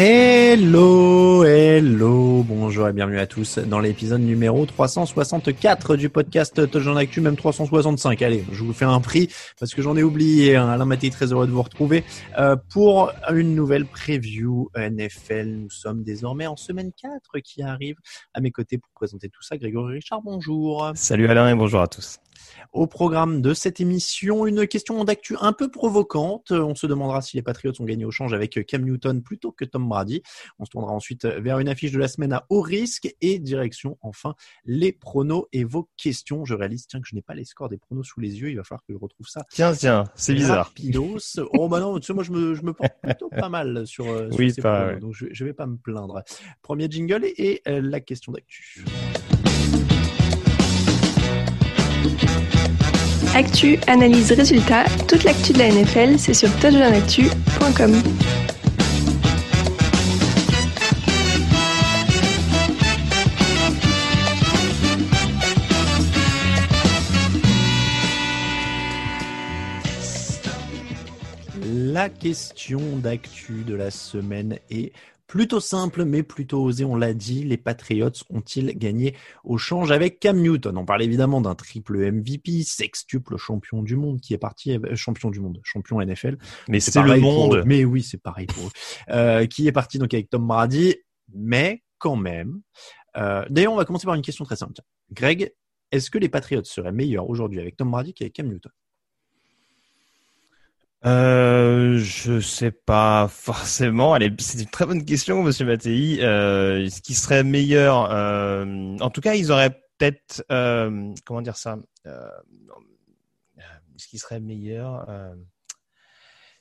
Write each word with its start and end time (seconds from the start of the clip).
Hello, 0.00 1.42
hello, 1.42 2.44
bonjour 2.44 2.86
et 2.86 2.92
bienvenue 2.92 3.18
à 3.18 3.26
tous 3.26 3.58
dans 3.58 3.80
l'épisode 3.80 4.20
numéro 4.20 4.64
364 4.64 5.96
du 5.96 6.08
podcast 6.08 6.70
Touchdown 6.70 6.96
Actu, 6.96 7.20
même 7.20 7.34
365. 7.34 8.22
Allez, 8.22 8.44
je 8.52 8.62
vous 8.62 8.72
fais 8.72 8.84
un 8.84 9.00
prix 9.00 9.28
parce 9.58 9.74
que 9.74 9.82
j'en 9.82 9.96
ai 9.96 10.04
oublié. 10.04 10.54
Hein. 10.54 10.68
Alain 10.68 10.84
Maté, 10.84 11.10
très 11.10 11.32
heureux 11.32 11.48
de 11.48 11.50
vous 11.50 11.62
retrouver 11.62 12.04
euh, 12.38 12.54
pour 12.72 13.10
une 13.28 13.56
nouvelle 13.56 13.86
preview 13.86 14.70
NFL. 14.76 15.48
Nous 15.48 15.70
sommes 15.70 16.04
désormais 16.04 16.46
en 16.46 16.54
semaine 16.54 16.92
4 16.92 17.40
qui 17.40 17.64
arrive 17.64 17.96
à 18.34 18.40
mes 18.40 18.52
côtés 18.52 18.78
pour 18.78 18.92
présenter 18.92 19.28
tout 19.28 19.42
ça. 19.42 19.56
Grégory 19.56 19.94
Richard, 19.94 20.22
bonjour. 20.22 20.92
Salut 20.94 21.26
Alain 21.26 21.50
et 21.50 21.56
bonjour 21.56 21.80
à 21.80 21.88
tous. 21.88 22.20
Au 22.72 22.86
programme 22.86 23.40
de 23.40 23.54
cette 23.54 23.80
émission, 23.80 24.46
une 24.46 24.66
question 24.66 25.02
d'actu 25.04 25.36
un 25.40 25.52
peu 25.52 25.70
provocante. 25.70 26.50
On 26.50 26.74
se 26.74 26.86
demandera 26.86 27.22
si 27.22 27.36
les 27.36 27.42
Patriots 27.42 27.72
ont 27.80 27.84
gagné 27.84 28.04
au 28.04 28.10
change 28.10 28.34
avec 28.34 28.64
Cam 28.66 28.82
Newton 28.84 29.22
plutôt 29.22 29.52
que 29.52 29.64
Tom 29.64 29.88
Brady. 29.88 30.22
On 30.58 30.64
se 30.64 30.70
tournera 30.70 30.92
ensuite 30.92 31.24
vers 31.24 31.58
une 31.60 31.68
affiche 31.68 31.92
de 31.92 31.98
la 31.98 32.08
semaine 32.08 32.32
à 32.32 32.44
haut 32.50 32.60
risque 32.60 33.14
et 33.20 33.38
direction 33.38 33.96
enfin 34.02 34.34
les 34.64 34.92
pronos 34.92 35.46
et 35.52 35.64
vos 35.64 35.88
questions. 35.96 36.44
Je 36.44 36.54
réalise 36.54 36.86
tiens 36.86 37.00
que 37.00 37.08
je 37.08 37.14
n'ai 37.14 37.22
pas 37.22 37.34
les 37.34 37.44
scores 37.44 37.68
des 37.70 37.78
pronos 37.78 38.04
sous 38.06 38.20
les 38.20 38.38
yeux. 38.40 38.50
Il 38.50 38.56
va 38.56 38.64
falloir 38.64 38.84
que 38.86 38.92
je 38.92 38.98
retrouve 38.98 39.26
ça. 39.28 39.44
Tiens, 39.50 39.72
tiens, 39.72 40.04
c'est 40.14 40.34
bizarre. 40.34 40.72
Oh 41.54 41.68
bah 41.68 41.80
non, 41.80 41.98
tu 41.98 42.06
sais, 42.06 42.12
moi 42.12 42.22
je 42.22 42.32
me, 42.32 42.54
je 42.54 42.62
me 42.62 42.72
porte 42.74 42.92
plutôt 43.02 43.30
pas 43.30 43.48
mal 43.48 43.86
sur, 43.86 44.06
euh, 44.06 44.30
sur 44.30 44.38
Oui, 44.38 44.52
ces 44.52 44.60
pas, 44.62 44.80
pronos, 44.80 44.94
ouais. 44.94 45.00
donc 45.00 45.14
je, 45.14 45.26
je 45.30 45.44
vais 45.44 45.54
pas 45.54 45.66
me 45.66 45.76
plaindre. 45.76 46.22
Premier 46.62 46.88
jingle 46.90 47.24
et 47.24 47.62
euh, 47.66 47.80
la 47.80 48.00
question 48.00 48.32
d'actu. 48.32 48.84
Actu, 53.34 53.78
analyse, 53.86 54.32
résultat, 54.32 54.84
toute 55.06 55.24
l'actu 55.24 55.52
de 55.52 55.58
la 55.58 55.68
NFL, 55.68 56.18
c'est 56.18 56.34
sur 56.34 56.50
touchdownactu.com. 56.56 58.02
La 71.70 72.08
question 72.08 72.80
d'actu 72.96 73.64
de 73.64 73.74
la 73.74 73.90
semaine 73.90 74.58
est 74.70 74.92
plutôt 75.28 75.60
simple, 75.60 76.04
mais 76.04 76.24
plutôt 76.24 76.64
osée. 76.64 76.84
On 76.84 76.96
l'a 76.96 77.14
dit, 77.14 77.44
les 77.44 77.58
Patriots 77.58 78.10
ont-ils 78.30 78.76
gagné 78.76 79.14
au 79.44 79.58
change 79.58 79.92
avec 79.92 80.18
Cam 80.18 80.40
Newton? 80.40 80.76
On 80.76 80.84
parle 80.84 81.02
évidemment 81.02 81.40
d'un 81.40 81.54
triple 81.54 82.10
MVP, 82.10 82.64
sextuple 82.64 83.36
champion 83.36 83.82
du 83.82 83.94
monde 83.94 84.20
qui 84.20 84.34
est 84.34 84.38
parti, 84.38 84.72
euh, 84.72 84.96
champion 84.96 85.30
du 85.30 85.38
monde, 85.38 85.60
champion 85.62 86.00
NFL. 86.00 86.38
Mais 86.68 86.80
c'est 86.80 87.00
le 87.00 87.20
monde. 87.20 87.56
eux. 87.56 87.62
Mais 87.64 87.84
oui, 87.84 88.02
c'est 88.02 88.20
pareil 88.20 88.46
pour 88.46 88.64
eux. 88.66 88.70
Euh, 89.10 89.46
qui 89.46 89.68
est 89.68 89.72
parti 89.72 89.98
donc 89.98 90.12
avec 90.14 90.30
Tom 90.30 90.46
Brady, 90.46 90.96
mais 91.32 91.84
quand 91.98 92.16
même. 92.16 92.62
Euh, 93.16 93.44
D'ailleurs, 93.50 93.74
on 93.74 93.76
va 93.76 93.84
commencer 93.84 94.06
par 94.06 94.14
une 94.14 94.22
question 94.22 94.44
très 94.44 94.56
simple. 94.56 94.72
Greg, 95.12 95.52
est-ce 95.92 96.10
que 96.10 96.18
les 96.18 96.28
Patriots 96.28 96.64
seraient 96.64 96.92
meilleurs 96.92 97.28
aujourd'hui 97.28 97.60
avec 97.60 97.76
Tom 97.76 97.90
Brady 97.90 98.14
qu'avec 98.14 98.32
Cam 98.32 98.48
Newton? 98.48 98.72
Euh, 101.04 101.98
je 101.98 102.40
sais 102.40 102.72
pas 102.72 103.28
forcément. 103.30 104.14
Allez, 104.14 104.32
c'est 104.38 104.60
une 104.60 104.68
très 104.68 104.86
bonne 104.86 105.04
question, 105.04 105.42
Monsieur 105.42 105.66
Mattei. 105.66 106.22
Euh, 106.22 106.88
ce 106.88 107.00
qui 107.00 107.14
serait 107.14 107.44
meilleur 107.44 108.10
euh, 108.10 108.96
En 109.00 109.10
tout 109.10 109.20
cas, 109.20 109.34
ils 109.34 109.52
auraient 109.52 109.80
peut-être 109.98 110.44
euh, 110.50 111.12
comment 111.24 111.42
dire 111.42 111.56
ça 111.56 111.78
euh, 112.06 112.28
Ce 113.96 114.08
qui 114.08 114.18
serait 114.18 114.40
meilleur 114.40 115.08
euh, 115.08 115.34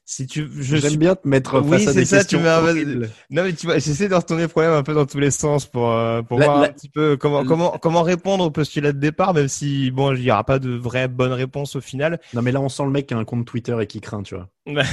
Si 0.09 0.25
tu, 0.25 0.47
je 0.61 0.77
J'aime 0.77 0.91
suis 0.91 0.97
bien 0.97 1.15
te 1.15 1.27
mettre 1.27 1.59
Oui, 1.59 1.79
face 1.79 1.87
à 1.89 1.91
c'est 1.91 1.99
des 1.99 2.05
ça, 2.05 2.15
tu 2.23 2.37
questions 2.37 2.39
m'as- 2.39 2.61
horribles. 2.61 3.09
Non 3.29 3.43
mais 3.43 3.51
tu 3.51 3.65
vois, 3.65 3.77
j'essaie 3.77 4.07
de 4.07 4.15
retourner 4.15 4.43
le 4.43 4.47
problème 4.47 4.71
un 4.71 4.81
peu 4.81 4.93
dans 4.93 5.05
tous 5.05 5.19
les 5.19 5.31
sens 5.31 5.65
pour 5.65 5.91
euh, 5.91 6.21
pour 6.21 6.39
La- 6.39 6.45
voir 6.45 6.61
la- 6.61 6.67
un 6.69 6.71
petit 6.71 6.87
peu 6.87 7.17
comment 7.17 7.41
la- 7.41 7.45
comment 7.47 7.71
comment 7.77 8.03
répondre 8.03 8.45
au 8.45 8.49
postulat 8.49 8.93
de 8.93 8.99
départ, 8.99 9.33
même 9.33 9.49
si 9.49 9.91
bon, 9.91 10.13
il 10.15 10.21
y 10.23 10.31
aura 10.31 10.45
pas 10.45 10.59
de 10.59 10.69
vraie 10.69 11.09
bonne 11.09 11.33
réponse 11.33 11.75
au 11.75 11.81
final. 11.81 12.21
Non, 12.33 12.41
mais 12.41 12.53
là, 12.53 12.61
on 12.61 12.69
sent 12.69 12.83
le 12.85 12.89
mec 12.89 13.07
qui 13.07 13.15
a 13.15 13.17
un 13.17 13.25
compte 13.25 13.45
Twitter 13.45 13.75
et 13.81 13.85
qui 13.85 13.99
craint, 13.99 14.23
tu 14.23 14.35
vois. 14.35 14.47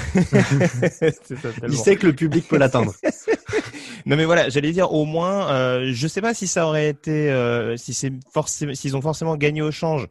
Ça, 0.90 1.06
Il 1.68 1.76
sait 1.76 1.94
que 1.94 2.08
le 2.08 2.12
public 2.12 2.48
peut 2.48 2.58
l'atteindre. 2.58 2.92
Non 4.06 4.16
mais 4.16 4.26
voilà, 4.26 4.50
j'allais 4.50 4.72
dire 4.72 4.92
au 4.92 5.06
moins, 5.06 5.50
euh, 5.50 5.90
je 5.94 6.06
sais 6.06 6.20
pas 6.20 6.34
si 6.34 6.46
ça 6.46 6.66
aurait 6.66 6.90
été, 6.90 7.30
euh, 7.30 7.74
si 7.78 7.94
c'est 7.94 8.12
forcément, 8.34 8.74
s'ils 8.74 8.94
ont 8.98 9.00
forcément 9.00 9.34
gagné 9.38 9.62
au 9.62 9.70
change 9.70 10.08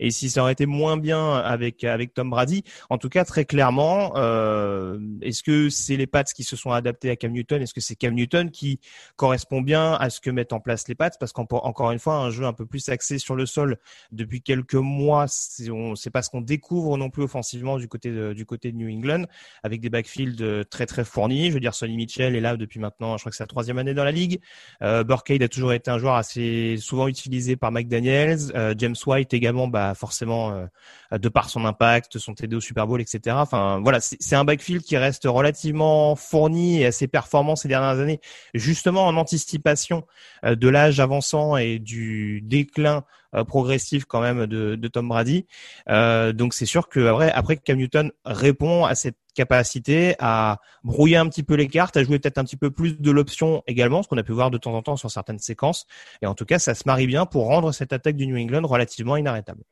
et 0.00 0.10
si 0.10 0.30
ça 0.30 0.42
aurait 0.42 0.52
été 0.52 0.66
moins 0.66 0.96
bien 0.96 1.34
avec 1.34 1.84
avec 1.84 2.14
Tom 2.14 2.30
Brady. 2.30 2.64
En 2.90 2.98
tout 2.98 3.08
cas, 3.08 3.24
très 3.24 3.44
clairement, 3.44 4.12
euh, 4.16 4.98
est-ce 5.22 5.42
que 5.42 5.68
c'est 5.70 5.96
les 5.96 6.06
Pats 6.06 6.24
qui 6.24 6.44
se 6.44 6.56
sont 6.56 6.70
adaptés 6.70 7.10
à 7.10 7.16
Cam 7.16 7.32
Newton? 7.32 7.62
Est-ce 7.62 7.74
que 7.74 7.80
c'est 7.80 7.96
Cam 7.96 8.14
Newton 8.14 8.50
qui 8.50 8.80
correspond 9.16 9.60
bien 9.60 9.94
à 9.94 10.10
ce 10.10 10.20
que 10.20 10.30
mettent 10.30 10.52
en 10.52 10.60
place 10.60 10.88
les 10.88 10.94
Pats? 10.94 11.10
Parce 11.18 11.32
qu'encore 11.32 11.90
une 11.90 11.98
fois, 11.98 12.16
un 12.16 12.30
jeu 12.30 12.44
un 12.44 12.52
peu 12.52 12.66
plus 12.66 12.88
axé 12.88 13.18
sur 13.18 13.34
le 13.34 13.46
sol 13.46 13.78
depuis 14.12 14.42
quelques 14.42 14.74
mois, 14.74 15.26
c'est 15.28 16.10
pas 16.10 16.22
ce 16.22 16.30
qu'on 16.30 16.40
découvre 16.40 16.96
non 16.96 17.10
plus 17.10 17.22
offensivement 17.22 17.78
du 17.78 17.88
côté 17.88 18.10
de, 18.10 18.32
du 18.32 18.46
côté 18.46 18.72
de 18.72 18.76
New 18.76 18.88
England 18.88 19.24
avec 19.62 19.80
des 19.80 19.90
backfields 19.90 20.42
euh, 20.42 20.64
très 20.64 20.86
très 20.86 21.04
fournis. 21.04 21.48
Je 21.48 21.54
veux 21.54 21.60
dire, 21.60 21.74
Sonny 21.74 21.96
Mitchell 21.96 22.36
est 22.36 22.40
là 22.40 22.56
depuis 22.56 22.80
maintenant, 22.80 23.16
je 23.16 23.22
crois 23.22 23.30
que 23.30 23.36
c'est 23.36 23.42
la 23.42 23.48
troisième 23.48 23.78
année 23.78 23.94
dans 23.94 24.04
la 24.04 24.12
ligue. 24.12 24.40
Euh, 24.82 25.04
Burkhead 25.04 25.42
a 25.42 25.48
toujours 25.48 25.72
été 25.72 25.90
un 25.90 25.98
joueur 25.98 26.14
assez 26.14 26.76
souvent 26.78 27.08
utilisé 27.08 27.56
par 27.56 27.72
McDaniels. 27.72 28.52
Euh, 28.54 28.74
James 28.76 28.96
White 29.06 29.34
également, 29.34 29.68
bah 29.68 29.85
forcément, 29.94 30.52
euh, 30.52 31.18
de 31.18 31.28
par 31.28 31.48
son 31.50 31.64
impact, 31.64 32.18
son 32.18 32.34
TD 32.34 32.56
au 32.56 32.60
Super 32.60 32.86
Bowl, 32.86 33.00
etc. 33.00 33.36
Enfin 33.38 33.80
voilà, 33.82 34.00
c'est 34.00 34.36
un 34.36 34.44
backfield 34.44 34.82
qui 34.82 34.96
reste 34.96 35.24
relativement 35.24 36.16
fourni 36.16 36.80
et 36.80 36.86
assez 36.86 37.08
performant 37.08 37.56
ces 37.56 37.68
dernières 37.68 38.00
années, 38.00 38.20
justement 38.54 39.06
en 39.06 39.16
anticipation 39.16 40.04
euh, 40.44 40.54
de 40.54 40.68
l'âge 40.68 41.00
avançant 41.00 41.56
et 41.56 41.78
du 41.78 42.40
déclin 42.42 43.04
progressif 43.48 44.06
quand 44.06 44.22
même 44.22 44.46
de, 44.46 44.88
Tom 44.88 45.08
Brady. 45.08 45.46
donc 45.86 46.54
c'est 46.54 46.64
sûr 46.64 46.88
que 46.88 47.06
après 47.34 47.58
Cam 47.58 47.76
Newton 47.76 48.10
répond 48.24 48.86
à 48.86 48.94
cette 48.94 49.16
capacité 49.36 50.16
à 50.18 50.58
brouiller 50.82 51.18
un 51.18 51.28
petit 51.28 51.44
peu 51.44 51.54
les 51.54 51.68
cartes, 51.68 51.96
à 51.96 52.02
jouer 52.02 52.18
peut-être 52.18 52.38
un 52.38 52.44
petit 52.44 52.56
peu 52.56 52.72
plus 52.72 52.98
de 52.98 53.10
l'option 53.12 53.62
également, 53.68 54.02
ce 54.02 54.08
qu'on 54.08 54.18
a 54.18 54.24
pu 54.24 54.32
voir 54.32 54.50
de 54.50 54.58
temps 54.58 54.74
en 54.74 54.82
temps 54.82 54.96
sur 54.96 55.10
certaines 55.10 55.38
séquences. 55.38 55.86
Et 56.22 56.26
en 56.26 56.34
tout 56.34 56.46
cas, 56.46 56.58
ça 56.58 56.74
se 56.74 56.82
marie 56.86 57.06
bien 57.06 57.26
pour 57.26 57.46
rendre 57.46 57.70
cette 57.70 57.92
attaque 57.92 58.16
du 58.16 58.26
New 58.26 58.36
England 58.36 58.66
relativement 58.66 59.16
inarrêtable. 59.16 59.62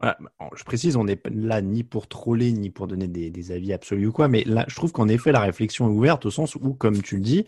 Je 0.00 0.64
précise, 0.64 0.96
on 0.96 1.04
n'est 1.04 1.20
là 1.30 1.60
ni 1.60 1.82
pour 1.82 2.06
troller, 2.06 2.52
ni 2.52 2.70
pour 2.70 2.86
donner 2.86 3.08
des, 3.08 3.52
avis 3.52 3.72
absolus 3.72 4.06
ou 4.06 4.12
quoi, 4.12 4.28
mais 4.28 4.44
là, 4.44 4.64
je 4.68 4.76
trouve 4.76 4.92
qu'en 4.92 5.08
effet, 5.08 5.32
la 5.32 5.40
réflexion 5.40 5.88
est 5.88 5.92
ouverte 5.92 6.26
au 6.26 6.30
sens 6.30 6.54
où, 6.54 6.74
comme 6.74 7.02
tu 7.02 7.16
le 7.16 7.22
dis, 7.22 7.46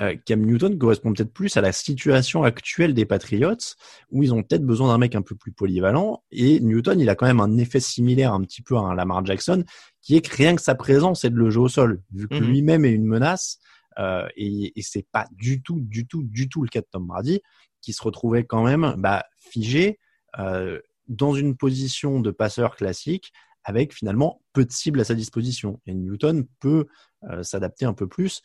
euh, 0.00 0.14
Cam 0.24 0.40
Newton 0.40 0.78
correspond 0.78 1.12
peut-être 1.12 1.32
plus 1.32 1.56
à 1.56 1.60
la 1.60 1.72
situation 1.72 2.44
actuelle 2.44 2.94
des 2.94 3.04
Patriots, 3.04 3.74
où 4.10 4.22
ils 4.22 4.32
ont 4.32 4.42
peut-être 4.42 4.64
besoin 4.64 4.88
d'un 4.88 4.98
mec 4.98 5.16
un 5.16 5.22
peu 5.22 5.34
plus 5.34 5.50
polyvalent, 5.50 6.22
et 6.30 6.60
Newton, 6.60 7.00
il 7.00 7.08
a 7.08 7.16
quand 7.16 7.26
même 7.26 7.40
un 7.40 7.56
effet 7.56 7.80
similaire 7.80 8.32
un 8.32 8.42
petit 8.42 8.62
peu 8.62 8.76
à 8.76 8.80
un 8.80 8.94
Lamar 8.94 9.24
Jackson, 9.26 9.64
qui 10.00 10.16
est 10.16 10.20
que 10.20 10.36
rien 10.36 10.54
que 10.54 10.62
sa 10.62 10.76
présence 10.76 11.24
et 11.24 11.30
de 11.30 11.36
le 11.36 11.50
jeu 11.50 11.60
au 11.60 11.68
sol, 11.68 12.00
vu 12.12 12.28
que 12.28 12.36
mhm. 12.36 12.46
lui-même 12.46 12.84
est 12.84 12.92
une 12.92 13.06
menace, 13.06 13.58
euh, 13.98 14.28
et, 14.36 14.72
et 14.78 14.82
c'est 14.82 15.06
pas 15.10 15.26
du 15.32 15.62
tout, 15.62 15.80
du 15.80 16.06
tout, 16.06 16.22
du 16.22 16.48
tout 16.48 16.62
le 16.62 16.68
cas 16.68 16.80
de 16.80 16.86
Tom 16.92 17.06
Brady, 17.08 17.40
qui 17.80 17.92
se 17.92 18.02
retrouvait 18.02 18.44
quand 18.44 18.62
même 18.62 18.94
bah, 18.98 19.24
figé 19.38 19.98
euh, 20.38 20.78
dans 21.08 21.34
une 21.34 21.56
position 21.56 22.20
de 22.20 22.30
passeur 22.30 22.76
classique, 22.76 23.32
avec 23.64 23.92
finalement 23.92 24.40
peu 24.52 24.64
de 24.64 24.72
cibles 24.72 25.00
à 25.00 25.04
sa 25.04 25.14
disposition. 25.14 25.80
Et 25.86 25.94
Newton 25.94 26.46
peut 26.58 26.86
euh, 27.30 27.42
s'adapter 27.42 27.84
un 27.84 27.92
peu 27.92 28.06
plus, 28.06 28.40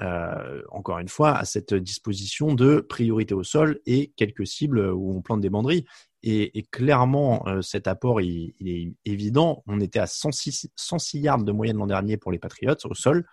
euh, 0.00 0.62
encore 0.70 0.98
une 0.98 1.08
fois, 1.08 1.36
à 1.36 1.44
cette 1.44 1.74
disposition 1.74 2.54
de 2.54 2.80
priorité 2.80 3.34
au 3.34 3.42
sol 3.42 3.80
et 3.86 4.12
quelques 4.16 4.46
cibles 4.46 4.92
où 4.92 5.16
on 5.16 5.20
plante 5.20 5.40
des 5.40 5.50
banderies. 5.50 5.84
Et, 6.22 6.64
clairement, 6.70 7.46
euh, 7.48 7.60
cet 7.62 7.86
apport, 7.86 8.20
il, 8.20 8.54
est 8.60 8.92
évident. 9.04 9.62
On 9.66 9.80
était 9.80 10.00
à 10.00 10.06
106, 10.06 10.68
106 10.76 11.20
yards 11.20 11.44
de 11.44 11.52
moyenne 11.52 11.78
l'an 11.78 11.86
dernier 11.86 12.16
pour 12.16 12.32
les 12.32 12.38
Patriots 12.38 12.74
au 12.84 12.94
sol. 12.94 13.24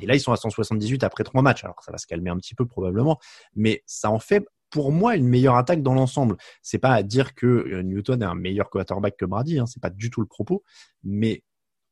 Et 0.00 0.06
là, 0.06 0.14
ils 0.14 0.20
sont 0.20 0.32
à 0.32 0.36
178 0.36 1.02
après 1.02 1.24
trois 1.24 1.42
matchs. 1.42 1.64
Alors, 1.64 1.82
ça 1.82 1.92
va 1.92 1.98
se 1.98 2.06
calmer 2.06 2.30
un 2.30 2.36
petit 2.36 2.54
peu 2.54 2.66
probablement, 2.66 3.18
mais 3.54 3.82
ça 3.86 4.10
en 4.10 4.18
fait 4.18 4.44
pour 4.70 4.92
moi 4.92 5.16
une 5.16 5.26
meilleure 5.26 5.56
attaque 5.56 5.82
dans 5.82 5.94
l'ensemble. 5.94 6.36
C'est 6.62 6.78
pas 6.78 6.92
à 6.92 7.02
dire 7.02 7.34
que 7.34 7.80
Newton 7.82 8.22
est 8.22 8.26
un 8.26 8.34
meilleur 8.34 8.70
quarterback 8.70 9.16
que 9.16 9.24
Brady, 9.24 9.58
hein, 9.58 9.66
c'est 9.66 9.82
pas 9.82 9.90
du 9.90 10.10
tout 10.10 10.20
le 10.20 10.26
propos, 10.26 10.62
mais 11.02 11.42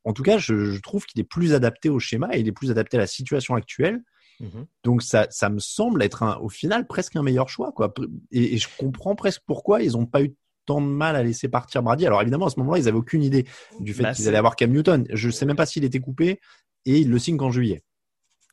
en 0.07 0.13
tout 0.13 0.23
cas, 0.23 0.39
je, 0.39 0.81
trouve 0.81 1.05
qu'il 1.05 1.21
est 1.21 1.25
plus 1.25 1.53
adapté 1.53 1.89
au 1.89 1.99
schéma 1.99 2.29
et 2.33 2.39
il 2.39 2.47
est 2.47 2.53
plus 2.53 2.71
adapté 2.71 2.97
à 2.97 3.01
la 3.01 3.09
situation 3.09 3.57
actuelle. 3.57 4.03
Mhm. 4.39 4.67
Donc 4.85 5.03
ça, 5.03 5.27
ça 5.31 5.49
me 5.49 5.59
semble 5.59 6.03
être 6.03 6.23
un, 6.23 6.37
au 6.37 6.49
final 6.49 6.87
presque 6.87 7.17
un 7.17 7.23
meilleur 7.23 7.49
choix, 7.49 7.73
quoi. 7.73 7.93
Et, 8.31 8.57
je 8.57 8.69
comprends 8.79 9.17
presque 9.17 9.43
pourquoi 9.47 9.83
ils 9.83 9.93
n'ont 9.93 10.07
pas 10.07 10.23
eu 10.23 10.35
tant 10.65 10.81
de 10.81 10.87
mal 10.87 11.17
à 11.17 11.25
laisser 11.25 11.49
partir 11.49 11.83
Brady. 11.83 12.07
Alors 12.07 12.23
évidemment, 12.23 12.47
à 12.47 12.51
ce 12.51 12.61
moment-là, 12.61 12.79
ils 12.79 12.87
avaient 12.87 12.97
aucune 12.97 13.25
idée 13.25 13.47
du 13.81 13.95
fait 13.95 14.05
bah, 14.05 14.13
qu'ils 14.13 14.29
allaient 14.29 14.39
avoir 14.39 14.55
Cam 14.55 14.71
Newton. 14.71 15.07
Je 15.13 15.27
ne 15.27 15.33
sais 15.33 15.45
même 15.45 15.57
pas 15.57 15.67
s'il 15.67 15.85
était 15.85 16.01
coupé 16.01 16.41
et 16.85 16.99
ils 16.99 17.11
le 17.11 17.19
signent 17.19 17.37
qu'en 17.37 17.51
juillet. 17.51 17.83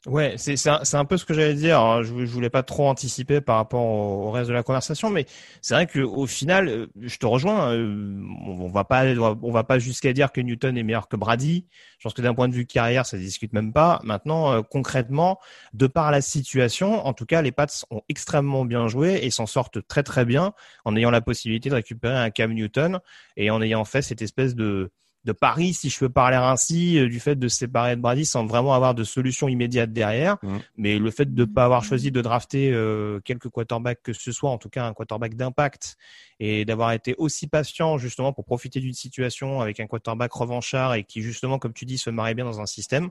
Ouais, 0.06 0.36
c'est 0.38 0.68
un, 0.68 0.82
un, 0.92 1.06
peu 1.06 1.16
ce 1.16 1.24
que 1.24 1.34
j'allais 1.34 1.54
dire. 1.54 1.80
Hein. 1.80 2.04
Je, 2.04 2.12
voulais 2.12 2.50
pas 2.50 2.62
trop 2.62 2.90
anticiper 2.90 3.40
par 3.40 3.56
rapport 3.56 3.82
au, 3.82 4.32
reste 4.32 4.50
de 4.50 4.54
la 4.54 4.62
conversation, 4.62 5.10
mais 5.10 5.26
c'est 5.62 5.76
vrai 5.76 5.88
que 5.88 6.02
au 6.02 6.28
final, 6.28 6.68
euh, 6.68 6.88
je 7.00 7.18
te 7.18 7.26
rejoins. 7.26 7.72
Euh, 7.72 8.22
on, 8.46 8.68
va 8.68 8.84
pas 8.84 9.06
on 9.06 9.52
va 9.52 9.64
pas 9.64 9.80
jusqu'à 9.80 10.12
dire 10.12 10.34
que 10.34 10.42
Newton 10.42 10.78
est 10.78 10.84
meilleur 10.84 11.08
que 11.08 11.16
Brady. 11.16 11.68
Je 12.00 12.04
pense 12.04 12.14
que 12.14 12.22
d'un 12.22 12.34
point 12.34 12.50
de 12.50 12.54
vue 12.54 12.66
carrière, 12.66 13.06
ça 13.06 13.16
se 13.16 13.22
discute 13.22 13.54
même 13.54 13.72
pas. 13.72 14.02
Maintenant, 14.04 14.52
euh, 14.52 14.62
concrètement, 14.62 15.40
de 15.72 15.88
par 15.88 16.12
la 16.12 16.20
situation, 16.20 17.06
en 17.06 17.14
tout 17.14 17.26
cas, 17.26 17.42
les 17.42 17.54
Pats 17.54 17.68
ont 17.90 18.02
extrêmement 18.10 18.66
bien 18.66 18.90
joué 18.90 19.22
et 19.24 19.32
s'en 19.32 19.46
sortent 19.46 19.88
très 19.88 20.04
très 20.04 20.26
bien 20.26 20.54
en 20.84 20.98
ayant 20.98 21.12
la 21.12 21.22
possibilité 21.22 21.70
de 21.70 21.76
récupérer 21.76 22.18
un 22.18 22.30
Cam 22.30 22.52
Newton 22.52 23.00
et 23.38 23.50
en 23.52 23.62
ayant 23.62 23.86
fait 23.86 24.02
cette 24.02 24.22
espèce 24.22 24.54
de 24.54 24.92
de 25.26 25.32
Paris, 25.32 25.74
si 25.74 25.90
je 25.90 26.00
peux 26.00 26.10
parler 26.10 26.36
ainsi, 26.36 26.98
euh, 26.98 27.08
du 27.08 27.20
fait 27.20 27.36
de 27.36 27.48
se 27.48 27.58
séparer 27.58 27.96
de 27.96 28.02
Brady 28.02 28.26
sans 28.26 28.46
vraiment 28.46 28.74
avoir 28.74 28.94
de 28.94 29.04
solution 29.04 29.48
immédiate 29.48 29.94
derrière. 29.94 30.38
Mmh. 30.42 30.58
Mais 30.78 31.00
le 31.00 31.12
fait 31.12 31.34
de 31.34 31.46
ne 31.46 31.46
pas 31.46 31.66
avoir 31.66 31.84
choisi 31.84 32.12
de 32.12 32.22
drafter 32.22 32.72
euh, 32.72 33.20
quelques 33.24 33.50
quarterbacks 33.50 34.02
que 34.04 34.14
ce 34.14 34.32
soit, 34.32 34.50
en 34.50 34.58
tout 34.58 34.70
cas 34.70 34.86
un 34.86 34.94
quarterback 34.94 35.36
d'impact, 35.36 35.98
et 36.40 36.66
d'avoir 36.66 36.92
été 36.92 37.16
aussi 37.18 37.48
patient 37.48 37.98
justement 37.98 38.34
pour 38.34 38.44
profiter 38.44 38.80
d'une 38.80 38.94
situation 38.94 39.62
avec 39.62 39.80
un 39.80 39.88
quarterback 39.88 40.32
revanchard 40.34 40.96
et 40.96 41.04
qui 41.04 41.22
justement, 41.22 41.58
comme 41.58 41.74
tu 41.74 41.86
dis, 41.86 41.98
se 41.98 42.10
marie 42.10 42.36
bien 42.36 42.46
dans 42.46 42.60
un 42.60 42.66
système, 42.66 43.10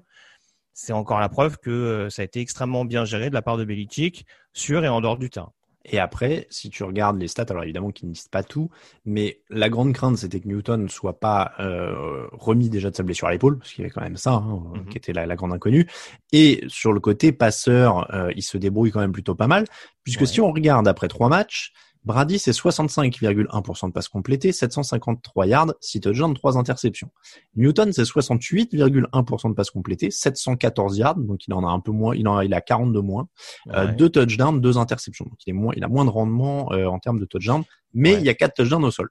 c'est 0.74 0.92
encore 0.92 1.20
la 1.20 1.28
preuve 1.28 1.58
que 1.58 1.70
euh, 1.70 2.10
ça 2.10 2.22
a 2.22 2.24
été 2.24 2.40
extrêmement 2.40 2.84
bien 2.84 3.04
géré 3.04 3.28
de 3.30 3.34
la 3.34 3.42
part 3.42 3.56
de 3.56 3.64
Belichick 3.64 4.26
sur 4.52 4.84
et 4.84 4.88
en 4.88 5.00
dehors 5.00 5.18
du 5.18 5.30
terrain. 5.30 5.52
Et 5.84 5.98
après, 5.98 6.46
si 6.50 6.70
tu 6.70 6.84
regardes 6.84 7.18
les 7.18 7.28
stats, 7.28 7.46
alors 7.50 7.64
évidemment 7.64 7.90
qu'ils 7.90 8.08
ne 8.08 8.14
disent 8.14 8.28
pas 8.28 8.42
tout, 8.42 8.70
mais 9.04 9.40
la 9.50 9.68
grande 9.68 9.92
crainte, 9.92 10.18
c'était 10.18 10.40
que 10.40 10.48
Newton 10.48 10.84
ne 10.84 10.88
soit 10.88 11.18
pas 11.18 11.52
euh, 11.58 12.26
remis 12.32 12.68
déjà 12.68 12.90
de 12.90 12.96
sa 12.96 13.02
blessure 13.02 13.28
à 13.28 13.32
l'épaule, 13.32 13.58
parce 13.58 13.72
qu'il 13.72 13.82
y 13.82 13.84
avait 13.84 13.92
quand 13.92 14.02
même 14.02 14.16
ça, 14.16 14.34
hein, 14.34 14.62
mhm. 14.74 14.88
qui 14.88 14.98
était 14.98 15.12
la, 15.12 15.26
la, 15.26 15.36
grande 15.36 15.52
inconnue. 15.52 15.88
Et 16.32 16.62
sur 16.68 16.92
le 16.92 17.00
côté 17.00 17.32
passeur, 17.32 18.14
euh, 18.14 18.32
il 18.36 18.42
se 18.42 18.58
débrouille 18.58 18.90
quand 18.90 19.00
même 19.00 19.12
plutôt 19.12 19.34
pas 19.34 19.48
mal, 19.48 19.64
puisque 20.04 20.26
si 20.26 20.40
on 20.40 20.52
regarde 20.52 20.86
après 20.86 21.08
trois 21.08 21.28
matchs, 21.28 21.72
Brady, 22.04 22.38
c'est 22.38 22.50
65,1% 22.50 23.86
de 23.86 23.92
passes 23.92 24.08
complétées, 24.08 24.52
753 24.52 25.46
yards, 25.46 25.74
6 25.80 26.00
touchdowns, 26.00 26.34
3 26.34 26.58
interceptions. 26.58 27.10
Newton, 27.54 27.92
c'est 27.92 28.02
68,1% 28.02 29.48
de 29.50 29.54
passes 29.54 29.70
complétées, 29.70 30.10
714 30.10 30.98
yards, 30.98 31.16
donc 31.16 31.46
il 31.46 31.54
en 31.54 31.66
a 31.66 31.70
un 31.70 31.80
peu 31.80 31.92
moins, 31.92 32.16
il 32.16 32.26
en 32.26 32.38
a, 32.38 32.44
il 32.44 32.54
a 32.54 32.60
42 32.60 33.00
moins, 33.00 33.28
2 33.66 33.72
euh, 33.74 34.08
touchdowns, 34.08 34.60
2 34.60 34.78
interceptions. 34.78 35.26
Donc 35.26 35.38
il 35.46 35.50
est 35.50 35.54
moins, 35.54 35.72
il 35.76 35.84
a 35.84 35.88
moins 35.88 36.04
de 36.04 36.10
rendement 36.10 36.72
euh, 36.72 36.86
en 36.86 36.98
termes 36.98 37.20
de 37.20 37.24
touchdowns, 37.24 37.64
mais 37.94 38.14
il 38.14 38.22
y 38.22 38.28
a 38.28 38.34
4 38.34 38.54
touchdowns 38.54 38.84
au 38.84 38.90
sol. 38.90 39.08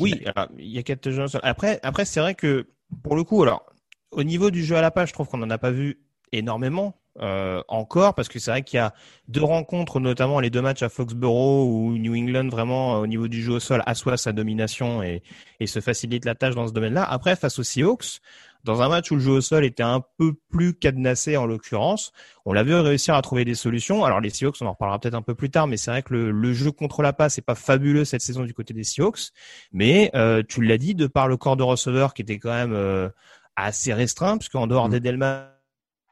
Oui, 0.00 0.20
il 0.58 0.70
y 0.70 0.78
a 0.78 0.82
4 0.82 1.00
touchdowns 1.00 1.24
au 1.24 1.28
sol. 1.28 1.40
Après, 1.44 1.80
après 1.82 2.04
c'est 2.04 2.20
vrai 2.20 2.34
que 2.34 2.68
pour 3.02 3.16
le 3.16 3.24
coup, 3.24 3.42
alors 3.42 3.64
au 4.10 4.22
niveau 4.22 4.50
du 4.50 4.64
jeu 4.64 4.76
à 4.76 4.82
la 4.82 4.90
page, 4.90 5.08
je 5.08 5.14
trouve 5.14 5.28
qu'on 5.28 5.38
n'en 5.38 5.50
a 5.50 5.58
pas 5.58 5.70
vu 5.70 6.00
énormément. 6.32 7.00
Euh, 7.20 7.62
encore 7.68 8.14
parce 8.14 8.28
que 8.28 8.38
c'est 8.38 8.50
vrai 8.50 8.62
qu'il 8.62 8.76
y 8.76 8.80
a 8.80 8.92
deux 9.28 9.42
rencontres, 9.42 10.00
notamment 10.00 10.38
les 10.40 10.50
deux 10.50 10.60
matchs 10.60 10.82
à 10.82 10.88
Foxborough 10.88 11.66
où 11.66 11.96
New 11.96 12.14
England 12.14 12.48
vraiment 12.48 13.00
au 13.00 13.06
niveau 13.06 13.26
du 13.26 13.42
jeu 13.42 13.54
au 13.54 13.60
sol 13.60 13.82
assoit 13.86 14.18
sa 14.18 14.32
domination 14.32 15.02
et, 15.02 15.22
et 15.60 15.66
se 15.66 15.80
facilite 15.80 16.24
la 16.24 16.34
tâche 16.34 16.54
dans 16.54 16.68
ce 16.68 16.72
domaine-là. 16.72 17.04
Après, 17.04 17.34
face 17.34 17.58
aux 17.58 17.62
Seahawks, 17.62 18.20
dans 18.66 18.82
un 18.82 18.88
match 18.88 19.10
où 19.12 19.14
le 19.14 19.20
jeu 19.20 19.30
au 19.30 19.40
sol 19.40 19.64
était 19.64 19.84
un 19.84 20.02
peu 20.18 20.34
plus 20.50 20.74
cadenassé 20.74 21.36
en 21.36 21.46
l'occurrence, 21.46 22.12
on 22.44 22.52
l'a 22.52 22.64
vu 22.64 22.74
réussir 22.74 23.14
à 23.14 23.22
trouver 23.22 23.44
des 23.44 23.54
solutions. 23.54 24.04
Alors 24.04 24.20
les 24.20 24.28
Seahawks, 24.28 24.56
on 24.60 24.66
en 24.66 24.72
reparlera 24.72 24.98
peut-être 24.98 25.14
un 25.14 25.22
peu 25.22 25.36
plus 25.36 25.50
tard, 25.50 25.68
mais 25.68 25.76
c'est 25.76 25.92
vrai 25.92 26.02
que 26.02 26.12
le, 26.12 26.52
jeu 26.52 26.72
contre 26.72 27.00
la 27.02 27.12
passe 27.12 27.38
n'est 27.38 27.42
pas 27.42 27.54
fabuleux 27.54 28.04
cette 28.04 28.22
saison 28.22 28.44
du 28.44 28.52
côté 28.52 28.74
des 28.74 28.82
Seahawks. 28.82 29.30
Mais 29.72 30.10
euh, 30.14 30.42
tu 30.46 30.62
l'as 30.62 30.78
dit, 30.78 30.94
de 30.94 31.06
par 31.06 31.28
le 31.28 31.36
corps 31.36 31.56
de 31.56 31.62
receveur 31.62 32.12
qui 32.12 32.22
était 32.22 32.38
quand 32.38 32.52
même 32.52 32.72
euh, 32.74 33.08
assez 33.54 33.94
restreint, 33.94 34.36
puisqu'en 34.36 34.66
dehors 34.66 34.88
mmh. 34.88 34.92
d'Edelman 34.92 35.55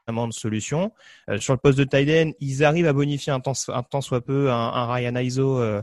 de 0.07 0.33
solutions. 0.33 0.91
Euh, 1.29 1.39
sur 1.39 1.53
le 1.53 1.59
poste 1.59 1.77
de 1.77 1.83
Tyden, 1.83 2.33
ils 2.39 2.63
arrivent 2.63 2.87
à 2.87 2.93
bonifier 2.93 3.31
un 3.31 3.39
temps, 3.39 3.53
un 3.67 3.83
temps 3.83 4.01
soit 4.01 4.21
peu 4.21 4.51
un, 4.51 4.55
un 4.55 4.93
Ryan 4.93 5.15
Iso 5.15 5.59
euh, 5.59 5.81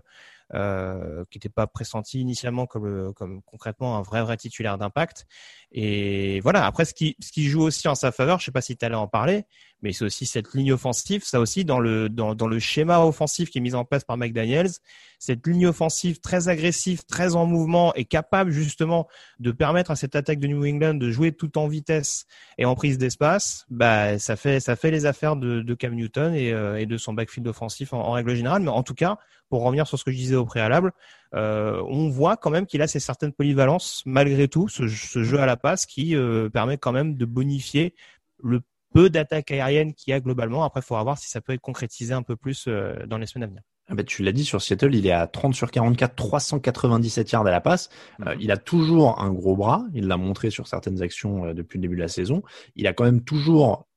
euh, 0.55 1.25
qui 1.31 1.39
n'était 1.39 1.49
pas 1.49 1.67
pressenti 1.67 2.21
initialement 2.21 2.67
comme, 2.67 3.13
comme 3.15 3.43
concrètement 3.43 3.97
un 3.97 4.03
vrai 4.03 4.23
vrai 4.23 4.37
titulaire 4.37 4.79
d'impact. 4.79 5.27
Et 5.75 6.41
voilà. 6.41 6.67
Après, 6.67 6.85
ce 6.85 6.93
qui, 6.93 7.17
ce 7.21 7.33
qui 7.33 7.45
joue 7.49 7.63
aussi 7.63 7.89
en 7.89 7.95
sa 7.95 8.13
faveur, 8.13 8.39
je 8.39 8.45
sais 8.45 8.53
pas 8.53 8.61
si 8.61 8.77
tu 8.77 8.85
allais 8.85 8.95
en 8.95 9.09
parler, 9.09 9.45
mais 9.81 9.93
c'est 9.93 10.05
aussi 10.05 10.27
cette 10.27 10.53
ligne 10.53 10.73
offensive. 10.73 11.25
Ça 11.25 11.41
aussi 11.41 11.65
dans 11.65 11.81
le 11.81 12.11
dans, 12.11 12.35
dans 12.35 12.47
le 12.47 12.59
schéma 12.59 13.01
offensif 13.01 13.49
qui 13.49 13.59
est 13.59 13.63
mis 13.63 13.75
en 13.75 13.87
place 13.87 14.05
par 14.05 14.19
McDaniels, 14.19 14.71
cette 15.19 15.47
ligne 15.47 15.67
offensive 15.67 16.21
très 16.21 16.49
agressive, 16.49 17.05
très 17.07 17.37
en 17.37 17.47
mouvement 17.47 17.95
et 17.95 18.05
capable 18.05 18.51
justement 18.51 19.09
de 19.39 19.51
permettre 19.51 19.91
à 19.91 19.97
cette 19.97 20.15
attaque 20.15 20.41
de 20.41 20.47
New 20.47 20.63
England 20.67 20.95
de 20.95 21.11
jouer 21.11 21.33
tout 21.33 21.57
en 21.57 21.69
vitesse 21.69 22.27
et 22.59 22.67
en 22.67 22.75
prise 22.75 22.99
d'espace. 22.99 23.65
Bah, 23.71 24.19
ça 24.19 24.37
fait 24.37 24.61
ça 24.61 24.77
fait 24.77 24.91
les 24.91 25.07
affaires 25.07 25.37
de, 25.37 25.63
de 25.63 25.75
Cam 25.75 25.95
Newton 25.95 26.35
et, 26.35 26.53
euh, 26.53 26.79
et 26.79 26.85
de 26.85 26.99
son 26.99 27.15
backfield 27.15 27.49
offensif 27.49 27.95
en, 27.95 28.01
en 28.01 28.13
règle 28.13 28.35
générale. 28.35 28.61
Mais 28.63 28.69
en 28.69 28.83
tout 28.83 28.95
cas, 28.95 29.17
pour 29.49 29.63
revenir 29.63 29.87
sur 29.87 29.99
ce 29.99 30.05
que 30.05 30.11
je 30.11 30.17
disais 30.17 30.37
au 30.37 30.45
préalable, 30.45 30.93
euh, 31.35 31.83
on 31.89 32.09
voit 32.09 32.37
quand 32.37 32.51
même 32.51 32.67
qu'il 32.67 32.83
a 32.83 32.87
ces 32.87 33.01
certaines 33.01 33.33
polyvalences 33.33 34.03
malgré 34.05 34.49
tout, 34.49 34.69
ce, 34.69 34.87
jeu 34.87 35.41
à 35.41 35.47
la 35.47 35.57
passe 35.57 35.87
qui 35.87 36.15
euh, 36.15 36.49
permet 36.51 36.77
quand 36.79 36.93
même 36.93 37.17
de 37.17 37.25
bonifier 37.25 37.95
le 38.43 38.61
peu 38.93 39.09
d'attaques 39.09 39.51
aériennes 39.51 39.95
qu'il 39.95 40.11
y 40.11 40.15
a 40.15 40.21
globalement. 40.21 40.65
Après, 40.65 40.81
il 40.81 40.85
faudra 40.85 41.03
voir 41.03 41.17
si 41.17 41.31
ça 41.31 41.41
peut 41.41 41.55
être 41.55 41.61
concrétisé 41.61 42.13
un 42.13 42.23
peu 42.23 42.37
plus 42.37 42.67
euh, 42.69 43.07
dans 43.07 43.17
les 43.17 43.27
semaines 43.27 43.45
à 43.45 43.47
venir. 43.47 43.63
Ah 43.89 43.95
bah, 43.95 44.05
tu 44.05 44.23
l'as 44.23 44.33
dit 44.33 44.45
sur 44.45 44.61
Seattle, 44.61 44.95
il 44.95 45.07
est 45.07 45.13
à 45.13 45.27
30 45.27 45.55
sur 45.55 45.71
44, 45.71 46.15
397 46.15 47.33
yards 47.33 47.47
à 47.47 47.51
la 47.51 47.61
passe. 47.61 47.89
Mhm. 48.19 48.37
il 48.41 48.51
a 48.51 48.57
toujours 48.57 49.21
un 49.21 49.33
gros 49.33 49.57
bras. 49.57 49.85
Il 49.95 50.07
l'a 50.07 50.17
montré 50.17 50.51
sur 50.51 50.67
certaines 50.67 51.03
actions 51.03 51.53
depuis 51.55 51.79
le 51.79 51.83
début 51.83 51.97
de 51.97 52.03
la 52.03 52.09
saison. 52.09 52.43
Il 52.77 52.87
a 52.87 52.93
quand 52.93 53.05
même 53.05 53.23
toujours 53.23 53.89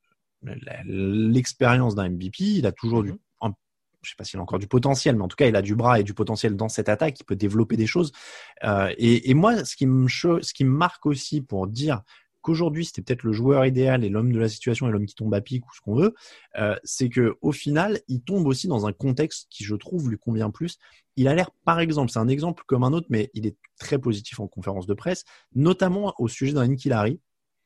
l'expérience 0.86 1.96
d'un 1.96 2.10
MVP. 2.10 2.44
Il 2.44 2.66
a 2.66 2.72
toujours 2.72 3.04
du 3.04 3.12
mhm 3.12 3.18
je 4.06 4.12
sais 4.12 4.16
pas 4.18 4.24
s'il 4.24 4.40
a 4.40 4.44
encore 4.44 4.60
du 4.60 4.68
potentiel, 4.68 5.16
mais 5.16 5.24
en 5.24 5.28
tout 5.28 5.36
cas, 5.36 5.48
il 5.48 5.56
a 5.56 5.62
du 5.62 5.76
bras 5.76 6.00
et 6.00 6.04
du 6.04 6.14
potentiel 6.14 6.56
dans 6.56 6.70
cette 6.70 6.90
attaque. 6.90 7.20
Il 7.20 7.24
peut 7.24 7.36
développer 7.36 7.76
des 7.76 7.88
choses. 7.88 8.12
Euh, 8.64 8.94
et, 8.98 9.34
moi, 9.34 9.66
ce 9.66 9.76
qui 9.76 9.88
me 9.88 10.08
ce 10.08 10.54
qui 10.54 10.64
me 10.64 10.70
marque 10.70 11.06
aussi 11.06 11.42
pour 11.42 11.68
dire 11.68 12.04
qu'aujourd'hui 12.42 12.86
c'était 12.86 13.02
peut-être 13.02 13.24
le 13.24 13.34
joueur 13.34 13.66
idéal 13.66 14.04
et 14.04 14.10
l'homme 14.10 14.32
de 14.32 14.38
la 14.38 14.48
situation 14.48 14.88
et 14.88 14.92
l'homme 14.92 15.08
qui 15.08 15.16
tombe 15.16 15.34
à 15.34 15.42
pic 15.42 15.66
ou 15.66 15.74
ce 15.74 15.82
qu'on 15.82 15.96
veut, 15.96 16.14
euh, 16.60 16.76
c'est 16.84 17.10
que 17.10 17.38
au 17.42 17.52
final, 17.52 18.00
il 18.08 18.22
tombe 18.22 18.46
aussi 18.46 18.68
dans 18.68 18.86
un 18.86 18.94
contexte 18.94 19.48
qui, 19.50 19.64
je 19.64 19.76
trouve, 19.76 20.12
lui 20.12 20.20
convient 20.20 20.52
plus. 20.52 20.78
Il 21.16 21.28
a 21.28 21.34
l'air, 21.34 21.50
par 21.66 21.80
exemple, 21.80 22.12
c'est 22.12 22.20
un 22.20 22.28
exemple 22.28 22.64
comme 22.68 22.84
un 22.84 22.94
autre, 22.94 23.08
mais 23.10 23.32
il 23.34 23.48
est 23.48 23.56
très 23.80 23.98
positif 23.98 24.40
en 24.40 24.48
conférence 24.48 24.86
de 24.86 24.94
presse, 24.94 25.24
notamment 25.56 26.14
au 26.20 26.28
sujet 26.28 26.54
d'un 26.54 26.68
Larry, 26.86 27.20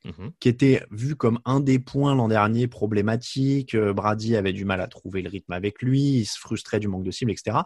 Mhm. 0.04 0.32
qui 0.40 0.48
était 0.48 0.82
vu 0.90 1.14
comme 1.14 1.40
un 1.44 1.60
des 1.60 1.78
points 1.78 2.14
l'an 2.14 2.28
dernier 2.28 2.66
problématique. 2.68 3.74
Euh, 3.74 3.92
Brady 3.92 4.34
avait 4.34 4.54
du 4.54 4.64
mal 4.64 4.80
à 4.80 4.86
trouver 4.86 5.20
le 5.20 5.28
rythme 5.28 5.52
avec 5.52 5.82
lui, 5.82 6.00
il 6.20 6.24
se 6.24 6.38
frustrait 6.38 6.80
du 6.80 6.88
manque 6.88 7.04
de 7.04 7.10
cible, 7.10 7.30
etc. 7.30 7.58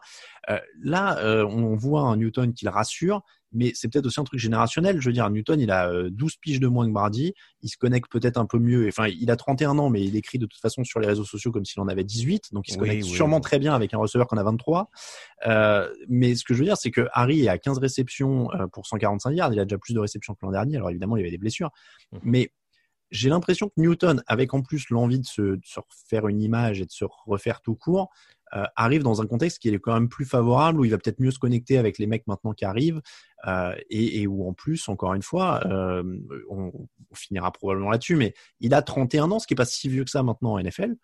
Euh, 0.50 0.58
là, 0.82 1.18
euh, 1.18 1.44
on 1.46 1.76
voit 1.76 2.02
un 2.02 2.16
Newton 2.16 2.52
qui 2.52 2.64
le 2.64 2.72
rassure, 2.72 3.22
mais 3.54 3.72
c'est 3.74 3.88
peut-être 3.88 4.06
aussi 4.06 4.20
un 4.20 4.24
truc 4.24 4.40
générationnel. 4.40 5.00
Je 5.00 5.08
veux 5.08 5.12
dire, 5.12 5.28
Newton, 5.30 5.60
il 5.60 5.70
a 5.70 5.90
12 6.10 6.32
euh, 6.32 6.36
piges 6.40 6.60
de 6.60 6.66
moins 6.66 6.86
que 6.86 6.92
Brady, 6.92 7.34
il 7.62 7.68
se 7.68 7.76
connecte 7.76 8.10
peut-être 8.10 8.36
un 8.36 8.46
peu 8.46 8.58
mieux. 8.58 8.86
Enfin, 8.88 9.06
il 9.06 9.30
a 9.30 9.36
31 9.36 9.78
ans, 9.78 9.90
mais 9.90 10.02
il 10.02 10.16
écrit 10.16 10.38
de 10.38 10.46
toute 10.46 10.60
façon 10.60 10.84
sur 10.84 11.00
les 11.00 11.06
réseaux 11.06 11.24
sociaux 11.24 11.52
comme 11.52 11.64
s'il 11.64 11.80
en 11.80 11.88
avait 11.88 12.04
18, 12.04 12.52
donc 12.52 12.68
il 12.68 12.72
se 12.72 12.78
connecte 12.78 13.04
sûrement 13.04 13.40
très 13.40 13.58
bien 13.58 13.74
avec 13.74 13.94
un 13.94 13.98
receveur 13.98 14.26
qu'on 14.26 14.36
a 14.36 14.42
23. 14.42 14.90
Euh, 15.46 15.88
mais 16.08 16.34
ce 16.34 16.44
que 16.44 16.54
je 16.54 16.58
veux 16.58 16.64
dire, 16.66 16.76
c'est 16.76 16.90
que 16.90 17.06
Harry 17.12 17.44
est 17.44 17.48
à 17.48 17.58
15 17.58 17.78
réceptions 17.78 18.50
euh, 18.52 18.66
pour 18.66 18.86
145 18.86 19.30
yards, 19.32 19.52
il 19.52 19.60
a 19.60 19.64
déjà 19.64 19.78
plus 19.78 19.94
de 19.94 20.00
réceptions 20.00 20.34
que 20.34 20.40
l'an 20.42 20.52
dernier. 20.52 20.76
Alors 20.76 20.90
évidemment, 20.90 21.16
il 21.16 21.20
y 21.20 21.22
avait 21.22 21.30
des 21.30 21.38
blessures, 21.38 21.70
mmh. 22.12 22.18
mais 22.24 22.50
j'ai 23.10 23.28
l'impression 23.28 23.68
que 23.68 23.74
Newton, 23.76 24.22
avec 24.26 24.54
en 24.54 24.62
plus 24.62 24.90
l'envie 24.90 25.20
de 25.20 25.26
se, 25.26 25.42
de 25.42 25.60
se, 25.64 25.78
refaire 25.78 26.26
une 26.26 26.42
image 26.42 26.80
et 26.80 26.84
de 26.84 26.90
se 26.90 27.04
refaire 27.26 27.60
tout 27.60 27.76
court, 27.76 28.10
euh, 28.54 28.64
arrive 28.76 29.02
dans 29.02 29.22
un 29.22 29.26
contexte 29.26 29.58
qui 29.58 29.68
est 29.68 29.78
quand 29.78 29.94
même 29.94 30.08
plus 30.08 30.24
favorable, 30.24 30.80
où 30.80 30.84
il 30.84 30.90
va 30.90 30.98
peut-être 30.98 31.20
mieux 31.20 31.30
se 31.30 31.38
connecter 31.38 31.78
avec 31.78 31.98
les 31.98 32.06
mecs 32.06 32.26
maintenant 32.26 32.52
qui 32.52 32.64
arrivent, 32.64 33.00
euh, 33.46 33.74
et, 33.90 34.20
et, 34.20 34.26
où 34.26 34.48
en 34.48 34.52
plus, 34.52 34.88
encore 34.88 35.14
une 35.14 35.22
fois, 35.22 35.66
euh, 35.66 36.02
on, 36.48 36.70
on, 36.74 37.14
finira 37.14 37.50
probablement 37.52 37.90
là-dessus, 37.90 38.16
mais 38.16 38.34
il 38.60 38.74
a 38.74 38.82
31 38.82 39.30
ans, 39.30 39.38
ce 39.38 39.46
qui 39.46 39.54
est 39.54 39.56
pas 39.56 39.64
si 39.64 39.88
vieux 39.88 40.04
que 40.04 40.10
ça 40.10 40.22
maintenant 40.22 40.52
en 40.52 40.60
NFL 40.60 40.94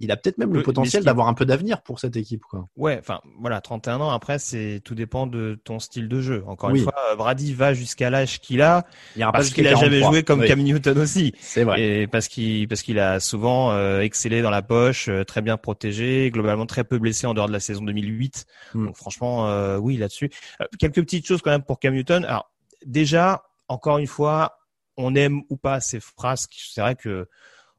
il 0.00 0.10
a 0.10 0.16
peut-être 0.16 0.38
même 0.38 0.52
le, 0.52 0.62
potentiel 0.62 1.04
d'avoir 1.04 1.28
un 1.28 1.34
peu 1.34 1.44
d'avenir 1.44 1.82
pour 1.82 2.00
cette 2.00 2.16
équipe. 2.16 2.42
Quoi. 2.42 2.66
Ouais, 2.76 2.96
enfin 2.98 3.20
voilà, 3.38 3.60
31 3.60 4.00
ans 4.00 4.10
après, 4.10 4.38
c'est 4.38 4.80
tout 4.82 4.94
dépend 4.94 5.26
de 5.26 5.60
ton 5.62 5.78
style 5.78 6.08
de 6.08 6.20
jeu. 6.20 6.42
Encore 6.46 6.70
une 6.70 6.82
fois, 6.82 6.94
Brady 7.16 7.52
va 7.52 7.74
jusqu'à 7.74 8.08
l'âge 8.10 8.40
qu'il 8.40 8.62
a, 8.62 8.86
il 9.16 9.26
parce 9.32 9.50
qu'il 9.50 9.68
a 9.68 9.74
jamais 9.74 10.00
joué 10.00 10.22
comme 10.22 10.44
Cam 10.44 10.60
Newton 10.60 10.98
aussi. 10.98 11.34
C'est 11.38 11.64
vrai. 11.64 11.82
Et 11.82 12.06
parce 12.06 12.28
qu'il 12.28 12.66
parce 12.66 12.82
qu'il 12.82 12.98
a 12.98 13.20
souvent 13.20 13.72
euh, 13.72 14.00
excellé 14.00 14.42
dans 14.42 14.50
la 14.50 14.62
poche, 14.62 15.08
euh, 15.08 15.24
très 15.24 15.42
bien 15.42 15.56
protégé, 15.56 16.30
globalement 16.32 16.66
très 16.66 16.84
peu 16.84 16.98
blessé 16.98 17.26
en 17.26 17.34
dehors 17.34 17.48
de 17.48 17.52
la 17.52 17.60
saison 17.60 17.82
2008. 17.82 18.46
Hmm. 18.74 18.86
Donc 18.86 18.96
franchement, 18.96 19.48
euh, 19.48 19.76
oui 19.76 19.96
là-dessus. 19.96 20.30
quelques 20.78 21.02
petites 21.02 21.26
choses 21.26 21.42
quand 21.42 21.50
même 21.50 21.62
pour 21.62 21.78
Cam 21.78 21.94
Newton. 21.94 22.24
Alors 22.24 22.50
déjà, 22.86 23.42
encore 23.68 23.98
une 23.98 24.06
fois, 24.06 24.58
on 24.96 25.14
aime 25.14 25.42
ou 25.50 25.56
pas 25.56 25.80
ces 25.80 26.00
phrases. 26.00 26.46
C'est 26.50 26.80
vrai 26.80 26.94
que 26.94 27.28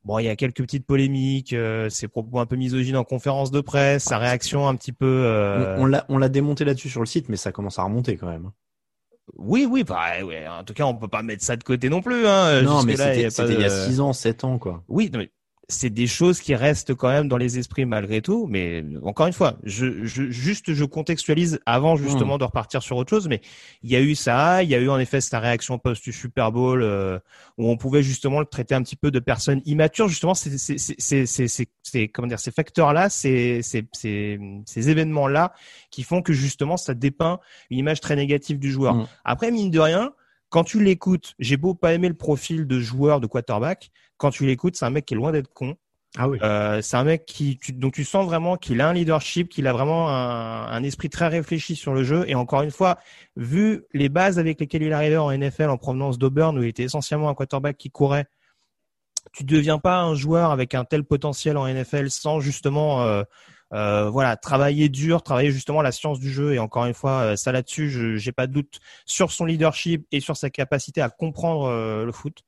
Bon, 0.04 0.18
il 0.18 0.26
y 0.26 0.30
a 0.30 0.36
quelques 0.36 0.62
petites 0.62 0.86
polémiques, 0.86 1.54
euh, 1.54 1.90
ses 1.90 2.08
propos 2.08 2.40
un 2.40 2.48
peu 2.48 2.56
misogynes 2.56 2.98
en 2.98 3.04
conférence 3.04 3.52
de 3.52 3.62
presse, 3.62 4.06
sa 4.06 4.18
réaction 4.18 4.68
un 4.68 4.76
petit 4.76 4.94
peu. 4.94 5.06
Euh... 5.26 5.78
On, 5.78 5.92
on 6.10 6.18
l'a 6.18 6.30
démonté 6.30 6.66
là-dessus 6.66 6.90
sur 6.90 7.02
le 7.02 7.06
site, 7.06 7.30
mais 7.30 7.38
ça 7.38 7.52
commence 7.52 7.78
à 7.78 7.84
remonter 7.84 8.18
quand 8.18 8.28
même. 8.28 8.50
Oui, 9.38 9.68
oui, 9.70 9.84
bah, 9.84 10.24
ouais, 10.24 10.48
en 10.48 10.64
tout 10.64 10.74
cas, 10.74 10.86
on 10.86 10.96
peut 10.96 11.08
pas 11.08 11.22
mettre 11.22 11.44
ça 11.44 11.56
de 11.56 11.64
côté 11.64 11.90
non 11.90 12.02
plus. 12.02 12.28
Hein. 12.28 12.64
Non, 12.64 12.84
mais 12.84 12.96
c'était 12.96 13.54
il 13.54 13.62
y 13.62 13.64
a 13.64 13.70
6 13.70 14.00
ans, 14.02 14.14
7 14.14 14.44
ans, 14.44 14.58
quoi. 14.58 14.84
Oui, 14.88 15.10
non, 15.14 15.20
mais 15.20 15.32
c'est 15.72 15.90
des 15.90 16.08
choses 16.08 16.40
qui 16.40 16.54
restent 16.56 16.94
quand 16.94 17.10
même 17.10 17.28
dans 17.28 17.38
les 17.38 17.58
esprits 17.58 17.86
malgré 17.86 18.22
tout. 18.22 18.48
Mais 18.50 18.84
encore 19.04 19.28
une 19.28 19.34
fois, 19.34 19.58
je, 19.64 20.06
je 20.06 20.30
juste 20.30 20.74
je 20.74 20.86
contextualise 20.86 21.60
avant 21.66 21.96
justement 21.96 22.36
hmm. 22.36 22.40
de 22.40 22.44
repartir 22.44 22.84
sur 22.84 22.98
autre 22.98 23.10
chose. 23.10 23.28
Mais 23.28 23.42
il 23.84 23.90
y 23.90 23.96
a 23.96 24.02
eu 24.02 24.16
ça, 24.16 24.64
il 24.64 24.70
y 24.70 24.76
a 24.76 24.80
eu 24.80 24.90
en 24.90 25.00
effet 25.00 25.22
cette 25.22 25.40
réaction 25.40 25.78
post 25.80 26.12
Super 26.12 26.52
Bowl 26.52 26.82
euh, 26.84 27.20
où 27.58 27.70
on 27.70 27.78
pouvait 27.78 28.04
justement 28.04 28.40
le 28.40 28.46
traiter 28.46 28.76
un 28.76 28.82
petit 28.84 28.96
peu 28.96 29.12
de 29.12 29.20
personne 29.20 29.62
immature. 29.66 30.08
Justement, 30.08 30.34
c'est 30.34 30.58
c'est 30.58 32.08
comment 32.10 32.28
dire 32.28 32.40
ces 32.40 32.52
facteurs 32.52 32.94
là, 32.94 33.10
ces 33.10 33.62
ces 33.62 33.88
ces 33.94 34.90
événements 34.90 35.28
là 35.28 35.54
qui 35.90 36.04
font 36.04 36.22
que 36.22 36.34
justement 36.34 36.78
ça 36.78 36.94
dépeint 36.94 37.40
une 37.70 37.80
image 37.80 38.02
très 38.02 38.16
négative 38.16 38.60
du 38.60 38.72
joueur. 38.72 38.96
Hmm. 38.96 39.08
Après 39.24 39.52
mine 39.52 39.72
de 39.72 39.80
rien 39.80 40.14
quand 40.52 40.66
tu 40.66 40.84
l'écoutes, 40.84 41.34
j'ai 41.40 41.56
beau 41.56 41.74
pas 41.74 41.94
aimer 41.94 42.10
le 42.10 42.14
profil 42.14 42.68
de 42.68 42.78
joueur 42.78 43.22
de 43.22 43.26
quarterback, 43.26 43.90
quand 44.22 44.30
tu 44.30 44.46
l'écoutes, 44.46 44.76
c'est 44.76 44.86
un 44.86 44.92
mec 44.92 45.06
qui 45.06 45.16
est 45.16 45.18
loin 45.18 45.32
d'être 45.32 45.52
con. 45.52 45.76
Ah 46.16 46.28
oui. 46.28 46.38
Euh, 46.44 46.82
c'est 46.82 46.96
un 46.96 47.04
mec 47.04 47.26
qui, 47.26 47.58
tu, 47.58 47.74
donc 47.74 47.94
tu 47.94 48.04
sens 48.04 48.26
vraiment 48.26 48.56
qu'il 48.56 48.80
a 48.82 48.88
un 48.88 48.94
leadership, 48.94 49.50
qu'il 49.50 49.66
a 49.66 49.74
vraiment 49.74 50.10
un, 50.10 50.68
un, 50.68 50.84
esprit 50.84 51.10
très 51.10 51.28
réfléchi 51.28 51.76
sur 51.76 51.94
le 51.94 52.04
jeu. 52.04 52.26
Et 52.28 52.36
encore 52.36 52.62
une 52.62 52.70
fois, 52.70 53.00
vu 53.36 53.84
les 53.94 54.10
bases 54.10 54.38
avec 54.38 54.60
lesquelles 54.60 54.84
il 54.84 54.94
arrivait 54.94 55.18
en 55.18 55.36
NFL 55.36 55.70
en 55.70 55.78
provenance 55.78 56.20
d'Auburn, 56.20 56.56
où 56.58 56.62
il 56.62 56.70
était 56.70 56.84
essentiellement 56.84 57.30
un 57.30 57.34
quarterback 57.34 57.78
qui 57.78 57.90
courait, 57.90 58.26
tu 59.34 59.44
deviens 59.44 59.80
pas 59.80 60.02
un 60.02 60.14
joueur 60.14 60.52
avec 60.52 60.76
un 60.76 60.84
tel 60.84 61.04
potentiel 61.04 61.58
en 61.58 61.68
NFL 61.68 62.12
sans 62.12 62.40
justement 62.42 63.02
euh, 63.04 63.24
euh, 63.74 64.10
voilà, 64.10 64.36
travailler 64.36 64.90
dur, 64.90 65.24
travailler 65.24 65.52
justement 65.52 65.82
la 65.82 65.92
science 65.92 66.20
du 66.20 66.30
jeu. 66.30 66.54
Et 66.54 66.60
encore 66.60 66.86
une 66.86 66.94
fois, 66.94 67.22
euh, 67.22 67.36
ça 67.36 67.52
là-dessus, 67.52 67.90
je 67.90 68.18
j'ai 68.18 68.32
pas 68.32 68.48
de 68.48 68.54
doute 68.54 68.80
sur 69.06 69.32
son 69.32 69.46
leadership 69.46 70.06
et 70.12 70.20
sur 70.20 70.36
sa 70.36 70.50
capacité 70.50 71.02
à 71.02 71.10
comprendre 71.10 71.66
euh, 71.68 72.06
le 72.06 72.12
foot. 72.12 72.44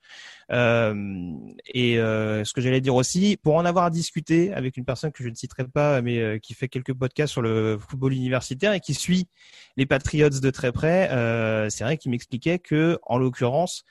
et 0.49 1.95
ce 1.95 2.53
que 2.53 2.61
j'allais 2.61 2.81
dire 2.81 2.95
aussi, 2.95 3.37
pour 3.41 3.55
en 3.55 3.65
avoir 3.65 3.89
discuté 3.91 4.53
avec 4.53 4.77
une 4.77 4.85
personne 4.85 5.11
que 5.11 5.23
je 5.23 5.29
ne 5.29 5.35
citerai 5.35 5.65
pas, 5.67 6.01
mais 6.01 6.39
qui 6.41 6.53
fait 6.53 6.67
quelques 6.67 6.93
podcasts 6.93 7.31
sur 7.31 7.41
le 7.41 7.77
football 7.77 8.13
universitaire 8.13 8.73
et 8.73 8.79
qui 8.79 8.93
suit 8.93 9.27
les 9.77 9.85
Patriots 9.85 10.29
de 10.29 10.49
très 10.51 10.71
près, 10.71 11.07
c'est 11.69 11.83
vrai 11.83 11.97
qu'il 11.97 12.11
m'expliquait 12.11 12.59
que, 12.59 12.99
en 13.03 13.17
l'occurrence, 13.17 13.83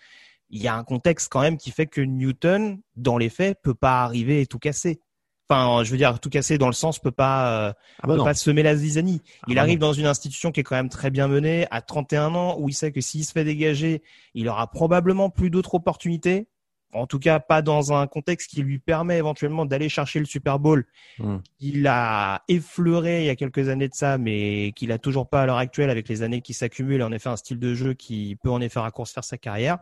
il 0.51 0.63
y 0.63 0.69
a 0.69 0.75
un 0.77 0.85
contexte 0.85 1.29
quand 1.33 1.41
même 1.41 1.57
qui 1.57 1.71
fait 1.71 1.87
que 1.87 2.01
Newton, 2.01 2.81
dans 2.97 3.19
les 3.19 3.31
faits, 3.31 3.59
peut 3.63 3.75
pas 3.75 4.03
arriver 4.03 4.43
et 4.43 4.47
tout 4.47 4.59
casser. 4.59 5.01
Enfin, 5.49 5.85
je 5.85 5.91
veux 5.91 5.97
dire, 5.97 6.19
tout 6.19 6.31
casser 6.31 6.57
dans 6.57 6.69
le 6.69 6.73
sens 6.73 6.99
peut 6.99 7.11
pas, 7.11 7.69
euh, 7.69 7.73
ah 8.03 8.07
bah 8.07 8.17
peut 8.17 8.25
pas 8.25 8.35
semer 8.35 8.63
la 8.63 8.75
zizanie. 8.75 9.21
Ah 9.43 9.47
il 9.49 9.55
bah 9.57 9.61
arrive 9.61 9.79
dans 9.79 9.93
une 9.93 10.07
institution 10.07 10.51
qui 10.51 10.61
est 10.61 10.63
quand 10.63 10.77
même 10.77 10.89
très 10.89 11.11
bien 11.11 11.29
menée, 11.29 11.67
à 11.71 11.83
31 11.83 12.35
ans, 12.35 12.57
où 12.59 12.69
il 12.69 12.75
sait 12.75 12.93
que 12.93 13.01
s'il 13.01 13.25
se 13.25 13.33
fait 13.33 13.45
dégager, 13.45 14.03
il 14.35 14.49
aura 14.49 14.71
probablement 14.71 15.31
plus 15.31 15.51
d'autres 15.51 15.75
opportunités. 15.75 16.49
En 16.95 17.07
tout 17.07 17.19
cas, 17.19 17.41
pas 17.41 17.63
dans 17.63 17.95
un 17.95 18.07
contexte 18.07 18.51
qui 18.51 18.63
lui 18.63 18.79
permet 18.79 19.17
éventuellement 19.17 19.65
d'aller 19.65 19.89
chercher 19.89 20.19
le 20.19 20.27
Super 20.27 20.59
Bowl. 20.59 20.87
Hmm. 21.19 21.39
Il 21.59 21.87
a 21.87 22.43
effleuré 22.49 23.23
il 23.23 23.27
y 23.27 23.31
a 23.31 23.37
quelques 23.37 23.71
années 23.71 23.89
de 23.89 23.95
ça, 23.95 24.19
mais 24.19 24.73
qu'il 24.77 24.93
a 24.93 24.99
toujours 24.99 25.27
pas 25.27 25.43
à 25.43 25.47
l'heure 25.47 25.57
actuelle 25.57 25.89
avec 25.89 26.07
les 26.09 26.23
années 26.23 26.43
qui 26.43 26.53
s'accumulent. 26.53 27.03
En 27.03 27.11
effet, 27.11 27.31
un 27.31 27.37
style 27.37 27.59
de 27.59 27.73
jeu 27.73 27.95
qui 27.95 28.37
peut 28.43 28.51
en 28.51 28.61
effet 28.61 28.79
raccourcir 28.79 29.25
sa 29.25 29.39
carrière. 29.39 29.79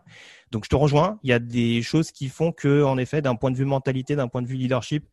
Donc, 0.53 0.65
je 0.65 0.71
te 0.71 0.77
rejoins. 0.77 1.19
Il 1.25 1.31
y 1.31 1.33
a 1.33 1.41
des 1.41 1.83
choses 1.83 2.13
qui 2.13 2.29
font 2.29 2.53
que, 2.53 2.85
en 2.85 2.97
effet, 2.97 3.23
d'un 3.23 3.35
point 3.35 3.51
de 3.51 3.57
vue 3.57 3.65
mentalité, 3.65 4.15
d'un 4.15 4.29
point 4.29 4.43
de 4.43 4.47
vue 4.47 4.57
leadership, 4.57 5.05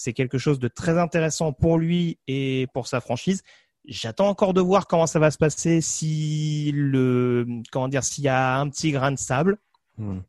c'est 0.00 0.14
quelque 0.14 0.38
chose 0.38 0.58
de 0.58 0.68
très 0.68 0.98
intéressant 0.98 1.52
pour 1.52 1.78
lui 1.78 2.18
et 2.26 2.66
pour 2.72 2.86
sa 2.86 3.00
franchise. 3.00 3.42
J'attends 3.84 4.28
encore 4.28 4.54
de 4.54 4.60
voir 4.60 4.86
comment 4.86 5.06
ça 5.06 5.18
va 5.18 5.30
se 5.30 5.36
passer 5.36 5.80
si 5.82 6.72
le 6.74 7.46
comment 7.70 7.88
dire 7.88 8.02
s'il 8.02 8.24
y 8.24 8.28
a 8.28 8.58
un 8.58 8.68
petit 8.70 8.92
grain 8.92 9.12
de 9.12 9.18
sable. 9.18 9.58
Hmm. 9.98 10.20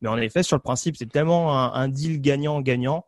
Mais 0.00 0.08
en 0.08 0.16
effet, 0.16 0.42
sur 0.42 0.56
le 0.56 0.62
principe, 0.62 0.96
c'est 0.96 1.10
tellement 1.10 1.74
un, 1.74 1.88
deal 1.88 2.20
gagnant-gagnant 2.20 3.04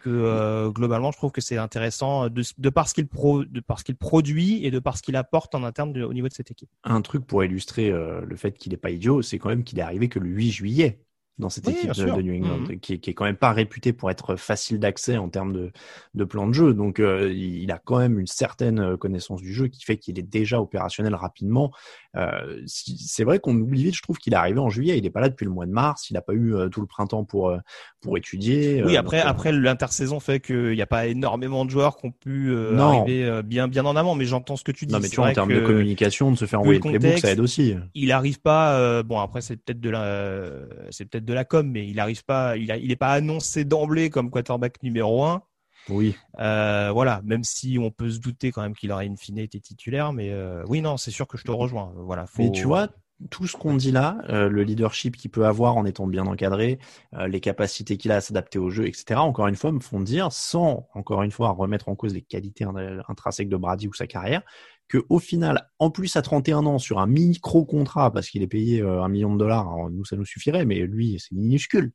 que 0.00 0.08
euh, 0.08 0.70
globalement, 0.70 1.10
je 1.10 1.18
trouve 1.18 1.32
que 1.32 1.40
c'est 1.40 1.58
intéressant 1.58 2.28
de, 2.28 2.44
de 2.56 2.70
par 2.70 2.88
ce 2.88 2.94
qu'il 2.94 3.08
pro, 3.08 3.44
de 3.44 3.62
qu'il 3.84 3.96
produit 3.96 4.64
et 4.64 4.70
de 4.70 4.78
par 4.78 4.96
ce 4.96 5.02
qu'il 5.02 5.16
apporte 5.16 5.54
en 5.56 5.64
interne 5.64 6.00
au 6.00 6.12
niveau 6.14 6.28
de 6.28 6.32
cette 6.32 6.52
équipe. 6.52 6.70
Un 6.84 7.02
truc 7.02 7.26
pour 7.26 7.42
illustrer 7.42 7.90
euh, 7.90 8.20
le 8.24 8.36
fait 8.36 8.52
qu'il 8.52 8.70
n'est 8.70 8.78
pas 8.78 8.90
idiot, 8.90 9.20
c'est 9.22 9.38
quand 9.38 9.48
même 9.48 9.64
qu'il 9.64 9.80
est 9.80 9.82
arrivé 9.82 10.08
que 10.08 10.20
le 10.20 10.28
8 10.28 10.50
juillet 10.52 11.00
dans 11.38 11.48
cette 11.48 11.68
équipe 11.68 11.92
de, 11.92 12.22
New 12.22 12.34
England, 12.34 12.60
mhm. 12.68 12.80
qui, 12.80 13.00
qui, 13.00 13.10
est 13.10 13.14
quand 13.14 13.24
même 13.24 13.36
pas 13.36 13.52
réputée 13.52 13.92
pour 13.92 14.10
être 14.10 14.36
facile 14.36 14.80
d'accès 14.80 15.16
en 15.16 15.28
termes 15.28 15.52
de, 15.52 15.72
de 16.14 16.24
plan 16.24 16.46
de 16.46 16.52
jeu. 16.52 16.74
Donc, 16.74 16.98
euh, 16.98 17.32
il 17.32 17.70
a 17.70 17.78
quand 17.78 17.98
même 17.98 18.18
une 18.18 18.26
certaine 18.26 18.80
euh, 18.80 18.96
connaissance 18.96 19.40
du 19.40 19.52
jeu 19.52 19.68
qui 19.68 19.84
fait 19.84 19.96
qu'il 19.98 20.18
est 20.18 20.22
déjà 20.22 20.60
opérationnel 20.60 21.14
rapidement. 21.14 21.72
Euh, 22.16 22.62
c'est 22.66 23.24
vrai 23.24 23.38
qu'on 23.38 23.54
oublie 23.54 23.84
vite. 23.84 23.96
Je 23.96 24.02
trouve 24.02 24.18
qu'il 24.18 24.32
est 24.32 24.36
arrivé 24.36 24.58
en 24.58 24.70
juillet. 24.70 24.96
Il 24.96 25.02
n'est 25.02 25.10
pas 25.10 25.20
là 25.20 25.28
depuis 25.28 25.44
le 25.44 25.50
mois 25.50 25.66
de 25.66 25.70
mars. 25.70 26.10
Il 26.10 26.14
n'a 26.14 26.22
pas 26.22 26.32
eu 26.32 26.54
euh, 26.54 26.68
tout 26.68 26.80
le 26.80 26.86
printemps 26.86 27.24
pour 27.24 27.54
pour 28.00 28.16
étudier. 28.16 28.82
Oui, 28.84 28.96
après 28.96 29.20
après 29.20 29.52
l'intersaison 29.52 30.20
fait 30.20 30.40
qu'il 30.40 30.72
n'y 30.72 30.82
a 30.82 30.86
pas 30.86 31.06
énormément 31.06 31.64
de 31.64 31.70
joueurs 31.70 31.96
qui 31.96 32.06
ont 32.06 32.12
pu 32.12 32.56
arriver 32.78 33.42
bien 33.44 33.68
bien 33.68 33.84
en 33.84 33.96
amont. 33.96 34.14
Mais 34.14 34.24
j'entends 34.24 34.56
ce 34.56 34.64
que 34.64 34.72
tu 34.72 34.86
dis. 34.86 34.94
Non, 34.94 35.00
mais 35.00 35.08
tu 35.08 35.16
vois, 35.16 35.28
en 35.28 35.32
termes 35.32 35.52
de 35.52 35.60
communication, 35.60 36.30
de 36.30 36.36
se 36.36 36.46
faire 36.46 36.60
envoyer 36.60 36.80
le 36.82 36.98
playbook, 36.98 37.18
ça 37.18 37.32
aide 37.32 37.40
aussi. 37.40 37.74
Il 37.94 38.12
arrive 38.12 38.40
pas. 38.40 39.02
bon, 39.02 39.18
après 39.18 39.40
c'est 39.40 39.56
peut-être 39.56 39.80
de 39.80 39.90
la 39.90 40.50
c'est 40.90 41.04
peut-être 41.04 41.24
de 41.24 41.34
la 41.34 41.44
com, 41.44 41.68
mais 41.70 41.86
il 41.86 41.96
n'arrive 41.96 42.24
pas, 42.24 42.56
il, 42.56 42.88
n'est 42.88 42.96
pas 42.96 43.12
annoncé 43.12 43.64
d'emblée 43.64 44.10
comme 44.10 44.30
quarterback 44.30 44.82
numéro 44.82 45.24
un. 45.24 45.42
Oui. 45.88 46.16
Euh, 46.38 46.90
voilà, 46.92 47.20
même 47.24 47.44
si 47.44 47.78
on 47.80 47.90
peut 47.90 48.10
se 48.10 48.18
douter 48.18 48.52
quand 48.52 48.62
même 48.62 48.74
qu'il 48.74 48.92
aurait 48.92 49.06
une 49.06 49.16
fine 49.16 49.38
été 49.38 49.60
titulaire, 49.60 50.12
mais 50.12 50.30
euh, 50.30 50.62
oui, 50.66 50.80
non, 50.80 50.96
c'est 50.96 51.10
sûr 51.10 51.26
que 51.26 51.38
je 51.38 51.44
te 51.44 51.50
rejoins. 51.50 51.92
Voilà. 51.96 52.26
Mais 52.38 52.50
tu 52.50 52.64
vois, 52.64 52.88
tout 53.30 53.46
ce 53.46 53.56
qu'on 53.56 53.74
dit 53.74 53.90
là, 53.90 54.18
euh, 54.28 54.48
le 54.48 54.62
leadership 54.62 55.16
qu'il 55.16 55.30
peut 55.30 55.46
avoir 55.46 55.76
en 55.76 55.84
étant 55.84 56.06
bien 56.06 56.26
encadré, 56.26 56.78
les 57.26 57.40
capacités 57.40 57.96
qu'il 57.96 58.12
a 58.12 58.16
à 58.16 58.20
s'adapter 58.20 58.58
au 58.58 58.70
jeu, 58.70 58.86
etc. 58.86 59.20
Encore 59.20 59.48
une 59.48 59.56
fois, 59.56 59.72
me 59.72 59.80
font 59.80 60.00
dire, 60.00 60.32
sans 60.32 60.88
encore 60.94 61.22
une 61.22 61.30
fois 61.30 61.50
remettre 61.50 61.88
en 61.88 61.96
cause 61.96 62.14
les 62.14 62.22
qualités 62.22 62.64
intrinsèques 63.08 63.48
de 63.48 63.56
Brady 63.56 63.88
ou 63.88 63.94
sa 63.94 64.06
carrière, 64.06 64.42
que 64.88 65.04
au 65.10 65.18
final, 65.18 65.68
en 65.78 65.90
plus 65.90 66.16
à 66.16 66.22
31 66.22 66.64
ans, 66.64 66.78
sur 66.78 66.98
un 66.98 67.06
micro 67.06 67.66
contrat, 67.66 68.10
parce 68.10 68.30
qu'il 68.30 68.42
est 68.42 68.48
payé 68.48 68.80
euh, 68.80 69.02
un 69.02 69.08
million 69.08 69.34
de 69.34 69.38
dollars, 69.38 69.68
alors, 69.68 69.90
nous 69.90 70.04
ça 70.04 70.16
nous 70.16 70.24
suffirait, 70.24 70.64
mais 70.64 70.80
lui 70.80 71.18
c'est 71.18 71.34
minuscule. 71.34 71.92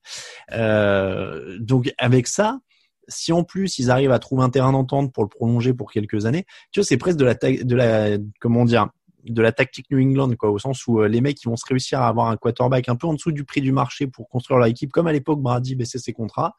Donc 1.60 1.92
avec 1.98 2.28
ça, 2.28 2.60
si 3.08 3.32
en 3.34 3.44
plus 3.44 3.80
ils 3.80 3.92
arrivent 3.92 4.12
à 4.12 4.20
trouver 4.20 4.44
un 4.44 4.50
terrain 4.50 4.72
d'entente 4.72 5.14
pour 5.14 5.24
le 5.24 5.30
prolonger 5.30 5.74
pour 5.74 5.92
quelques 5.92 6.26
années, 6.26 6.46
tu 6.72 6.80
vois, 6.80 6.86
c'est 6.86 6.98
presque 6.98 7.18
de 7.18 7.26
la, 7.26 7.36
de 7.36 7.76
la, 7.76 8.18
comment 8.40 8.66
dire, 8.66 8.90
de 9.26 9.42
la 9.42 9.52
tactique 9.52 9.90
New 9.90 10.00
England, 10.00 10.36
quoi, 10.36 10.50
au 10.50 10.60
sens 10.60 10.86
où 10.88 11.00
euh, 11.00 11.08
les 11.08 11.22
mecs 11.22 11.42
ils 11.42 11.48
vont 11.48 11.56
se 11.56 11.66
réussir 11.66 12.02
à 12.02 12.08
avoir 12.08 12.28
un 12.28 12.38
quarterback 12.38 12.90
un 12.90 12.96
peu 12.96 13.08
en 13.08 13.14
dessous 13.14 13.32
du 13.32 13.46
prix 13.46 13.62
du 13.62 13.72
marché 13.72 14.08
pour 14.08 14.28
construire 14.28 14.58
leur 14.58 14.68
équipe, 14.68 14.92
comme 14.92 15.08
à 15.08 15.14
l'époque 15.14 15.40
Brady 15.40 15.76
baissait 15.76 16.00
ses 16.00 16.14
contrats, 16.14 16.56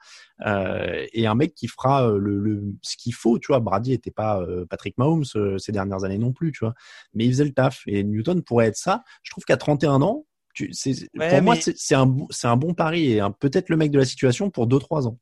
euh, 0.46 1.06
et 1.12 1.26
un 1.26 1.34
mec 1.34 1.54
qui 1.54 1.68
fera 1.68 2.08
euh, 2.08 2.18
le, 2.18 2.38
le 2.38 2.62
ce 2.82 2.96
qu'il 2.96 3.14
faut, 3.14 3.38
tu 3.38 3.48
vois. 3.48 3.60
Brady 3.60 3.92
était 3.92 4.10
pas 4.10 4.40
euh, 4.40 4.64
Patrick 4.66 4.96
Mahomes 4.98 5.24
ces 5.58 5.72
dernières 5.72 6.04
années 6.04 6.18
non 6.18 6.32
plus, 6.32 6.52
tu 6.52 6.60
vois, 6.60 6.74
mais 7.12 7.26
il 7.26 7.32
faisait 7.32 7.44
le 7.44 7.52
taf. 7.52 7.82
Et 7.86 8.02
Newton 8.02 8.42
pourrait 8.42 8.66
être 8.66 8.76
ça. 8.76 9.02
Je 9.22 9.30
trouve 9.30 9.44
qu'à 9.44 9.56
31 9.56 10.02
ans, 10.02 10.26
tu, 10.54 10.72
c'est, 10.72 11.10
pour 11.12 11.42
moi 11.42 11.56
c'est 11.56 11.94
un 11.96 12.16
c'est 12.30 12.46
un 12.46 12.56
bon 12.56 12.74
pari 12.74 13.14
et 13.14 13.22
peut-être 13.40 13.68
le 13.68 13.76
mec 13.76 13.90
de 13.90 13.98
la 13.98 14.04
situation 14.04 14.50
pour 14.50 14.68
2-3 14.68 15.08
ans. 15.08 15.18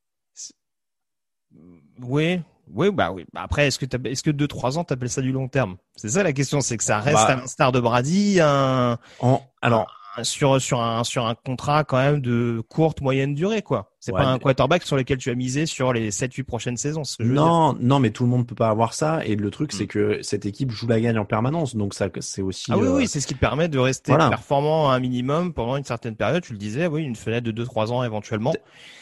Oui, 2.03 2.41
oui, 2.75 2.91
bah 2.91 3.11
oui. 3.13 3.25
Bah, 3.33 3.43
après, 3.45 3.67
est-ce 3.67 3.79
que 3.79 3.87
est-ce 4.09 4.23
que 4.23 4.31
deux 4.31 4.49
trois 4.49 4.79
ans, 4.79 4.85
t'appelles 4.85 5.11
ça 5.11 5.21
du 5.21 5.33
long 5.33 5.49
terme? 5.49 5.77
C'est 5.97 6.11
ça 6.11 6.23
la 6.23 6.33
question, 6.33 6.61
c'est 6.61 6.77
que 6.77 6.85
ça 6.85 6.99
reste 7.01 7.17
bah, 7.17 7.41
un 7.43 7.47
star 7.47 7.73
de 7.73 7.81
Brady, 7.81 8.41
un. 8.41 8.99
alors, 9.61 10.02
sur 10.23 10.61
sur 10.61 10.81
un 10.81 11.04
sur 11.04 11.26
un 11.26 11.35
contrat 11.35 11.85
quand 11.85 11.97
même 11.97 12.21
de 12.21 12.62
courte 12.69 13.00
moyenne 13.00 13.35
durée 13.35 13.62
quoi. 13.62 13.90
C'est 14.00 14.12
pas 14.12 14.26
un 14.26 14.38
quarterback 14.40 14.83
sur 14.83 14.97
lequel 14.97 15.19
tu 15.19 15.31
as 15.31 15.37
misé 15.37 15.64
sur 15.64 15.92
les 15.92 16.11
7 16.11 16.35
8 16.35 16.42
prochaines 16.42 16.76
saisons, 16.76 17.04
ce 17.04 17.19
que 17.19 17.23
je 17.23 17.28
veux 17.28 17.35
Non, 17.37 17.76
non, 17.78 18.00
mais 18.00 18.11
tout 18.11 18.25
le 18.25 18.31
monde 18.31 18.49
peut 18.49 18.57
pas 18.57 18.69
avoir 18.69 18.95
ça. 18.95 19.25
Et 19.25 19.37
le 19.37 19.50
truc 19.50 19.73
c'est 19.73 19.85
mm. 19.85 19.88
que 19.88 20.23
cette 20.23 20.45
équipe 20.45 20.73
joue 20.73 20.88
la 20.88 21.00
gagne 21.00 21.19
en 21.19 21.25
permanence. 21.25 21.76
Donc 21.76 21.95
ça 21.95 22.09
c'est 22.21 22.42
aussi 22.42 22.66
Ah 22.71 22.78
oui 22.78 22.88
oui, 22.88 23.04
euh, 23.04 23.07
c'est 23.07 23.21
ce 23.21 23.28
qui 23.28 23.35
te 23.35 23.38
permet 23.38 23.69
de 23.69 23.78
rester 23.78 24.12
performant 24.12 24.90
à 24.90 24.97
un 24.97 25.00
minimum 25.00 25.52
pendant 25.52 25.76
une 25.76 25.85
certaine 25.85 26.16
période, 26.16 26.42
tu 26.42 26.52
le 26.52 26.59
disais, 26.59 26.87
oui, 26.88 27.04
une 27.04 27.16
fenêtre 27.16 27.47
de 27.47 27.52
2 27.52 27.64
3 27.64 27.92
ans 27.92 28.02
éventuellement. 28.02 28.52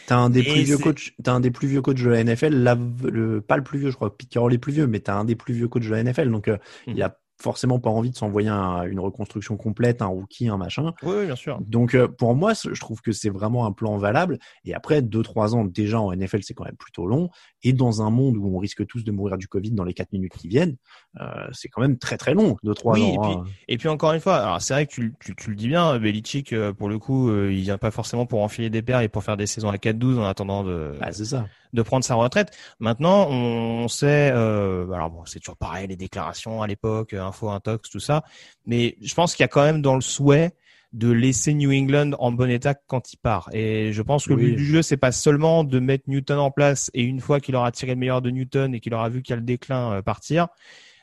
T'as 0.07 0.17
un 0.17 0.29
des 0.29 0.43
plus 0.43 0.63
vieux 0.63 0.79
coachs, 0.79 1.13
t'as 1.23 1.33
un 1.33 1.41
des 1.41 1.51
plus 1.51 1.69
vieux 1.69 1.83
coachs 1.83 1.97
de 1.97 2.09
la 2.09 2.23
NFL, 2.23 2.77
le, 3.05 3.41
pas 3.41 3.57
le 3.57 3.63
plus 3.63 3.79
vieux, 3.79 3.91
je 3.91 3.97
crois, 3.97 4.17
Pete 4.17 4.29
Carroll 4.29 4.53
est 4.53 4.59
plus 4.59 4.73
vieux, 4.73 4.87
mais 4.87 5.01
t'as 5.01 5.15
un 5.15 5.25
des 5.25 5.37
plus 5.37 5.55
vieux 5.55 5.69
coachs 5.69 5.85
de 5.85 5.91
la 5.91 6.03
NFL, 6.03 6.31
donc 6.31 6.49
euh, 6.49 6.59
il 6.87 6.97
y 6.97 7.03
a 7.03 7.17
forcément 7.41 7.79
pas 7.79 7.91
envie 7.91 8.11
de 8.11 8.17
s'envoyer 8.17 8.51
une 8.51 9.01
reconstruction 9.01 9.57
complète, 9.57 10.03
un 10.03 10.07
rookie, 10.07 10.49
un 10.49 10.57
machin. 10.57 10.93
Oui, 11.03 11.27
bien 11.27 11.37
sûr. 11.37 11.59
Donc 11.61 11.95
euh, 11.95 12.09
pour 12.09 12.35
moi, 12.35 12.53
je 12.55 12.81
trouve 12.81 13.01
que 13.01 13.13
c'est 13.13 13.31
vraiment 13.31 13.67
un 13.67 13.73
plan 13.73 13.97
valable. 13.97 14.39
Et 14.65 14.75
après 14.75 15.03
deux 15.03 15.23
trois 15.23 15.55
ans 15.55 15.65
déjà 15.65 16.01
en 16.01 16.15
NFL, 16.15 16.43
c'est 16.43 16.55
quand 16.55 16.65
même 16.65 16.77
plutôt 16.77 17.07
long. 17.07 17.31
Et 17.63 17.73
dans 17.73 18.03
un 18.03 18.11
monde 18.11 18.37
où 18.37 18.55
on 18.55 18.59
risque 18.59 18.87
tous 18.87 19.05
de 19.05 19.13
mourir 19.13 19.39
du 19.39 19.49
Covid 19.49 19.73
dans 19.73 19.85
les 19.85 19.95
quatre 19.95 20.13
minutes 20.13 20.35
qui 20.37 20.49
viennent, 20.49 20.77
euh, 21.21 21.49
c'est 21.53 21.69
quand 21.69 21.81
même 21.81 21.99
très 21.99 22.17
très 22.17 22.35
long, 22.35 22.57
deux 22.63 22.75
trois 22.75 22.99
ans. 22.99 23.13
Et 23.15 23.19
puis, 23.19 23.33
hein. 23.33 23.45
et 23.69 23.79
puis 23.79 23.89
encore 23.89 24.13
une 24.13 24.21
fois, 24.21 24.37
alors 24.37 24.63
c'est 24.63 24.75
vrai 24.75 24.87
que 24.87 24.93
tu, 24.93 25.15
tu, 25.21 25.35
tu, 25.35 25.51
le 25.51 25.57
dis 25.57 25.69
bien, 25.69 25.99
Belichick 25.99 26.53
euh, 26.53 26.73
pour 26.73 26.89
le 26.89 26.99
coup, 26.99 27.31
il 27.31 27.61
vient 27.61 27.79
pas 27.79 27.91
forcément 27.91 28.27
pour 28.27 28.43
enfiler 28.43 28.71
des 28.71 28.83
paires 28.83 29.01
et 29.01 29.09
pour 29.09 29.25
faire 29.25 29.37
des 29.37 29.47
saisons 29.47 29.71
à 29.71 29.77
4-12 29.77 30.19
en 30.19 30.25
attendant 30.25 30.65
de. 30.65 30.95
Bah, 31.01 31.13
c'est 31.13 31.25
ça 31.25 31.47
de 31.73 31.83
prendre 31.83 32.05
sa 32.05 32.15
retraite. 32.15 32.57
Maintenant, 32.79 33.29
on 33.29 33.89
sait, 33.89 34.31
euh, 34.33 34.91
alors 34.93 35.11
bon, 35.11 35.25
c'est 35.25 35.41
toujours 35.41 35.57
pareil, 35.57 35.87
les 35.89 35.97
déclarations 35.97 36.63
à 36.63 36.67
l'époque, 36.67 37.15
info, 37.15 37.51
intox, 37.51 37.91
tout 37.91 38.01
ça, 38.01 38.25
mais 38.67 38.97
je 39.01 39.15
pense 39.15 39.35
qu'il 39.35 39.43
y 39.43 39.45
a 39.45 39.49
quand 39.49 39.63
même 39.63 39.83
dans 39.83 39.95
le 39.95 40.01
souhait 40.01 40.55
de 40.93 41.11
laisser 41.11 41.55
New 41.55 41.71
England 41.71 42.13
en 42.19 42.33
bon 42.33 42.51
état 42.51 42.75
quand 42.75 43.13
il 43.13 43.17
part. 43.17 43.49
Et 43.53 43.93
je 43.93 44.03
pense 44.03 44.27
que 44.27 44.31
le 44.31 44.37
but 44.37 44.57
du 44.57 44.67
jeu, 44.67 44.83
c'est 44.83 44.97
pas 44.97 45.13
seulement 45.13 45.63
de 45.63 45.79
mettre 45.79 46.05
Newton 46.09 46.39
en 46.39 46.51
place 46.51 46.91
et 46.95 47.03
une 47.03 47.21
fois 47.21 47.39
qu'il 47.39 47.55
aura 47.55 47.71
tiré 47.71 47.93
le 47.93 47.99
meilleur 47.99 48.23
de 48.23 48.31
Newton 48.31 48.75
et 48.75 48.81
qu'il 48.81 48.93
aura 48.95 49.09
vu 49.09 49.23
qu'il 49.23 49.33
y 49.33 49.35
a 49.35 49.37
le 49.37 49.43
déclin 49.43 49.93
euh, 49.93 50.03
partir, 50.03 50.49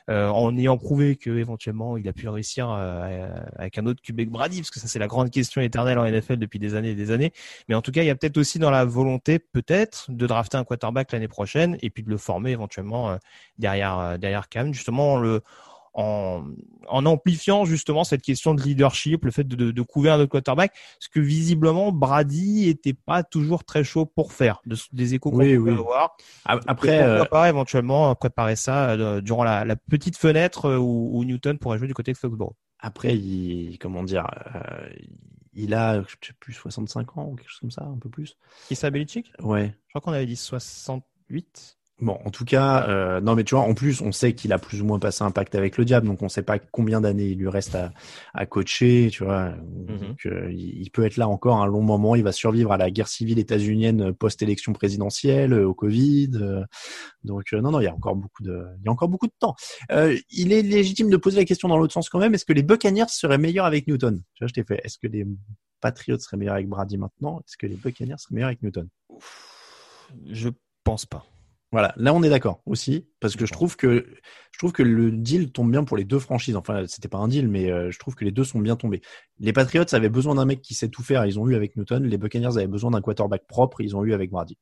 euh, 0.08 0.28
en 0.28 0.56
ayant 0.56 0.78
prouvé 0.78 1.16
que 1.16 1.30
éventuellement 1.30 1.96
il 1.96 2.08
a 2.08 2.12
pu 2.12 2.28
réussir 2.28 2.70
euh, 2.70 3.28
avec 3.56 3.76
un 3.78 3.86
autre 3.86 4.00
Québec 4.00 4.30
Brady, 4.30 4.60
parce 4.60 4.70
que 4.70 4.80
ça 4.80 4.88
c'est 4.88 4.98
la 4.98 5.06
grande 5.06 5.30
question 5.30 5.60
éternelle 5.60 5.98
en 5.98 6.10
NFL 6.10 6.36
depuis 6.36 6.58
des 6.58 6.74
années 6.74 6.90
et 6.90 6.94
des 6.94 7.10
années. 7.10 7.32
Mais 7.68 7.74
en 7.74 7.82
tout 7.82 7.92
cas, 7.92 8.02
il 8.02 8.06
y 8.06 8.10
a 8.10 8.14
peut-être 8.14 8.38
aussi 8.38 8.58
dans 8.58 8.70
la 8.70 8.84
volonté, 8.84 9.38
peut-être, 9.38 10.06
de 10.10 10.26
drafter 10.26 10.56
un 10.56 10.64
quarterback 10.64 11.12
l'année 11.12 11.28
prochaine 11.28 11.76
et 11.82 11.90
puis 11.90 12.02
de 12.02 12.10
le 12.10 12.16
former 12.16 12.52
éventuellement 12.52 13.10
euh, 13.10 13.16
derrière 13.58 14.18
derrière 14.18 14.48
Cam, 14.48 14.72
justement 14.72 15.18
le 15.18 15.42
en, 15.94 16.44
en, 16.88 17.06
amplifiant 17.06 17.64
justement 17.64 18.04
cette 18.04 18.22
question 18.22 18.54
de 18.54 18.62
leadership, 18.62 19.24
le 19.24 19.30
fait 19.30 19.44
de, 19.44 19.56
de, 19.56 19.70
de 19.70 19.82
couvrir 19.82 20.14
un 20.14 20.20
autre 20.20 20.30
quarterback, 20.30 20.72
ce 21.00 21.08
que 21.08 21.20
visiblement 21.20 21.92
Brady 21.92 22.68
était 22.68 22.94
pas 22.94 23.22
toujours 23.22 23.64
très 23.64 23.84
chaud 23.84 24.06
pour 24.06 24.32
faire, 24.32 24.60
de, 24.66 24.76
des 24.92 25.14
échos 25.14 25.30
qu'on 25.30 25.38
oui, 25.38 25.58
peut 25.58 25.72
avoir. 25.72 26.16
Après, 26.44 26.64
pourquoi 26.66 26.90
euh, 26.90 27.24
pas 27.24 27.48
éventuellement 27.48 28.14
préparer 28.14 28.56
ça 28.56 28.90
euh, 28.90 29.20
durant 29.20 29.44
la, 29.44 29.64
la, 29.64 29.76
petite 29.76 30.16
fenêtre 30.16 30.66
euh, 30.66 30.76
où, 30.76 31.10
où, 31.12 31.24
Newton 31.24 31.58
pourrait 31.58 31.78
jouer 31.78 31.88
du 31.88 31.94
côté 31.94 32.12
de 32.12 32.16
Foxborough. 32.18 32.54
Après, 32.80 33.16
il, 33.16 33.78
comment 33.78 34.04
dire, 34.04 34.26
euh, 34.54 34.88
il 35.52 35.74
a, 35.74 36.02
je 36.02 36.14
sais 36.26 36.32
plus, 36.38 36.52
65 36.52 37.18
ans 37.18 37.26
ou 37.26 37.34
quelque 37.34 37.50
chose 37.50 37.60
comme 37.60 37.70
ça, 37.70 37.84
un 37.84 37.98
peu 37.98 38.08
plus. 38.08 38.36
Issa 38.70 38.90
Belichick? 38.90 39.32
Ouais. 39.40 39.74
Je 39.86 39.92
crois 39.92 40.00
qu'on 40.00 40.12
avait 40.12 40.26
dit 40.26 40.36
68. 40.36 41.77
Bon, 42.00 42.16
en 42.24 42.30
tout 42.30 42.44
cas, 42.44 42.88
euh, 42.88 43.20
non, 43.20 43.34
mais 43.34 43.42
tu 43.42 43.56
vois, 43.56 43.64
en 43.64 43.74
plus, 43.74 44.00
on 44.02 44.12
sait 44.12 44.32
qu'il 44.32 44.52
a 44.52 44.58
plus 44.58 44.80
ou 44.80 44.84
moins 44.84 45.00
passé 45.00 45.24
un 45.24 45.32
pacte 45.32 45.56
avec 45.56 45.76
le 45.78 45.84
diable, 45.84 46.06
donc 46.06 46.22
on 46.22 46.28
sait 46.28 46.44
pas 46.44 46.60
combien 46.60 47.00
d'années 47.00 47.26
il 47.26 47.38
lui 47.38 47.48
reste 47.48 47.74
à, 47.74 47.92
à 48.34 48.46
coacher, 48.46 49.08
tu 49.10 49.24
vois. 49.24 49.48
Mhm. 49.48 49.98
Donc, 49.98 50.26
euh, 50.26 50.52
il 50.52 50.88
peut 50.92 51.04
être 51.04 51.16
là 51.16 51.26
encore 51.26 51.56
un 51.56 51.66
long 51.66 51.82
moment. 51.82 52.14
Il 52.14 52.22
va 52.22 52.30
survivre 52.30 52.70
à 52.70 52.76
la 52.76 52.92
guerre 52.92 53.08
civile 53.08 53.40
états-unienne 53.40 54.12
post-élection 54.12 54.72
présidentielle, 54.72 55.52
au 55.52 55.74
Covid. 55.74 56.30
Euh, 56.36 56.64
donc, 57.24 57.52
non, 57.52 57.72
non, 57.72 57.80
il 57.80 57.84
y 57.84 57.88
a 57.88 57.94
encore 57.94 58.14
beaucoup 58.14 58.44
de, 58.44 58.64
il 58.78 58.84
y 58.84 58.88
a 58.88 58.92
encore 58.92 59.08
beaucoup 59.08 59.26
de 59.26 59.34
temps. 59.36 59.56
il 59.90 60.52
est 60.52 60.62
légitime 60.62 61.10
de 61.10 61.16
poser 61.16 61.38
la 61.38 61.44
question 61.44 61.66
dans 61.68 61.78
l'autre 61.78 61.94
sens 61.94 62.08
quand 62.08 62.20
même. 62.20 62.32
Est-ce 62.32 62.44
que 62.44 62.52
les 62.52 62.62
Buccaneers 62.62 63.08
seraient 63.08 63.38
meilleurs 63.38 63.66
avec 63.66 63.88
Newton? 63.88 64.22
Tu 64.34 64.44
vois, 64.44 64.48
je 64.48 64.54
t'ai 64.54 64.62
fait. 64.62 64.80
Est-ce 64.84 64.98
que 64.98 65.08
les 65.08 65.26
Patriots 65.80 66.18
seraient 66.20 66.36
meilleurs 66.36 66.54
avec 66.54 66.68
Brady 66.68 66.96
maintenant? 66.96 67.40
Est-ce 67.40 67.56
que 67.56 67.66
les 67.66 67.74
Buccaneers 67.74 68.18
seraient 68.18 68.36
meilleurs 68.36 68.48
avec 68.48 68.62
Newton? 68.62 68.88
Je 70.30 70.50
pense 70.84 71.04
pas. 71.04 71.26
Voilà, 71.70 71.92
là 71.96 72.14
on 72.14 72.22
est 72.22 72.30
d'accord 72.30 72.62
aussi 72.64 73.06
parce 73.20 73.36
que 73.36 73.44
je 73.44 73.52
trouve 73.52 73.76
que 73.76 74.06
je 74.52 74.58
trouve 74.58 74.72
que 74.72 74.82
le 74.82 75.12
deal 75.12 75.52
tombe 75.52 75.70
bien 75.70 75.84
pour 75.84 75.98
les 75.98 76.04
deux 76.04 76.18
franchises. 76.18 76.56
Enfin, 76.56 76.86
c'était 76.86 77.08
pas 77.08 77.18
un 77.18 77.28
deal, 77.28 77.46
mais 77.46 77.70
euh, 77.70 77.90
je 77.90 77.98
trouve 77.98 78.14
que 78.14 78.24
les 78.24 78.30
deux 78.30 78.44
sont 78.44 78.58
bien 78.58 78.74
tombés. 78.74 79.02
Les 79.38 79.52
Patriots 79.52 79.84
avaient 79.92 80.08
besoin 80.08 80.34
d'un 80.34 80.46
mec 80.46 80.62
qui 80.62 80.74
sait 80.74 80.88
tout 80.88 81.02
faire, 81.02 81.26
ils 81.26 81.38
ont 81.38 81.46
eu 81.46 81.54
avec 81.54 81.76
Newton. 81.76 82.04
Les 82.04 82.16
Buccaneers 82.16 82.56
avaient 82.56 82.66
besoin 82.66 82.90
d'un 82.90 83.02
quarterback 83.02 83.46
propre, 83.46 83.82
ils 83.82 83.94
ont 83.94 84.04
eu 84.04 84.14
avec 84.14 84.30
Brady. 84.30 84.56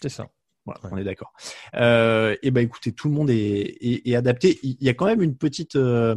C'est 0.00 0.08
ça. 0.08 0.28
Voilà, 0.64 0.80
on 0.92 0.96
est 0.96 1.04
d'accord. 1.04 1.32
Euh, 1.74 2.36
et 2.42 2.52
ben 2.52 2.60
écoutez, 2.60 2.92
tout 2.92 3.08
le 3.08 3.14
monde 3.14 3.30
est, 3.30 3.76
est, 3.80 4.14
adapté. 4.14 4.60
Il 4.62 4.76
y 4.80 4.88
a 4.88 4.94
quand 4.94 5.06
même 5.06 5.20
une 5.20 5.36
petite 5.36 5.74
euh, 5.74 6.14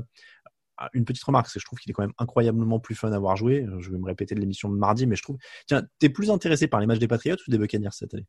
une 0.94 1.06
petite 1.06 1.24
remarque, 1.24 1.48
c'est 1.48 1.56
que 1.56 1.62
je 1.62 1.66
trouve 1.66 1.80
qu'il 1.80 1.90
est 1.90 1.94
quand 1.94 2.04
même 2.04 2.14
incroyablement 2.20 2.80
plus 2.80 2.94
fun 2.94 3.12
à 3.12 3.16
avoir 3.16 3.36
joué. 3.36 3.66
Je 3.80 3.90
vais 3.90 3.98
me 3.98 4.06
répéter 4.06 4.36
de 4.36 4.40
l'émission 4.40 4.70
de 4.70 4.76
mardi, 4.76 5.08
mais 5.08 5.16
je 5.16 5.24
trouve. 5.24 5.38
Tiens, 5.66 5.84
t'es 5.98 6.10
plus 6.10 6.30
intéressé 6.30 6.68
par 6.68 6.80
les 6.80 6.86
matchs 6.86 7.00
des 7.00 7.08
Patriots 7.08 7.38
ou 7.48 7.52
des 7.52 7.58
Buccaneers 7.58 7.90
cette 7.94 8.14
année? 8.14 8.28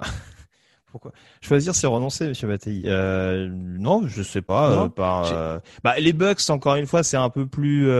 Pourquoi? 0.90 1.12
Choisir, 1.42 1.74
c'est 1.74 1.86
renoncer, 1.86 2.28
Monsieur 2.28 2.48
Mattei. 2.48 2.82
Euh, 2.86 3.48
non, 3.52 4.06
je 4.06 4.22
sais 4.22 4.40
pas. 4.40 4.84
Euh, 4.84 4.88
par, 4.88 5.30
euh, 5.32 5.58
bah, 5.84 5.98
les 5.98 6.12
Bucks, 6.14 6.48
encore 6.48 6.76
une 6.76 6.86
fois, 6.86 7.02
c'est 7.02 7.16
un 7.18 7.28
peu 7.28 7.46
plus. 7.46 7.90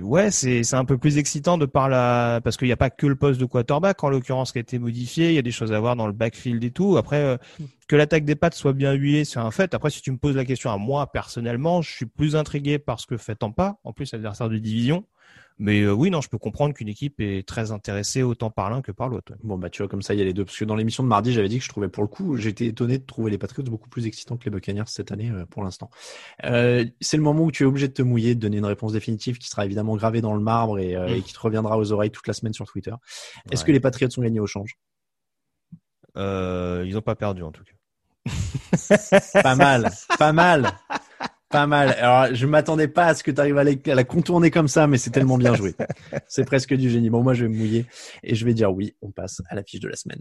Ouais, 0.00 0.30
c'est 0.30 0.62
c'est 0.62 0.76
un 0.76 0.84
peu 0.84 0.98
plus 0.98 1.18
excitant 1.18 1.58
de 1.58 1.66
par 1.66 1.88
la 1.88 2.40
parce 2.44 2.56
qu'il 2.56 2.68
n'y 2.68 2.72
a 2.72 2.76
pas 2.76 2.90
que 2.90 3.08
le 3.08 3.16
poste 3.16 3.40
de 3.40 3.44
quarterback 3.44 4.04
en 4.04 4.08
l'occurrence 4.08 4.52
qui 4.52 4.58
a 4.58 4.60
été 4.60 4.78
modifié. 4.78 5.30
Il 5.30 5.34
y 5.34 5.38
a 5.38 5.42
des 5.42 5.50
choses 5.50 5.72
à 5.72 5.80
voir 5.80 5.96
dans 5.96 6.06
le 6.06 6.12
backfield 6.12 6.62
et 6.62 6.70
tout. 6.70 6.96
Après, 6.96 7.38
que 7.88 7.96
l'attaque 7.96 8.24
des 8.24 8.36
pattes 8.36 8.54
soit 8.54 8.72
bien 8.72 8.92
huilée, 8.92 9.24
c'est 9.24 9.40
un 9.40 9.50
fait. 9.50 9.74
Après, 9.74 9.90
si 9.90 10.00
tu 10.00 10.12
me 10.12 10.18
poses 10.18 10.36
la 10.36 10.44
question 10.44 10.70
à 10.70 10.76
moi 10.76 11.10
personnellement, 11.10 11.82
je 11.82 11.90
suis 11.90 12.06
plus 12.06 12.36
intrigué 12.36 12.78
par 12.78 13.00
ce 13.00 13.06
que 13.06 13.16
fait 13.16 13.34
Tampa, 13.34 13.78
en 13.82 13.92
plus 13.92 14.12
adversaire 14.14 14.48
de 14.48 14.58
division. 14.58 15.04
Mais 15.58 15.80
euh, 15.80 15.92
oui, 15.92 16.10
non, 16.10 16.20
je 16.20 16.28
peux 16.28 16.38
comprendre 16.38 16.72
qu'une 16.72 16.88
équipe 16.88 17.20
est 17.20 17.46
très 17.46 17.72
intéressée 17.72 18.22
autant 18.22 18.50
par 18.50 18.70
l'un 18.70 18.80
que 18.80 18.92
par 18.92 19.08
l'autre. 19.08 19.32
Bon, 19.42 19.58
bah 19.58 19.70
tu 19.70 19.82
vois, 19.82 19.88
comme 19.88 20.02
ça, 20.02 20.14
il 20.14 20.18
y 20.18 20.22
a 20.22 20.24
les 20.24 20.32
deux. 20.32 20.44
Parce 20.44 20.56
que 20.56 20.64
dans 20.64 20.76
l'émission 20.76 21.02
de 21.02 21.08
mardi, 21.08 21.32
j'avais 21.32 21.48
dit 21.48 21.58
que 21.58 21.64
je 21.64 21.68
trouvais 21.68 21.88
pour 21.88 22.04
le 22.04 22.08
coup, 22.08 22.36
j'étais 22.36 22.66
étonné 22.66 22.98
de 22.98 23.04
trouver 23.04 23.30
les 23.30 23.38
Patriots 23.38 23.64
beaucoup 23.64 23.88
plus 23.88 24.06
excitants 24.06 24.36
que 24.36 24.44
les 24.44 24.50
Buccaneers 24.50 24.84
cette 24.86 25.10
année 25.10 25.30
euh, 25.30 25.46
pour 25.46 25.64
l'instant. 25.64 25.90
Euh, 26.44 26.84
c'est 27.00 27.16
le 27.16 27.24
moment 27.24 27.42
où 27.42 27.50
tu 27.50 27.64
es 27.64 27.66
obligé 27.66 27.88
de 27.88 27.92
te 27.92 28.02
mouiller, 28.02 28.36
de 28.36 28.40
donner 28.40 28.58
une 28.58 28.66
réponse 28.66 28.92
définitive 28.92 29.38
qui 29.38 29.48
sera 29.48 29.64
évidemment 29.64 29.96
gravée 29.96 30.20
dans 30.20 30.34
le 30.34 30.40
marbre 30.40 30.78
et, 30.78 30.94
euh, 30.94 31.08
et 31.08 31.22
qui 31.22 31.32
te 31.32 31.40
reviendra 31.40 31.76
aux 31.76 31.90
oreilles 31.90 32.12
toute 32.12 32.28
la 32.28 32.34
semaine 32.34 32.52
sur 32.52 32.66
Twitter. 32.66 32.94
Est-ce 33.50 33.64
que 33.64 33.72
les 33.72 33.80
Patriots 33.80 34.10
ont 34.16 34.22
gagné 34.22 34.40
au 34.40 34.46
change? 34.46 34.78
Ils 36.16 36.94
n'ont 36.94 37.02
pas 37.02 37.16
perdu 37.16 37.42
en 37.42 37.50
tout 37.50 37.64
cas. 37.64 37.72
pas 39.42 39.54
mal, 39.56 39.90
pas 40.18 40.32
mal. 40.32 40.72
Pas 41.50 41.66
mal. 41.66 41.96
Alors, 41.98 42.34
je 42.34 42.46
m'attendais 42.46 42.88
pas 42.88 43.06
à 43.06 43.14
ce 43.14 43.22
que 43.22 43.30
tu 43.30 43.40
arrives 43.40 43.56
à 43.56 43.64
la 43.64 44.04
contourner 44.04 44.50
comme 44.50 44.68
ça, 44.68 44.86
mais 44.86 44.98
c'est 44.98 45.10
tellement 45.10 45.38
bien 45.38 45.54
joué. 45.54 45.74
C'est 46.28 46.44
presque 46.44 46.74
du 46.74 46.90
génie. 46.90 47.08
Bon, 47.08 47.22
moi, 47.22 47.32
je 47.32 47.44
vais 47.44 47.48
me 47.48 47.56
mouiller 47.56 47.86
et 48.22 48.34
je 48.34 48.44
vais 48.44 48.52
dire 48.52 48.72
oui. 48.72 48.94
On 49.00 49.10
passe 49.10 49.40
à 49.48 49.54
la 49.54 49.62
fiche 49.62 49.80
de 49.80 49.88
la 49.88 49.96
semaine. 49.96 50.20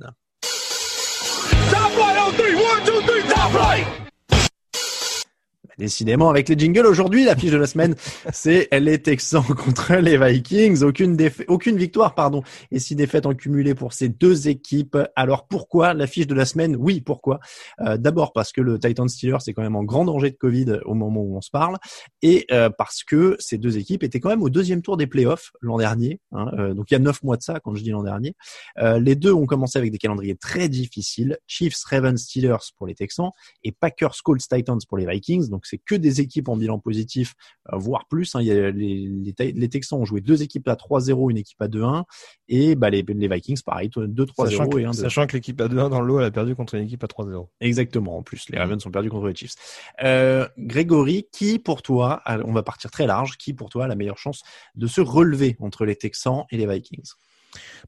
Décidément, 5.77 6.29
avec 6.31 6.49
les 6.49 6.57
jingles 6.57 6.87
aujourd'hui, 6.87 7.23
la 7.23 7.35
fiche 7.35 7.51
de 7.51 7.57
la 7.57 7.67
semaine, 7.67 7.93
c'est 8.33 8.67
les 8.79 8.99
Texans 8.99 9.43
contre 9.43 9.93
les 9.97 10.17
Vikings. 10.17 10.81
Aucune 10.81 11.15
défa- 11.15 11.45
aucune 11.47 11.77
victoire, 11.77 12.15
pardon, 12.15 12.41
et 12.71 12.79
six 12.79 12.95
défaites 12.95 13.27
en 13.27 13.35
cumulé 13.35 13.75
pour 13.75 13.93
ces 13.93 14.09
deux 14.09 14.47
équipes. 14.47 14.97
Alors 15.15 15.47
pourquoi 15.47 15.93
la 15.93 16.07
fiche 16.07 16.25
de 16.25 16.33
la 16.33 16.45
semaine? 16.45 16.75
Oui, 16.79 16.99
pourquoi? 17.01 17.39
Euh, 17.81 17.97
D'abord 17.97 18.33
parce 18.33 18.51
que 18.51 18.61
le 18.61 18.79
Titan 18.79 19.07
Steelers 19.07 19.37
c'est 19.41 19.53
quand 19.53 19.61
même 19.61 19.75
en 19.75 19.83
grand 19.83 20.03
danger 20.05 20.31
de 20.31 20.35
Covid 20.35 20.79
au 20.85 20.95
moment 20.95 21.21
où 21.21 21.37
on 21.37 21.41
se 21.41 21.51
parle, 21.51 21.77
et 22.23 22.47
euh, 22.51 22.71
parce 22.75 23.03
que 23.03 23.35
ces 23.37 23.59
deux 23.59 23.77
équipes 23.77 24.01
étaient 24.03 24.19
quand 24.19 24.29
même 24.29 24.41
au 24.41 24.49
deuxième 24.49 24.81
tour 24.81 24.97
des 24.97 25.05
playoffs 25.05 25.51
l'an 25.61 25.77
dernier. 25.77 26.19
hein, 26.31 26.47
euh, 26.57 26.73
donc 26.73 26.89
il 26.89 26.95
y 26.95 26.97
a 26.97 26.99
neuf 26.99 27.21
mois 27.21 27.37
de 27.37 27.43
ça 27.43 27.59
quand 27.59 27.75
je 27.75 27.83
dis 27.83 27.91
l'an 27.91 28.01
dernier. 28.03 28.33
Euh, 28.79 28.99
les 28.99 29.15
deux 29.15 29.31
ont 29.31 29.45
commencé 29.45 29.77
avec 29.77 29.91
des 29.91 29.99
calendriers 29.99 30.35
très 30.35 30.69
difficiles. 30.69 31.37
Chiefs, 31.45 31.77
Ravens, 31.87 32.19
Steelers 32.19 32.57
pour 32.77 32.87
les 32.87 32.95
Texans 32.95 33.29
et 33.63 33.71
Packers, 33.71 34.15
Colts, 34.23 34.41
Titans 34.41 34.79
pour 34.87 34.97
les 34.97 35.05
Vikings. 35.05 35.49
Donc 35.49 35.66
c'est 35.67 35.77
que 35.77 35.95
des 35.95 36.21
équipes 36.21 36.49
en 36.49 36.57
bilan 36.57 36.79
positif, 36.79 37.35
euh, 37.73 37.77
voire 37.77 38.07
plus. 38.07 38.35
hein. 38.35 38.41
Il 38.41 38.47
y 38.47 38.51
a 38.51 38.71
les, 38.71 39.07
les, 39.07 39.33
Ti- 39.33 39.51
les 39.53 39.69
Texans 39.69 39.99
ont 39.99 40.05
joué 40.05 40.21
deux 40.21 40.41
équipes 40.43 40.67
à 40.67 40.75
3-0, 40.75 41.29
une 41.31 41.37
équipe 41.37 41.61
à 41.61 41.67
2-1, 41.67 42.05
et 42.47 42.75
bah, 42.75 42.89
les, 42.89 43.03
les 43.07 43.27
Vikings 43.27 43.61
pareil, 43.65 43.89
2-3-0 43.89 44.49
Sachant 44.49 44.67
que, 44.67 44.79
et 44.79 44.85
1 44.85 44.93
sachant 44.93 45.27
que 45.27 45.33
l'équipe 45.33 45.59
à 45.61 45.67
2-1 45.67 45.89
dans 45.89 46.01
le 46.01 46.07
lot, 46.07 46.19
elle 46.19 46.25
a 46.25 46.31
perdu 46.31 46.55
contre 46.55 46.75
une 46.75 46.83
équipe 46.85 47.03
à 47.03 47.07
3-0. 47.07 47.49
Exactement. 47.59 48.17
En 48.17 48.23
plus, 48.23 48.49
les 48.49 48.57
Ravens 48.57 48.85
ont 48.85 48.91
perdu 48.91 49.09
contre 49.09 49.27
les 49.27 49.35
Chiefs. 49.35 49.55
Euh, 50.03 50.47
Grégory, 50.57 51.27
qui 51.31 51.59
pour 51.59 51.81
toi, 51.81 52.21
on 52.45 52.53
va 52.53 52.63
partir 52.63 52.91
très 52.91 53.07
large, 53.07 53.37
qui 53.37 53.53
pour 53.53 53.69
toi 53.69 53.85
a 53.85 53.87
la 53.87 53.95
meilleure 53.95 54.17
chance 54.17 54.41
de 54.75 54.87
se 54.87 55.01
relever 55.01 55.55
entre 55.59 55.85
les 55.85 55.95
Texans 55.95 56.45
et 56.51 56.57
les 56.57 56.67
Vikings? 56.67 57.11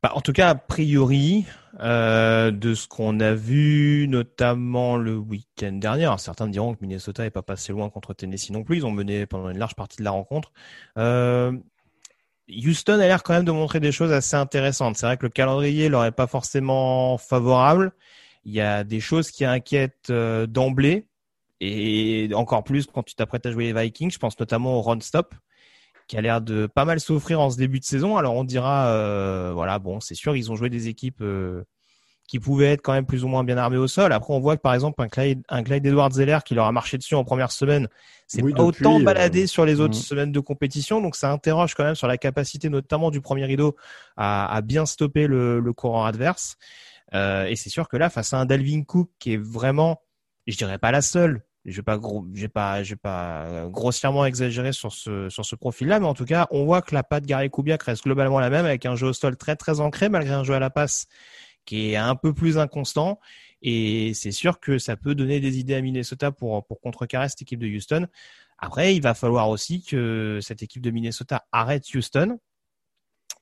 Bah, 0.02 0.12
en 0.16 0.22
tout 0.22 0.34
cas, 0.34 0.50
a 0.50 0.56
priori, 0.56 1.46
euh, 1.80 2.52
de 2.52 2.74
ce 2.74 2.88
qu'on 2.88 3.20
a 3.20 3.34
vu, 3.34 4.08
notamment 4.08 4.98
le 4.98 5.16
week-end 5.16 5.74
dernier, 5.74 6.14
certains 6.18 6.48
diront 6.48 6.74
que 6.74 6.80
Minnesota 6.82 7.26
est 7.26 7.30
pas 7.30 7.42
passé 7.42 7.72
loin 7.72 7.90
contre 7.90 8.14
Tennessee 8.14 8.52
non 8.52 8.64
plus. 8.64 8.78
Ils 8.78 8.86
ont 8.86 8.92
mené 8.92 9.26
pendant 9.26 9.50
une 9.50 9.58
large 9.58 9.76
partie 9.76 9.98
de 9.98 10.04
la 10.04 10.12
rencontre. 10.12 10.52
Euh, 10.98 11.52
Houston 12.50 12.94
a 12.94 12.98
l'air 12.98 13.24
quand 13.24 13.34
même 13.34 13.46
de 13.46 13.52
montrer 13.52 13.80
des 13.80 13.92
choses 13.92 14.12
assez 14.12 14.36
intéressantes. 14.36 14.98
C'est 14.98 15.06
vrai 15.06 15.18
que 15.18 15.26
le 15.26 15.30
calendrier 15.30 15.90
leur 15.90 16.06
est 16.06 16.12
pas 16.12 16.28
forcément 16.28 17.18
favorable. 17.18 17.92
Il 18.46 18.54
y 18.54 18.62
a 18.62 18.84
des 18.84 19.00
choses 19.00 19.32
qui 19.32 19.46
inquiètent 19.46 20.10
euh, 20.10 20.48
d'emblée 20.48 21.08
et 21.62 22.30
encore 22.34 22.64
plus 22.64 22.88
quand 22.88 23.04
tu 23.04 23.16
t'apprêtes 23.16 23.46
à 23.46 23.52
jouer 23.52 23.72
les 23.72 23.82
Vikings. 23.82 24.12
Je 24.12 24.18
pense 24.18 24.40
notamment 24.40 24.78
au 24.78 24.82
run 24.82 25.00
stop 25.02 25.36
qui 26.10 26.18
a 26.18 26.22
l'air 26.22 26.42
de 26.42 26.66
pas 26.66 26.86
mal 26.86 27.00
souffrir 27.00 27.40
en 27.40 27.52
ce 27.52 27.58
début 27.58 27.80
de 27.80 27.86
saison. 27.86 28.18
Alors 28.18 28.34
on 28.34 28.44
dira, 28.44 28.88
euh, 28.88 29.52
voilà, 29.54 29.78
bon, 29.78 30.00
c'est 30.00 30.16
sûr, 30.16 30.36
ils 30.36 30.52
ont 30.52 30.56
joué 30.56 30.70
des 30.70 30.88
équipes 30.88 31.22
euh, 31.22 31.64
qui 32.28 32.40
pouvaient 32.40 32.72
être 32.72 32.82
quand 32.82 32.94
même 32.94 33.06
plus 33.06 33.24
ou 33.24 33.28
moins 33.28 33.44
bien 33.44 33.58
armées 33.58 33.78
au 33.78 33.88
sol. 33.88 34.12
Après, 34.12 34.34
on 34.34 34.40
voit 34.40 34.58
que 34.58 34.62
par 34.62 34.74
exemple 34.74 35.02
un 35.04 35.08
Clyde, 35.08 35.44
un 35.50 35.62
Clyde 35.64 35.86
Edwards 35.86 36.12
Zeller 36.12 36.40
qui 36.44 36.56
leur 36.56 36.66
a 36.66 36.72
marché 36.72 36.98
dessus 36.98 37.14
en 37.14 37.24
première 37.24 37.52
semaine, 37.52 37.88
c'est 38.26 38.42
Oui, 38.42 38.54
pas 38.54 38.66
depuis, 38.66 38.86
autant 38.86 39.00
euh, 39.00 39.04
baladé 39.04 39.46
sur 39.46 39.66
les 39.66 39.80
autres 39.80 39.98
mm. 39.98 40.02
semaines 40.02 40.32
de 40.32 40.40
compétition. 40.40 41.00
Donc 41.00 41.16
ça 41.16 41.32
interroge 41.32 41.76
quand 41.76 41.84
même 41.84 41.96
sur 41.96 42.08
la 42.08 42.18
capacité 42.18 42.70
notamment 42.70 43.12
du 43.12 43.22
premier 43.22 43.46
rideau 43.46 43.76
à, 44.18 44.52
à 44.52 44.62
bien 44.62 44.88
stopper 44.88 45.28
le, 45.28 45.60
le 45.60 45.74
courant 45.74 46.06
adverse. 46.06 46.58
Euh, 47.14 47.46
et 47.46 47.56
c'est 47.56 47.70
sûr 47.70 47.88
que 47.88 47.98
là, 47.98 48.10
face 48.10 48.34
à 48.34 48.40
un 48.40 48.46
Dalvin 48.46 48.82
Cook 48.84 49.10
qui 49.20 49.34
est 49.34 49.42
vraiment, 49.42 50.02
je 50.48 50.58
dirais 50.58 50.80
pas 50.80 50.92
la 50.92 51.04
seule, 51.04 51.44
je 51.66 51.76
vais 51.76 51.84
pas 51.84 52.00
pas, 53.04 53.68
grossièrement 53.70 54.26
exagéré 54.26 54.72
sur 54.74 54.94
ce 54.94 55.30
sur 55.30 55.46
ce 55.46 55.56
profil-là, 55.56 56.00
mais 56.00 56.06
en 56.06 56.14
tout 56.14 56.26
cas, 56.26 56.48
on 56.52 56.66
voit 56.66 56.82
que 56.82 56.96
la 56.96 57.04
patte 57.04 57.26
Gary 57.26 57.50
Kubiak 57.50 57.84
reste 57.84 58.04
globalement 58.04 58.40
la 58.40 58.50
même 58.50 58.66
avec 58.66 58.86
un 58.86 58.96
jeu 58.96 59.08
au 59.08 59.14
sol 59.14 59.38
très 59.38 59.56
très 59.56 59.80
ancré 59.80 60.10
malgré 60.10 60.34
un 60.34 60.44
jeu 60.44 60.54
à 60.54 60.60
la 60.60 60.70
passe 60.70 61.08
qui 61.66 61.92
est 61.92 61.96
un 61.98 62.16
peu 62.16 62.34
plus 62.34 62.58
inconstant. 62.58 63.20
Et 63.62 64.14
c'est 64.14 64.32
sûr 64.32 64.60
que 64.60 64.78
ça 64.78 64.96
peut 64.96 65.16
donner 65.16 65.40
des 65.42 65.60
idées 65.60 65.76
à 65.76 65.82
Minnesota 65.82 66.32
pour 66.32 66.66
pour 66.66 66.80
contrecarrer 66.82 67.30
cette 67.30 67.42
équipe 67.42 67.60
de 67.60 67.68
Houston. 67.68 68.08
Après, 68.58 68.96
il 68.96 69.02
va 69.02 69.14
falloir 69.14 69.50
aussi 69.50 69.84
que 69.84 70.40
cette 70.42 70.64
équipe 70.64 70.82
de 70.82 70.92
Minnesota 70.92 71.46
arrête 71.52 71.84
Houston. 71.94 72.40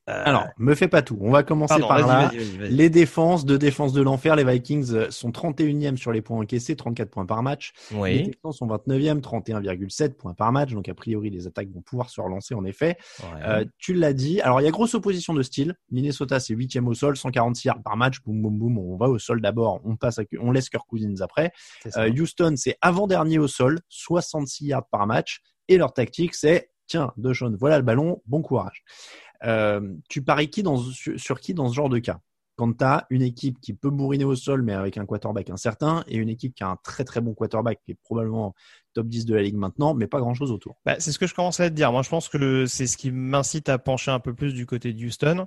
Euh, 0.10 0.24
Alors, 0.26 0.48
me 0.58 0.74
fais 0.74 0.88
pas 0.88 1.02
tout. 1.02 1.18
On 1.22 1.32
va 1.32 1.44
commencer 1.44 1.80
pardon, 1.80 1.88
par 1.88 2.08
là. 2.08 2.32
Les 2.70 2.90
défenses, 2.90 3.46
deux 3.46 3.58
défenses 3.58 3.92
de 3.94 4.02
l'enfer. 4.02 4.36
Les 4.36 4.46
Vikings 4.46 4.94
euh, 4.94 5.12
sont 5.12 5.32
31e 5.32 5.98
sur 5.98 6.12
les 6.12 6.22
points 6.22 6.40
encaissés, 6.40 6.76
34 6.76 7.10
points 7.10 7.26
par 7.26 7.44
match. 7.44 7.74
Les 7.92 7.98
Oui. 7.98 8.24
Texans 8.24 8.54
sont 8.54 8.68
29e, 8.68 9.20
31,7 9.20 10.14
points 10.14 10.34
par 10.34 10.52
match. 10.52 10.72
Donc, 10.72 10.88
a 10.88 10.94
priori, 10.94 11.30
les 11.30 11.46
attaques 11.48 11.70
vont 11.70 11.82
pouvoir 11.82 12.10
se 12.10 12.22
relancer, 12.22 12.56
en 12.56 12.64
effet. 12.64 12.98
Ouais. 13.20 13.42
Euh, 13.44 13.66
tu 13.78 13.94
l'as 13.94 14.14
dit. 14.14 14.40
Alors, 14.42 14.62
il 14.62 14.64
y 14.64 14.68
a 14.68 14.72
grosse 14.72 14.94
opposition 14.96 15.34
de 15.34 15.44
style. 15.44 15.76
Minnesota, 15.92 16.40
c'est 16.40 16.56
8e 16.56 16.86
au 16.86 16.94
sol, 16.94 17.18
146 17.18 17.68
yards 17.68 17.84
par 17.84 17.98
match. 17.98 18.22
Boum, 18.26 18.42
boum, 18.42 18.58
boum. 18.58 18.78
On 18.78 18.96
va 18.96 19.10
au 19.10 19.20
sol 19.20 19.42
d'abord. 19.42 19.82
On 19.84 19.98
passe 19.98 20.20
à, 20.20 20.24
on 20.40 20.52
laisse 20.52 20.70
Kirk 20.70 20.88
Cousins 20.88 21.22
après. 21.22 21.52
Euh, 21.98 22.10
Houston, 22.10 22.54
c'est 22.56 22.78
avant-dernier 22.82 23.40
au 23.40 23.48
sol, 23.48 23.80
66 23.90 24.68
yards 24.68 24.88
par 24.90 25.06
match. 25.06 25.42
Et 25.68 25.78
leur 25.78 25.94
tactique, 25.94 26.34
c'est, 26.34 26.72
tiens, 26.88 27.12
Deshaun, 27.18 27.56
voilà 27.60 27.78
le 27.78 27.84
ballon, 27.84 28.22
bon 28.26 28.42
courage. 28.42 28.84
Euh, 29.44 29.96
tu 30.10 30.22
paries 30.22 30.50
qui 30.50 30.64
sur, 31.18 31.40
qui 31.40 31.54
dans 31.54 31.70
ce 31.70 31.76
genre 31.76 31.90
de 31.90 32.00
cas? 32.00 32.20
Quand 32.56 32.76
tu 32.76 32.84
as 32.84 33.06
une 33.12 33.22
équipe 33.22 33.60
qui 33.62 33.74
peut 33.74 33.92
bourriner 33.92 34.26
au 34.26 34.36
sol, 34.36 34.64
mais 34.64 34.74
avec 34.74 34.98
un 34.98 35.06
quarterback 35.06 35.52
incertain, 35.52 36.04
et 36.08 36.18
une 36.18 36.30
équipe 36.30 36.56
qui 36.56 36.64
a 36.64 36.70
un 36.70 36.78
très 36.78 37.04
très 37.04 37.22
bon 37.22 37.36
quarterback, 37.36 37.80
qui 37.86 37.92
est 37.92 37.98
probablement 38.02 38.56
top 38.94 39.08
10 39.08 39.26
de 39.26 39.36
la 39.36 39.44
ligue 39.44 39.56
maintenant, 39.56 39.94
mais 39.94 40.08
pas 40.08 40.20
grand-chose 40.20 40.52
autour. 40.52 40.76
Bah, 40.84 40.96
c'est 40.98 41.12
ce 41.12 41.20
que 41.20 41.28
je 41.28 41.36
commençais 41.36 41.66
à 41.66 41.70
te 41.70 41.76
dire. 41.76 41.92
Moi, 41.92 42.02
je 42.02 42.10
pense 42.10 42.30
que 42.30 42.66
c'est 42.66 42.88
ce 42.88 42.98
qui 42.98 43.12
m'incite 43.12 43.70
à 43.70 43.78
pencher 43.78 44.10
un 44.10 44.20
peu 44.20 44.34
plus 44.34 44.56
du 44.56 44.66
côté 44.66 44.92
de 44.92 45.06
Houston, 45.06 45.46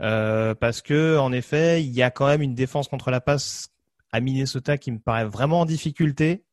euh, 0.00 0.54
parce 0.54 0.80
que 0.80 1.18
en 1.18 1.30
effet, 1.30 1.82
il 1.82 1.90
y 1.90 2.02
a 2.02 2.10
quand 2.10 2.26
même 2.26 2.40
une 2.40 2.54
défense 2.54 2.88
contre 2.88 3.10
la 3.10 3.20
passe 3.20 3.68
à 4.12 4.20
Minnesota 4.20 4.78
qui 4.78 4.92
me 4.92 4.98
paraît 4.98 5.26
vraiment 5.26 5.60
en 5.60 5.66
difficulté. 5.66 6.44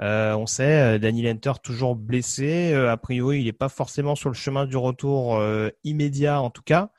Euh, 0.00 0.34
on 0.34 0.46
sait, 0.46 0.96
euh, 0.96 0.98
Danny 0.98 1.22
Lenter 1.22 1.52
toujours 1.62 1.96
blessé. 1.96 2.72
Euh, 2.72 2.90
a 2.90 2.96
priori, 2.96 3.40
il 3.40 3.44
n'est 3.44 3.52
pas 3.52 3.68
forcément 3.68 4.14
sur 4.14 4.28
le 4.28 4.34
chemin 4.34 4.66
du 4.66 4.76
retour 4.76 5.36
euh, 5.36 5.70
immédiat, 5.84 6.40
en 6.40 6.50
tout 6.50 6.62
cas. 6.62 6.90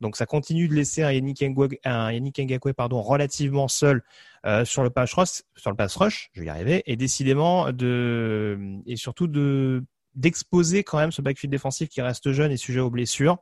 Donc, 0.00 0.16
ça 0.16 0.26
continue 0.26 0.66
de 0.66 0.74
laisser 0.74 1.02
un 1.02 1.12
Yannick 1.12 1.42
Ngakwe, 1.42 1.76
un 1.84 2.12
Yannick 2.12 2.40
pardon, 2.74 3.02
relativement 3.02 3.68
seul 3.68 4.02
euh, 4.46 4.64
sur 4.64 4.82
le 4.82 4.90
pass 4.90 5.12
rush, 5.12 5.42
sur 5.56 5.70
le 5.70 5.76
pass 5.76 5.94
rush. 5.96 6.30
Je 6.32 6.40
vais 6.40 6.46
y 6.46 6.50
arriver. 6.50 6.82
Et 6.86 6.96
décidément 6.96 7.70
de 7.72 8.58
et 8.86 8.96
surtout 8.96 9.26
de 9.26 9.84
d'exposer 10.16 10.82
quand 10.82 10.98
même 10.98 11.12
ce 11.12 11.22
backfield 11.22 11.52
défensif 11.52 11.88
qui 11.88 12.02
reste 12.02 12.32
jeune 12.32 12.50
et 12.50 12.56
sujet 12.56 12.80
aux 12.80 12.90
blessures. 12.90 13.38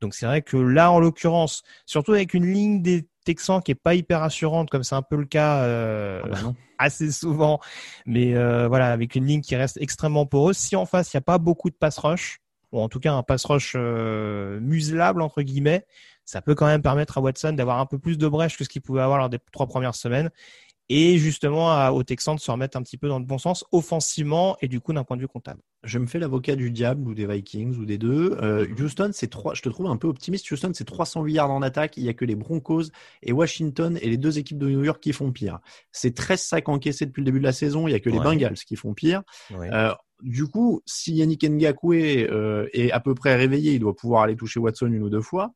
Donc, 0.00 0.14
c'est 0.14 0.26
vrai 0.26 0.42
que 0.42 0.56
là, 0.56 0.92
en 0.92 1.00
l'occurrence, 1.00 1.64
surtout 1.84 2.12
avec 2.12 2.32
une 2.32 2.46
ligne 2.46 2.80
des 2.82 3.08
Qui 3.60 3.72
est 3.72 3.74
pas 3.74 3.94
hyper 3.94 4.22
assurante, 4.22 4.70
comme 4.70 4.82
c'est 4.82 4.94
un 4.94 5.02
peu 5.02 5.16
le 5.16 5.26
cas. 5.26 5.62
euh, 5.62 6.20
Ah 6.24 6.28
bah 6.28 6.52
assez 6.78 7.10
souvent, 7.10 7.58
mais 8.06 8.36
euh, 8.36 8.68
voilà, 8.68 8.92
avec 8.92 9.16
une 9.16 9.26
ligne 9.26 9.40
qui 9.40 9.56
reste 9.56 9.78
extrêmement 9.80 10.26
poreuse. 10.26 10.56
Si 10.56 10.76
en 10.76 10.86
face, 10.86 11.12
il 11.12 11.16
n'y 11.16 11.18
a 11.18 11.22
pas 11.22 11.38
beaucoup 11.38 11.70
de 11.70 11.74
pass 11.74 11.98
rush, 11.98 12.38
ou 12.72 12.80
en 12.80 12.88
tout 12.88 13.00
cas 13.00 13.12
un 13.12 13.22
pass 13.24 13.44
rush 13.44 13.72
euh, 13.76 14.60
muselable, 14.60 15.20
entre 15.22 15.42
guillemets, 15.42 15.84
ça 16.24 16.40
peut 16.40 16.54
quand 16.54 16.66
même 16.66 16.82
permettre 16.82 17.18
à 17.18 17.20
Watson 17.20 17.52
d'avoir 17.52 17.80
un 17.80 17.86
peu 17.86 17.98
plus 17.98 18.16
de 18.16 18.28
brèche 18.28 18.56
que 18.56 18.62
ce 18.64 18.68
qu'il 18.68 18.82
pouvait 18.82 19.00
avoir 19.00 19.18
lors 19.18 19.28
des 19.28 19.38
trois 19.50 19.66
premières 19.66 19.94
semaines. 19.94 20.30
Et 20.88 21.18
justement, 21.18 21.70
à, 21.70 21.90
aux 21.92 22.02
Texans 22.02 22.34
de 22.34 22.40
se 22.40 22.50
remettre 22.50 22.76
un 22.76 22.82
petit 22.82 22.96
peu 22.96 23.08
dans 23.08 23.18
le 23.18 23.24
bon 23.24 23.38
sens, 23.38 23.64
offensivement 23.72 24.56
et 24.62 24.68
du 24.68 24.80
coup 24.80 24.92
d'un 24.92 25.04
point 25.04 25.16
de 25.16 25.22
vue 25.22 25.28
comptable. 25.28 25.60
Je 25.84 25.98
me 25.98 26.06
fais 26.06 26.18
l'avocat 26.18 26.56
du 26.56 26.70
diable 26.70 27.06
ou 27.06 27.14
des 27.14 27.26
Vikings 27.26 27.76
ou 27.76 27.84
des 27.84 27.98
deux. 27.98 28.36
Euh, 28.40 28.66
Houston, 28.78 29.10
c'est 29.12 29.28
trois. 29.28 29.54
Je 29.54 29.62
te 29.62 29.68
trouve 29.68 29.86
un 29.86 29.96
peu 29.96 30.08
optimiste. 30.08 30.50
Houston, 30.50 30.72
c'est 30.74 30.84
308 30.84 31.32
yards 31.32 31.50
en 31.50 31.62
attaque. 31.62 31.96
Il 31.98 32.04
y 32.04 32.08
a 32.08 32.14
que 32.14 32.24
les 32.24 32.34
Broncos 32.34 32.84
et 33.22 33.32
Washington 33.32 33.98
et 34.00 34.08
les 34.08 34.16
deux 34.16 34.38
équipes 34.38 34.58
de 34.58 34.68
New 34.68 34.84
York 34.84 35.00
qui 35.02 35.12
font 35.12 35.30
pire. 35.30 35.60
C'est 35.92 36.14
13 36.14 36.40
sacs 36.40 36.68
encaissés 36.68 37.06
depuis 37.06 37.20
le 37.20 37.26
début 37.26 37.38
de 37.38 37.44
la 37.44 37.52
saison. 37.52 37.86
Il 37.86 37.92
y 37.92 37.94
a 37.94 38.00
que 38.00 38.10
les. 38.10 38.18
Bengals 38.18 38.54
qui 38.54 38.76
font 38.76 38.94
pire. 38.94 39.22
Ouais. 39.54 39.70
Euh, 39.72 39.92
du 40.22 40.46
coup, 40.46 40.82
si 40.86 41.14
Yannick 41.14 41.44
Ngakwe 41.44 42.26
euh, 42.28 42.66
est 42.72 42.90
à 42.90 43.00
peu 43.00 43.14
près 43.14 43.36
réveillé, 43.36 43.74
il 43.74 43.80
doit 43.80 43.94
pouvoir 43.94 44.22
aller 44.22 44.36
toucher 44.36 44.58
Watson 44.58 44.86
une 44.86 45.02
ou 45.02 45.10
deux 45.10 45.20
fois. 45.20 45.52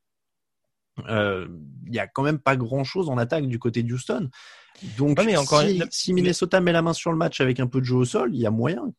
Euh, 1.09 1.49
Il 1.87 1.95
y 1.95 1.99
a 1.99 2.07
quand 2.07 2.23
même 2.23 2.38
pas 2.38 2.57
grand 2.57 2.85
chose 2.85 3.09
en 3.09 3.18
attaque 3.18 3.47
du 3.47 3.59
côté 3.59 3.83
de 3.83 3.92
Houston. 3.92 4.29
Donc, 4.97 5.19
Ouais, 5.19 5.25
mais 5.25 5.37
encore 5.37 5.61
si, 5.63 5.79
une- 5.79 5.89
si 5.91 6.13
Minnesota 6.15 6.61
met 6.61 6.73
la 6.73 6.83
main 6.83 6.93
sur 6.93 7.13
le 7.13 7.19
match 7.19 7.41
avec 7.41 7.61
un 7.61 7.67
peu 7.67 7.81
de 7.81 7.85
jeu 7.85 7.97
au 7.97 8.05
sol, 8.05 8.35
il 8.35 8.41
y 8.41 8.47
a 8.47 8.51
moyen. 8.51 8.93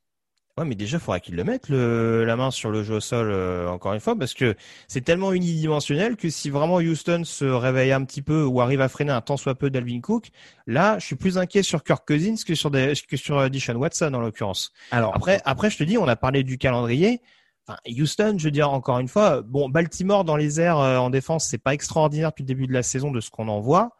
Ouais, 0.55 0.65
mais 0.65 0.75
déjà, 0.75 0.97
il 0.97 0.99
faudra 0.99 1.19
qu'il 1.19 1.35
le 1.35 1.43
mette 1.43 1.67
le, 1.67 2.25
la 2.25 2.35
main 2.35 2.51
sur 2.51 2.69
le 2.69 2.83
jeu 2.83 2.95
au 2.95 2.99
sol, 2.99 3.31
euh, 3.31 3.67
encore 3.69 3.93
une 3.93 3.99
fois, 3.99 4.15
parce 4.15 4.35
que 4.35 4.55
c'est 4.87 5.01
tellement 5.01 5.33
unidimensionnel 5.33 6.15
que 6.15 6.29
si 6.29 6.51
vraiment 6.51 6.75
Houston 6.75 7.23
se 7.25 7.43
réveille 7.45 7.91
un 7.91 8.03
petit 8.05 8.21
peu 8.21 8.43
ou 8.43 8.61
arrive 8.61 8.79
à 8.79 8.87
freiner 8.87 9.11
un 9.13 9.21
tant 9.21 9.35
soit 9.35 9.55
peu 9.55 9.71
d'Alvin 9.71 9.99
Cook, 9.99 10.27
là, 10.67 10.99
je 10.99 11.07
suis 11.07 11.15
plus 11.15 11.39
inquiet 11.39 11.63
sur 11.63 11.83
Kirk 11.83 12.05
Cousins 12.07 12.35
que 12.45 12.53
sur, 12.53 12.69
des, 12.69 12.93
que 13.09 13.17
sur 13.17 13.39
euh, 13.39 13.49
Deshaun 13.49 13.77
Watson, 13.77 14.13
en 14.13 14.19
l'occurrence. 14.19 14.71
Alors 14.91 15.15
Après, 15.15 15.41
après, 15.43 15.71
je 15.71 15.77
te 15.77 15.83
dis, 15.83 15.97
on 15.97 16.07
a 16.07 16.15
parlé 16.15 16.43
du 16.43 16.59
calendrier. 16.59 17.21
Enfin, 17.67 17.79
Houston, 17.87 18.35
je 18.37 18.43
veux 18.43 18.51
dire 18.51 18.69
encore 18.71 18.99
une 18.99 19.07
fois, 19.07 19.41
bon, 19.41 19.69
Baltimore 19.69 20.23
dans 20.23 20.35
les 20.35 20.59
airs 20.61 20.77
euh, 20.77 20.97
en 20.97 21.09
défense, 21.09 21.45
c'est 21.45 21.57
pas 21.57 21.73
extraordinaire 21.73 22.29
depuis 22.29 22.43
le 22.43 22.47
début 22.47 22.67
de 22.67 22.73
la 22.73 22.83
saison 22.83 23.09
de 23.09 23.21
ce 23.21 23.31
qu'on 23.31 23.47
en 23.47 23.59
voit. 23.59 23.95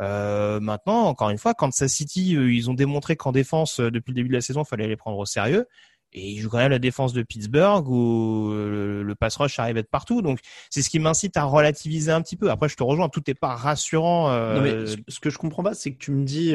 Euh, 0.00 0.60
maintenant, 0.60 1.04
encore 1.04 1.30
une 1.30 1.38
fois, 1.38 1.54
Kansas 1.54 1.92
City, 1.92 2.36
euh, 2.36 2.52
ils 2.52 2.70
ont 2.70 2.74
démontré 2.74 3.16
qu'en 3.16 3.32
défense, 3.32 3.80
euh, 3.80 3.90
depuis 3.90 4.10
le 4.10 4.16
début 4.16 4.28
de 4.28 4.34
la 4.34 4.40
saison, 4.40 4.62
il 4.62 4.68
fallait 4.68 4.88
les 4.88 4.96
prendre 4.96 5.18
au 5.18 5.24
sérieux. 5.24 5.66
et 6.12 6.30
il 6.30 6.38
joue 6.38 6.48
quand 6.48 6.58
même 6.58 6.70
la 6.70 6.78
défense 6.78 7.12
de 7.12 7.22
Pittsburgh 7.22 7.86
où 7.88 8.50
le, 8.52 9.14
pass 9.18 9.36
rush 9.36 9.58
arrive 9.58 9.76
à 9.76 9.80
être 9.80 9.90
partout. 9.90 10.22
Donc 10.22 10.38
c'est 10.70 10.80
ce 10.82 10.88
qui 10.88 10.98
m'incite 10.98 11.36
à 11.36 11.44
relativiser 11.44 12.12
un 12.12 12.22
petit 12.22 12.36
peu. 12.36 12.50
Après, 12.50 12.68
je 12.68 12.76
te 12.76 12.82
rejoins, 12.82 13.08
tout 13.08 13.22
n'est 13.26 13.34
pas 13.34 13.54
rassurant. 13.54 14.30
Non, 14.30 14.62
mais 14.62 14.86
ce, 15.08 15.20
que 15.20 15.30
je 15.30 15.38
comprends 15.38 15.62
pas, 15.62 15.74
c'est 15.74 15.92
que 15.92 15.98
tu 15.98 16.12
me 16.12 16.24
dis, 16.24 16.54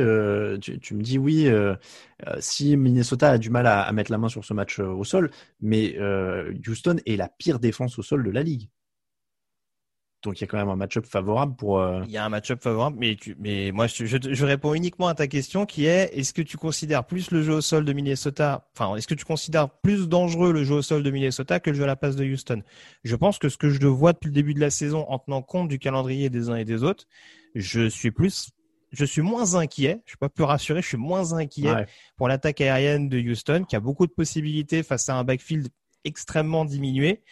tu, 0.61 0.95
me 0.95 1.01
dis 1.01 1.17
oui, 1.19 1.47
si 2.39 2.75
Minnesota 2.77 3.31
a 3.31 3.37
du 3.37 3.49
mal 3.49 3.67
à, 3.67 3.91
mettre 3.91 4.11
la 4.11 4.17
main 4.17 4.29
sur 4.29 4.45
ce 4.45 4.53
match 4.53 4.79
au 4.79 5.03
sol, 5.03 5.29
mais 5.59 5.95
Houston 6.67 6.97
est 7.05 7.15
la 7.15 7.27
pire 7.27 7.59
défense 7.59 7.99
au 7.99 8.03
sol 8.03 8.23
de 8.23 8.31
la 8.31 8.43
ligue. 8.43 8.69
Donc 10.21 10.39
il 10.39 10.41
y 10.41 10.43
a 10.43 10.47
quand 10.47 10.57
même 10.57 10.69
un 10.69 10.75
match-up 10.75 11.05
favorable 11.05 11.55
pour. 11.55 11.79
Euh... 11.79 12.03
Il 12.05 12.11
y 12.11 12.17
a 12.17 12.25
un 12.25 12.29
match-up 12.29 12.61
favorable, 12.61 12.97
mais 12.99 13.15
tu, 13.15 13.35
mais 13.39 13.71
moi 13.71 13.87
je, 13.87 14.05
je, 14.05 14.17
je, 14.21 14.45
réponds 14.45 14.73
uniquement 14.73 15.07
à 15.07 15.15
ta 15.15 15.27
question 15.27 15.65
qui 15.65 15.85
est 15.85 16.11
est-ce 16.13 16.33
que 16.33 16.41
tu 16.41 16.57
considères 16.57 17.05
plus 17.05 17.31
le 17.31 17.41
jeu 17.41 17.53
au 17.53 17.61
sol 17.61 17.85
de 17.85 17.93
Minnesota, 17.93 18.69
enfin 18.75 18.95
est-ce 18.95 19.07
que 19.07 19.15
tu 19.15 19.25
considères 19.25 19.69
plus 19.69 20.07
dangereux 20.07 20.53
le 20.53 20.63
jeu 20.63 20.75
au 20.75 20.81
sol 20.81 21.01
de 21.01 21.09
Minnesota 21.09 21.59
que 21.59 21.71
le 21.71 21.75
jeu 21.75 21.83
à 21.83 21.87
la 21.87 21.95
passe 21.95 22.15
de 22.15 22.25
Houston? 22.25 22.61
Je 23.03 23.15
pense 23.15 23.39
que 23.39 23.49
ce 23.49 23.57
que 23.57 23.69
je 23.69 23.87
vois 23.87 24.13
depuis 24.13 24.27
le 24.27 24.33
début 24.33 24.53
de 24.53 24.59
la 24.59 24.69
saison, 24.69 25.05
en 25.09 25.17
tenant 25.17 25.41
compte 25.41 25.67
du 25.67 25.79
calendrier 25.79 26.29
des 26.29 26.49
uns 26.49 26.55
et 26.55 26.65
des 26.65 26.83
autres, 26.83 27.05
je 27.55 27.89
suis 27.89 28.11
plus 28.11 28.51
je 28.91 29.05
suis 29.05 29.21
moins 29.21 29.55
inquiet, 29.55 30.01
je 30.05 30.11
suis 30.11 30.17
pas 30.17 30.29
plus 30.29 30.43
rassuré, 30.43 30.81
je 30.81 30.87
suis 30.87 30.97
moins 30.97 31.33
inquiet 31.33 31.71
ouais. 31.71 31.85
pour 32.17 32.27
l'attaque 32.27 32.59
aérienne 32.61 33.09
de 33.09 33.19
Houston, 33.19 33.63
qui 33.67 33.75
a 33.75 33.79
beaucoup 33.79 34.05
de 34.05 34.11
possibilités 34.11 34.83
face 34.83 35.07
à 35.09 35.15
un 35.15 35.23
backfield 35.23 35.69
extrêmement 36.03 36.65
diminué, 36.65 37.23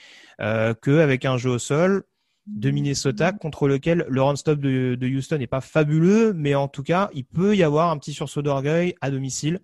euh, 0.42 0.74
qu'avec 0.74 1.26
un 1.26 1.38
jeu 1.38 1.50
au 1.50 1.60
sol 1.60 2.06
de 2.56 2.72
Minnesota 2.72 3.32
contre 3.32 3.68
lequel 3.68 4.06
le 4.10 4.22
run-stop 4.22 4.60
de, 4.60 4.96
de, 4.96 5.08
Houston 5.08 5.38
n'est 5.38 5.48
pas 5.48 5.62
fabuleux, 5.62 6.34
mais 6.34 6.56
en 6.56 6.68
tout 6.68 6.84
cas, 6.84 7.10
il 7.14 7.26
peut 7.26 7.56
y 7.56 7.64
avoir 7.64 7.92
un 7.92 7.98
petit 7.98 8.14
sursaut 8.14 8.42
d'orgueil 8.42 8.96
à 9.02 9.12
domicile 9.12 9.60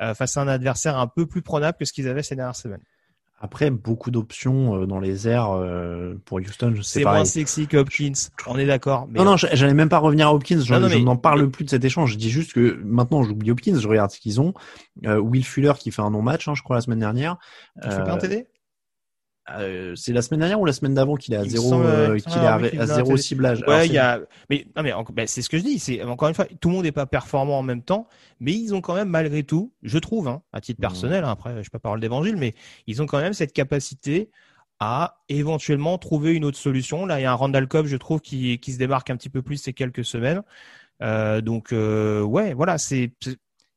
euh, 0.00 0.14
face 0.14 0.36
à 0.36 0.42
un 0.42 0.48
adversaire 0.48 0.98
un 0.98 1.06
peu 1.06 1.26
plus 1.26 1.42
prenable 1.42 1.76
que 1.78 1.84
ce 1.84 1.92
qu'ils 1.92 2.08
avaient 2.08 2.22
ces 2.22 2.36
dernières 2.36 2.56
semaines. 2.56 2.82
Après, 3.42 3.70
beaucoup 3.70 4.10
d'options 4.10 4.84
dans 4.84 5.00
les 5.00 5.26
airs 5.26 5.52
euh, 5.52 6.14
pour 6.26 6.38
Houston. 6.40 6.74
C'est 6.82 7.04
moins 7.04 7.24
sexy 7.24 7.66
que 7.66 7.78
Hopkins, 7.78 8.12
on 8.46 8.58
est 8.58 8.66
d'accord. 8.66 9.08
Non, 9.14 9.24
non, 9.24 9.36
j'allais 9.38 9.72
même 9.72 9.88
pas 9.88 9.96
revenir 9.96 10.28
à 10.28 10.34
Hopkins. 10.34 10.60
Je 10.60 10.98
n'en 10.98 11.16
parle 11.16 11.50
plus 11.50 11.64
de 11.64 11.70
cet 11.70 11.82
échange. 11.82 12.12
Je 12.12 12.18
dis 12.18 12.28
juste 12.28 12.52
que 12.52 12.78
maintenant, 12.84 13.22
j'oublie 13.22 13.50
Hopkins. 13.50 13.78
Je 13.78 13.88
regarde 13.88 14.10
ce 14.10 14.20
qu'ils 14.20 14.42
ont. 14.42 14.52
Euh, 15.06 15.18
Will 15.18 15.46
Fuller 15.46 15.72
qui 15.78 15.90
fait 15.90 16.02
un 16.02 16.10
non-match, 16.10 16.48
hein, 16.48 16.54
je 16.54 16.62
crois, 16.62 16.76
la 16.76 16.82
semaine 16.82 16.98
dernière. 16.98 17.38
Tu 17.80 17.88
euh, 17.88 17.96
fait 17.96 18.04
pas 18.04 18.12
un 18.12 18.18
TD 18.18 18.46
euh, 19.48 19.94
c'est 19.96 20.12
la 20.12 20.22
semaine 20.22 20.40
dernière 20.40 20.60
ou 20.60 20.64
la 20.64 20.72
semaine 20.72 20.94
d'avant 20.94 21.16
qu'il 21.16 21.34
est 21.34 21.38
à 21.38 21.44
zéro, 21.44 21.70
semble, 21.70 21.86
euh, 21.86 22.18
qu'il 22.18 22.40
est 22.40 22.46
à, 22.46 22.58
oui, 22.58 22.78
à 22.78 22.86
zéro 22.86 23.16
ciblage. 23.16 23.64
Ouais, 23.66 23.86
il 23.86 23.92
y 23.92 23.98
a, 23.98 24.20
mais 24.48 24.66
non 24.76 24.82
mais 24.82 24.92
ben, 25.12 25.26
c'est 25.26 25.42
ce 25.42 25.48
que 25.48 25.58
je 25.58 25.62
dis. 25.62 25.78
C'est 25.78 26.02
encore 26.02 26.28
une 26.28 26.34
fois, 26.34 26.46
tout 26.60 26.68
le 26.68 26.74
monde 26.76 26.84
n'est 26.84 26.92
pas 26.92 27.06
performant 27.06 27.58
en 27.58 27.62
même 27.62 27.82
temps, 27.82 28.06
mais 28.38 28.52
ils 28.52 28.74
ont 28.74 28.80
quand 28.80 28.94
même 28.94 29.08
malgré 29.08 29.42
tout, 29.42 29.72
je 29.82 29.98
trouve, 29.98 30.28
hein, 30.28 30.42
à 30.52 30.60
titre 30.60 30.80
personnel. 30.80 31.24
Hein, 31.24 31.30
après, 31.30 31.56
je 31.56 31.62
suis 31.62 31.70
pas 31.70 31.78
parole 31.78 32.00
d'évangile, 32.00 32.36
mais 32.36 32.54
ils 32.86 33.02
ont 33.02 33.06
quand 33.06 33.20
même 33.20 33.32
cette 33.32 33.52
capacité 33.52 34.30
à 34.78 35.18
éventuellement 35.28 35.98
trouver 35.98 36.32
une 36.32 36.44
autre 36.44 36.58
solution. 36.58 37.04
Là, 37.04 37.20
il 37.20 37.24
y 37.24 37.26
a 37.26 37.32
un 37.32 37.34
Randall 37.34 37.68
Cobb, 37.68 37.86
je 37.86 37.96
trouve, 37.96 38.20
qui, 38.20 38.58
qui 38.60 38.72
se 38.72 38.78
démarque 38.78 39.10
un 39.10 39.16
petit 39.16 39.28
peu 39.28 39.42
plus 39.42 39.56
ces 39.56 39.72
quelques 39.72 40.04
semaines. 40.04 40.42
Euh, 41.02 41.40
donc 41.40 41.72
euh, 41.72 42.22
ouais, 42.22 42.54
voilà, 42.54 42.78
c'est 42.78 43.12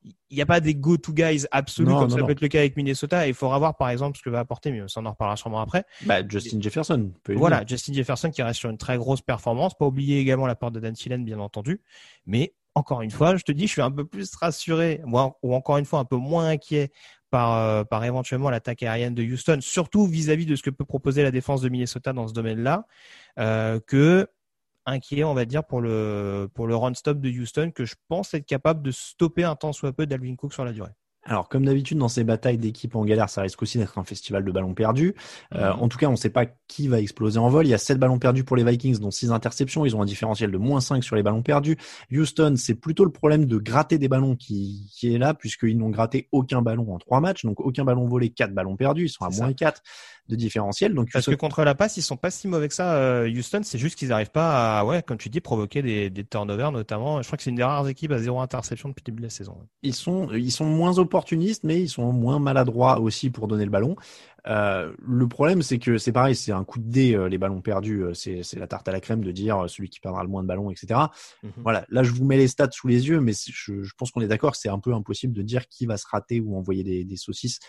il 0.04 0.36
n'y 0.36 0.42
a 0.42 0.46
pas 0.46 0.60
des 0.60 0.76
go-to 0.76 1.14
guys 1.14 1.46
absolus 1.52 1.90
non, 1.90 2.00
comme 2.00 2.10
non, 2.10 2.16
ça 2.16 2.22
non. 2.22 2.26
peut 2.26 2.32
être 2.32 2.42
le 2.42 2.48
cas 2.48 2.60
avec 2.60 2.76
Minnesota. 2.76 3.26
Et 3.26 3.30
il 3.30 3.36
faudra 3.36 3.58
voir 3.60 3.78
par 3.78 3.90
exemple 3.90 4.18
ce 4.18 4.24
que 4.24 4.30
va 4.30 4.40
apporter, 4.40 4.72
mais 4.72 4.82
ça 4.88 5.02
on 5.02 5.06
en 5.06 5.12
reparlera 5.12 5.38
sûrement 5.38 5.62
après. 5.62 5.86
Bah, 6.06 6.28
Justin 6.28 6.60
Jefferson. 6.60 7.12
Voilà, 7.30 7.64
Justin 7.66 7.94
Jefferson 7.94 8.30
qui 8.32 8.42
reste 8.42 8.60
sur 8.60 8.70
une 8.70 8.78
très 8.78 8.98
grosse 8.98 9.22
performance. 9.22 9.76
Pas 9.78 9.86
oublier 9.86 10.20
également 10.20 10.48
la 10.48 10.56
porte 10.56 10.74
de 10.74 10.80
Dan 10.80 10.94
Thielen, 10.94 11.24
bien 11.24 11.40
entendu. 11.40 11.82
Mais 12.26 12.54
encore 12.76 13.02
une 13.02 13.12
fois, 13.12 13.36
je 13.36 13.44
te 13.44 13.52
dis, 13.52 13.68
je 13.68 13.74
suis 13.74 13.82
un 13.82 13.92
peu 13.92 14.06
plus 14.06 14.34
rassuré, 14.36 15.02
moi, 15.06 15.38
ou 15.44 15.54
encore 15.54 15.78
une 15.78 15.86
fois 15.86 16.00
un 16.00 16.06
peu 16.06 16.16
moins 16.16 16.48
inquiet 16.48 16.92
par, 17.30 17.58
euh, 17.58 17.84
par 17.84 18.04
éventuellement 18.04 18.50
l'attaque 18.50 18.84
aérienne 18.84 19.16
de 19.16 19.24
Houston, 19.24 19.58
surtout 19.62 20.06
vis-à-vis 20.06 20.46
-vis 20.46 20.50
de 20.50 20.56
ce 20.56 20.64
que 20.64 20.70
peut 20.70 20.86
proposer 20.86 21.24
la 21.24 21.32
défense 21.32 21.62
de 21.62 21.70
Minnesota 21.70 22.14
dans 22.14 22.28
ce 22.28 22.34
domaine-là, 22.34 22.86
euh, 23.40 23.80
que 23.86 24.28
inquiet, 24.86 25.24
on 25.24 25.34
va 25.34 25.46
dire, 25.46 25.64
pour 25.64 25.82
le, 25.82 26.50
pour 26.54 26.68
le 26.68 26.76
run-stop 26.76 27.20
de 27.20 27.30
Houston, 27.30 27.72
que 27.74 27.86
je 27.86 27.96
pense 28.08 28.34
être 28.34 28.46
capable 28.46 28.82
de 28.82 28.92
stopper 28.92 29.44
un 29.44 29.56
temps 29.56 29.74
soit 29.74 29.94
peu 29.94 30.06
d'Alvin 30.06 30.36
Cook 30.36 30.54
sur 30.54 30.66
la 30.66 30.74
durée. 30.74 30.92
Alors, 31.26 31.48
comme 31.48 31.64
d'habitude, 31.64 31.98
dans 31.98 32.10
ces 32.10 32.26
batailles 32.26 32.58
d'équipes 32.58 32.96
en 32.96 33.06
galère, 33.06 33.30
ça 33.30 33.42
risque 33.42 33.62
aussi 33.62 33.78
d'être 33.78 33.98
un 33.98 34.04
festival 34.04 34.44
de 34.44 34.52
ballons 34.52 34.74
perdus. 34.74 35.16
Euh, 35.56 35.74
mmh. 35.74 35.80
En 35.80 35.88
tout 35.88 35.98
cas, 35.98 36.08
on 36.08 36.12
ne 36.12 36.18
sait 36.18 36.30
pas 36.30 36.46
qui 36.68 36.90
va 36.90 37.00
exploser 37.00 37.40
en 37.40 37.48
vol. 37.48 37.66
Il 37.66 37.70
y 37.70 37.74
a 37.74 37.78
7 37.78 37.98
ballons 37.98 38.20
perdus 38.20 38.44
pour 38.44 38.58
les 38.58 38.64
Vikings, 38.66 39.00
dont 39.00 39.12
6 39.12 39.32
interceptions. 39.32 39.86
Ils 39.86 39.96
ont 39.96 40.02
un 40.02 40.06
différentiel 40.06 40.52
de 40.52 40.58
moins 40.58 40.82
5 40.82 41.02
sur 41.02 41.16
les 41.16 41.24
ballons 41.24 41.42
perdus. 41.42 41.78
Houston, 42.12 42.56
c'est 42.58 42.76
plutôt 42.76 43.06
le 43.06 43.12
problème 43.12 43.46
de 43.46 43.58
gratter 43.58 43.98
des 43.98 44.10
ballons 44.10 44.36
qui, 44.36 44.92
qui 44.94 45.16
est 45.16 45.18
là, 45.18 45.34
puisqu'ils 45.34 45.78
n'ont 45.78 45.92
gratté 45.92 46.28
aucun 46.34 46.62
ballon 46.62 46.94
en 46.94 46.98
3 46.98 47.22
matchs. 47.22 47.46
Donc, 47.46 47.62
aucun 47.62 47.86
ballon 47.86 48.06
volé, 48.06 48.30
4 48.30 48.54
ballons 48.54 48.76
perdus. 48.76 49.06
Ils 49.06 49.10
sont 49.10 49.24
à 49.24 49.30
moins 49.30 49.48
ça. 49.48 49.54
4 49.54 49.82
de 50.30 50.36
différentiel. 50.36 50.94
Donc, 50.94 51.10
Parce 51.12 51.26
que 51.26 51.36
contre 51.36 51.64
la 51.64 51.76
passe, 51.76 51.98
ils 51.98 52.02
sont 52.02 52.16
pas 52.18 52.32
si 52.32 52.48
mauvais 52.48 52.70
que 52.70 52.74
ça, 52.74 52.96
euh, 52.96 53.30
Houston. 53.30 53.62
C'est 53.64 53.78
juste 53.78 53.98
qu'ils 53.98 54.10
n'arrivent 54.10 54.32
pas 54.32 54.80
à, 54.80 54.86
ouais, 54.86 55.04
comme 55.04 55.18
tu 55.18 55.30
dis, 55.30 55.42
provoquer 55.42 55.82
des, 55.82 56.10
des 56.10 56.24
turnovers, 56.24 56.72
notamment. 56.72 57.22
Je 57.22 57.28
crois 57.28 57.38
que 57.38 57.44
c'est 57.44 57.50
une 57.50 57.58
des 57.58 57.64
rares 57.64 57.88
équipes 57.88 58.12
à 58.12 58.20
zéro 58.20 58.40
interception 58.40 58.90
depuis 58.90 59.02
le 59.02 59.12
début 59.12 59.22
de 59.22 59.28
la 59.28 59.30
saison. 59.30 59.58
Ils 59.82 59.94
sont, 59.94 60.30
ils 60.32 60.52
sont 60.52 60.66
moins 60.66 60.98
opportunistes, 60.98 61.64
mais 61.64 61.82
ils 61.82 61.90
sont 61.90 62.12
moins 62.14 62.40
maladroits 62.40 63.00
aussi 63.00 63.30
pour 63.30 63.48
donner 63.48 63.66
le 63.66 63.72
ballon. 63.72 63.96
Euh, 64.48 64.92
le 65.06 65.28
problème, 65.28 65.62
c'est 65.62 65.80
que 65.80 65.98
c'est 65.98 66.12
pareil, 66.12 66.36
c'est 66.36 66.52
un 66.52 66.64
coup 66.64 66.80
de 66.80 66.90
dé, 66.90 67.16
euh, 67.16 67.30
les 67.30 67.38
ballons 67.38 67.62
perdus, 67.62 68.04
euh, 68.04 68.14
c'est 68.14 68.44
la 68.56 68.68
tarte 68.68 68.88
à 68.88 68.92
la 68.92 69.00
crème 69.00 69.24
de 69.24 69.32
dire 69.32 69.70
celui 69.70 69.90
qui 69.90 70.00
perdra 70.02 70.22
le 70.24 70.30
moins 70.30 70.44
de 70.44 70.48
ballons, 70.48 70.70
etc. 70.70 71.00
Mm 71.44 71.48
-hmm. 71.48 71.52
Voilà, 71.64 71.86
là 71.90 72.04
je 72.04 72.12
vous 72.12 72.26
mets 72.26 72.38
les 72.38 72.50
stats 72.50 72.72
sous 72.72 72.88
les 72.88 73.08
yeux, 73.08 73.22
mais 73.22 73.34
je, 73.34 73.84
je 73.84 73.94
pense 73.98 74.12
qu'on 74.12 74.22
est 74.22 74.28
d'accord 74.28 74.56
c'est 74.56 74.70
un 74.70 74.80
peu 74.80 74.94
impossible 74.94 75.34
de 75.34 75.42
dire 75.44 75.68
qui 75.68 75.86
va 75.86 75.98
se 75.98 76.06
rater 76.10 76.42
ou 76.42 76.58
envoyer 76.58 76.84
des, 76.84 77.06
des 77.06 77.18
saucisses. 77.18 77.60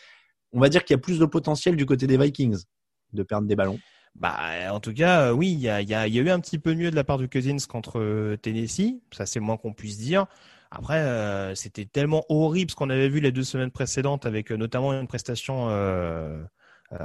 On 0.55 0.61
va 0.61 0.69
dire 0.71 0.85
qu'il 0.85 0.95
y 0.95 0.99
a 0.99 1.03
plus 1.03 1.19
de 1.19 1.27
potentiel 1.27 1.77
du 1.77 1.85
côté 1.85 2.07
des 2.07 2.17
Vikings 2.17 2.65
de 3.13 3.23
perdre 3.23 3.47
des 3.47 3.57
ballons. 3.57 3.79
Bah, 4.15 4.39
en 4.71 4.81
tout 4.81 4.95
cas, 4.95 5.33
oui, 5.33 5.51
il 5.53 5.59
y 5.59 5.69
a, 5.69 5.83
y, 5.83 5.93
a, 5.93 6.07
y 6.07 6.19
a 6.19 6.23
eu 6.23 6.31
un 6.31 6.41
petit 6.41 6.59
peu 6.59 6.75
mieux 6.75 6.91
de 6.91 6.97
la 6.97 7.05
part 7.05 7.19
du 7.19 7.29
Cousins 7.29 7.57
contre 7.69 8.37
Tennessee, 8.37 9.01
ça 9.13 9.27
c'est 9.27 9.41
moins 9.41 9.57
qu'on 9.57 9.73
puisse 9.73 9.99
dire. 9.99 10.27
Après, 10.71 10.99
euh, 10.99 11.55
c'était 11.55 11.85
tellement 11.85 12.25
horrible 12.29 12.71
ce 12.71 12.77
qu'on 12.77 12.91
avait 12.91 13.09
vu 13.09 13.21
les 13.21 13.31
deux 13.31 13.45
semaines 13.45 13.71
précédentes 13.71 14.27
avec 14.27 14.51
euh, 14.51 14.57
notamment 14.57 14.93
une 14.93 15.07
prestation 15.07 15.69
euh, 15.71 16.43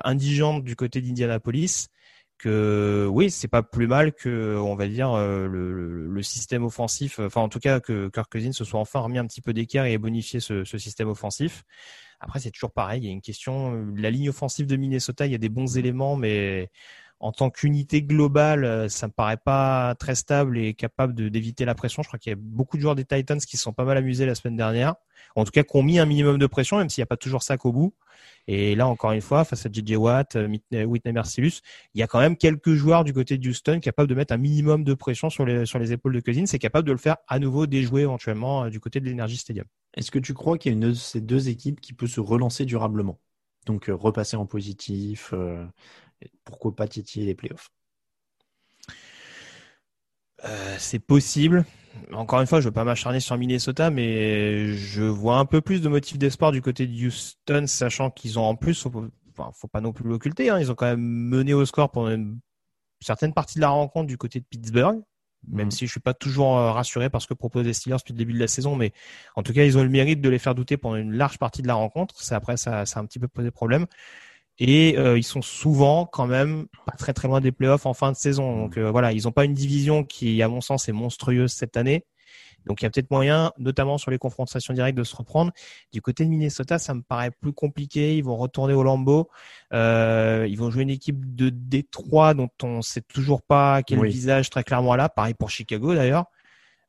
indigente 0.03 0.63
du 0.63 0.75
côté 0.75 1.01
d'Indianapolis 1.01 1.87
que 2.39 3.05
oui, 3.11 3.29
c'est 3.29 3.49
pas 3.49 3.61
plus 3.61 3.85
mal 3.85 4.13
que 4.13 4.57
on 4.57 4.75
va 4.75 4.87
dire 4.87 5.13
le, 5.17 5.47
le, 5.47 6.07
le, 6.07 6.23
système 6.23 6.63
offensif, 6.63 7.19
enfin 7.19 7.41
en 7.41 7.49
tout 7.49 7.59
cas 7.59 7.81
que 7.81 8.07
Kirk 8.07 8.31
Cousins 8.31 8.53
se 8.53 8.63
soit 8.63 8.79
enfin 8.79 9.01
remis 9.01 9.17
un 9.17 9.27
petit 9.27 9.41
peu 9.41 9.51
d'équerre 9.51 9.83
et 9.83 9.97
bonifié 9.97 10.39
ce, 10.39 10.63
ce 10.63 10.77
système 10.77 11.09
offensif. 11.09 11.65
Après, 12.19 12.39
c'est 12.39 12.51
toujours 12.51 12.71
pareil, 12.71 13.01
il 13.01 13.05
y 13.05 13.09
a 13.09 13.11
une 13.11 13.21
question. 13.21 13.85
La 13.95 14.09
ligne 14.11 14.29
offensive 14.29 14.67
de 14.67 14.75
Minnesota, 14.75 15.25
il 15.25 15.31
y 15.31 15.35
a 15.35 15.39
des 15.39 15.49
bons 15.49 15.77
éléments, 15.77 16.15
mais 16.15 16.69
en 17.19 17.31
tant 17.31 17.49
qu'unité 17.49 18.01
globale, 18.01 18.89
ça 18.89 19.07
me 19.07 19.11
paraît 19.11 19.37
pas 19.37 19.95
très 19.95 20.15
stable 20.15 20.57
et 20.57 20.73
capable 20.73 21.13
d'éviter 21.29 21.65
la 21.65 21.75
pression. 21.75 22.01
Je 22.01 22.07
crois 22.07 22.19
qu'il 22.19 22.31
y 22.31 22.33
a 22.33 22.39
beaucoup 22.39 22.77
de 22.77 22.81
joueurs 22.81 22.95
des 22.95 23.05
Titans 23.05 23.39
qui 23.39 23.57
se 23.57 23.63
sont 23.63 23.73
pas 23.73 23.83
mal 23.83 23.97
amusés 23.97 24.25
la 24.25 24.35
semaine 24.35 24.55
dernière. 24.55 24.95
En 25.35 25.43
tout 25.43 25.51
cas, 25.51 25.63
qui 25.63 25.75
ont 25.75 25.83
mis 25.83 25.99
un 25.99 26.05
minimum 26.05 26.37
de 26.37 26.47
pression, 26.47 26.77
même 26.77 26.89
s'il 26.89 27.01
n'y 27.01 27.03
a 27.03 27.07
pas 27.07 27.17
toujours 27.17 27.43
ça 27.43 27.57
qu'au 27.57 27.71
bout. 27.71 27.93
Et 28.47 28.75
là, 28.75 28.87
encore 28.87 29.11
une 29.11 29.21
fois, 29.21 29.43
face 29.43 29.65
à 29.65 29.69
JJ 29.71 29.95
Watt, 29.95 30.37
Whitney 30.71 31.13
Mercilus, 31.13 31.61
il 31.93 31.99
y 31.99 32.03
a 32.03 32.07
quand 32.07 32.19
même 32.19 32.35
quelques 32.35 32.73
joueurs 32.73 33.03
du 33.03 33.13
côté 33.13 33.37
de 33.37 33.47
Houston 33.47 33.79
capables 33.79 34.09
de 34.09 34.15
mettre 34.15 34.33
un 34.33 34.37
minimum 34.37 34.83
de 34.83 34.93
pression 34.93 35.29
sur 35.29 35.45
les, 35.45 35.91
épaules 35.91 36.13
de 36.13 36.19
Cousins. 36.19 36.45
C'est 36.45 36.59
capable 36.59 36.87
de 36.87 36.91
le 36.91 36.97
faire 36.97 37.17
à 37.27 37.39
nouveau 37.39 37.67
déjouer 37.67 38.01
éventuellement 38.01 38.69
du 38.69 38.79
côté 38.79 38.99
de 38.99 39.05
l'Energy 39.05 39.37
Stadium. 39.37 39.65
Est-ce 39.95 40.11
que 40.11 40.19
tu 40.19 40.33
crois 40.33 40.57
qu'il 40.57 40.71
y 40.71 40.75
a 40.75 40.77
une 40.77 40.89
de 40.89 40.93
ces 40.93 41.21
deux 41.21 41.49
équipes 41.49 41.81
qui 41.81 41.93
peut 41.93 42.07
se 42.07 42.19
relancer 42.19 42.65
durablement? 42.65 43.19
Donc, 43.65 43.89
euh, 43.89 43.95
repasser 43.95 44.37
en 44.37 44.45
positif, 44.45 45.31
euh, 45.33 45.65
pourquoi 46.43 46.75
pas 46.75 46.87
titiller 46.87 47.25
les 47.25 47.35
playoffs? 47.35 47.69
Euh, 50.45 50.75
C'est 50.77 50.99
possible. 50.99 51.65
Encore 52.13 52.39
une 52.39 52.47
fois, 52.47 52.59
je 52.59 52.65
ne 52.65 52.69
veux 52.69 52.73
pas 52.73 52.83
m'acharner 52.83 53.19
sur 53.19 53.37
Minnesota, 53.37 53.89
mais 53.89 54.73
je 54.73 55.03
vois 55.03 55.37
un 55.37 55.45
peu 55.45 55.61
plus 55.61 55.81
de 55.81 55.89
motifs 55.89 56.17
d'espoir 56.17 56.51
du 56.51 56.61
côté 56.61 56.87
de 56.87 57.07
Houston, 57.07 57.65
sachant 57.67 58.11
qu'ils 58.11 58.39
ont 58.39 58.43
en 58.43 58.55
plus, 58.55 58.85
enfin, 58.85 59.51
faut 59.53 59.67
pas 59.67 59.81
non 59.81 59.91
plus 59.91 60.07
l'occulter, 60.07 60.49
hein, 60.49 60.59
ils 60.59 60.71
ont 60.71 60.75
quand 60.75 60.85
même 60.85 61.01
mené 61.01 61.53
au 61.53 61.65
score 61.65 61.91
pendant 61.91 62.11
une 62.11 62.39
certaine 63.01 63.33
partie 63.33 63.55
de 63.55 63.61
la 63.61 63.69
rencontre 63.69 64.07
du 64.07 64.17
côté 64.17 64.39
de 64.39 64.45
Pittsburgh, 64.45 65.01
même 65.47 65.67
mmh. 65.67 65.71
si 65.71 65.87
je 65.87 65.91
suis 65.91 65.99
pas 65.99 66.13
toujours 66.13 66.57
euh, 66.57 66.71
rassuré 66.71 67.09
par 67.09 67.21
ce 67.21 67.27
que 67.27 67.33
proposent 67.33 67.65
les 67.65 67.73
Steelers 67.73 67.97
depuis 67.97 68.13
le 68.13 68.17
début 68.17 68.33
de 68.33 68.39
la 68.39 68.47
saison, 68.47 68.75
mais 68.75 68.93
en 69.35 69.43
tout 69.43 69.53
cas, 69.53 69.63
ils 69.63 69.77
ont 69.77 69.83
le 69.83 69.89
mérite 69.89 70.21
de 70.21 70.29
les 70.29 70.39
faire 70.39 70.55
douter 70.55 70.77
pendant 70.77 70.97
une 70.97 71.13
large 71.13 71.37
partie 71.39 71.61
de 71.61 71.67
la 71.67 71.75
rencontre. 71.75 72.21
C'est 72.21 72.35
après, 72.35 72.57
ça, 72.57 72.85
ça 72.85 72.99
a 72.99 73.03
un 73.03 73.05
petit 73.05 73.19
peu 73.19 73.27
posé 73.27 73.51
problème. 73.51 73.87
Et 74.59 74.97
euh, 74.97 75.17
ils 75.17 75.23
sont 75.23 75.41
souvent 75.41 76.05
quand 76.05 76.27
même 76.27 76.67
pas 76.85 76.91
très 76.97 77.13
très 77.13 77.27
loin 77.27 77.39
des 77.39 77.51
playoffs 77.51 77.85
en 77.85 77.93
fin 77.93 78.11
de 78.11 78.17
saison. 78.17 78.63
Donc 78.63 78.77
euh, 78.77 78.91
voilà, 78.91 79.13
ils 79.13 79.23
n'ont 79.23 79.31
pas 79.31 79.45
une 79.45 79.53
division 79.53 80.03
qui, 80.03 80.41
à 80.41 80.49
mon 80.49 80.61
sens, 80.61 80.89
est 80.89 80.93
monstrueuse 80.93 81.51
cette 81.51 81.77
année. 81.77 82.05
Donc 82.65 82.81
il 82.81 82.85
y 82.85 82.87
a 82.87 82.89
peut-être 82.89 83.09
moyen, 83.09 83.53
notamment 83.57 83.97
sur 83.97 84.11
les 84.11 84.17
confrontations 84.17 84.73
directes, 84.73 84.97
de 84.97 85.03
se 85.03 85.15
reprendre. 85.15 85.51
Du 85.93 86.01
côté 86.01 86.25
de 86.25 86.29
Minnesota, 86.29 86.77
ça 86.77 86.93
me 86.93 87.01
paraît 87.01 87.31
plus 87.31 87.53
compliqué. 87.53 88.17
Ils 88.17 88.23
vont 88.23 88.35
retourner 88.35 88.73
au 88.73 88.83
Lambeau. 88.83 89.29
Euh, 89.73 90.45
ils 90.49 90.57
vont 90.57 90.69
jouer 90.69 90.83
une 90.83 90.89
équipe 90.89 91.35
de 91.35 91.49
Détroit 91.49 92.33
dont 92.33 92.49
on 92.61 92.81
sait 92.81 93.01
toujours 93.01 93.41
pas 93.41 93.81
quel 93.83 93.99
oui. 93.99 94.09
visage 94.09 94.49
très 94.49 94.63
clairement 94.63 94.95
là. 94.95 95.09
Pareil 95.09 95.33
pour 95.33 95.49
Chicago 95.49 95.95
d'ailleurs. 95.95 96.25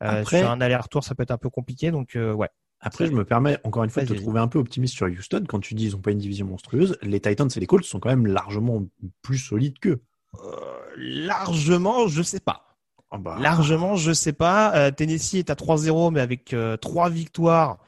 Euh, 0.02 0.22
Après... 0.22 0.40
Sur 0.40 0.50
un 0.50 0.60
aller-retour, 0.60 1.04
ça 1.04 1.14
peut 1.14 1.22
être 1.22 1.30
un 1.30 1.38
peu 1.38 1.50
compliqué. 1.50 1.90
Donc 1.90 2.16
euh, 2.16 2.32
ouais. 2.32 2.48
Après, 2.80 3.06
je 3.06 3.12
me 3.12 3.24
permets 3.24 3.58
encore 3.64 3.84
une 3.84 3.90
fois 3.90 4.04
de 4.04 4.14
te 4.14 4.20
trouver 4.20 4.40
un 4.40 4.48
peu 4.48 4.58
optimiste 4.58 4.94
sur 4.94 5.06
Houston. 5.06 5.44
Quand 5.46 5.60
tu 5.60 5.74
dis 5.74 5.88
ils 5.88 5.92
n'ont 5.92 6.00
pas 6.00 6.12
une 6.12 6.18
division 6.18 6.46
monstrueuse, 6.46 6.96
les 7.02 7.20
Titans 7.20 7.48
et 7.54 7.60
les 7.60 7.66
Colts 7.66 7.84
sont 7.84 8.00
quand 8.00 8.08
même 8.08 8.26
largement 8.26 8.82
plus 9.22 9.38
solides 9.38 9.78
qu'eux. 9.78 10.02
Euh, 10.42 10.56
largement, 10.96 12.08
je 12.08 12.22
sais 12.22 12.40
pas. 12.40 12.76
Ah 13.10 13.18
bah, 13.18 13.36
Largement, 13.40 13.96
je 13.96 14.12
sais 14.12 14.32
pas. 14.32 14.74
Euh, 14.76 14.90
Tennessee 14.90 15.34
est 15.34 15.50
à 15.50 15.54
3-0, 15.54 16.12
mais 16.12 16.20
avec 16.20 16.52
euh, 16.52 16.76
trois 16.76 17.10
victoires 17.10 17.78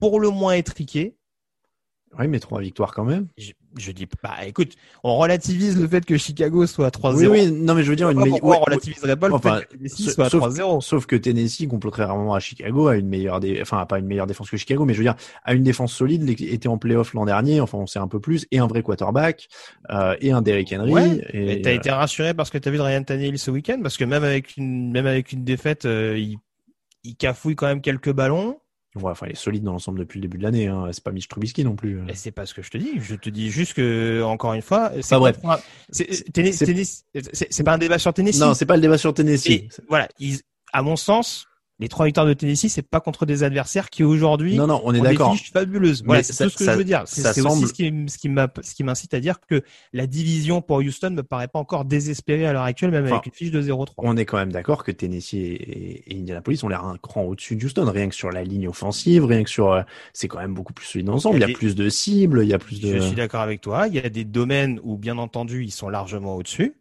pour 0.00 0.20
le 0.20 0.30
moins 0.30 0.54
étriquées. 0.54 1.16
Oui, 2.18 2.28
mais 2.28 2.40
trois 2.40 2.60
victoires 2.60 2.92
quand 2.94 3.04
même. 3.04 3.28
Je, 3.38 3.52
je 3.78 3.90
dis, 3.92 4.06
bah 4.22 4.34
écoute, 4.46 4.74
on 5.02 5.16
relativise 5.16 5.80
le 5.80 5.88
fait 5.88 6.04
que 6.04 6.18
Chicago 6.18 6.66
soit 6.66 6.86
à 6.86 6.90
3-0. 6.90 7.16
Oui, 7.16 7.26
oui, 7.26 7.50
non, 7.50 7.74
mais 7.74 7.82
je 7.82 7.90
veux 7.90 7.96
dire 7.96 8.10
une 8.10 8.20
meilleure. 8.20 8.44
on 8.44 8.60
relativiserait 8.60 9.16
pas 9.16 9.28
le 9.28 9.34
Enfin, 9.34 9.60
fait 9.60 9.64
que 9.64 9.76
Tennessee 9.76 10.10
soit 10.14 10.26
à 10.26 10.28
sauf, 10.28 10.44
3-0. 10.44 10.80
sauf 10.82 11.06
que 11.06 11.16
Tennessee, 11.16 11.66
contrairement 11.68 12.34
à 12.34 12.40
Chicago, 12.40 12.88
a 12.88 12.96
une 12.96 13.08
meilleure, 13.08 13.40
dé... 13.40 13.58
enfin 13.62 13.86
pas 13.86 13.98
une 13.98 14.06
meilleure 14.06 14.26
défense 14.26 14.50
que 14.50 14.56
Chicago, 14.58 14.84
mais 14.84 14.92
je 14.92 14.98
veux 14.98 15.04
dire, 15.04 15.16
a 15.44 15.54
une 15.54 15.62
défense 15.62 15.94
solide, 15.94 16.28
était 16.28 16.68
en 16.68 16.76
playoff 16.76 17.14
l'an 17.14 17.24
dernier, 17.24 17.60
enfin 17.60 17.78
on 17.78 17.86
sait 17.86 17.98
un 17.98 18.08
peu 18.08 18.20
plus, 18.20 18.46
et 18.50 18.58
un 18.58 18.66
vrai 18.66 18.82
quarterback, 18.82 19.48
euh, 19.90 20.14
et 20.20 20.32
un 20.32 20.42
Derrick 20.42 20.72
Henry. 20.72 20.92
Ouais, 20.92 21.26
et, 21.32 21.46
Mais 21.46 21.62
t'as 21.62 21.72
été 21.72 21.90
rassuré 21.90 22.34
parce 22.34 22.50
que 22.50 22.58
t'as 22.58 22.70
vu 22.70 22.76
de 22.76 22.82
Ryan 22.82 23.02
Tannehill 23.02 23.38
ce 23.38 23.50
week-end 23.50 23.78
parce 23.82 23.96
que 23.96 24.04
même 24.04 24.24
avec 24.24 24.56
une 24.58 24.92
même 24.92 25.06
avec 25.06 25.32
une 25.32 25.44
défaite, 25.44 25.86
euh, 25.86 26.18
il, 26.18 26.36
il 27.04 27.16
cafouille 27.16 27.56
quand 27.56 27.66
même 27.66 27.80
quelques 27.80 28.12
ballons. 28.12 28.58
Ouais, 28.96 29.10
enfin 29.10 29.26
il 29.26 29.32
est 29.32 29.36
solide 29.36 29.62
dans 29.64 29.72
l'ensemble 29.72 29.98
depuis 30.00 30.18
le 30.18 30.22
début 30.22 30.38
de 30.38 30.42
l'année. 30.42 30.66
Hein. 30.68 30.88
C'est 30.92 31.02
pas 31.04 31.12
Mitch 31.12 31.28
Trubisky 31.28 31.64
non 31.64 31.74
plus. 31.76 32.00
Et 32.08 32.14
c'est 32.14 32.30
pas 32.30 32.46
ce 32.46 32.54
que 32.54 32.62
je 32.62 32.70
te 32.70 32.78
dis. 32.78 32.92
Je 33.00 33.14
te 33.14 33.30
dis 33.30 33.50
juste 33.50 33.74
que 33.74 34.22
encore 34.22 34.52
une 34.54 34.62
fois, 34.62 34.90
c'est 34.94 34.98
Enfin, 35.14 35.18
bref. 35.18 35.36
contre 35.40 35.54
un- 35.54 35.60
c'est- 35.90 37.62
pas 37.64 37.72
un 37.74 37.78
débat 37.78 37.98
sur 37.98 38.12
Tennessee. 38.14 38.40
Non, 38.40 38.54
c'est 38.54 38.66
pas 38.66 38.76
le 38.76 38.82
débat 38.82 38.98
sur 38.98 39.14
Tennessee. 39.14 39.46
Et 39.50 39.68
voilà, 39.88 40.08
ils, 40.18 40.40
à 40.72 40.82
mon 40.82 40.96
sens, 40.96 41.46
les 41.78 41.88
trois 41.88 42.06
victoires 42.06 42.26
de 42.26 42.32
Tennessee, 42.34 42.68
c'est 42.68 42.82
pas 42.88 43.00
contre 43.00 43.26
des 43.26 43.42
adversaires 43.42 43.90
qui 43.90 44.04
aujourd'hui 44.04 44.56
Non, 44.56 44.66
non, 44.68 44.80
on 44.84 44.94
est 44.94 45.00
d'accord. 45.00 45.36
fabuleuses. 45.52 46.04
Voilà, 46.04 46.22
c'est 46.22 46.32
ça- 46.32 46.44
tout 46.44 46.50
ce 46.50 46.56
que 46.58 46.64
ça- 46.64 46.72
je 46.74 46.78
veux 46.78 46.84
dire. 46.84 47.02
C'est 47.06 47.22
semble- 47.32 47.64
aussi 47.64 47.66
ce 47.66 48.74
qui, 48.74 48.84
m'incite 48.84 49.14
à 49.14 49.20
dire 49.20 49.40
que 49.40 49.62
la 49.92 50.06
division 50.06 50.62
pour 50.62 50.76
Houston 50.78 51.10
me 51.10 51.22
paraît 51.22 51.48
pas 51.48 51.58
encore 51.58 51.84
désespérée 51.84 52.46
à 52.46 52.52
l'heure 52.52 52.62
actuelle, 52.62 52.90
même 52.92 53.04
Enfin, 53.06 53.14
avec 53.14 53.26
une 53.26 53.32
fiche 53.32 53.50
de 53.50 53.60
0-3. 53.60 54.04
On 54.06 54.16
est 54.16 54.24
quand 54.26 54.36
même 54.36 54.52
d'accord 54.52 54.84
que 54.84 54.92
Tennessee 54.92 55.34
et, 55.34 56.12
et 56.12 56.18
Indianapolis 56.20 56.62
ont 56.62 56.68
l'air 56.68 56.84
un 56.84 56.98
cran 56.98 57.22
au-dessus 57.22 57.56
de 57.56 57.64
Houston, 57.64 57.90
rien 57.90 58.08
que 58.08 58.14
sur 58.14 58.30
la 58.30 58.44
ligne 58.44 58.68
offensive, 58.68 59.24
rien 59.24 59.42
que 59.42 59.50
sur, 59.50 59.72
euh, 59.72 59.82
c'est 60.12 60.28
quand 60.28 60.38
même 60.38 60.54
beaucoup 60.54 60.72
plus 60.74 60.86
solide 60.86 61.08
ensemble. 61.08 61.36
Il 61.36 61.38
Il 61.38 61.40
y 61.40 61.44
a 61.44 61.46
a 61.46 61.48
des- 61.48 61.54
plus 61.54 61.74
de 61.74 61.88
cibles, 61.88 62.40
il 62.44 62.48
y 62.48 62.54
a 62.54 62.58
plus 62.58 62.80
de. 62.80 62.92
Je 62.94 62.98
suis 63.00 63.16
d'accord 63.16 63.40
avec 63.40 63.60
toi. 63.60 63.88
Il 63.88 63.94
y 63.94 63.98
a 63.98 64.08
des 64.08 64.24
domaines 64.24 64.78
où, 64.84 64.96
bien 64.96 65.18
entendu, 65.18 65.64
ils 65.64 65.70
sont 65.72 65.88
largement 65.88 66.36
au-dessus. 66.36 66.74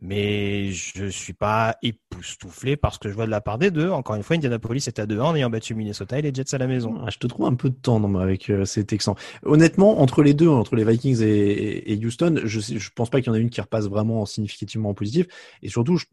Mais 0.00 0.70
je 0.70 1.06
suis 1.06 1.32
pas 1.32 1.76
époustouflé 1.82 2.76
parce 2.76 2.98
que 2.98 3.08
je 3.08 3.14
vois 3.14 3.24
de 3.24 3.30
la 3.30 3.40
part 3.40 3.58
des 3.58 3.70
deux. 3.70 3.88
Encore 3.88 4.16
une 4.16 4.22
fois, 4.22 4.36
Indianapolis 4.36 4.84
est 4.86 4.98
à 4.98 5.06
2-1 5.06 5.20
en 5.20 5.34
ayant 5.34 5.50
battu 5.50 5.74
Minnesota 5.74 6.18
et 6.18 6.22
les 6.22 6.34
Jets 6.34 6.54
à 6.54 6.58
la 6.58 6.66
maison. 6.66 6.96
Ah, 7.00 7.10
je 7.10 7.18
te 7.18 7.26
trouve 7.26 7.46
un 7.46 7.54
peu 7.54 7.70
de 7.70 8.08
mais 8.08 8.18
avec 8.20 8.50
euh, 8.50 8.64
ces 8.64 8.84
Texans. 8.84 9.14
Honnêtement, 9.44 10.00
entre 10.00 10.22
les 10.22 10.34
deux, 10.34 10.48
entre 10.48 10.76
les 10.76 10.84
Vikings 10.84 11.22
et, 11.22 11.98
Houston, 12.04 12.40
je, 12.44 12.60
je 12.60 12.90
pense 12.94 13.08
pas 13.08 13.20
qu'il 13.20 13.28
y 13.28 13.30
en 13.30 13.34
ait 13.34 13.40
une 13.40 13.50
qui 13.50 13.60
repasse 13.60 13.86
vraiment 13.86 14.26
significativement 14.26 14.90
en 14.90 14.94
positif. 14.94 15.26
Et 15.62 15.68
surtout, 15.68 15.96
je, 15.96 16.04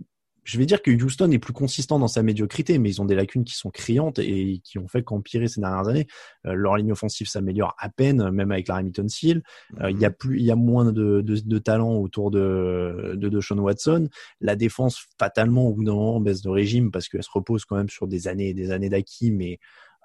je 0.43 0.57
vais 0.57 0.65
dire 0.65 0.81
que 0.81 0.91
Houston 0.91 1.29
est 1.31 1.39
plus 1.39 1.53
consistant 1.53 1.99
dans 1.99 2.07
sa 2.07 2.23
médiocrité, 2.23 2.79
mais 2.79 2.89
ils 2.89 3.01
ont 3.01 3.05
des 3.05 3.15
lacunes 3.15 3.43
qui 3.43 3.55
sont 3.55 3.69
criantes 3.69 4.19
et 4.19 4.59
qui 4.63 4.79
ont 4.79 4.87
fait 4.87 5.03
qu'empirer 5.03 5.47
ces 5.47 5.61
dernières 5.61 5.87
années. 5.87 6.07
Euh, 6.47 6.53
leur 6.53 6.77
ligne 6.77 6.91
offensive 6.91 7.27
s'améliore 7.27 7.75
à 7.77 7.89
peine, 7.89 8.31
même 8.31 8.51
avec 8.51 8.67
la 8.67 8.77
Remington 8.77 9.07
Seal. 9.07 9.43
Euh, 9.81 9.91
Il 9.91 9.99
y 9.99 10.05
a 10.05 10.09
plus, 10.09 10.39
il 10.39 10.45
y 10.45 10.51
a 10.51 10.55
moins 10.55 10.91
de, 10.91 11.21
de, 11.21 11.39
de 11.39 11.57
talent 11.59 11.95
autour 11.95 12.31
de, 12.31 13.13
de 13.15 13.29
Deshaun 13.29 13.59
Watson. 13.59 14.09
La 14.39 14.55
défense, 14.55 15.05
fatalement, 15.19 15.67
au 15.67 15.73
bout 15.73 15.83
d'un 15.83 15.93
moment, 15.93 16.19
baisse 16.19 16.41
de 16.41 16.49
régime 16.49 16.91
parce 16.91 17.07
qu'elle 17.07 17.23
se 17.23 17.29
repose 17.31 17.65
quand 17.65 17.75
même 17.75 17.89
sur 17.89 18.07
des 18.07 18.27
années 18.27 18.49
et 18.49 18.53
des 18.53 18.71
années 18.71 18.89
d'acquis, 18.89 19.31
mais 19.31 19.59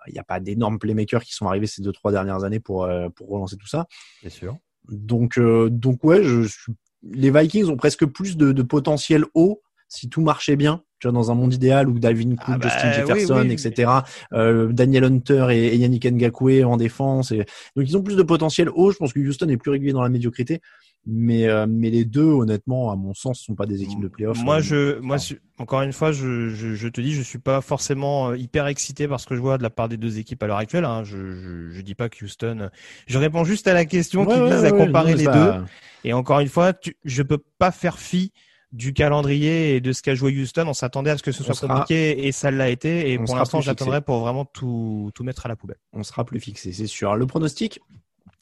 il 0.09 0.13
n'y 0.13 0.19
a 0.21 0.25
pas 0.25 0.39
d'énormes 0.39 0.79
playmakers 0.79 1.25
qui 1.25 1.33
sont 1.33 1.47
arrivés 1.47 1.67
ces 1.67 1.83
deux 1.83 1.93
trois 1.93 2.13
dernières 2.13 2.45
années 2.45 2.61
pour 2.61 2.85
euh, 2.85 3.09
pour 3.09 3.29
relancer 3.29 3.57
tout 3.57 3.67
ça. 3.67 3.87
C'est 4.23 4.31
sûr. 4.31 4.57
Donc 4.89 5.39
euh, 5.39 5.69
donc 5.69 6.05
ouais, 6.05 6.23
je 6.23 6.43
suis... 6.43 6.73
les 7.03 7.31
Vikings 7.33 7.67
ont 7.67 7.77
presque 7.77 8.07
plus 8.07 8.37
de, 8.37 8.53
de 8.53 8.63
potentiel 8.63 9.25
haut 9.35 9.63
si 9.89 10.09
tout 10.09 10.21
marchait 10.21 10.57
bien. 10.57 10.83
Tu 10.99 11.09
vois, 11.09 11.13
dans 11.13 11.31
un 11.31 11.35
monde 11.35 11.53
idéal 11.53 11.91
où 11.91 11.99
Dalvin 11.99 12.37
Cook, 12.37 12.45
Ah 12.49 12.57
bah, 12.59 12.69
Justin 12.69 12.93
Jefferson, 12.93 13.43
oui, 13.47 13.53
etc. 13.53 13.91
euh, 14.33 14.73
Daniel 14.73 15.05
Hunter 15.05 15.49
et, 15.51 15.67
et 15.75 15.77
Yannick 15.77 16.07
Ngakwe 16.07 16.65
en 16.65 16.79
défense. 16.79 17.33
Et... 17.33 17.45
Donc 17.77 17.87
ils 17.87 17.97
ont 17.99 18.03
plus 18.03 18.17
de 18.17 18.23
potentiel 18.23 18.71
haut. 18.71 18.91
Je 18.93 18.97
pense 18.97 19.13
que 19.13 19.21
Houston 19.21 19.49
est 19.51 19.59
plus 19.59 19.71
régulier 19.71 19.93
dans 19.93 20.03
la 20.03 20.09
médiocrité. 20.09 20.61
Mais 21.09 21.47
euh, 21.47 21.67
mais 21.69 21.91
les 21.91 22.05
deux, 22.05 22.25
honnêtement, 22.25 22.91
à 22.91 22.97
mon 22.97 23.15
sens, 23.15 23.41
sont 23.41 23.55
pas 23.55 23.67
des 23.67 23.83
équipes 23.83 24.01
de 24.01 24.09
playoff. 24.09 24.43
Moi, 24.43 24.57
Euh, 24.57 24.61
je, 24.61 24.99
moi, 24.99 25.17
enfin, 25.17 25.35
encore 25.59 25.83
une 25.83 25.93
fois, 25.93 26.11
je, 26.11 26.49
je, 26.49 26.75
je 26.75 26.89
te 26.89 27.01
dis, 27.01 27.13
je 27.13 27.23
suis 27.23 27.39
pas 27.39 27.61
forcément 27.61 28.31
euh, 28.31 28.37
hyper 28.37 28.67
excité 28.67 29.07
par 29.07 29.21
ce 29.21 29.27
que 29.27 29.37
je 29.37 29.41
vois 29.41 29.57
de 29.57 29.63
la 29.63 29.71
part 29.71 29.89
des 29.89 29.99
deux 29.99 30.19
équipes 30.19 30.43
à 30.43 30.49
l'heure 30.49 30.57
actuelle. 30.57 30.85
Hein. 30.85 31.05
Je, 31.05 31.17
je, 31.37 31.71
je 31.71 31.81
dis 31.83 31.95
pas 31.95 32.09
que 32.09 32.25
Houston. 32.25 32.71
Je 33.07 33.19
réponds 33.19 33.45
juste 33.45 33.69
à 33.69 33.75
la 33.75 33.85
question 33.85 34.27
ouais, 34.27 34.35
qui 34.35 34.41
vise 34.41 34.63
ouais, 34.63 34.67
à 34.67 34.73
comparer 34.73 35.13
non, 35.13 35.19
les 35.19 35.25
ça- 35.25 35.33
deux. 35.61 35.65
Et 36.05 36.13
encore 36.13 36.41
une 36.41 36.49
fois, 36.49 36.73
tu, 36.73 36.97
je 37.05 37.23
peux 37.23 37.39
pas 37.59 37.71
faire 37.71 37.99
fi 37.99 38.33
du 38.77 38.93
calendrier 38.93 39.75
et 39.77 39.81
de 39.81 39.93
ce 39.93 40.03
qu'a 40.03 40.15
joué 40.15 40.33
Houston. 40.39 40.65
On 40.69 40.75
s'attendait 40.75 41.11
à 41.11 41.19
ce 41.19 41.23
que 41.23 41.33
ce 41.33 41.43
soit 41.43 41.55
sera- 41.55 41.75
compliqué 41.81 42.27
et 42.27 42.33
ça 42.33 42.51
l'a 42.51 42.69
été. 42.69 43.11
Et 43.11 43.17
on 43.17 43.21
pour 43.21 43.29
sera 43.29 43.39
l'instant, 43.41 43.59
plus 43.59 43.65
fixé. 43.65 43.71
j'attendrai 43.81 44.01
pour 44.03 44.19
vraiment 44.21 44.45
tout, 44.45 45.11
tout 45.15 45.25
mettre 45.25 45.47
à 45.47 45.49
la 45.49 45.57
poubelle. 45.57 45.79
On 45.93 46.03
sera 46.03 46.25
plus 46.25 46.41
fixé, 46.41 46.73
c'est 46.73 46.87
sûr. 46.87 47.15
Le 47.17 47.27
pronostic? 47.27 47.81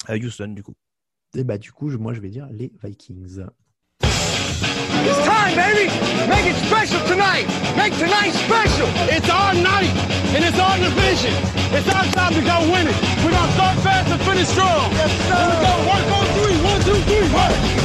À 0.07 0.17
Houston, 0.17 0.49
du 0.49 0.63
coup. 0.63 0.75
Eh 1.37 1.45
bah 1.45 1.57
du 1.59 1.73
coup, 1.73 1.89
je- 1.91 1.97
moi 1.97 2.13
je 2.13 2.21
vais 2.21 2.29
dire 2.29 2.47
les 2.53 2.71
Vikings. 2.83 3.41
It's 5.07 5.19
time, 5.25 5.55
baby. 5.57 5.91
Make 6.29 6.47
it 6.47 6.57
special 6.67 7.01
tonight. 7.07 7.47
Make 7.77 7.93
tonight 7.99 8.33
special. 8.33 8.89
It's 9.11 9.29
our 9.29 9.53
night, 9.55 9.91
and 10.35 10.43
it's 10.45 10.59
our 10.59 10.79
division. 10.79 11.33
It's 11.77 11.89
our 11.93 12.07
time 12.13 12.33
to 12.35 12.41
go 12.41 12.73
win 12.73 12.87
it. 12.89 12.97
We're 13.25 13.31
gonna 13.31 13.53
start 13.53 13.77
fast 13.81 14.11
and 14.13 14.21
finish 14.23 14.49
strong. 14.49 14.91
Yes, 14.93 15.11
sir. 15.29 15.35
Here 15.37 15.51
we 15.51 15.57
go. 15.61 15.73
Work 15.91 16.07
on 16.19 16.27
three. 16.39 16.57
One, 16.65 16.81
two, 16.83 17.01
three. 17.05 17.29
Work. 17.35 17.84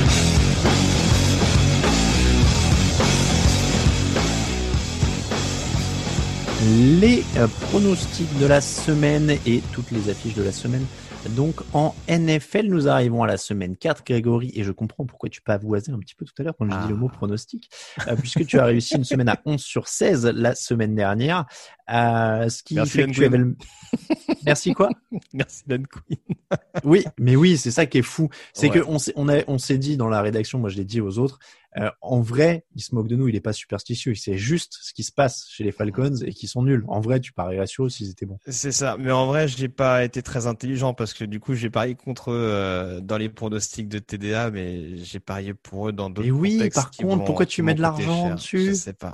Les 6.61 7.23
euh, 7.37 7.47
pronostics 7.69 8.37
de 8.37 8.45
la 8.45 8.59
semaine 8.59 9.37
et 9.45 9.61
toutes 9.71 9.91
les 9.91 10.09
affiches 10.09 10.33
de 10.33 10.43
la 10.43 10.51
semaine. 10.51 10.85
Donc 11.29 11.61
en 11.73 11.95
NFL, 12.09 12.67
nous 12.67 12.89
arrivons 12.89 13.23
à 13.23 13.27
la 13.27 13.37
semaine 13.37 13.77
4, 13.77 14.03
Grégory, 14.05 14.51
et 14.55 14.65
je 14.65 14.71
comprends 14.73 15.05
pourquoi 15.05 15.29
tu 15.29 15.41
pavoisais 15.41 15.93
un 15.93 15.99
petit 15.99 16.15
peu 16.15 16.25
tout 16.25 16.33
à 16.37 16.43
l'heure 16.43 16.55
quand 16.57 16.69
j'ai 16.69 16.77
dit 16.77 16.89
le 16.89 16.97
mot 16.97 17.07
pronostic, 17.07 17.69
euh, 18.07 18.15
puisque 18.17 18.45
tu 18.45 18.59
as 18.59 18.65
réussi 18.65 18.95
une 18.95 19.05
semaine 19.05 19.29
à 19.29 19.39
11 19.45 19.61
sur 19.61 19.87
16 19.87 20.25
la 20.35 20.53
semaine 20.53 20.95
dernière, 20.95 21.45
euh, 21.91 22.49
ce 22.49 22.63
qui 22.63 22.75
Merci, 22.75 22.91
fait 22.91 23.05
que 23.07 23.11
tu 23.11 23.25
avais 23.25 23.37
le... 23.37 23.55
Merci 24.45 24.73
quoi? 24.73 24.89
Merci, 25.33 25.63
Dan 25.67 25.85
Quinn. 25.87 26.17
Oui, 26.83 27.03
mais 27.17 27.35
oui, 27.35 27.57
c'est 27.57 27.71
ça 27.71 27.85
qui 27.85 27.97
est 27.99 28.03
fou. 28.03 28.29
C'est 28.53 28.67
Ouais. 28.69 28.79
que 28.79 28.85
on 28.87 28.99
s'est, 28.99 29.13
on 29.15 29.27
a, 29.29 29.39
on 29.47 29.57
s'est 29.57 29.77
dit 29.77 29.97
dans 29.97 30.07
la 30.07 30.21
rédaction, 30.21 30.59
moi 30.59 30.69
je 30.69 30.77
l'ai 30.77 30.85
dit 30.85 31.01
aux 31.01 31.17
autres, 31.17 31.39
euh, 31.77 31.89
en 32.01 32.19
vrai, 32.21 32.65
il 32.75 32.81
se 32.81 32.95
moque 32.95 33.07
de 33.07 33.15
nous, 33.15 33.27
il 33.27 33.35
est 33.35 33.41
pas 33.41 33.53
superstitieux, 33.53 34.15
c'est 34.15 34.37
juste 34.37 34.77
ce 34.81 34.93
qui 34.93 35.03
se 35.03 35.11
passe 35.11 35.47
chez 35.49 35.63
les 35.63 35.71
Falcons 35.71 36.15
et 36.25 36.31
qui 36.33 36.47
sont 36.47 36.63
nuls. 36.63 36.83
En 36.87 36.99
vrai, 36.99 37.19
tu 37.19 37.31
parierais 37.31 37.67
sur 37.67 37.85
eux 37.85 37.89
s'ils 37.89 38.09
étaient 38.09 38.25
bons. 38.25 38.39
C'est 38.47 38.71
ça. 38.71 38.95
Mais 38.99 39.11
en 39.11 39.27
vrai, 39.27 39.47
j'ai 39.47 39.69
pas 39.69 40.03
été 40.03 40.21
très 40.23 40.47
intelligent 40.47 40.93
parce 40.93 41.13
que 41.13 41.23
du 41.25 41.39
coup, 41.39 41.53
j'ai 41.53 41.69
parié 41.69 41.95
contre 41.95 42.31
eux 42.31 42.37
euh, 42.39 43.01
dans 43.01 43.17
les 43.17 43.29
pronostics 43.29 43.87
de 43.87 43.99
TDA, 43.99 44.49
mais 44.51 44.97
j'ai 44.97 45.19
parié 45.19 45.53
pour 45.53 45.89
eux 45.89 45.91
dans 45.91 46.09
d'autres 46.09 46.27
Et 46.27 46.31
oui, 46.31 46.69
par 46.73 46.89
contre, 46.91 47.17
vont- 47.17 47.23
pourquoi 47.23 47.45
tu 47.45 47.61
mets 47.61 47.75
de 47.75 47.81
l'argent 47.81 48.33
dessus? 48.35 48.65
Je 48.65 48.73
sais 48.73 48.93
pas. 48.93 49.13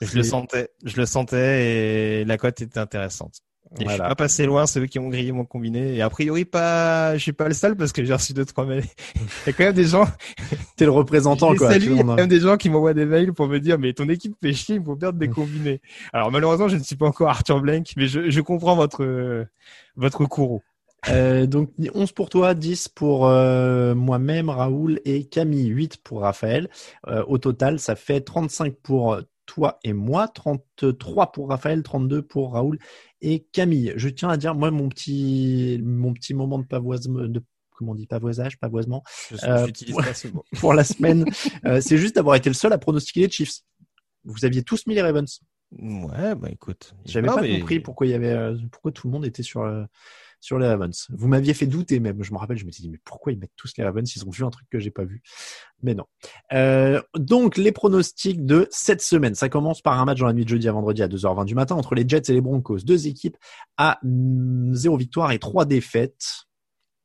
Je 0.00 0.16
le 0.16 0.22
sentais, 0.22 0.68
je 0.84 0.96
le 0.96 1.06
sentais 1.06 2.20
et 2.20 2.24
la 2.24 2.38
cote 2.38 2.60
était 2.62 2.78
intéressante. 2.80 3.40
Et 3.78 3.84
je 3.84 3.88
suis 3.88 3.98
Voilà. 3.98 4.08
pas 4.08 4.14
passé 4.16 4.46
loin, 4.46 4.66
c'est 4.66 4.80
eux 4.80 4.86
qui 4.86 4.98
ont 4.98 5.08
grillé 5.08 5.30
mon 5.30 5.44
combiné. 5.44 5.94
Et 5.94 6.02
a 6.02 6.10
priori, 6.10 6.44
pas, 6.44 7.16
je 7.16 7.22
suis 7.22 7.32
pas 7.32 7.46
le 7.46 7.54
seul 7.54 7.76
parce 7.76 7.92
que 7.92 8.04
j'ai 8.04 8.12
reçu 8.12 8.32
deux, 8.32 8.44
trois 8.44 8.66
mails. 8.66 8.82
Il 9.14 9.20
y 9.46 9.50
a 9.50 9.52
quand 9.52 9.62
même 9.64 9.74
des 9.74 9.84
gens, 9.84 10.06
T'es 10.76 10.86
le 10.86 10.90
représentant, 10.90 11.54
quoi. 11.54 11.76
il 11.76 11.94
y 11.94 12.00
a 12.00 12.02
quand 12.02 12.14
même 12.16 12.26
des 12.28 12.40
gens 12.40 12.56
qui 12.56 12.68
m'envoient 12.68 12.94
des 12.94 13.04
mails 13.06 13.32
pour 13.32 13.46
me 13.46 13.60
dire, 13.60 13.78
mais 13.78 13.92
ton 13.92 14.08
équipe 14.08 14.34
fait 14.42 14.52
chier, 14.54 14.76
il 14.76 14.82
faut 14.82 14.96
perdre 14.96 15.20
des 15.20 15.28
combinés. 15.28 15.80
Alors, 16.12 16.32
malheureusement, 16.32 16.66
je 16.66 16.76
ne 16.78 16.82
suis 16.82 16.96
pas 16.96 17.06
encore 17.06 17.28
Arthur 17.28 17.60
Blank, 17.60 17.92
mais 17.96 18.08
je, 18.08 18.28
je 18.28 18.40
comprends 18.40 18.74
votre, 18.74 19.04
euh, 19.04 19.44
votre 19.94 20.24
courroux. 20.24 20.62
Euh, 21.08 21.46
donc 21.46 21.70
11 21.94 22.12
pour 22.12 22.28
toi, 22.28 22.54
10 22.54 22.88
pour 22.88 23.26
euh, 23.28 23.94
moi-même, 23.94 24.50
Raoul 24.50 25.00
et 25.04 25.24
Camille, 25.24 25.68
8 25.68 25.98
pour 26.02 26.22
Raphaël. 26.22 26.68
Euh, 27.06 27.22
au 27.28 27.38
total, 27.38 27.78
ça 27.78 27.94
fait 27.94 28.20
35 28.20 28.74
pour 28.82 29.18
toi 29.50 29.80
et 29.82 29.92
moi, 29.92 30.28
33 30.28 31.32
pour 31.32 31.48
Raphaël, 31.48 31.82
32 31.82 32.22
pour 32.22 32.52
Raoul 32.52 32.78
et 33.20 33.46
Camille. 33.52 33.92
Je 33.96 34.08
tiens 34.08 34.28
à 34.28 34.36
dire, 34.36 34.54
moi, 34.54 34.70
mon 34.70 34.88
petit, 34.88 35.80
mon 35.84 36.12
petit 36.14 36.34
moment 36.34 36.60
de 36.60 36.64
pavoisement, 36.66 37.26
de 37.26 37.42
comment 37.72 37.92
on 37.92 37.94
dit 37.96 38.06
pavoisage, 38.06 38.58
pavoisement, 38.60 39.02
Euh, 39.42 39.66
n'utilise 39.66 39.96
pas 39.96 40.14
ce 40.14 40.28
mot. 40.28 40.44
pour 40.60 40.72
la 40.72 40.84
semaine, 40.84 41.24
euh, 41.66 41.80
c'est 41.80 41.96
juste 41.98 42.14
d'avoir 42.14 42.36
été 42.36 42.48
le 42.48 42.54
seul 42.54 42.72
à 42.72 42.78
pronostiquer 42.78 43.22
les 43.22 43.30
Chiefs. 43.30 43.62
Vous 44.24 44.44
aviez 44.44 44.62
tous 44.62 44.86
mis 44.86 44.94
les 44.94 45.02
Ravens. 45.02 45.40
Ouais, 45.78 46.34
bah 46.36 46.48
écoute. 46.50 46.94
J'avais 47.04 47.26
pas 47.26 47.40
mais- 47.40 47.58
compris 47.58 47.80
pourquoi 47.80 48.06
il 48.06 48.10
y 48.10 48.14
avait, 48.14 48.30
euh, 48.32 48.56
pourquoi 48.70 48.92
tout 48.92 49.08
le 49.08 49.12
monde 49.12 49.24
était 49.26 49.42
sur, 49.42 49.62
sur 50.40 50.58
les 50.58 50.66
Ravens. 50.66 51.06
Vous 51.10 51.28
m'aviez 51.28 51.52
fait 51.54 51.66
douter 51.66 52.00
même. 52.00 52.22
Je 52.22 52.32
me 52.32 52.38
rappelle, 52.38 52.56
je 52.56 52.64
me 52.64 52.70
suis 52.70 52.82
dit, 52.82 52.88
mais 52.90 52.98
pourquoi 53.04 53.32
ils 53.32 53.38
mettent 53.38 53.52
tous 53.56 53.72
les 53.76 53.84
Ravens? 53.84 54.10
Ils 54.16 54.24
ont 54.26 54.30
vu 54.30 54.44
un 54.44 54.50
truc 54.50 54.66
que 54.70 54.78
j'ai 54.78 54.90
pas 54.90 55.04
vu. 55.04 55.22
Mais 55.82 55.94
non. 55.94 56.04
Euh, 56.52 57.00
donc, 57.16 57.56
les 57.56 57.72
pronostics 57.72 58.44
de 58.44 58.66
cette 58.70 59.02
semaine. 59.02 59.34
Ça 59.34 59.48
commence 59.48 59.82
par 59.82 59.98
un 60.00 60.04
match 60.04 60.18
dans 60.18 60.26
la 60.26 60.32
nuit 60.32 60.44
de 60.44 60.48
jeudi 60.48 60.68
à 60.68 60.72
vendredi 60.72 61.02
à 61.02 61.08
2h20 61.08 61.44
du 61.44 61.54
matin 61.54 61.74
entre 61.76 61.94
les 61.94 62.08
Jets 62.08 62.22
et 62.28 62.32
les 62.32 62.40
Broncos. 62.40 62.78
Deux 62.78 63.06
équipes 63.06 63.36
à 63.76 63.98
0 64.02 64.96
victoire 64.96 65.32
et 65.32 65.38
3 65.38 65.64
défaites. 65.66 66.24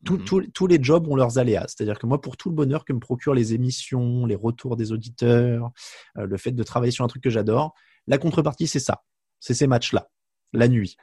Tout, 0.05 0.17
Mhm. 0.17 0.23
tout- 0.25 0.47
tous 0.53 0.67
les 0.67 0.77
jobs 0.81 1.07
ont 1.07 1.15
leurs 1.15 1.37
aléas. 1.39 1.65
C'est-à-dire 1.67 1.97
que 1.97 2.05
moi, 2.05 2.21
pour 2.21 2.37
tout 2.37 2.49
le 2.49 2.55
bonheur 2.55 2.85
que 2.85 2.93
me 2.93 2.99
procurent 2.99 3.33
les 3.33 3.53
émissions, 3.55 4.25
les 4.27 4.35
retours 4.35 4.75
des 4.77 4.91
auditeurs, 4.91 5.71
euh, 6.17 6.25
le 6.27 6.37
fait 6.37 6.51
de 6.51 6.63
travailler 6.63 6.91
sur 6.91 7.03
un 7.03 7.07
truc 7.07 7.23
que 7.23 7.29
j'adore, 7.31 7.73
la 8.07 8.17
contrepartie, 8.19 8.67
c'est 8.67 8.79
ça. 8.79 9.03
C'est 9.39 9.55
ces 9.55 9.65
matchs-là, 9.67 10.09
la 10.53 10.67
nuit. 10.67 10.95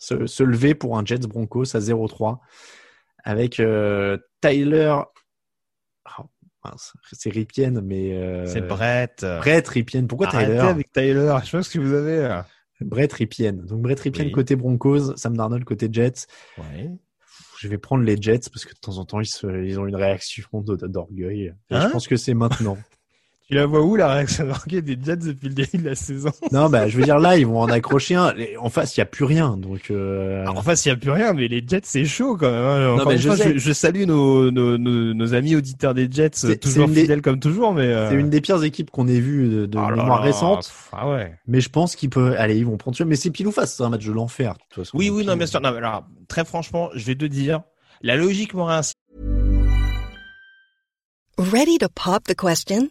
Se, 0.00 0.26
se 0.26 0.42
lever 0.42 0.74
pour 0.74 0.98
un 0.98 1.04
Jets 1.04 1.18
Broncos 1.28 1.76
à 1.76 1.78
0-3 1.78 2.38
avec 3.22 3.60
euh, 3.60 4.16
Tyler. 4.40 4.96
Oh, 6.18 6.22
c'est 7.12 7.30
Ripien, 7.30 7.70
mais. 7.82 8.16
euh, 8.16 8.46
C'est 8.46 8.62
Brett. 8.62 9.20
Brett 9.38 9.68
Ripien. 9.68 10.06
Pourquoi 10.06 10.26
Arrêtez 10.28 10.52
Tyler? 10.52 10.58
avec 10.68 10.92
Tyler. 10.92 11.36
Je 11.44 11.60
ce 11.62 11.70
que 11.70 11.78
vous 11.78 11.92
avez. 11.94 12.22
là. 12.22 12.46
Brett 12.80 13.12
Ripien. 13.12 13.52
Donc 13.52 13.82
Brett 13.82 14.00
Ripien 14.00 14.24
Oui. 14.24 14.32
côté 14.32 14.56
Broncos, 14.56 15.14
Sam 15.16 15.36
Darnold 15.36 15.64
côté 15.64 15.88
Jets. 15.92 16.26
Ouais. 16.56 16.90
Je 17.58 17.68
vais 17.68 17.76
prendre 17.76 18.02
les 18.02 18.16
Jets 18.20 18.48
parce 18.50 18.64
que 18.64 18.72
de 18.72 18.78
temps 18.80 18.96
en 18.96 19.04
temps 19.04 19.20
ils, 19.20 19.26
se- 19.26 19.64
ils 19.66 19.78
ont 19.78 19.86
une 19.86 19.96
réaction 19.96 20.44
d'orgueil. 20.62 21.52
Et 21.70 21.74
Hein? 21.74 21.82
je 21.88 21.92
pense 21.92 22.08
que 22.08 22.16
c'est 22.16 22.32
maintenant. 22.32 22.78
Tu 23.50 23.56
la 23.56 23.66
vois 23.66 23.80
où 23.82 23.96
la 23.96 24.06
réaction 24.14 24.46
d'orgueil 24.46 24.80
des 24.80 24.96
Jets 25.02 25.16
depuis 25.16 25.48
le 25.48 25.54
début 25.54 25.78
de 25.78 25.88
la 25.88 25.96
saison? 25.96 26.30
Non, 26.52 26.68
bah 26.70 26.86
je 26.86 26.96
veux 26.96 27.02
dire 27.02 27.18
là 27.18 27.36
ils 27.36 27.44
vont 27.46 27.58
en 27.60 27.68
accrocher 27.68 28.14
un. 28.14 28.32
En 28.60 28.70
face 28.70 28.96
il 28.96 29.00
y 29.00 29.02
a 29.02 29.06
plus 29.06 29.24
rien, 29.24 29.56
donc. 29.56 29.90
euh, 29.90 30.42
Alors, 30.42 30.58
En 30.58 30.62
face, 30.62 30.84
il 30.86 30.88
n'y 30.88 30.92
a 30.92 30.96
plus 30.96 31.10
rien, 31.10 31.32
mais 31.32 31.48
les 31.48 31.60
Jets, 31.66 31.80
c'est 31.82 32.04
chaud 32.04 32.36
quand 32.36 32.48
même. 32.48 32.64
hein. 32.64 32.92
Encore 32.94 33.08
mais 33.08 33.18
je 33.18 33.26
fois, 33.26 33.36
sais. 33.36 33.54
je, 33.54 33.58
je 33.58 33.72
salue 33.72 34.04
nos, 34.04 34.52
nos, 34.52 34.78
nos, 34.78 35.14
nos 35.14 35.34
amis 35.34 35.56
auditeurs 35.56 35.94
des 35.94 36.08
Jets, 36.08 36.30
C'est- 36.34 36.58
toujours 36.58 36.86
des- 36.86 37.00
fidèles 37.02 37.22
comme 37.22 37.40
toujours, 37.40 37.74
mais. 37.74 37.86
euh, 37.88 38.08
C'est 38.08 38.14
une 38.14 38.30
des 38.30 38.40
pires 38.40 38.62
équipes 38.62 38.90
qu'on 38.92 39.08
ait 39.08 39.18
vues 39.18 39.48
de, 39.48 39.66
de 39.66 39.78
oh 39.78 39.80
là 39.90 39.96
mémoire 39.96 40.20
là, 40.20 40.26
récente. 40.26 40.58
pff, 40.60 40.88
Ah 40.92 41.10
ouais. 41.10 41.34
Mais 41.48 41.60
je 41.60 41.70
pense 41.70 41.96
qu'ils 41.96 42.10
peuvent. 42.10 42.36
Allez, 42.38 42.56
ils 42.56 42.64
vont 42.66 42.76
prendre. 42.76 42.96
Mais 43.04 43.16
c'est 43.16 43.30
pile 43.32 43.48
ou 43.48 43.52
face, 43.52 43.74
c'est 43.74 43.82
un 43.82 43.88
match 43.88 44.06
de 44.06 44.12
l'enfer. 44.12 44.52
de 44.54 44.58
toute 44.70 44.84
façon. 44.84 44.96
Oui, 44.96 45.10
oui, 45.10 45.24
non, 45.26 45.36
bien 45.36 45.46
sûr. 45.46 45.60
Non, 45.60 45.72
mais 45.72 45.78
alors, 45.78 46.04
très 46.28 46.44
franchement, 46.44 46.90
je 46.94 47.04
vais 47.04 47.16
te 47.16 47.24
dire, 47.24 47.62
la 48.00 48.14
logique 48.14 48.54
m'aurait 48.54 48.76
ainsi. 48.76 48.92
Ready 51.36 51.78
to 51.78 51.88
pop 51.88 52.22
the 52.28 52.34
question? 52.36 52.90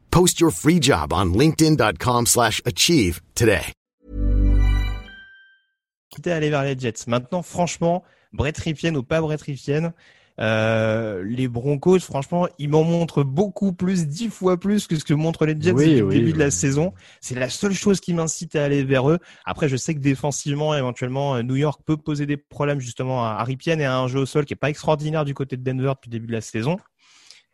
Post 0.11 0.39
your 0.39 0.51
free 0.51 0.79
job 0.79 1.11
on 1.11 1.33
linkedin.com/achieve 1.33 2.27
slash 2.27 2.61
achieve 2.65 3.21
today. 3.33 3.73
quitter 6.11 6.31
à 6.31 6.35
aller 6.35 6.49
vers 6.49 6.63
les 6.63 6.77
Jets. 6.77 7.07
Maintenant, 7.07 7.41
franchement, 7.41 8.03
Brett 8.33 8.57
Ripien 8.57 8.93
ou 8.95 9.01
pas 9.01 9.21
Brett 9.21 9.41
Ripien, 9.41 9.93
euh, 10.39 11.23
les 11.23 11.47
Broncos, 11.47 11.99
franchement, 11.99 12.47
ils 12.57 12.69
m'en 12.69 12.83
montrent 12.83 13.23
beaucoup 13.23 13.73
plus, 13.73 14.07
dix 14.07 14.29
fois 14.29 14.59
plus 14.59 14.87
que 14.87 14.97
ce 14.97 15.03
que 15.03 15.13
montrent 15.13 15.45
les 15.45 15.59
Jets 15.59 15.71
Oui, 15.71 15.85
depuis 15.85 16.01
oui, 16.01 16.15
le 16.15 16.19
début 16.19 16.33
de 16.33 16.39
la 16.39 16.51
saison. 16.51 16.93
C'est 17.21 17.35
la 17.35 17.49
seule 17.49 17.73
chose 17.73 17.99
qui 17.99 18.13
m'incite 18.13 18.55
à 18.55 18.63
aller 18.63 18.83
vers 18.83 19.09
eux. 19.09 19.19
Après, 19.45 19.69
je 19.69 19.77
sais 19.77 19.93
que 19.93 19.99
défensivement, 19.99 20.75
éventuellement, 20.75 21.35
euh, 21.35 21.43
New 21.43 21.55
York 21.55 21.81
peut 21.85 21.97
poser 21.97 22.25
des 22.25 22.37
problèmes 22.37 22.79
justement 22.79 23.25
à, 23.25 23.31
à 23.31 23.43
Ripien 23.43 23.79
et 23.79 23.85
à 23.85 23.97
un 23.97 24.07
jeu 24.07 24.19
au 24.19 24.25
sol 24.25 24.45
qui 24.45 24.53
est 24.53 24.57
pas 24.57 24.69
extraordinaire 24.69 25.25
du 25.25 25.33
côté 25.33 25.57
de 25.57 25.63
Denver 25.63 25.93
depuis 25.95 26.09
le 26.09 26.13
début 26.13 26.27
de 26.27 26.33
la 26.33 26.41
saison. 26.41 26.77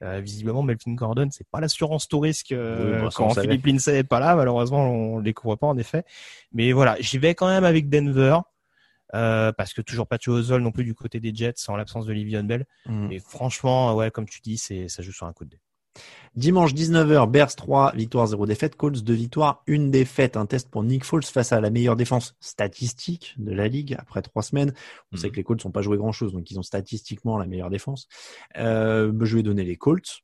Euh, 0.04 0.20
visiblement, 0.20 0.62
Melvin 0.62 0.94
Gordon, 0.94 1.28
c'est 1.32 1.48
pas 1.50 1.60
l'assurance 1.60 2.08
tout 2.08 2.20
risque 2.20 2.52
euh, 2.52 2.96
Oui, 2.96 3.02
bah, 3.02 3.08
on 3.08 3.30
quand. 3.30 3.42
Philippe 3.42 3.66
Lindsay 3.66 3.98
est 3.98 4.04
pas 4.04 4.20
là. 4.20 4.36
Malheureusement, 4.36 4.88
on 4.90 5.18
le 5.18 5.24
découvre 5.24 5.56
pas 5.56 5.68
en 5.68 5.78
effet. 5.78 6.04
Mais 6.54 6.72
voilà, 6.72 6.96
j'y 7.00 7.18
vais 7.18 7.34
quand 7.34 7.48
même 7.48 7.64
avec 7.64 7.90
Denver. 7.90 8.40
Euh, 9.16 9.54
parce 9.54 9.74
que 9.74 9.82
toujours 9.82 10.06
pas 10.06 10.18
de 10.18 10.30
Ozol 10.30 10.62
non 10.62 10.72
plus 10.74 10.84
du 10.84 10.94
côté 10.94 11.22
des 11.22 11.34
Jets 11.34 11.70
en 11.70 11.78
l'absence 11.78 12.06
de 12.06 12.12
Livion 12.12 12.44
Bell. 12.44 12.66
Mm. 12.86 13.08
Mais 13.08 13.20
franchement, 13.20 13.96
ouais, 13.96 14.12
comme 14.12 14.28
tu 14.28 14.42
dis, 14.42 14.58
c'est 14.58 14.90
ça 14.90 15.02
joue 15.02 15.14
sur 15.14 15.28
un 15.28 15.34
coup 15.34 15.46
de 15.46 15.52
dé. 15.52 15.60
Dimanche 16.36 16.74
19h, 16.74 17.30
Bears 17.32 17.56
3, 17.56 17.94
victoire 17.96 18.28
0 18.28 18.46
défaite, 18.46 18.76
Colts 18.76 19.04
2 19.04 19.14
victoires, 19.14 19.64
1 19.68 19.90
défaite, 19.90 20.38
un 20.38 20.46
test 20.46 20.70
pour 20.70 20.84
Nick 20.84 21.04
Foles 21.04 21.24
face 21.24 21.52
à 21.52 21.60
la 21.62 21.70
meilleure 21.72 21.96
défense 21.96 22.36
statistique 22.40 23.34
de 23.38 23.52
la 23.54 23.68
ligue 23.68 23.96
après 23.98 24.22
trois 24.22 24.44
semaines. 24.44 24.74
On 25.12 25.16
Mhm. 25.16 25.22
sait 25.22 25.30
que 25.32 25.36
les 25.38 25.44
Colts 25.44 25.66
n'ont 25.66 25.72
pas 25.72 25.82
joué 25.82 25.98
grand 25.98 26.12
chose, 26.12 26.34
donc 26.34 26.52
ils 26.52 26.60
ont 26.60 26.64
statistiquement 26.64 27.38
la 27.40 27.48
meilleure 27.48 27.70
défense. 27.72 28.08
Euh, 28.58 29.12
je 29.22 29.36
vais 29.36 29.44
donner 29.44 29.64
les 29.64 29.78
Colts 29.78 30.20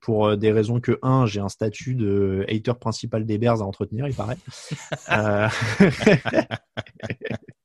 pour 0.00 0.26
euh, 0.26 0.36
des 0.36 0.50
raisons 0.50 0.80
que, 0.80 0.98
un, 1.02 1.26
j'ai 1.26 1.38
un 1.38 1.48
statut 1.48 1.94
de 1.94 2.44
hater 2.48 2.74
principal 2.80 3.24
des 3.24 3.38
Bears 3.38 3.62
à 3.62 3.64
entretenir, 3.64 4.08
il 4.08 4.14
paraît. 4.14 4.38
Euh, 5.12 5.48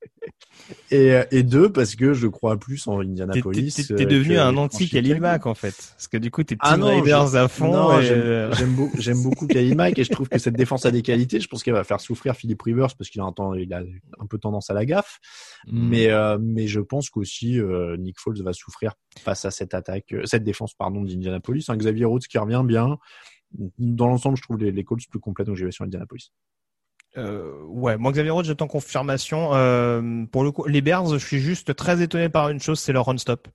et, 0.90 1.18
et 1.30 1.42
deux, 1.42 1.70
parce 1.72 1.94
que 1.94 2.12
je 2.12 2.26
crois 2.26 2.58
plus 2.58 2.86
en 2.86 2.98
T'es, 3.00 3.06
Indianapolis. 3.06 3.74
t'es- 3.74 3.84
t'es 3.94 4.04
euh, 4.04 4.06
devenu 4.06 4.34
que 4.34 4.40
un 4.40 4.56
anti 4.56 4.90
Mack 5.18 5.46
en 5.46 5.54
fait, 5.54 5.74
parce 5.94 6.08
que 6.08 6.16
du 6.16 6.30
coup 6.30 6.42
t'es 6.42 6.56
Ah 6.60 6.72
Team 6.72 6.80
non, 6.80 6.86
Raiders 6.88 7.36
à 7.36 7.48
fond. 7.48 7.72
Non, 7.72 7.98
et, 7.98 8.04
j'aime, 8.04 8.18
euh, 8.20 8.52
j'aime 8.54 8.74
beaucoup, 8.74 8.96
j'aime 9.00 9.22
beaucoup 9.22 9.46
et 9.48 10.04
je 10.04 10.10
trouve 10.10 10.28
que 10.28 10.38
cette 10.38 10.56
défense 10.56 10.84
a 10.86 10.90
des 10.90 11.02
qualités. 11.02 11.40
Je 11.40 11.48
pense 11.48 11.62
qu'elle 11.62 11.74
va 11.74 11.84
faire 11.84 12.00
souffrir 12.00 12.34
Philippe 12.34 12.62
Rivers 12.62 12.94
parce 12.96 13.10
qu'il 13.10 13.20
a 13.20 13.24
un, 13.24 13.32
temps, 13.32 13.54
il 13.54 13.72
a 13.72 13.82
un 14.18 14.26
peu 14.26 14.38
tendance 14.38 14.70
à 14.70 14.74
la 14.74 14.84
gaffe. 14.84 15.18
Mm. 15.66 15.88
Mais, 15.88 16.10
euh, 16.10 16.38
mais 16.40 16.66
je 16.66 16.80
pense 16.80 17.10
qu'aussi 17.10 17.58
euh, 17.58 17.96
Nick 17.96 18.18
Foles 18.18 18.42
va 18.42 18.52
souffrir 18.52 18.94
face 19.20 19.44
à 19.44 19.50
cette 19.50 19.74
attaque, 19.74 20.12
euh, 20.12 20.22
cette 20.24 20.44
défense 20.44 20.74
pardon 20.74 21.02
d'Indianapolis. 21.02 21.64
Un 21.68 21.76
Xavier 21.76 22.04
Rhodes 22.04 22.26
qui 22.26 22.38
revient 22.38 22.62
bien. 22.64 22.98
Dans 23.78 24.08
l'ensemble, 24.08 24.36
je 24.36 24.42
trouve 24.42 24.58
les, 24.58 24.70
les 24.72 24.84
Colts 24.84 25.08
plus 25.08 25.20
complets, 25.20 25.44
donc 25.46 25.56
j'y 25.56 25.64
vais 25.64 25.70
sur 25.70 25.84
Indianapolis. 25.84 26.32
Euh, 27.18 27.52
ouais, 27.66 27.96
moi 27.98 28.12
Xavier 28.12 28.30
Rhodes, 28.30 28.44
j'attends 28.46 28.68
confirmation. 28.68 29.50
Euh, 29.54 30.24
pour 30.30 30.44
le 30.44 30.52
coup, 30.52 30.64
les 30.66 30.80
Bears, 30.80 31.08
je 31.18 31.26
suis 31.26 31.40
juste 31.40 31.74
très 31.74 32.00
étonné 32.00 32.28
par 32.28 32.48
une 32.48 32.60
chose, 32.60 32.78
c'est 32.78 32.92
leur 32.92 33.06
run-stop, 33.06 33.48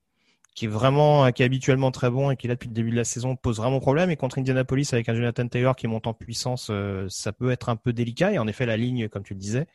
qui 0.54 0.66
est 0.66 0.68
vraiment, 0.68 1.32
qui 1.32 1.44
est 1.44 1.46
habituellement 1.46 1.90
très 1.92 2.10
bon 2.10 2.30
et 2.30 2.36
qui 2.36 2.48
là 2.48 2.56
depuis 2.56 2.68
le 2.68 2.74
début 2.74 2.92
de 2.92 2.96
la 2.98 3.06
saison 3.06 3.36
pose 3.36 3.58
vraiment 3.58 3.80
problème. 3.80 4.10
Et 4.12 4.18
contre 4.18 4.38
Indianapolis 4.40 4.90
avec 4.92 5.08
un 5.08 5.16
Jonathan 5.16 5.48
Taylor 5.48 5.76
qui 5.76 5.88
monte 5.88 6.08
en 6.08 6.14
puissance, 6.14 6.68
euh, 6.70 7.08
ça 7.10 7.32
peut 7.32 7.52
être 7.52 7.70
un 7.70 7.76
peu 7.78 7.94
délicat. 7.94 8.34
Et 8.34 8.38
en 8.40 8.48
effet, 8.48 8.66
la 8.66 8.78
ligne, 8.78 9.08
comme 9.08 9.24
tu 9.24 9.34
le 9.34 9.40
disais. 9.40 9.66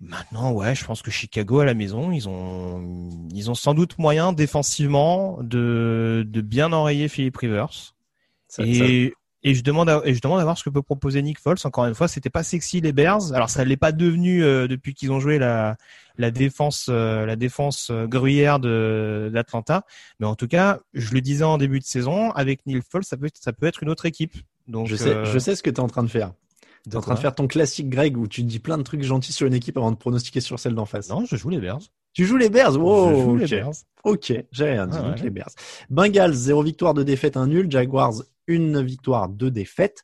Maintenant, 0.00 0.52
ouais, 0.52 0.74
je 0.74 0.84
pense 0.84 1.00
que 1.00 1.10
Chicago 1.10 1.60
à 1.60 1.64
la 1.64 1.72
maison, 1.72 2.12
ils 2.12 2.28
ont, 2.28 3.08
ils 3.32 3.50
ont 3.50 3.54
sans 3.54 3.72
doute 3.72 3.96
moyen 3.98 4.32
défensivement 4.34 5.38
de, 5.40 6.26
de 6.28 6.40
bien 6.42 6.72
enrayer 6.72 7.08
Philippe 7.08 7.38
Rivers. 7.38 7.94
Ça- 8.48 8.64
et, 8.66 9.14
et 9.44 9.54
je 9.54 9.62
demande 9.62 9.90
à, 9.90 10.00
et 10.04 10.14
je 10.14 10.20
demande 10.20 10.40
à 10.40 10.44
voir 10.44 10.56
ce 10.58 10.64
que 10.64 10.70
peut 10.70 10.82
proposer 10.82 11.22
Nick 11.22 11.38
Foles. 11.38 11.58
Encore 11.64 11.84
une 11.84 11.94
fois, 11.94 12.08
c'était 12.08 12.30
pas 12.30 12.42
sexy 12.42 12.80
les 12.80 12.92
Bears. 12.92 13.32
Alors 13.34 13.50
ça 13.50 13.64
l'est 13.64 13.76
pas 13.76 13.92
devenu 13.92 14.42
euh, 14.42 14.66
depuis 14.66 14.94
qu'ils 14.94 15.12
ont 15.12 15.20
joué 15.20 15.38
la 15.38 15.76
la 16.16 16.30
défense 16.30 16.86
euh, 16.88 17.26
la 17.26 17.36
défense 17.36 17.88
euh, 17.90 18.06
gruyère 18.06 18.58
de 18.58 19.30
d'Atlanta. 19.32 19.84
Mais 20.18 20.26
en 20.26 20.34
tout 20.34 20.48
cas, 20.48 20.80
je 20.94 21.12
le 21.12 21.20
disais 21.20 21.44
en 21.44 21.58
début 21.58 21.78
de 21.78 21.84
saison, 21.84 22.30
avec 22.32 22.64
Neil 22.66 22.80
Foles, 22.88 23.04
ça 23.04 23.16
peut 23.16 23.28
ça 23.34 23.52
peut 23.52 23.66
être 23.66 23.82
une 23.82 23.90
autre 23.90 24.06
équipe. 24.06 24.34
Donc 24.66 24.86
je 24.86 24.96
sais, 24.96 25.10
euh, 25.10 25.24
je 25.26 25.38
sais 25.38 25.54
ce 25.54 25.62
que 25.62 25.70
tu 25.70 25.76
es 25.76 25.80
en 25.80 25.88
train 25.88 26.02
de 26.02 26.08
faire. 26.08 26.32
Tu 26.84 26.90
es 26.90 26.96
en 26.96 27.00
train 27.00 27.14
de 27.14 27.20
faire 27.20 27.34
ton 27.34 27.46
classique 27.46 27.88
Greg 27.90 28.16
où 28.16 28.26
tu 28.26 28.42
dis 28.42 28.58
plein 28.58 28.78
de 28.78 28.82
trucs 28.82 29.02
gentils 29.02 29.32
sur 29.32 29.46
une 29.46 29.54
équipe 29.54 29.76
avant 29.76 29.90
de 29.90 29.96
pronostiquer 29.96 30.40
sur 30.40 30.58
celle 30.58 30.74
d'en 30.74 30.86
face. 30.86 31.08
Non, 31.08 31.24
je 31.26 31.36
joue 31.36 31.50
les 31.50 31.58
Bears. 31.58 31.80
Tu 32.14 32.24
joues 32.24 32.36
les 32.36 32.48
Bears? 32.48 32.76
Oh, 32.80 33.10
je 33.10 33.20
joue 33.20 33.34
ok. 33.34 33.40
les 33.40 33.56
Bears. 33.56 33.74
Ok, 34.04 34.32
j'ai 34.52 34.64
rien 34.64 34.86
dit. 34.86 34.96
Ah 34.98 35.02
donc 35.02 35.16
ouais. 35.16 35.22
les 35.22 35.30
Bears. 35.30 35.50
Bengals, 35.90 36.32
zéro 36.32 36.62
victoire, 36.62 36.94
de 36.94 37.02
défaite, 37.02 37.36
un 37.36 37.48
nul. 37.48 37.70
Jaguars, 37.70 38.14
une 38.46 38.82
victoire, 38.82 39.28
deux 39.28 39.50
défaites. 39.50 40.02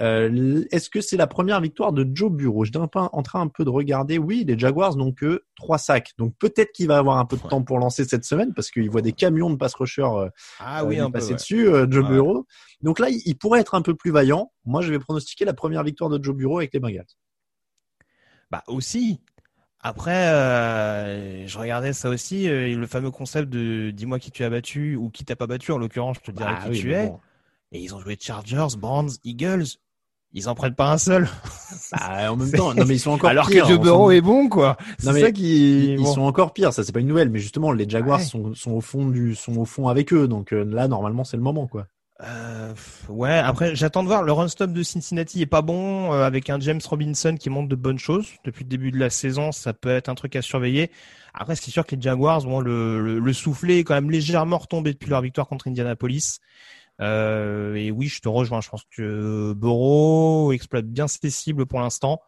Euh, 0.00 0.64
Est-ce 0.70 0.88
que 0.88 1.00
c'est 1.00 1.16
la 1.16 1.26
première 1.26 1.60
victoire 1.60 1.92
de 1.92 2.08
Joe 2.12 2.32
Bureau 2.32 2.64
Je 2.64 2.70
suis 2.70 2.78
en 2.78 2.88
train 2.88 3.40
un 3.40 3.48
peu 3.48 3.64
de 3.64 3.70
regarder. 3.70 4.18
Oui, 4.18 4.44
les 4.46 4.58
Jaguars 4.58 4.96
n'ont 4.96 5.12
que 5.12 5.44
trois 5.56 5.78
sacs. 5.78 6.12
Donc 6.18 6.34
peut-être 6.38 6.72
qu'il 6.72 6.88
va 6.88 6.98
avoir 6.98 7.18
un 7.18 7.26
peu 7.26 7.36
de 7.36 7.42
temps 7.42 7.62
pour 7.62 7.78
lancer 7.78 8.04
cette 8.04 8.24
semaine 8.24 8.54
parce 8.54 8.70
qu'il 8.70 8.88
voit 8.90 9.02
des 9.02 9.12
camions 9.12 9.50
de 9.50 9.56
pass 9.56 9.74
rushers 9.74 10.02
euh, 10.02 10.28
ah, 10.58 10.84
oui, 10.84 10.98
euh, 10.98 11.04
un 11.04 11.06
peu, 11.06 11.18
passer 11.18 11.28
ouais. 11.28 11.34
dessus, 11.34 11.68
euh, 11.68 11.86
Joe. 11.90 12.08
Bureau. 12.08 12.46
Donc 12.80 12.98
là, 12.98 13.08
il 13.10 13.36
pourrait 13.36 13.60
être 13.60 13.74
un 13.74 13.82
peu 13.82 13.94
plus 13.94 14.10
vaillant. 14.10 14.50
Moi, 14.64 14.82
je 14.82 14.90
vais 14.90 14.98
pronostiquer 14.98 15.44
la 15.44 15.54
première 15.54 15.84
victoire 15.84 16.10
de 16.10 16.22
Joe 16.22 16.34
Bureau 16.34 16.58
avec 16.58 16.72
les 16.72 16.80
Bengals. 16.80 17.06
Bah 18.50 18.62
aussi. 18.66 19.20
Après, 19.82 20.28
euh, 20.28 21.46
je 21.46 21.58
regardais 21.58 21.92
ça 21.92 22.08
aussi, 22.08 22.48
euh, 22.48 22.76
le 22.76 22.86
fameux 22.86 23.10
concept 23.10 23.48
de 23.50 23.90
dis-moi 23.90 24.18
qui 24.20 24.30
tu 24.30 24.44
as 24.44 24.50
battu 24.50 24.94
ou 24.96 25.10
qui 25.10 25.24
t'a 25.24 25.34
pas 25.36 25.46
battu. 25.48 25.72
En 25.72 25.78
l'occurrence, 25.78 26.18
je 26.24 26.30
te 26.30 26.36
dirais 26.36 26.54
Ah 26.56 26.62
qui 26.64 26.70
oui, 26.70 26.80
tu 26.80 26.92
es. 26.94 27.06
bon. 27.06 27.18
Et 27.72 27.80
ils 27.80 27.94
ont 27.94 27.98
joué 28.00 28.16
Chargers, 28.20 28.76
Browns, 28.78 29.10
Eagles. 29.24 29.64
Ils 30.34 30.48
en 30.48 30.54
prennent 30.54 30.74
pas 30.74 30.90
un 30.90 30.98
seul. 30.98 31.28
Bah, 31.90 32.32
en 32.32 32.36
même 32.36 32.52
temps, 32.52 32.72
non 32.74 32.84
mais 32.86 32.94
ils 32.94 32.98
sont 33.00 33.10
encore 33.10 33.28
Alors 33.30 33.48
pires. 33.48 33.64
que 33.64 33.68
Joe 33.70 33.80
Burrow 33.80 34.10
est 34.12 34.20
bon, 34.22 34.48
quoi. 34.48 34.76
Non, 34.80 34.96
C'est 34.98 35.12
mais 35.12 35.20
ça 35.20 35.32
qui. 35.32 35.92
Ils, 35.94 36.06
sont 36.06 36.22
encore 36.22 36.52
pires, 36.54 36.72
ça 36.72 36.84
c'est 36.84 36.92
pas 36.92 37.00
une 37.00 37.06
nouvelle, 37.08 37.28
mais 37.28 37.38
justement 37.38 37.70
les 37.72 37.86
Jaguars 37.88 38.18
Ouais. 38.20 38.24
sont, 38.24 38.54
sont 38.54 38.70
au 38.72 38.80
fond 38.80 39.06
du 39.08 39.34
sont 39.34 39.56
au 39.58 39.64
fond 39.66 39.88
avec 39.88 40.12
eux, 40.14 40.28
donc 40.28 40.52
euh, 40.54 40.64
là 40.64 40.88
normalement 40.88 41.24
c'est 41.24 41.36
le 41.36 41.42
moment 41.42 41.66
quoi. 41.66 41.86
Euh, 42.24 42.72
ouais, 43.08 43.38
après, 43.38 43.74
j'attends 43.74 44.02
de 44.02 44.08
voir. 44.08 44.22
Le 44.22 44.32
run 44.32 44.48
stop 44.48 44.72
de 44.72 44.82
Cincinnati 44.82 45.42
est 45.42 45.46
pas 45.46 45.62
bon, 45.62 46.12
euh, 46.12 46.24
avec 46.24 46.50
un 46.50 46.60
James 46.60 46.80
Robinson 46.84 47.36
qui 47.38 47.50
montre 47.50 47.68
de 47.68 47.74
bonnes 47.76 47.98
choses. 47.98 48.28
Depuis 48.44 48.64
le 48.64 48.68
début 48.68 48.92
de 48.92 48.98
la 48.98 49.10
saison, 49.10 49.50
ça 49.50 49.72
peut 49.72 49.90
être 49.90 50.08
un 50.08 50.14
truc 50.14 50.36
à 50.36 50.42
surveiller. 50.42 50.90
Après, 51.34 51.56
c'est 51.56 51.70
sûr 51.70 51.84
que 51.84 51.96
les 51.96 52.02
Jaguars, 52.02 52.42
bon, 52.42 52.60
le, 52.60 53.00
le, 53.00 53.18
le 53.18 53.32
soufflet 53.32 53.80
est 53.80 53.84
quand 53.84 53.94
même 53.94 54.10
légèrement 54.10 54.58
retombé 54.58 54.92
depuis 54.92 55.10
leur 55.10 55.20
victoire 55.20 55.48
contre 55.48 55.66
Indianapolis. 55.68 56.38
Euh, 57.00 57.74
et 57.74 57.90
oui, 57.90 58.06
je 58.06 58.20
te 58.20 58.28
rejoins. 58.28 58.60
Je 58.60 58.68
pense 58.68 58.84
que 58.96 59.52
Burrow 59.54 60.52
exploite 60.52 60.86
bien 60.86 61.08
ses 61.08 61.30
cibles 61.30 61.66
pour 61.66 61.80
l'instant. 61.80 62.20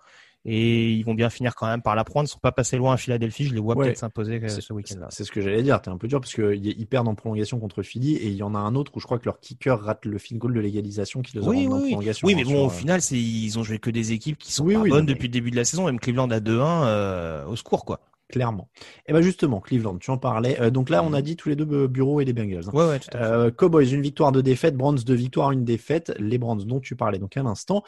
Et 0.47 0.93
ils 0.93 1.03
vont 1.05 1.15
bien 1.15 1.31
finir 1.31 1.55
quand 1.55 1.67
même 1.67 1.81
par 1.81 1.95
la 1.95 2.05
prendre. 2.05 2.29
Ils 2.29 2.31
sont 2.31 2.39
pas 2.39 2.53
passés 2.53 2.77
loin 2.77 2.93
à 2.93 2.97
Philadelphie. 2.99 3.45
Je 3.45 3.55
les 3.55 3.61
vois 3.61 3.75
Ouais. 3.77 3.87
peut-être 3.87 3.97
s'imposer 3.99 4.41
euh, 4.43 4.49
ce 4.49 4.73
week-end-là. 4.75 5.07
C'est 5.11 5.25
ce 5.25 5.33
que 5.33 5.41
j'allais 5.41 5.63
dire, 5.63 5.81
t'es 5.81 5.89
un 5.89 5.97
peu 5.97 6.07
dur 6.07 6.21
parce 6.21 6.35
qu'ils 6.35 6.87
perdent 6.87 7.09
en 7.09 7.15
prolongation 7.15 7.59
contre 7.59 7.83
Philly 7.83 8.17
et 8.17 8.27
il 8.27 8.35
y 8.37 8.43
en 8.43 8.55
a 8.55 8.59
un 8.59 8.75
autre 8.75 8.93
où 8.95 9.01
je 9.01 9.07
crois 9.07 9.19
que 9.19 9.25
leur 9.25 9.41
kicker 9.41 9.81
rate 9.81 10.05
le 10.05 10.19
field 10.19 10.41
goal 10.43 10.53
de 10.53 10.61
l'égalisation 10.61 11.23
qui 11.23 11.39
les 11.39 11.43
Oui, 11.43 11.67
en 11.67 11.73
oui, 11.73 11.81
oui. 11.85 11.89
prolongation. 11.93 12.29
Oui, 12.29 12.35
mais 12.35 12.43
hein, 12.43 12.45
bon, 12.45 12.51
sur, 12.51 12.61
au 12.65 12.67
euh, 12.67 12.71
final, 12.71 13.01
c'est 13.01 13.19
ils 13.19 13.59
ont 13.59 13.63
joué 13.63 13.79
que 13.79 13.89
des 13.89 14.13
équipes 14.13 14.37
qui 14.37 14.53
sont 14.53 14.65
Oui, 14.65 14.75
pas 14.75 14.81
oui, 14.81 14.91
bonnes 14.91 14.99
non, 15.01 15.07
mais- 15.07 15.13
depuis 15.15 15.29
le 15.29 15.33
début 15.33 15.51
de 15.51 15.57
la 15.57 15.65
saison. 15.65 15.87
Même 15.87 15.99
Cleveland 15.99 16.29
à 16.31 16.41
2-1, 16.41 16.85
euh, 16.85 17.47
au 17.47 17.57
secours, 17.57 17.87
quoi. 17.87 18.01
clairement. 18.29 18.69
Et 19.07 19.13
ben 19.15 19.23
justement, 19.23 19.61
Cleveland, 19.61 19.97
tu 19.99 20.11
en 20.11 20.19
parlais. 20.19 20.61
Euh, 20.61 20.69
donc 20.71 20.91
là, 20.91 21.03
on 21.05 21.13
a 21.15 21.23
dit 21.23 21.37
tous 21.37 21.49
les 21.49 21.57
deux 21.57 21.87
Bureau 21.87 22.21
et 22.21 22.25
les 22.27 22.33
Bengals. 22.35 22.65
hein. 22.67 22.71
Ouais, 22.75 22.87
ouais, 22.87 22.99
tout 22.99 23.09
à 23.15 23.19
fait. 23.19 23.25
Euh, 23.25 23.51
Cowboys, 23.51 23.87
une 23.93 24.03
victoire, 24.03 24.31
deux 24.33 24.43
défaites. 24.43 24.77
Browns, 24.77 24.99
deux 25.07 25.15
victoires, 25.15 25.53
une 25.53 25.65
défaite. 25.65 26.13
Les 26.19 26.37
Browns 26.37 26.65
dont 26.65 26.81
tu 26.81 26.97
parlais 26.97 27.19
donc 27.19 27.35
à 27.39 27.43
l'instant. 27.43 27.83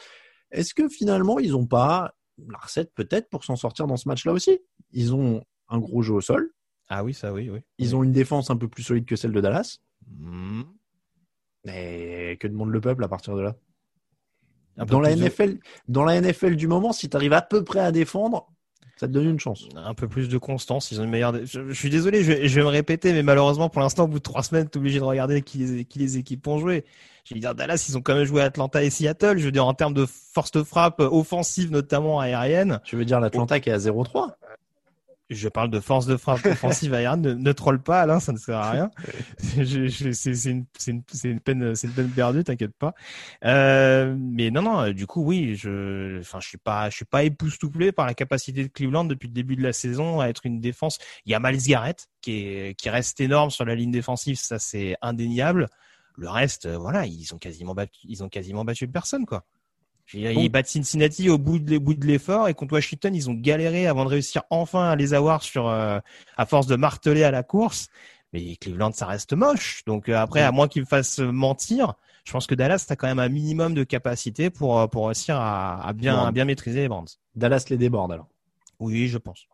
Est-ce 0.51 0.73
que 0.73 0.87
finalement, 0.87 1.37
ils 1.39 1.55
ont 1.55 1.65
pas 1.65 2.13
la 2.49 2.57
recette 2.57 2.93
peut-être 2.93 3.29
pour 3.29 3.43
s'en 3.43 3.55
sortir 3.55 3.87
dans 3.87 3.97
ce 3.97 4.07
match-là 4.07 4.31
aussi 4.33 4.59
Ils 4.91 5.13
ont 5.15 5.43
un 5.69 5.79
gros 5.79 6.01
jeu 6.01 6.13
au 6.13 6.21
sol. 6.21 6.51
Ah 6.89 7.03
oui, 7.03 7.13
ça, 7.13 7.33
oui, 7.33 7.49
oui. 7.49 7.59
Ils 7.77 7.95
ont 7.95 8.03
une 8.03 8.13
défense 8.13 8.49
un 8.49 8.55
peu 8.55 8.67
plus 8.67 8.83
solide 8.83 9.05
que 9.05 9.15
celle 9.15 9.33
de 9.33 9.41
Dallas. 9.41 9.79
Hmm. 10.07 10.63
Mais 11.65 12.37
que 12.39 12.47
demande 12.47 12.69
le 12.69 12.79
peuple 12.79 13.03
à 13.03 13.07
partir 13.09 13.35
de 13.35 13.41
là? 13.41 13.55
Dans 14.85 15.01
la, 15.01 15.13
de- 15.15 15.21
NFL, 15.21 15.59
dans 15.87 16.05
la 16.05 16.21
NFL 16.21 16.55
du 16.55 16.67
moment, 16.67 16.93
si 16.93 17.09
tu 17.09 17.17
arrives 17.17 17.33
à 17.33 17.41
peu 17.41 17.63
près 17.63 17.79
à 17.79 17.91
défendre, 17.91 18.53
ça 18.99 19.07
te 19.07 19.11
donne 19.13 19.29
une 19.29 19.39
chance. 19.39 19.67
un 19.75 19.93
peu 19.93 20.07
plus 20.07 20.27
de 20.29 20.37
constance. 20.37 20.91
Ils 20.91 20.99
ont 20.99 21.03
une 21.03 21.09
meilleure. 21.09 21.33
Je, 21.45 21.67
je 21.69 21.73
suis 21.73 21.89
désolé, 21.89 22.23
je, 22.23 22.31
vais- 22.33 22.47
je 22.47 22.55
vais 22.55 22.61
me 22.63 22.67
répéter, 22.69 23.13
mais 23.13 23.23
malheureusement, 23.23 23.69
pour 23.69 23.81
l'instant, 23.81 24.05
au 24.05 24.07
bout 24.07 24.17
de 24.19 24.23
trois 24.23 24.43
semaines, 24.43 24.67
t'es 24.67 24.77
obligé 24.77 24.99
de 24.99 25.03
regarder 25.03 25.41
qui 25.41 25.59
les, 25.59 25.85
qui 25.85 25.99
les 25.99 26.17
équipes 26.17 26.45
ont 26.47 26.57
joué. 26.59 26.83
Je 27.25 27.33
veux 27.35 27.39
dire, 27.39 27.53
Dallas, 27.55 27.85
ils 27.89 27.97
ont 27.97 28.01
quand 28.01 28.15
même 28.15 28.23
joué 28.25 28.41
Atlanta 28.41 28.81
et 28.83 28.89
Seattle. 28.89 29.37
Je 29.37 29.45
veux 29.45 29.51
dire, 29.51 29.65
en 29.67 29.73
termes 29.73 29.93
de 29.93 30.05
force 30.05 30.51
de 30.51 30.63
frappe 30.63 30.99
offensive, 30.99 31.71
notamment 31.71 32.19
aérienne. 32.19 32.79
Tu 32.85 32.95
veux 32.95 33.05
dire 33.05 33.19
l'Atlanta 33.19 33.59
qui 33.59 33.69
est 33.69 33.73
à 33.73 33.77
0-3 33.77 34.31
Je 35.29 35.49
parle 35.49 35.69
de 35.69 35.79
force 35.79 36.05
de 36.05 36.15
frappe 36.15 36.45
offensive 36.45 36.93
aérienne. 36.93 37.21
Ne, 37.21 37.33
ne 37.33 37.51
troll 37.51 37.81
pas, 37.81 38.01
Alain, 38.01 38.19
ça 38.19 38.31
ne 38.31 38.37
sert 38.37 38.57
à 38.57 38.71
rien. 38.71 38.91
C'est 39.37 40.49
une, 40.49 40.65
peine, 41.39 41.75
c'est 41.75 41.87
une 41.87 41.93
peine 41.93 42.09
perdue, 42.09 42.43
t'inquiète 42.43 42.75
pas. 42.77 42.93
Euh, 43.43 44.15
mais 44.17 44.51
non, 44.51 44.61
non. 44.61 44.91
Du 44.91 45.05
coup, 45.05 45.23
oui, 45.23 45.55
je, 45.55 46.19
enfin, 46.19 46.39
je 46.39 46.47
suis 46.47 46.57
pas, 46.57 46.89
je 46.89 46.95
suis 46.95 47.05
pas 47.05 47.23
époustouflé 47.23 47.91
par 47.91 48.05
la 48.05 48.13
capacité 48.13 48.63
de 48.63 48.69
Cleveland 48.69 49.05
depuis 49.05 49.27
le 49.27 49.33
début 49.33 49.55
de 49.55 49.63
la 49.63 49.73
saison 49.73 50.21
à 50.21 50.27
être 50.27 50.45
une 50.45 50.61
défense. 50.61 50.97
Il 51.25 51.31
y 51.31 51.35
a 51.35 51.39
Miles 51.39 51.61
Garrett 51.67 52.07
qui 52.21 52.31
est, 52.39 52.75
qui 52.75 52.89
reste 52.89 53.19
énorme 53.19 53.49
sur 53.49 53.65
la 53.65 53.75
ligne 53.75 53.91
défensive, 53.91 54.37
ça 54.37 54.59
c'est 54.59 54.95
indéniable. 55.01 55.67
Le 56.15 56.29
reste, 56.29 56.65
euh, 56.65 56.77
voilà, 56.77 57.05
ils 57.05 57.33
ont 57.33 57.37
quasiment 57.37 57.75
battu, 57.75 57.99
ils 58.03 58.23
ont 58.23 58.29
quasiment 58.29 58.65
battu 58.65 58.87
personne, 58.87 59.25
quoi. 59.25 59.45
Dire, 60.13 60.33
Bon. 60.33 60.41
Ils 60.41 60.49
battent 60.49 60.67
Cincinnati 60.67 61.29
au 61.29 61.37
bout 61.37 61.59
de, 61.59 62.05
l'effort 62.05 62.47
et 62.47 62.53
contre 62.53 62.73
Washington, 62.73 63.13
ils 63.13 63.29
ont 63.29 63.33
galéré 63.33 63.87
avant 63.87 64.05
de 64.05 64.09
réussir 64.09 64.43
enfin 64.49 64.89
à 64.89 64.95
les 64.95 65.13
avoir 65.13 65.43
sur, 65.43 65.67
euh, 65.67 65.99
à 66.37 66.45
force 66.45 66.67
de 66.67 66.75
marteler 66.75 67.23
à 67.23 67.31
la 67.31 67.43
course. 67.43 67.89
Mais 68.33 68.55
Cleveland, 68.55 68.91
ça 68.93 69.05
reste 69.05 69.33
moche. 69.33 69.83
Donc 69.85 70.09
euh, 70.09 70.17
après, 70.17 70.41
à 70.41 70.51
moins 70.51 70.67
qu'ils 70.67 70.83
me 70.83 70.87
fassent 70.87 71.19
mentir, 71.19 71.93
je 72.23 72.31
pense 72.31 72.47
que 72.47 72.55
Dallas 72.55 72.85
a 72.89 72.95
quand 72.95 73.07
même 73.07 73.19
un 73.19 73.29
minimum 73.29 73.73
de 73.73 73.83
capacité 73.83 74.49
pour, 74.49 74.79
euh, 74.79 74.87
pour 74.87 75.07
réussir 75.07 75.35
à, 75.37 75.85
à 75.85 75.93
bien, 75.93 76.17
à 76.17 76.31
bien 76.31 76.45
maîtriser 76.45 76.81
les 76.81 76.87
Browns. 76.87 77.07
Dallas 77.35 77.65
les 77.69 77.77
déborde 77.77 78.11
alors. 78.11 78.27
Oui, 78.79 79.07
je 79.07 79.17
pense. 79.17 79.47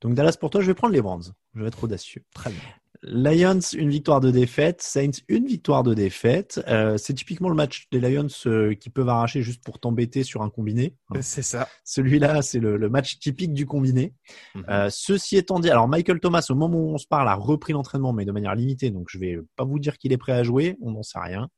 Donc 0.00 0.14
Dallas 0.14 0.36
pour 0.38 0.50
toi, 0.50 0.60
je 0.60 0.66
vais 0.66 0.74
prendre 0.74 0.92
les 0.92 1.02
Browns. 1.02 1.32
Je 1.54 1.60
vais 1.60 1.68
être 1.68 1.82
audacieux. 1.84 2.22
Très 2.34 2.50
bien. 2.50 2.60
Lions, 3.06 3.60
une 3.74 3.90
victoire 3.90 4.20
de 4.20 4.30
défaite. 4.30 4.82
Saints, 4.82 5.20
une 5.28 5.46
victoire 5.46 5.82
de 5.82 5.94
défaite. 5.94 6.62
Euh, 6.68 6.96
c'est 6.96 7.14
typiquement 7.14 7.48
le 7.48 7.54
match 7.54 7.86
des 7.92 8.00
Lions 8.00 8.26
euh, 8.46 8.74
qui 8.74 8.90
peuvent 8.90 9.08
arracher 9.08 9.42
juste 9.42 9.62
pour 9.62 9.78
t'embêter 9.78 10.22
sur 10.22 10.42
un 10.42 10.50
combiné. 10.50 10.96
Hein. 11.10 11.20
C'est 11.20 11.42
ça. 11.42 11.68
Celui-là, 11.84 12.42
c'est 12.42 12.58
le, 12.58 12.76
le 12.76 12.88
match 12.88 13.18
typique 13.18 13.52
du 13.52 13.66
combiné. 13.66 14.14
Mhm. 14.54 14.64
Euh, 14.68 14.88
ceci 14.90 15.36
étant 15.36 15.60
dit, 15.60 15.70
alors 15.70 15.88
Michael 15.88 16.20
Thomas, 16.20 16.46
au 16.48 16.54
moment 16.54 16.78
où 16.78 16.94
on 16.94 16.98
se 16.98 17.06
parle, 17.06 17.28
a 17.28 17.34
repris 17.34 17.72
l'entraînement, 17.72 18.12
mais 18.12 18.24
de 18.24 18.32
manière 18.32 18.54
limitée. 18.54 18.90
Donc 18.90 19.08
je 19.10 19.18
vais 19.18 19.38
pas 19.56 19.64
vous 19.64 19.78
dire 19.78 19.98
qu'il 19.98 20.12
est 20.12 20.18
prêt 20.18 20.32
à 20.32 20.42
jouer. 20.42 20.76
On 20.80 20.92
n'en 20.92 21.02
sait 21.02 21.18
rien. 21.18 21.48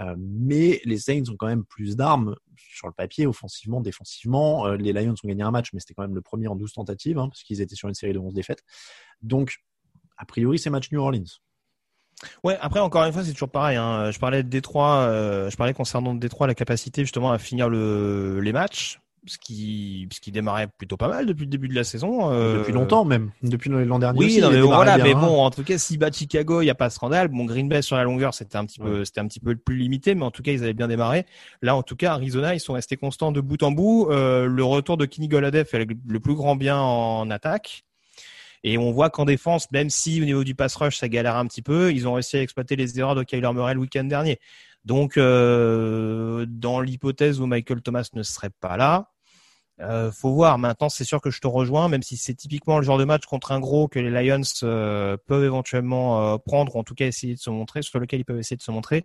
Euh, 0.00 0.14
mais 0.18 0.80
les 0.84 0.98
Saints 0.98 1.24
ont 1.30 1.36
quand 1.36 1.46
même 1.46 1.64
plus 1.64 1.96
d'armes 1.96 2.34
sur 2.56 2.86
le 2.86 2.92
papier, 2.92 3.26
offensivement, 3.26 3.80
défensivement. 3.80 4.66
Euh, 4.66 4.76
les 4.76 4.92
Lions 4.92 5.14
ont 5.22 5.28
gagné 5.28 5.42
un 5.42 5.50
match, 5.50 5.70
mais 5.72 5.80
c'était 5.80 5.94
quand 5.94 6.02
même 6.02 6.14
le 6.14 6.22
premier 6.22 6.48
en 6.48 6.56
12 6.56 6.72
tentatives, 6.72 7.18
hein, 7.18 7.28
parce 7.28 7.42
qu'ils 7.42 7.60
étaient 7.60 7.74
sur 7.74 7.88
une 7.88 7.94
série 7.94 8.12
de 8.12 8.18
11 8.18 8.32
défaites. 8.32 8.62
Donc, 9.20 9.58
a 10.18 10.24
priori, 10.24 10.58
c'est 10.58 10.70
match 10.70 10.90
New 10.92 11.00
Orleans. 11.00 11.24
Ouais, 12.44 12.56
après 12.60 12.78
encore 12.78 13.04
une 13.04 13.12
fois, 13.12 13.24
c'est 13.24 13.32
toujours 13.32 13.50
pareil. 13.50 13.76
Hein. 13.76 14.10
Je 14.12 14.18
parlais 14.20 14.42
de 14.44 14.48
Détroit, 14.48 15.06
euh, 15.08 15.50
je 15.50 15.56
parlais 15.56 15.74
concernant 15.74 16.14
Détroit 16.14 16.46
la 16.46 16.54
capacité 16.54 17.02
justement 17.02 17.32
à 17.32 17.38
finir 17.38 17.68
le, 17.68 18.38
les 18.40 18.52
matchs, 18.52 19.00
ce 19.26 19.38
qui, 19.38 20.08
ce 20.12 20.20
qui 20.20 20.30
démarrait 20.30 20.68
plutôt 20.78 20.96
pas 20.96 21.08
mal 21.08 21.26
depuis 21.26 21.46
le 21.46 21.50
début 21.50 21.66
de 21.66 21.74
la 21.74 21.82
saison. 21.82 22.30
euh, 22.32 22.58
Depuis 22.58 22.72
longtemps 22.72 23.04
même, 23.04 23.32
depuis 23.42 23.70
l'an 23.70 23.98
dernier. 23.98 24.18
Oui, 24.20 24.26
aussi, 24.26 24.40
non, 24.40 24.50
mais 24.52 24.60
voilà, 24.60 24.96
bien, 24.96 25.04
mais 25.04 25.14
hein. 25.14 25.20
bon, 25.20 25.40
en 25.42 25.50
tout 25.50 25.64
cas, 25.64 25.78
si 25.78 25.98
bat 25.98 26.12
Chicago, 26.12 26.60
il 26.60 26.64
n'y 26.66 26.70
a 26.70 26.76
pas 26.76 26.86
de 26.88 26.92
scandale. 26.92 27.26
Bon, 27.26 27.44
Green 27.44 27.68
Bay 27.68 27.82
sur 27.82 27.96
la 27.96 28.04
longueur, 28.04 28.34
c'était 28.34 28.56
un 28.56 28.66
petit 28.66 28.78
peu, 28.78 29.04
c'était 29.04 29.20
un 29.20 29.26
petit 29.26 29.40
peu 29.40 29.56
plus 29.56 29.76
limité, 29.76 30.14
mais 30.14 30.24
en 30.24 30.30
tout 30.30 30.42
cas, 30.42 30.52
ils 30.52 30.62
avaient 30.62 30.74
bien 30.74 30.86
démarré. 30.88 31.26
Là, 31.60 31.74
en 31.74 31.82
tout 31.82 31.96
cas, 31.96 32.12
Arizona, 32.12 32.54
ils 32.54 32.60
sont 32.60 32.74
restés 32.74 32.96
constants 32.96 33.32
de 33.32 33.40
bout 33.40 33.60
en 33.64 33.72
bout. 33.72 34.08
Euh, 34.10 34.46
le 34.46 34.62
retour 34.64 34.96
de 34.96 35.06
Kenny 35.06 35.26
Golladay 35.26 35.64
fait 35.64 35.86
le 36.06 36.20
plus 36.20 36.34
grand 36.34 36.54
bien 36.54 36.78
en 36.78 37.30
attaque. 37.30 37.84
Et 38.64 38.78
on 38.78 38.92
voit 38.92 39.10
qu'en 39.10 39.24
défense, 39.24 39.70
même 39.72 39.90
si 39.90 40.20
au 40.22 40.24
niveau 40.24 40.44
du 40.44 40.54
pass 40.54 40.76
rush, 40.76 40.98
ça 40.98 41.08
galère 41.08 41.36
un 41.36 41.46
petit 41.46 41.62
peu, 41.62 41.92
ils 41.92 42.06
ont 42.06 42.14
réussi 42.14 42.36
à 42.36 42.42
exploiter 42.42 42.76
les 42.76 42.98
erreurs 42.98 43.14
de 43.14 43.24
Kyler 43.24 43.52
Murray 43.52 43.74
le 43.74 43.80
week-end 43.80 44.04
dernier. 44.04 44.38
Donc, 44.84 45.16
euh, 45.16 46.46
dans 46.48 46.80
l'hypothèse 46.80 47.40
où 47.40 47.46
Michael 47.46 47.82
Thomas 47.82 48.08
ne 48.14 48.22
serait 48.22 48.50
pas 48.50 48.76
là, 48.76 49.12
euh, 49.80 50.12
faut 50.12 50.32
voir. 50.32 50.58
Maintenant, 50.58 50.88
c'est 50.88 51.04
sûr 51.04 51.20
que 51.20 51.30
je 51.30 51.40
te 51.40 51.46
rejoins, 51.46 51.88
même 51.88 52.02
si 52.02 52.16
c'est 52.16 52.34
typiquement 52.34 52.78
le 52.78 52.84
genre 52.84 52.98
de 52.98 53.04
match 53.04 53.24
contre 53.24 53.52
un 53.52 53.60
gros 53.60 53.88
que 53.88 53.98
les 53.98 54.10
Lions 54.10 54.42
euh, 54.62 55.16
peuvent 55.26 55.44
éventuellement 55.44 56.34
euh, 56.34 56.38
prendre, 56.38 56.76
ou 56.76 56.78
en 56.78 56.84
tout 56.84 56.94
cas 56.94 57.06
essayer 57.06 57.34
de 57.34 57.40
se 57.40 57.50
montrer, 57.50 57.82
sur 57.82 57.98
lequel 57.98 58.20
ils 58.20 58.24
peuvent 58.24 58.38
essayer 58.38 58.56
de 58.56 58.62
se 58.62 58.70
montrer. 58.70 59.04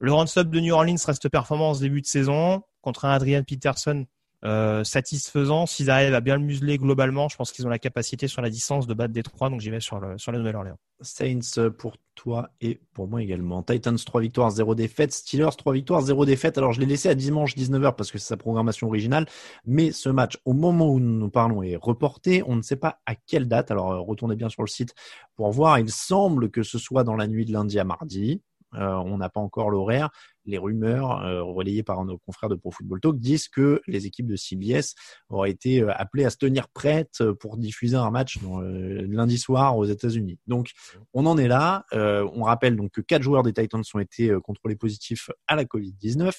Le 0.00 0.12
run-stop 0.12 0.48
de 0.48 0.60
New 0.60 0.74
Orleans 0.74 0.96
reste 1.06 1.28
performant 1.28 1.70
en 1.70 1.74
ce 1.74 1.80
début 1.80 2.00
de 2.00 2.06
saison 2.06 2.62
contre 2.80 3.04
un 3.04 3.12
Adrian 3.12 3.42
Peterson 3.44 4.06
euh, 4.44 4.84
satisfaisant. 4.84 5.64
S'ils 5.66 5.88
arrivent 5.90 6.14
à 6.14 6.20
bien 6.20 6.36
le 6.36 6.42
museler 6.42 6.76
globalement, 6.76 7.28
je 7.28 7.36
pense 7.36 7.50
qu'ils 7.50 7.66
ont 7.66 7.70
la 7.70 7.78
capacité 7.78 8.28
sur 8.28 8.42
la 8.42 8.50
distance 8.50 8.86
de 8.86 8.92
battre 8.92 9.14
Détroit, 9.14 9.48
donc 9.48 9.60
j'y 9.60 9.70
vais 9.70 9.80
sur, 9.80 9.98
le, 10.00 10.18
sur 10.18 10.32
la 10.32 10.38
Nouvelle-Orléans. 10.38 10.76
Saints 11.00 11.40
euh, 11.58 11.70
pour 11.70 11.96
toi 12.14 12.50
et 12.60 12.80
pour 12.92 13.08
moi 13.08 13.22
également. 13.22 13.62
Titans 13.62 13.96
3 13.96 14.20
victoires, 14.20 14.50
0 14.50 14.74
défaite. 14.74 15.12
Steelers 15.12 15.56
3 15.56 15.72
victoires, 15.72 16.02
0 16.02 16.26
défaite. 16.26 16.58
Alors 16.58 16.72
je 16.72 16.80
l'ai 16.80 16.86
laissé 16.86 17.08
à 17.08 17.14
dimanche 17.14 17.56
19h 17.56 17.94
parce 17.96 18.10
que 18.10 18.18
c'est 18.18 18.28
sa 18.28 18.36
programmation 18.36 18.86
originale. 18.86 19.26
Mais 19.64 19.92
ce 19.92 20.10
match, 20.10 20.38
au 20.44 20.52
moment 20.52 20.90
où 20.90 21.00
nous 21.00 21.30
parlons, 21.30 21.62
est 21.62 21.76
reporté. 21.76 22.42
On 22.46 22.56
ne 22.56 22.62
sait 22.62 22.76
pas 22.76 23.00
à 23.06 23.14
quelle 23.14 23.48
date. 23.48 23.70
Alors 23.70 23.92
euh, 23.92 24.00
retournez 24.00 24.36
bien 24.36 24.50
sur 24.50 24.62
le 24.62 24.68
site 24.68 24.94
pour 25.36 25.50
voir. 25.52 25.78
Il 25.78 25.90
semble 25.90 26.50
que 26.50 26.62
ce 26.62 26.78
soit 26.78 27.02
dans 27.02 27.16
la 27.16 27.26
nuit 27.26 27.46
de 27.46 27.52
lundi 27.52 27.78
à 27.78 27.84
mardi. 27.84 28.42
on 28.72 29.16
n'a 29.18 29.28
pas 29.28 29.40
encore 29.40 29.70
l'horaire. 29.70 30.10
Les 30.46 30.58
rumeurs 30.58 31.20
relayées 31.54 31.82
par 31.82 32.04
nos 32.04 32.18
confrères 32.18 32.50
de 32.50 32.54
Pro 32.54 32.70
Football 32.70 33.00
Talk 33.00 33.18
disent 33.18 33.48
que 33.48 33.80
les 33.86 34.06
équipes 34.06 34.26
de 34.26 34.36
CBS 34.36 34.94
auraient 35.28 35.50
été 35.50 35.82
appelées 35.82 36.24
à 36.24 36.30
se 36.30 36.36
tenir 36.36 36.68
prêtes 36.68 37.22
pour 37.40 37.56
diffuser 37.56 37.96
un 37.96 38.10
match 38.10 38.38
lundi 38.42 39.38
soir 39.38 39.76
aux 39.76 39.84
États-Unis. 39.84 40.38
Donc, 40.46 40.70
on 41.12 41.26
en 41.26 41.38
est 41.38 41.48
là. 41.48 41.84
on 41.92 42.42
rappelle 42.42 42.76
donc 42.76 42.90
que 42.92 43.00
quatre 43.00 43.22
joueurs 43.22 43.42
des 43.42 43.52
Titans 43.52 43.82
ont 43.94 43.98
été 43.98 44.34
contrôlés 44.42 44.76
positifs 44.76 45.30
à 45.46 45.56
la 45.56 45.64
Covid-19 45.64 46.32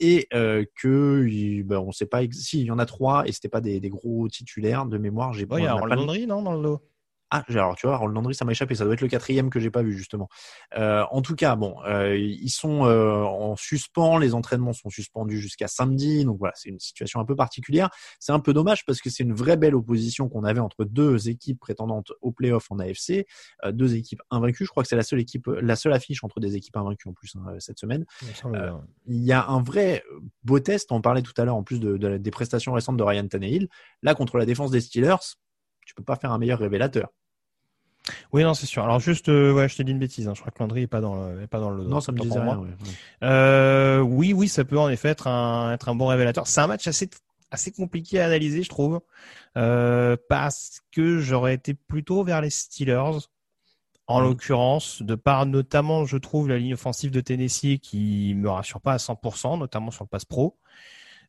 et 0.00 0.26
euh, 0.34 0.64
que 0.80 1.62
ben, 1.62 1.78
on 1.78 1.92
sait 1.92 2.06
pas 2.06 2.22
si 2.30 2.60
il 2.60 2.66
y 2.66 2.70
en 2.70 2.78
a 2.78 2.86
trois 2.86 3.26
et 3.26 3.32
c'était 3.32 3.48
pas 3.48 3.60
des, 3.60 3.80
des, 3.80 3.88
gros 3.88 4.28
titulaires 4.28 4.86
de 4.86 4.98
mémoire 4.98 5.32
j'ai 5.32 5.46
il 5.58 5.64
y 5.64 5.66
a 5.66 5.74
non 6.26 6.42
dans 6.42 6.54
le 6.54 6.62
lot? 6.62 6.82
Ah, 7.30 7.42
alors 7.48 7.74
tu 7.74 7.86
vois, 7.86 7.96
Roland 7.96 8.14
Landry, 8.14 8.34
ça 8.34 8.44
m'a 8.44 8.52
échappé. 8.52 8.74
Ça 8.74 8.84
doit 8.84 8.94
être 8.94 9.00
le 9.00 9.08
quatrième 9.08 9.50
que 9.50 9.58
j'ai 9.58 9.70
pas 9.70 9.82
vu 9.82 9.96
justement. 9.96 10.28
Euh, 10.76 11.04
en 11.10 11.22
tout 11.22 11.34
cas, 11.34 11.56
bon, 11.56 11.76
euh, 11.84 12.16
ils 12.16 12.50
sont 12.50 12.84
euh, 12.84 13.22
en 13.22 13.56
suspens. 13.56 14.18
Les 14.18 14.34
entraînements 14.34 14.72
sont 14.72 14.90
suspendus 14.90 15.40
jusqu'à 15.40 15.66
samedi. 15.66 16.24
Donc 16.24 16.38
voilà, 16.38 16.52
c'est 16.56 16.68
une 16.68 16.78
situation 16.78 17.20
un 17.20 17.24
peu 17.24 17.34
particulière. 17.34 17.90
C'est 18.20 18.32
un 18.32 18.40
peu 18.40 18.52
dommage 18.52 18.84
parce 18.84 19.00
que 19.00 19.10
c'est 19.10 19.22
une 19.22 19.34
vraie 19.34 19.56
belle 19.56 19.74
opposition 19.74 20.28
qu'on 20.28 20.44
avait 20.44 20.60
entre 20.60 20.84
deux 20.84 21.28
équipes 21.28 21.58
prétendantes 21.58 22.12
au 22.20 22.30
playoff 22.30 22.70
en 22.70 22.78
AFC, 22.78 23.26
euh, 23.64 23.72
deux 23.72 23.96
équipes 23.96 24.22
invaincues. 24.30 24.64
Je 24.64 24.70
crois 24.70 24.82
que 24.82 24.88
c'est 24.88 24.96
la 24.96 25.02
seule 25.02 25.20
équipe, 25.20 25.46
la 25.46 25.76
seule 25.76 25.92
affiche 25.92 26.22
entre 26.24 26.40
des 26.40 26.56
équipes 26.56 26.76
invaincues 26.76 27.08
en 27.08 27.12
plus 27.12 27.34
hein, 27.36 27.54
cette 27.58 27.78
semaine. 27.78 28.04
Euh, 28.44 28.72
il 29.06 29.24
y 29.24 29.32
a 29.32 29.46
un 29.46 29.62
vrai 29.62 30.04
beau 30.44 30.60
test. 30.60 30.92
On 30.92 31.00
parlait 31.00 31.22
tout 31.22 31.34
à 31.36 31.44
l'heure 31.44 31.56
en 31.56 31.62
plus 31.62 31.80
de, 31.80 31.96
de, 31.96 32.16
des 32.16 32.30
prestations 32.30 32.72
récentes 32.72 32.96
de 32.96 33.02
Ryan 33.02 33.26
Tannehill. 33.26 33.68
Là, 34.02 34.14
contre 34.14 34.38
la 34.38 34.46
défense 34.46 34.70
des 34.70 34.80
Steelers, 34.80 35.16
tu 35.84 35.94
peux 35.94 36.02
pas 36.02 36.16
faire 36.16 36.32
un 36.32 36.38
meilleur 36.38 36.58
révélateur. 36.58 37.10
Oui, 38.32 38.42
non, 38.42 38.52
c'est 38.54 38.66
sûr. 38.66 38.84
Alors 38.84 39.00
juste, 39.00 39.28
euh, 39.28 39.52
ouais, 39.52 39.68
je 39.68 39.76
t'ai 39.76 39.84
dit 39.84 39.92
une 39.92 39.98
bêtise. 39.98 40.28
Hein. 40.28 40.34
Je 40.34 40.40
crois 40.40 40.52
que 40.52 40.58
Landry 40.62 40.82
est 40.82 40.86
pas 40.86 41.00
dans 41.00 41.14
le, 41.14 41.42
est 41.42 41.46
pas 41.46 41.60
dans 41.60 41.70
le. 41.70 41.84
Non, 41.84 42.00
ça 42.00 42.12
me 42.12 42.18
disait 42.18 42.38
rien. 42.38 42.62
Euh, 43.22 44.00
oui, 44.00 44.32
oui, 44.32 44.48
ça 44.48 44.64
peut 44.64 44.78
en 44.78 44.90
effet 44.90 45.08
être 45.08 45.26
un, 45.26 45.72
être 45.72 45.88
un 45.88 45.94
bon 45.94 46.08
révélateur. 46.08 46.46
C'est 46.46 46.60
un 46.60 46.66
match 46.66 46.86
assez, 46.86 47.08
assez 47.50 47.72
compliqué 47.72 48.20
à 48.20 48.26
analyser, 48.26 48.62
je 48.62 48.68
trouve, 48.68 49.00
euh, 49.56 50.16
parce 50.28 50.82
que 50.92 51.18
j'aurais 51.18 51.54
été 51.54 51.74
plutôt 51.74 52.24
vers 52.24 52.40
les 52.40 52.50
Steelers. 52.50 53.26
En 54.06 54.20
mm. 54.20 54.24
l'occurrence, 54.24 55.00
de 55.00 55.14
part 55.14 55.46
notamment, 55.46 56.04
je 56.04 56.18
trouve 56.18 56.48
la 56.48 56.58
ligne 56.58 56.74
offensive 56.74 57.10
de 57.10 57.22
Tennessee 57.22 57.78
qui 57.80 58.34
me 58.36 58.50
rassure 58.50 58.82
pas 58.82 58.92
à 58.92 58.98
100%, 58.98 59.58
notamment 59.58 59.90
sur 59.90 60.04
le 60.04 60.08
pass 60.08 60.26
pro. 60.26 60.58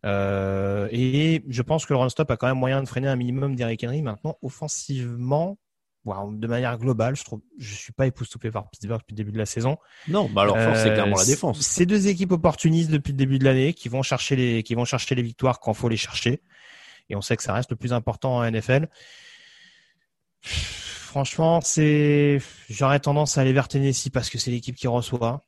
Euh, 0.06 0.88
et 0.92 1.44
je 1.48 1.62
pense 1.62 1.86
que 1.86 1.94
le 1.94 1.98
run 1.98 2.10
stop 2.10 2.30
a 2.30 2.38
quand 2.38 2.48
même 2.48 2.58
moyen 2.58 2.82
de 2.84 2.88
freiner 2.88 3.08
un 3.08 3.16
minimum 3.16 3.56
d'Eric 3.56 3.84
Henry. 3.84 4.02
Maintenant, 4.02 4.38
offensivement, 4.42 5.58
de 6.06 6.48
manière 6.48 6.78
globale, 6.78 7.16
je 7.16 7.24
trouve, 7.24 7.42
je 7.58 7.74
suis 7.74 7.92
pas 7.92 8.06
époustouflé 8.06 8.52
par 8.52 8.70
Pittsburgh 8.70 9.00
depuis 9.00 9.14
le 9.14 9.18
début 9.18 9.32
de 9.32 9.40
la 9.40 9.48
saison. 9.48 9.78
Non, 10.08 10.30
bah 10.30 10.44
alors 10.44 10.58
c'est 10.76 10.94
clairement 10.94 11.16
la 11.16 11.24
euh, 11.24 11.26
défense. 11.26 11.60
C'est 11.62 11.88
deux 11.88 12.08
équipes 12.08 12.32
opportunistes 12.32 12.92
depuis 12.92 13.12
le 13.12 13.18
début 13.18 13.40
de 13.40 13.46
l'année 13.46 13.74
qui 13.74 13.90
vont 13.90 14.04
chercher 14.04 14.36
les, 14.36 14.64
qui 14.64 14.76
vont 14.76 14.86
chercher 14.86 15.16
les 15.16 15.24
victoires 15.24 15.60
quand 15.60 15.74
faut 15.74 15.90
les 15.90 15.98
chercher. 15.98 16.42
Et 17.10 17.16
on 17.16 17.22
sait 17.22 17.36
que 17.36 17.44
ça 17.44 17.54
reste 17.54 17.72
le 17.72 17.76
plus 17.76 17.94
important 17.94 18.38
en 18.38 18.52
NFL. 18.52 18.88
Franchement, 20.42 21.62
c'est, 21.62 22.40
j'aurais 22.70 23.00
tendance 23.00 23.38
à 23.38 23.42
aller 23.42 23.54
vers 23.54 23.68
Tennessee 23.68 24.10
parce 24.10 24.30
que 24.30 24.38
c'est 24.38 24.52
l'équipe 24.52 24.76
qui 24.76 24.88
reçoit 24.88 25.46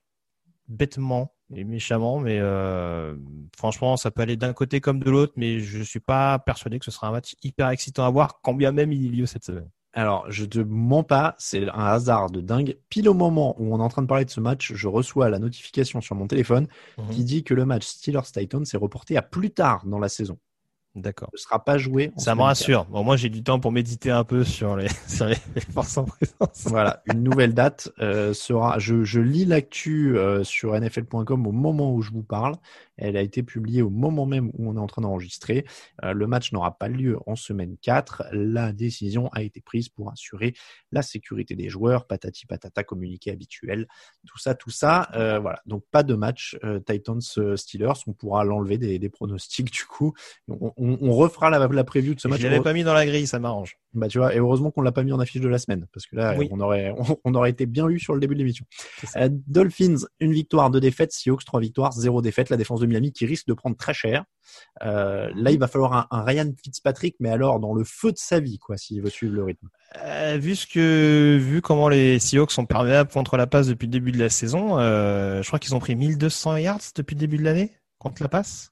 bêtement 0.67 1.36
et 1.53 1.63
méchamment, 1.63 2.19
mais 2.19 2.39
euh, 2.39 3.15
franchement, 3.57 3.95
ça 3.97 4.11
peut 4.11 4.21
aller 4.21 4.35
d'un 4.35 4.53
côté 4.53 4.81
comme 4.81 4.99
de 4.99 5.09
l'autre, 5.09 5.33
mais 5.37 5.59
je 5.59 5.81
suis 5.81 5.99
pas 5.99 6.39
persuadé 6.39 6.79
que 6.79 6.85
ce 6.85 6.91
sera 6.91 7.07
un 7.07 7.11
match 7.11 7.35
hyper 7.43 7.69
excitant 7.69 8.05
à 8.05 8.09
voir, 8.09 8.41
quand 8.41 8.53
bien 8.53 8.71
même 8.71 8.91
il 8.91 9.05
y 9.05 9.07
a 9.07 9.11
lieu 9.11 9.25
cette 9.25 9.45
semaine. 9.45 9.69
Alors, 9.93 10.29
je 10.29 10.45
te 10.45 10.59
mens 10.59 11.03
pas, 11.03 11.33
c'est 11.39 11.69
un 11.69 11.85
hasard 11.85 12.29
de 12.29 12.39
dingue. 12.39 12.77
Pile 12.89 13.09
au 13.09 13.15
moment 13.15 13.55
où 13.59 13.73
on 13.73 13.79
est 13.79 13.83
en 13.83 13.87
train 13.87 14.03
de 14.03 14.07
parler 14.07 14.25
de 14.25 14.29
ce 14.29 14.39
match, 14.39 14.73
je 14.75 14.87
reçois 14.87 15.29
la 15.29 15.39
notification 15.39 16.01
sur 16.01 16.15
mon 16.15 16.27
téléphone 16.27 16.67
mhm. 16.97 17.09
qui 17.09 17.23
dit 17.23 17.43
que 17.43 17.55
le 17.55 17.65
match 17.65 17.85
Steelers-Titans 17.85 18.65
s'est 18.65 18.77
reporté 18.77 19.17
à 19.17 19.23
plus 19.23 19.49
tard 19.49 19.85
dans 19.87 19.97
la 19.97 20.09
saison. 20.09 20.37
D'accord. 20.97 21.29
Ne 21.31 21.37
sera 21.37 21.63
pas 21.63 21.77
joué. 21.77 22.11
Ça 22.17 22.33
me 22.33 22.41
rassure. 22.41 22.85
Bon, 22.85 23.03
moi, 23.03 23.17
j'ai 23.17 23.29
du 23.29 23.43
temps 23.43 23.59
pour 23.59 23.71
méditer 23.71 24.09
un 24.09 24.23
peu 24.23 24.43
sur 24.43 24.75
les, 24.75 24.87
sur 25.07 25.27
les, 25.27 25.35
forces 25.71 25.95
en 25.97 26.05
présence. 26.05 26.63
Voilà, 26.65 27.03
une 27.05 27.21
nouvelle 27.23 27.53
date 27.53 27.91
euh, 27.99 28.33
sera. 28.33 28.79
Je, 28.79 29.03
je 29.03 29.21
lis 29.21 29.45
l'actu 29.45 30.17
euh, 30.17 30.43
sur 30.43 30.73
NFL.com 30.73 31.45
au 31.45 31.51
moment 31.51 31.93
où 31.93 32.01
je 32.01 32.11
vous 32.11 32.23
parle. 32.23 32.55
Elle 32.97 33.17
a 33.17 33.21
été 33.21 33.43
publiée 33.43 33.81
au 33.81 33.89
moment 33.89 34.25
même 34.25 34.49
où 34.53 34.69
on 34.69 34.75
est 34.75 34.79
en 34.79 34.87
train 34.87 35.01
d'enregistrer. 35.01 35.65
Euh, 36.03 36.13
le 36.13 36.27
match 36.27 36.51
n'aura 36.51 36.77
pas 36.77 36.87
lieu 36.87 37.17
en 37.25 37.35
semaine 37.35 37.77
4. 37.81 38.25
La 38.31 38.73
décision 38.73 39.29
a 39.33 39.41
été 39.41 39.61
prise 39.61 39.89
pour 39.89 40.11
assurer 40.11 40.53
la 40.91 41.01
sécurité 41.01 41.55
des 41.55 41.69
joueurs. 41.69 42.07
Patati 42.07 42.45
patata, 42.45 42.83
communiqué 42.83 43.31
habituel. 43.31 43.87
Tout 44.25 44.37
ça, 44.37 44.55
tout 44.55 44.69
ça. 44.69 45.09
Euh, 45.13 45.39
voilà. 45.39 45.61
Donc 45.65 45.83
pas 45.91 46.03
de 46.03 46.15
match 46.15 46.57
euh, 46.63 46.79
Titans 46.79 47.21
Steelers. 47.55 47.93
On 48.07 48.13
pourra 48.13 48.43
l'enlever 48.43 48.77
des, 48.77 48.99
des, 48.99 49.09
pronostics 49.09 49.71
du 49.71 49.85
coup. 49.85 50.13
On, 50.47 50.73
on, 50.77 50.97
on 51.01 51.11
refera 51.13 51.49
la, 51.49 51.67
la 51.67 51.83
preview 51.83 52.15
de 52.15 52.19
ce 52.19 52.27
match. 52.27 52.39
Je 52.39 52.47
l'avais 52.47 52.61
pas 52.61 52.73
mis 52.73 52.83
dans 52.83 52.93
la 52.93 53.05
grille, 53.05 53.27
ça 53.27 53.39
m'arrange. 53.39 53.77
Bah 53.97 54.07
tu 54.07 54.19
vois, 54.19 54.35
et 54.35 54.37
heureusement 54.37 54.69
qu'on 54.69 54.81
l'a 54.81 54.91
pas 54.91 55.03
mis 55.03 55.11
en 55.11 55.19
affiche 55.19 55.41
de 55.41 55.47
la 55.47 55.57
semaine 55.57 55.87
parce 55.91 56.05
que 56.05 56.15
là 56.15 56.37
on 56.51 56.59
aurait 56.59 56.93
on, 57.23 57.33
aurait 57.33 57.49
été 57.49 57.65
bien 57.65 57.87
lu 57.87 57.99
sur 57.99 58.13
le 58.13 58.19
début 58.19 58.35
de 58.35 58.39
l'émission. 58.39 58.65
Dolphins 59.47 60.05
une 60.19 60.31
victoire, 60.31 60.69
deux 60.69 60.79
défaites, 60.79 61.11
Seahawks 61.11 61.45
trois 61.45 61.59
victoires, 61.59 61.91
zéro 61.93 62.21
défaite. 62.21 62.49
La 62.49 62.57
défense 62.57 62.79
de 62.79 62.85
Miami 62.85 63.11
qui 63.11 63.25
risque 63.25 63.47
de 63.47 63.53
prendre 63.53 63.75
très 63.75 63.93
cher. 63.93 64.23
Euh, 64.83 65.29
là, 65.35 65.51
il 65.51 65.59
va 65.59 65.67
falloir 65.67 66.07
un, 66.11 66.23
Ryan 66.23 66.51
Fitzpatrick, 66.63 67.15
mais 67.19 67.29
alors 67.29 67.59
dans 67.59 67.73
le 67.73 67.83
feu 67.83 68.11
de 68.11 68.17
sa 68.17 68.39
vie, 68.39 68.59
quoi, 68.59 68.77
s'il 68.77 69.01
veut 69.01 69.09
suivre 69.09 69.33
le 69.33 69.43
rythme. 69.43 69.67
Euh, 70.03 70.37
vu 70.39 70.55
ce 70.55 70.67
que, 70.67 71.37
vu 71.39 71.61
comment 71.61 71.89
les 71.89 72.19
Seahawks 72.19 72.51
sont 72.51 72.65
perméables 72.65 73.11
contre 73.11 73.37
la 73.37 73.47
passe 73.47 73.67
depuis 73.67 73.87
le 73.87 73.91
début 73.91 74.11
de 74.11 74.19
la 74.19 74.29
saison, 74.29 74.79
euh, 74.79 75.41
je 75.41 75.47
crois 75.47 75.59
qu'ils 75.59 75.75
ont 75.75 75.79
pris 75.79 75.95
1200 75.95 76.57
yards 76.57 76.79
depuis 76.95 77.15
le 77.15 77.19
début 77.19 77.37
de 77.37 77.43
l'année 77.43 77.73
contre 77.97 78.21
la 78.21 78.29
passe. 78.29 78.71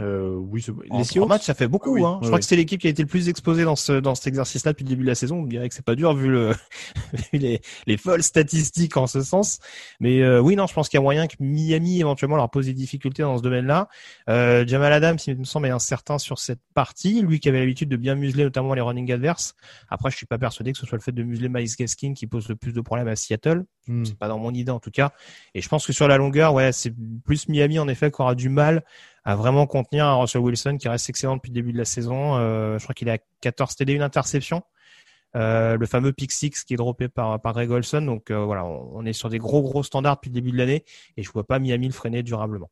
Euh, 0.00 0.34
oui, 0.34 0.64
les 0.92 1.04
Seahawks, 1.04 1.28
match, 1.28 1.44
ça 1.44 1.54
fait 1.54 1.68
beaucoup. 1.68 1.96
Ah 2.04 2.08
hein. 2.08 2.18
Je 2.22 2.26
crois 2.26 2.38
que 2.38 2.44
c'est 2.44 2.56
l'équipe 2.56 2.80
qui 2.80 2.86
a 2.86 2.90
été 2.90 3.02
le 3.02 3.08
plus 3.08 3.28
exposée 3.28 3.64
dans 3.64 3.76
ce 3.76 3.92
dans 4.00 4.14
cet 4.14 4.26
exercice-là 4.26 4.72
depuis 4.72 4.84
le 4.84 4.90
début 4.90 5.02
de 5.02 5.08
la 5.08 5.14
saison. 5.14 5.38
On 5.38 5.44
dirait 5.44 5.68
que 5.68 5.74
c'est 5.74 5.84
pas 5.84 5.94
dur 5.94 6.14
vu 6.14 6.28
le 6.28 6.52
vu 7.32 7.38
les, 7.38 7.60
les 7.86 7.96
folles 7.96 8.22
statistiques 8.22 8.96
en 8.96 9.06
ce 9.06 9.22
sens. 9.22 9.58
Mais 10.00 10.22
euh, 10.22 10.40
oui, 10.40 10.56
non, 10.56 10.66
je 10.66 10.74
pense 10.74 10.88
qu'il 10.88 10.98
y 10.98 11.00
a 11.00 11.02
moyen 11.02 11.26
que 11.26 11.36
Miami 11.40 12.00
éventuellement 12.00 12.36
leur 12.36 12.50
pose 12.50 12.66
des 12.66 12.74
difficultés 12.74 13.22
dans 13.22 13.38
ce 13.38 13.42
domaine-là. 13.42 13.88
Euh, 14.28 14.66
Jamal 14.66 14.92
Adams, 14.92 15.18
il 15.26 15.38
me 15.38 15.44
semble, 15.44 15.66
est 15.66 15.70
incertain 15.70 16.18
sur 16.18 16.38
cette 16.38 16.60
partie. 16.74 17.22
Lui 17.22 17.40
qui 17.40 17.48
avait 17.48 17.60
l'habitude 17.60 17.88
de 17.88 17.96
bien 17.96 18.14
museler 18.14 18.44
notamment 18.44 18.74
les 18.74 18.82
running 18.82 19.10
adverses. 19.12 19.54
Après, 19.88 20.10
je 20.10 20.16
suis 20.16 20.26
pas 20.26 20.38
persuadé 20.38 20.72
que 20.72 20.78
ce 20.78 20.86
soit 20.86 20.98
le 20.98 21.02
fait 21.02 21.12
de 21.12 21.22
museler 21.22 21.48
Miles 21.48 21.70
Gaskin 21.78 22.12
qui 22.14 22.26
pose 22.26 22.48
le 22.48 22.56
plus 22.56 22.72
de 22.72 22.80
problèmes 22.80 23.08
à 23.08 23.16
Seattle. 23.16 23.64
Hmm. 23.86 24.04
C'est 24.04 24.18
pas 24.18 24.28
dans 24.28 24.38
mon 24.38 24.52
idée 24.52 24.72
en 24.72 24.80
tout 24.80 24.90
cas. 24.90 25.12
Et 25.54 25.60
je 25.60 25.68
pense 25.68 25.86
que 25.86 25.92
sur 25.92 26.08
la 26.08 26.16
longueur, 26.16 26.52
ouais, 26.52 26.72
c'est 26.72 26.92
plus 27.24 27.48
Miami 27.48 27.78
en 27.78 27.88
effet 27.88 28.10
qui 28.10 28.20
aura 28.20 28.34
du 28.34 28.48
mal 28.48 28.82
à 29.26 29.34
vraiment 29.34 29.66
contenir 29.66 30.06
un 30.06 30.14
Russell 30.14 30.40
Wilson 30.40 30.76
qui 30.78 30.88
reste 30.88 31.10
excellent 31.10 31.36
depuis 31.36 31.50
le 31.50 31.54
début 31.54 31.72
de 31.72 31.78
la 31.78 31.84
saison. 31.84 32.36
Euh, 32.36 32.78
je 32.78 32.84
crois 32.84 32.94
qu'il 32.94 33.10
a 33.10 33.18
14 33.40 33.74
TD, 33.74 33.92
une 33.92 34.02
interception. 34.02 34.62
Euh, 35.34 35.76
le 35.76 35.86
fameux 35.86 36.12
pick 36.12 36.30
six 36.30 36.62
qui 36.64 36.74
est 36.74 36.76
droppé 36.76 37.08
par, 37.08 37.40
par 37.42 37.52
Greg 37.52 37.68
Olson. 37.72 38.02
Donc 38.02 38.30
euh, 38.30 38.44
voilà, 38.44 38.64
on, 38.64 39.04
est 39.04 39.12
sur 39.12 39.28
des 39.28 39.38
gros 39.38 39.62
gros 39.62 39.82
standards 39.82 40.14
depuis 40.14 40.28
le 40.28 40.34
début 40.34 40.52
de 40.52 40.56
l'année 40.56 40.84
et 41.16 41.24
je 41.24 41.30
vois 41.32 41.44
pas 41.44 41.58
Miami 41.58 41.88
le 41.88 41.92
freiner 41.92 42.22
durablement. 42.22 42.70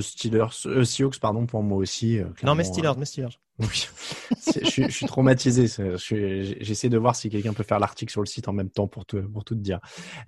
Steelers, 0.00 0.84
Seahawks, 0.84 1.18
pardon 1.18 1.46
pour 1.46 1.62
moi 1.62 1.78
aussi. 1.78 2.18
non 2.42 2.54
mais 2.54 2.64
Steelers, 2.64 2.94
mais 2.98 3.04
Steelers. 3.04 3.38
Oui, 3.60 3.88
je, 4.64 4.84
je, 4.86 4.90
suis 4.90 5.06
traumatisé. 5.06 5.66
J'essaie 6.60 6.88
de 6.88 6.96
voir 6.96 7.14
si 7.14 7.28
quelqu'un 7.28 7.52
peut 7.52 7.62
faire 7.62 7.78
l'article 7.78 8.10
sur 8.10 8.22
le 8.22 8.26
site 8.26 8.48
en 8.48 8.54
même 8.54 8.70
temps 8.70 8.88
pour 8.88 9.04
te, 9.04 9.18
pour 9.18 9.44
tout 9.44 9.54
te 9.54 9.60
dire. 9.60 9.80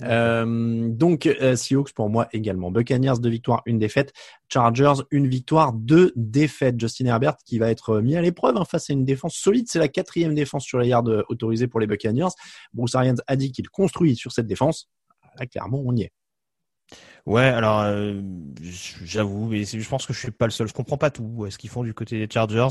Euh, 0.03 0.89
donc, 0.91 1.25
euh, 1.25 1.57
Seahawks 1.57 1.93
pour 1.93 2.11
moi 2.11 2.29
également. 2.33 2.71
Buccaneers, 2.71 3.15
deux 3.21 3.31
victoires, 3.31 3.63
une 3.65 3.79
défaite. 3.79 4.13
Chargers, 4.49 5.03
une 5.11 5.29
victoire, 5.29 5.73
deux 5.73 6.13
défaites. 6.15 6.79
Justin 6.79 7.07
Herbert 7.07 7.37
qui 7.47 7.59
va 7.59 7.71
être 7.71 8.01
mis 8.01 8.17
à 8.17 8.23
l'épreuve 8.23 8.59
hein, 8.59 8.67
face 8.67 8.91
à 8.91 8.93
une 8.93 9.07
défense 9.07 9.35
solide. 9.35 9.65
C'est 9.69 9.79
la 9.79 9.89
quatrième 9.89 10.35
défense 10.35 10.65
sur 10.65 10.79
les 10.79 10.89
yards 10.89 11.09
autorisée 11.31 11.69
pour 11.69 11.81
les 11.81 11.87
Buccaneers. 11.87 12.33
Bruce 12.75 12.95
Arians 12.95 13.17
a 13.27 13.37
dit 13.37 13.51
qu'il 13.51 13.71
construit 13.71 14.15
sur 14.15 14.33
cette 14.33 14.47
défense. 14.47 14.91
Là, 15.39 15.47
clairement, 15.47 15.83
on 15.87 15.97
y 15.97 16.03
est. 16.03 16.13
Ouais, 17.25 17.43
alors 17.45 17.83
euh, 17.83 18.21
j'avoue, 19.05 19.47
mais 19.47 19.65
je 19.65 19.89
pense 19.89 20.07
que 20.07 20.13
je 20.13 20.19
suis 20.19 20.33
pas 20.33 20.47
le 20.47 20.51
seul. 20.51 20.67
Je 20.67 20.73
comprends 20.73 20.97
pas 20.97 21.11
tout 21.11 21.47
ce 21.51 21.57
qu'ils 21.57 21.71
font 21.71 21.85
du 21.85 21.95
côté 21.95 22.19
des 22.19 22.33
Chargers. 22.33 22.67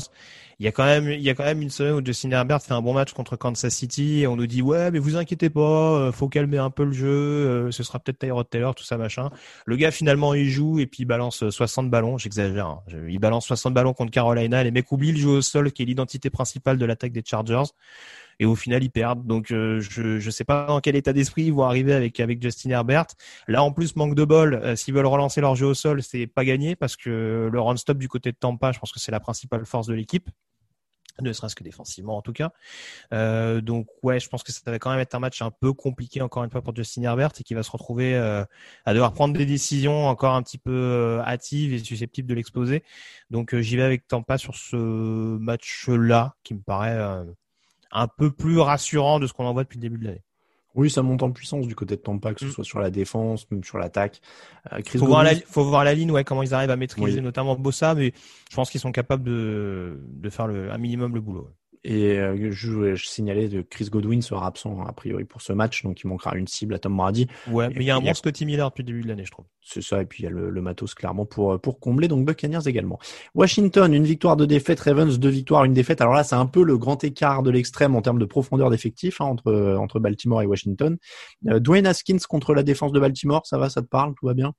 Il 0.58 0.66
y 0.66 0.68
a 0.68 0.72
quand 0.72 0.84
même, 0.84 1.08
il 1.08 1.22
y 1.22 1.30
a 1.30 1.34
quand 1.34 1.44
même 1.44 1.62
une 1.62 1.70
semaine 1.70 1.94
où 1.94 2.04
Justin 2.04 2.32
Herbert 2.32 2.60
fait 2.60 2.74
un 2.74 2.82
bon 2.82 2.92
match 2.92 3.14
contre 3.14 3.36
Kansas 3.36 3.74
City 3.74 4.20
et 4.20 4.26
on 4.26 4.36
nous 4.36 4.46
dit 4.46 4.60
ouais, 4.60 4.90
mais 4.90 4.98
vous 4.98 5.16
inquiétez 5.16 5.48
pas, 5.48 5.60
euh, 5.60 6.12
faut 6.12 6.28
calmer 6.28 6.58
un 6.58 6.68
peu 6.68 6.84
le 6.84 6.92
jeu. 6.92 7.08
Euh, 7.08 7.70
ce 7.70 7.82
sera 7.82 7.98
peut-être 7.98 8.18
Tyrod 8.18 8.48
Taylor, 8.50 8.74
tout 8.74 8.84
ça 8.84 8.98
machin. 8.98 9.30
Le 9.64 9.76
gars 9.76 9.90
finalement 9.90 10.34
il 10.34 10.50
joue 10.50 10.78
et 10.80 10.86
puis 10.86 11.04
il 11.04 11.06
balance 11.06 11.48
60 11.48 11.88
ballons. 11.88 12.18
J'exagère. 12.18 12.66
Hein. 12.66 12.82
Il 13.08 13.18
balance 13.20 13.46
60 13.46 13.72
ballons 13.72 13.94
contre 13.94 14.10
Carolina. 14.10 14.62
Les 14.62 14.70
mecs 14.70 14.92
oublient 14.92 15.12
le 15.12 15.18
jeu 15.18 15.28
au 15.30 15.42
sol 15.42 15.72
qui 15.72 15.82
est 15.82 15.86
l'identité 15.86 16.28
principale 16.28 16.76
de 16.76 16.84
l'attaque 16.84 17.12
des 17.12 17.22
Chargers 17.24 17.72
et 18.42 18.44
au 18.44 18.56
final 18.56 18.82
ils 18.82 18.90
perdent. 18.90 19.24
Donc 19.24 19.52
euh, 19.52 19.80
je 19.80 20.18
je 20.18 20.30
sais 20.30 20.44
pas 20.44 20.66
dans 20.66 20.80
quel 20.80 20.96
état 20.96 21.12
d'esprit 21.12 21.44
ils 21.44 21.52
vont 21.52 21.62
arriver 21.62 21.92
avec 21.92 22.18
avec 22.18 22.42
Justin 22.42 22.70
Herbert. 22.70 23.06
Là 23.46 23.62
en 23.62 23.72
plus 23.72 23.94
manque 23.94 24.16
de 24.16 24.24
bol, 24.24 24.54
euh, 24.54 24.74
s'ils 24.74 24.92
veulent 24.94 25.06
relancer 25.06 25.40
leur 25.40 25.54
jeu 25.54 25.66
au 25.66 25.74
sol, 25.74 26.02
c'est 26.02 26.26
pas 26.26 26.44
gagné 26.44 26.74
parce 26.74 26.96
que 26.96 27.48
le 27.50 27.60
run 27.60 27.76
stop 27.76 27.98
du 27.98 28.08
côté 28.08 28.32
de 28.32 28.36
Tampa, 28.36 28.72
je 28.72 28.80
pense 28.80 28.92
que 28.92 28.98
c'est 28.98 29.12
la 29.12 29.20
principale 29.20 29.64
force 29.64 29.86
de 29.86 29.94
l'équipe. 29.94 30.28
ne 31.20 31.32
serait-ce 31.32 31.54
que 31.54 31.62
défensivement 31.62 32.16
en 32.16 32.22
tout 32.22 32.32
cas. 32.32 32.50
Euh, 33.12 33.60
donc 33.60 33.86
ouais, 34.02 34.18
je 34.18 34.28
pense 34.28 34.42
que 34.42 34.50
ça 34.50 34.60
va 34.66 34.80
quand 34.80 34.90
même 34.90 34.98
être 34.98 35.14
un 35.14 35.20
match 35.20 35.40
un 35.40 35.52
peu 35.52 35.72
compliqué 35.72 36.20
encore 36.20 36.42
une 36.42 36.50
fois 36.50 36.62
pour 36.62 36.74
Justin 36.74 37.02
Herbert 37.02 37.30
et 37.38 37.44
qui 37.44 37.54
va 37.54 37.62
se 37.62 37.70
retrouver 37.70 38.16
euh, 38.16 38.44
à 38.86 38.92
devoir 38.92 39.12
prendre 39.12 39.38
des 39.38 39.46
décisions 39.46 40.06
encore 40.08 40.34
un 40.34 40.42
petit 40.42 40.58
peu 40.58 40.72
euh, 40.72 41.22
hâtives 41.22 41.72
et 41.74 41.78
susceptibles 41.78 42.28
de 42.28 42.34
l'exploser. 42.34 42.82
Donc 43.30 43.54
j'y 43.56 43.76
vais 43.76 43.84
avec 43.84 44.08
Tampa 44.08 44.36
sur 44.36 44.56
ce 44.56 44.76
match-là 45.38 46.34
qui 46.42 46.54
me 46.54 46.60
paraît 46.60 46.98
un 47.92 48.08
peu 48.08 48.30
plus 48.30 48.58
rassurant 48.58 49.20
de 49.20 49.26
ce 49.26 49.32
qu'on 49.32 49.44
en 49.44 49.52
voit 49.52 49.62
depuis 49.62 49.78
le 49.78 49.82
début 49.82 49.98
de 49.98 50.04
l'année. 50.04 50.24
Oui, 50.74 50.90
ça 50.90 51.02
monte 51.02 51.22
en 51.22 51.30
puissance 51.30 51.66
du 51.66 51.74
côté 51.74 51.96
de 51.96 52.00
Tampa, 52.00 52.32
que 52.32 52.40
ce 52.40 52.46
mm. 52.46 52.50
soit 52.50 52.64
sur 52.64 52.80
la 52.80 52.90
défense, 52.90 53.50
même 53.50 53.62
sur 53.62 53.78
l'attaque. 53.78 54.20
Euh, 54.72 54.80
faut, 54.86 55.06
voir 55.06 55.22
la, 55.22 55.34
faut 55.34 55.64
voir 55.64 55.84
la 55.84 55.94
ligne, 55.94 56.10
ouais, 56.10 56.24
comment 56.24 56.42
ils 56.42 56.54
arrivent 56.54 56.70
à 56.70 56.76
maîtriser, 56.76 57.20
notamment 57.20 57.56
Bossa, 57.56 57.94
mais 57.94 58.12
je 58.50 58.56
pense 58.56 58.70
qu'ils 58.70 58.80
sont 58.80 58.92
capables 58.92 59.22
de, 59.22 60.00
de 60.06 60.30
faire 60.30 60.46
le, 60.46 60.72
un 60.72 60.78
minimum 60.78 61.14
le 61.14 61.20
boulot. 61.20 61.50
Et 61.84 62.18
euh, 62.18 62.50
je, 62.52 62.94
je, 62.94 63.06
signalais 63.06 63.48
que 63.48 63.60
Chris 63.62 63.88
Godwin 63.90 64.22
sera 64.22 64.46
absent 64.46 64.80
a 64.86 64.92
priori 64.92 65.24
pour 65.24 65.42
ce 65.42 65.52
match, 65.52 65.82
donc 65.82 66.00
il 66.00 66.06
manquera 66.06 66.36
une 66.36 66.46
cible 66.46 66.74
à 66.74 66.78
Tom 66.78 66.96
Brady. 66.96 67.26
Ouais, 67.50 67.68
mais 67.70 67.76
il 67.80 67.84
y 67.84 67.90
a 67.90 67.96
un 67.96 68.00
bon 68.00 68.14
Scotty 68.14 68.46
Miller 68.46 68.68
depuis 68.68 68.82
le 68.82 68.86
début 68.86 69.02
de 69.02 69.08
l'année, 69.08 69.24
je 69.24 69.32
trouve. 69.32 69.46
C'est 69.60 69.82
ça, 69.82 70.00
et 70.00 70.06
puis 70.06 70.22
il 70.22 70.24
y 70.24 70.28
a 70.28 70.30
le, 70.30 70.50
le, 70.50 70.62
matos 70.62 70.94
clairement 70.94 71.26
pour 71.26 71.60
pour 71.60 71.80
combler, 71.80 72.06
donc 72.06 72.24
Buccaneers 72.24 72.66
également. 72.66 72.98
Washington, 73.34 73.92
une 73.92 74.04
victoire, 74.04 74.36
deux 74.36 74.46
défaites. 74.46 74.80
Ravens, 74.80 75.18
deux 75.18 75.28
victoires, 75.28 75.64
une 75.64 75.72
défaite. 75.72 76.00
Alors 76.00 76.14
là, 76.14 76.24
c'est 76.24 76.36
un 76.36 76.46
peu 76.46 76.62
le 76.62 76.78
grand 76.78 77.02
écart 77.02 77.42
de 77.42 77.50
l'extrême 77.50 77.96
en 77.96 78.02
termes 78.02 78.18
de 78.18 78.24
profondeur 78.24 78.70
d'effectif 78.70 79.20
hein, 79.20 79.26
entre 79.26 79.76
entre 79.78 79.98
Baltimore 79.98 80.42
et 80.42 80.46
Washington. 80.46 80.96
Euh, 81.48 81.58
Dwayne 81.58 81.86
Haskins 81.86 82.18
contre 82.28 82.54
la 82.54 82.62
défense 82.62 82.92
de 82.92 83.00
Baltimore, 83.00 83.46
ça 83.46 83.58
va, 83.58 83.68
ça 83.70 83.82
te 83.82 83.88
parle, 83.88 84.14
tout 84.14 84.26
va 84.26 84.34
bien? 84.34 84.52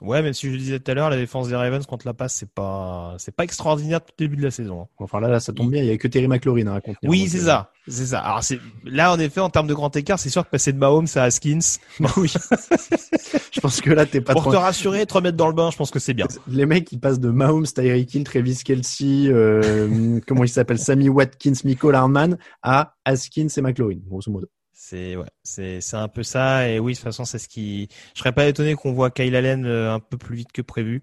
Ouais, 0.00 0.22
même 0.22 0.32
si 0.32 0.46
je 0.46 0.52
le 0.52 0.58
disais 0.58 0.78
tout 0.78 0.88
à 0.92 0.94
l'heure, 0.94 1.10
la 1.10 1.16
défense 1.16 1.48
des 1.48 1.56
Ravens 1.56 1.84
contre 1.84 2.06
la 2.06 2.14
passe, 2.14 2.34
c'est 2.34 2.48
pas, 2.48 3.16
c'est 3.18 3.34
pas 3.34 3.42
extraordinaire 3.42 3.98
depuis 3.98 4.14
le 4.18 4.28
début 4.28 4.36
de 4.36 4.44
la 4.44 4.52
saison. 4.52 4.82
Hein. 4.82 4.88
Enfin 4.98 5.18
là, 5.18 5.26
là, 5.26 5.40
ça 5.40 5.52
tombe 5.52 5.72
bien, 5.72 5.82
il 5.82 5.88
y 5.88 5.90
a 5.90 5.96
que 5.98 6.06
Terry 6.06 6.28
McLaurin 6.28 6.68
à 6.68 6.80
contenir. 6.80 7.10
Oui, 7.10 7.26
c'est 7.28 7.40
euh, 7.40 7.46
ça, 7.46 7.72
c'est 7.88 8.06
ça. 8.06 8.20
Alors 8.20 8.44
c'est, 8.44 8.60
là, 8.84 9.12
en 9.12 9.18
effet, 9.18 9.40
en 9.40 9.50
termes 9.50 9.66
de 9.66 9.74
grand 9.74 9.94
écart, 9.96 10.20
c'est 10.20 10.30
sûr 10.30 10.44
que 10.44 10.50
passer 10.50 10.72
de 10.72 10.78
Mahomes 10.78 11.08
à 11.16 11.24
Haskins, 11.24 11.58
bah 12.00 12.10
oui. 12.16 12.32
je 13.50 13.60
pense 13.60 13.80
que 13.80 13.90
là, 13.90 14.06
t'es 14.06 14.20
pas 14.20 14.34
Pour 14.34 14.52
te 14.52 14.56
rassurer, 14.56 15.04
te 15.04 15.14
remettre 15.14 15.36
dans 15.36 15.48
le 15.48 15.54
bain, 15.54 15.70
je 15.72 15.76
pense 15.76 15.90
que 15.90 15.98
c'est 15.98 16.14
bien. 16.14 16.28
Les 16.46 16.64
mecs, 16.64 16.92
ils 16.92 17.00
passent 17.00 17.20
de 17.20 17.30
Mahomes, 17.30 17.66
Tyreek 17.66 18.14
Hill, 18.14 18.22
Travis 18.22 18.60
Kelsey, 18.64 19.26
euh, 19.26 20.20
comment 20.28 20.44
il 20.44 20.48
s'appelle, 20.48 20.78
Sammy 20.78 21.08
Watkins, 21.08 21.54
Michael 21.64 21.96
Hardman, 21.96 22.38
à 22.62 22.94
Haskins 23.04 23.48
et 23.56 23.60
McLaurin, 23.60 23.98
grosso 24.06 24.30
modo. 24.30 24.46
C'est 24.80 25.16
ouais, 25.16 25.26
c'est 25.42 25.80
c'est 25.80 25.96
un 25.96 26.06
peu 26.06 26.22
ça 26.22 26.68
et 26.68 26.78
oui 26.78 26.92
de 26.92 26.96
toute 26.96 27.02
façon 27.02 27.24
c'est 27.24 27.40
ce 27.40 27.48
qui. 27.48 27.88
Je 28.14 28.20
serais 28.20 28.30
pas 28.30 28.46
étonné 28.46 28.76
qu'on 28.76 28.92
voit 28.92 29.10
Kyle 29.10 29.34
Allen 29.34 29.66
euh, 29.66 29.92
un 29.92 29.98
peu 29.98 30.16
plus 30.16 30.36
vite 30.36 30.52
que 30.52 30.62
prévu. 30.62 31.02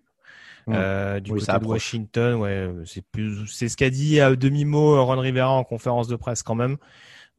Euh, 0.70 1.20
du 1.20 1.32
côté 1.32 1.52
de 1.52 1.66
Washington, 1.66 2.36
ouais, 2.36 2.72
c'est 2.86 3.06
plus, 3.06 3.46
c'est 3.48 3.68
ce 3.68 3.76
qu'a 3.76 3.90
dit 3.90 4.22
à 4.22 4.34
demi 4.38 4.64
mot 4.64 5.04
Ron 5.04 5.20
Rivera 5.20 5.52
en 5.52 5.66
conférence 5.66 6.08
de 6.08 6.16
presse 6.16 6.42
quand 6.42 6.56
même. 6.56 6.78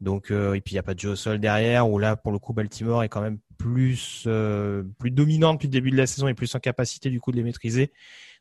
Donc 0.02 0.30
euh, 0.30 0.52
et 0.52 0.60
puis 0.60 0.74
il 0.74 0.76
y 0.76 0.78
a 0.78 0.82
pas 0.82 0.92
de 0.92 1.00
Joe 1.00 1.18
Sol 1.18 1.38
derrière 1.38 1.88
où 1.88 1.98
là 1.98 2.16
pour 2.16 2.32
le 2.32 2.38
coup 2.38 2.52
Baltimore 2.52 3.02
est 3.02 3.08
quand 3.08 3.22
même 3.22 3.38
plus 3.56 4.24
euh, 4.26 4.82
plus 4.98 5.10
dominant 5.10 5.54
depuis 5.54 5.68
le 5.68 5.72
début 5.72 5.90
de 5.90 5.96
la 5.96 6.06
saison 6.06 6.28
et 6.28 6.34
plus 6.34 6.54
en 6.54 6.58
capacité 6.58 7.08
du 7.08 7.18
coup 7.18 7.32
de 7.32 7.36
les 7.36 7.42
maîtriser. 7.42 7.92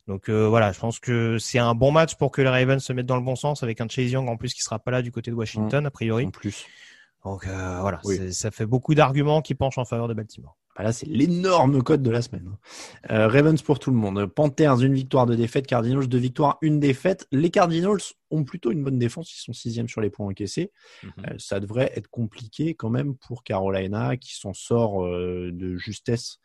Donc 0.06 0.28
euh, 0.28 0.50
voilà, 0.50 0.74
je 0.74 0.80
pense 0.80 1.00
que 1.00 1.38
c'est 1.40 1.60
un 1.60 1.74
bon 1.76 1.92
match 1.92 2.16
pour 2.16 2.32
que 2.32 2.42
les 2.42 2.50
Ravens 2.50 2.84
se 2.84 2.92
mettent 2.92 3.06
dans 3.06 3.16
le 3.16 3.24
bon 3.24 3.38
sens 3.38 3.64
avec 3.64 3.80
un 3.80 3.88
Chase 3.88 4.12
Young 4.12 4.28
en 4.28 4.36
plus 4.36 4.54
qui 4.54 4.62
sera 4.62 4.80
pas 4.80 4.92
là 4.92 5.02
du 5.02 5.14
côté 5.14 5.32
de 5.32 5.36
Washington 5.36 5.86
a 5.86 5.92
priori. 5.92 6.26
En 6.26 6.32
plus. 6.32 6.66
Donc 7.26 7.48
euh, 7.48 7.80
voilà, 7.82 8.00
ça 8.32 8.52
fait 8.52 8.68
beaucoup 8.68 8.94
d'arguments 8.94 9.42
qui 9.42 9.56
penchent 9.56 9.80
en 9.80 9.86
faveur 9.86 10.08
de 10.08 10.14
Baltimore. 10.14 10.56
Bah 10.78 10.84
là, 10.84 10.94
c'est 10.94 11.08
l'énorme 11.08 11.82
code 11.82 12.04
de 12.04 12.12
la 12.12 12.22
semaine. 12.22 12.52
Hein. 12.52 12.58
Euh, 13.10 13.28
Ravens 13.28 13.60
pour 13.64 13.80
tout 13.80 13.90
le 13.90 13.98
monde. 13.98 14.28
Panthers, 14.28 14.82
une 14.82 14.94
victoire, 14.94 15.26
deux 15.26 15.36
défaites. 15.36 15.66
Cardinals, 15.66 16.08
deux 16.08 16.20
victoires, 16.20 16.60
une 16.62 16.80
défaite. 16.80 17.28
Les 17.32 17.50
Cardinals 17.50 18.02
ont 18.30 18.44
plutôt 18.44 18.72
une 18.72 18.84
bonne 18.84 19.00
défense. 19.00 19.34
Ils 19.34 19.42
sont 19.42 19.54
sixième 19.54 19.88
sur 19.88 20.02
les 20.02 20.12
points 20.12 20.28
encaissés. 20.28 20.72
Mhm. 21.02 21.12
Euh, 21.28 21.34
ça 21.40 21.60
devrait 21.60 21.92
être 21.96 22.10
compliqué 22.10 22.76
quand 22.76 22.92
même 22.92 23.16
pour 23.16 23.44
Carolina 23.44 24.18
qui 24.18 24.36
s'en 24.36 24.54
sort 24.54 25.04
de 25.08 25.78
justesse. 25.78 26.38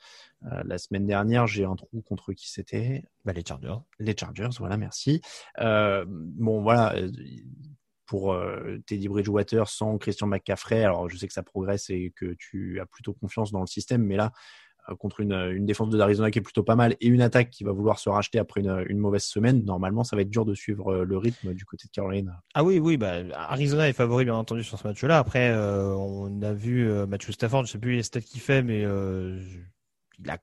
la 0.64 0.78
semaine 0.78 1.06
dernière, 1.06 1.46
j'ai 1.46 1.66
un 1.66 1.76
trou 1.76 2.00
contre 2.00 2.32
qui 2.32 2.48
c'était? 2.48 3.04
Bah, 3.26 3.34
Les 3.34 3.42
Chargers. 3.46 3.80
Les 3.98 4.16
Chargers, 4.16 4.56
voilà, 4.58 4.78
merci. 4.78 5.20
bon, 5.58 6.62
voilà 6.62 6.94
pour 8.10 8.32
euh, 8.32 8.78
Teddy 8.86 9.06
Bridgewater 9.06 9.68
sans 9.68 9.96
Christian 9.96 10.26
McCaffrey. 10.26 10.82
Alors, 10.82 11.08
je 11.08 11.16
sais 11.16 11.28
que 11.28 11.32
ça 11.32 11.44
progresse 11.44 11.90
et 11.90 12.12
que 12.16 12.34
tu 12.36 12.80
as 12.80 12.86
plutôt 12.86 13.12
confiance 13.12 13.52
dans 13.52 13.60
le 13.60 13.68
système, 13.68 14.02
mais 14.02 14.16
là, 14.16 14.32
euh, 14.88 14.96
contre 14.96 15.20
une, 15.20 15.64
défense 15.64 15.90
de 15.90 15.96
l'Arizona 15.96 16.32
qui 16.32 16.40
est 16.40 16.42
plutôt 16.42 16.64
pas 16.64 16.74
mal 16.74 16.96
et 17.00 17.06
une 17.06 17.22
attaque 17.22 17.50
qui 17.50 17.62
va 17.62 17.70
vouloir 17.70 18.00
se 18.00 18.08
racheter 18.10 18.40
après 18.40 18.62
une, 18.62 18.98
mauvaise 18.98 19.22
semaine, 19.22 19.64
normalement, 19.64 20.02
ça 20.02 20.16
va 20.16 20.22
être 20.22 20.28
dur 20.28 20.44
de 20.44 20.54
suivre 20.54 20.92
euh, 20.92 21.04
le 21.04 21.18
rythme 21.18 21.54
du 21.54 21.64
côté 21.64 21.86
de 21.86 21.92
Carolina. 21.92 22.42
Ah 22.52 22.64
oui, 22.64 22.80
oui, 22.80 22.96
bah, 22.96 23.18
Arizona 23.32 23.88
est 23.88 23.92
favori, 23.92 24.24
bien 24.24 24.34
entendu, 24.34 24.64
sur 24.64 24.76
ce 24.76 24.88
match-là. 24.88 25.16
Après, 25.16 25.54
on 25.54 26.42
a 26.42 26.52
vu 26.52 26.90
Matthew 27.06 27.30
Stafford, 27.30 27.66
je 27.66 27.72
sais 27.72 27.78
plus 27.78 27.94
les 27.94 28.02
stats 28.02 28.22
qu'il 28.22 28.40
fait, 28.40 28.64
mais 28.64 28.80
il 28.80 30.30
a 30.30 30.38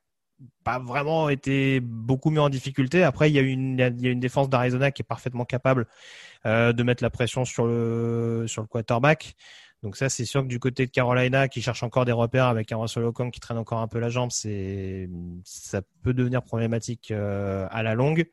pas 0.63 0.79
vraiment 0.79 1.29
été 1.29 1.79
beaucoup 1.79 2.29
mis 2.29 2.39
en 2.39 2.49
difficulté. 2.49 3.03
Après, 3.03 3.29
il 3.29 3.33
y 3.33 3.39
a 3.39 3.41
une, 3.41 3.79
il 3.79 4.05
y 4.05 4.07
a 4.07 4.11
une 4.11 4.19
défense 4.19 4.49
d'Arizona 4.49 4.91
qui 4.91 5.01
est 5.01 5.05
parfaitement 5.05 5.45
capable 5.45 5.87
euh, 6.45 6.73
de 6.73 6.83
mettre 6.83 7.03
la 7.03 7.09
pression 7.09 7.45
sur 7.45 7.65
le 7.65 8.45
sur 8.47 8.61
le 8.61 8.67
quarterback. 8.67 9.35
Donc 9.83 9.95
ça, 9.95 10.09
c'est 10.09 10.25
sûr 10.25 10.41
que 10.41 10.47
du 10.47 10.59
côté 10.59 10.85
de 10.85 10.91
Carolina, 10.91 11.47
qui 11.47 11.61
cherche 11.61 11.83
encore 11.83 12.05
des 12.05 12.11
repères 12.11 12.47
avec 12.47 12.71
un 12.71 12.77
Russell 12.77 13.03
Okong 13.03 13.31
qui 13.31 13.39
traîne 13.39 13.57
encore 13.57 13.79
un 13.79 13.87
peu 13.87 13.99
la 13.99 14.09
jambe, 14.09 14.31
c'est 14.31 15.09
ça 15.43 15.81
peut 16.03 16.13
devenir 16.13 16.43
problématique 16.43 17.11
euh, 17.11 17.67
à 17.69 17.83
la 17.83 17.93
longue. 17.93 18.25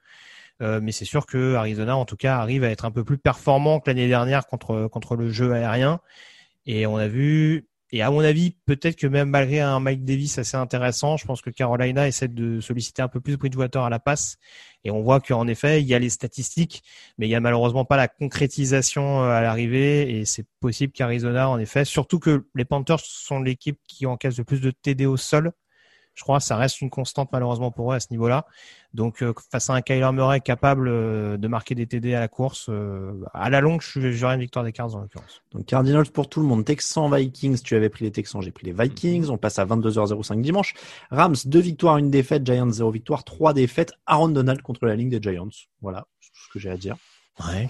Euh, 0.63 0.81
mais 0.83 0.93
c'est 0.93 1.05
sûr 1.05 1.27
que 1.27 1.55
Arizona, 1.55 1.97
en 1.97 2.05
tout 2.05 2.17
cas, 2.17 2.37
arrive 2.37 2.65
à 2.65 2.71
être 2.71 2.85
un 2.85 2.91
peu 2.91 3.05
plus 3.05 3.19
performant 3.19 3.81
que 3.81 3.91
l'année 3.91 4.09
dernière 4.09 4.47
contre 4.47 4.89
contre 4.89 5.17
le 5.17 5.31
jeu 5.31 5.53
aérien. 5.53 6.01
Et 6.67 6.87
on 6.87 6.97
a 6.97 7.09
vu 7.09 7.69
et 7.95 8.03
à 8.03 8.11
mon 8.11 8.25
avis, 8.25 8.57
peut-être 8.67 8.97
que 8.97 9.07
même 9.07 9.31
malgré 9.31 9.61
un 9.61 9.79
Mike 9.79 10.05
Davis 10.05 10.37
assez 10.39 10.57
intéressant, 10.57 11.17
je 11.17 11.25
pense 11.27 11.43
que 11.43 11.51
Carolina 11.51 12.09
essaie 12.09 12.27
de 12.27 12.59
solliciter 12.59 13.03
un 13.03 13.09
peu 13.09 13.21
plus 13.21 13.37
Bridgewater 13.37 13.85
à 13.85 13.89
la 13.89 14.01
passe. 14.01 14.37
Et 14.83 14.91
on 14.91 15.01
voit 15.01 15.21
qu'en 15.21 15.47
effet, 15.47 15.81
il 15.81 15.87
y 15.87 15.95
a 15.95 16.01
les 16.01 16.11
statistiques, 16.11 16.83
mais 17.19 17.29
il 17.29 17.31
y 17.31 17.37
a 17.37 17.41
malheureusement 17.41 17.85
pas 17.85 17.97
la 17.97 18.09
concrétisation 18.09 19.23
euh, 19.23 19.29
à 19.29 19.43
l'arrivée. 19.43 20.19
Et 20.19 20.25
c'est 20.25 20.45
possible 20.59 20.93
qu'Arizona, 20.93 21.49
en 21.49 21.57
effet, 21.61 21.85
surtout 21.85 22.19
que 22.19 22.49
les 22.57 22.65
Panthers 22.65 22.99
sont 22.99 23.39
l'équipe 23.39 23.79
qui 23.87 24.07
encaisse 24.07 24.39
le 24.39 24.45
plus 24.45 24.61
de 24.61 24.73
TD 24.73 25.07
au 25.07 25.17
sol 25.17 25.53
je 26.15 26.23
crois 26.23 26.39
que 26.39 26.45
ça 26.45 26.57
reste 26.57 26.81
une 26.81 26.91
constante 26.91 27.31
malheureusement 27.33 27.71
pour 27.71 27.93
eux 27.93 27.97
à 27.97 28.01
ce 28.01 28.09
niveau-là. 28.11 28.47
Donc 28.93 29.23
euh, 29.23 29.35
face 29.51 29.71
à 29.71 29.75
un 29.75 29.83
Kyler 29.83 30.11
Murray 30.13 30.41
capable 30.41 30.89
euh, 30.89 31.37
de 31.37 31.49
marquer 31.49 31.75
des 31.75 31.87
TD 31.87 32.15
à 32.15 32.21
la 32.21 32.29
course, 32.29 32.67
euh, 32.69 33.13
à 33.35 33.51
la 33.51 33.61
longue, 33.61 33.81
j'aurais 33.83 34.37
une 34.37 34.41
victoire 34.41 34.65
des 34.65 34.73
Cards 34.73 34.95
en 34.95 35.01
l'occurrence. 35.01 35.43
Donc 35.53 35.67
Cardinals 35.67 36.07
pour 36.11 36.29
tout 36.29 36.41
le 36.41 36.47
monde. 36.47 36.65
Texans, 36.65 37.13
Vikings, 37.13 37.61
tu 37.61 37.75
avais 37.75 37.89
pris 37.89 38.05
les 38.05 38.13
Texans, 38.13 38.41
j'ai 38.41 38.53
pris 38.53 38.67
les 38.67 38.73
Vikings. 38.73 39.29
On 39.31 39.37
passe 39.37 39.59
à 39.59 39.67
22h05 39.67 40.41
dimanche. 40.41 40.75
Rams, 41.11 41.35
deux 41.45 41.61
victoires, 41.61 41.97
une 41.99 42.11
défaite. 42.11 42.47
Giants, 42.47 42.71
zéro 42.71 42.93
victoire, 42.93 43.25
trois 43.25 43.53
défaites. 43.53 43.93
Aaron 44.07 44.29
Donald 44.29 44.63
contre 44.63 44.87
la 44.87 44.95
ligne 44.95 45.09
des 45.09 45.21
Giants. 45.21 45.49
Voilà, 45.83 46.07
c'est 46.21 46.31
tout 46.31 46.41
ce 46.47 46.53
que 46.53 46.59
j'ai 46.61 46.71
à 46.71 46.77
dire. 46.77 46.97
Ouais. 47.41 47.69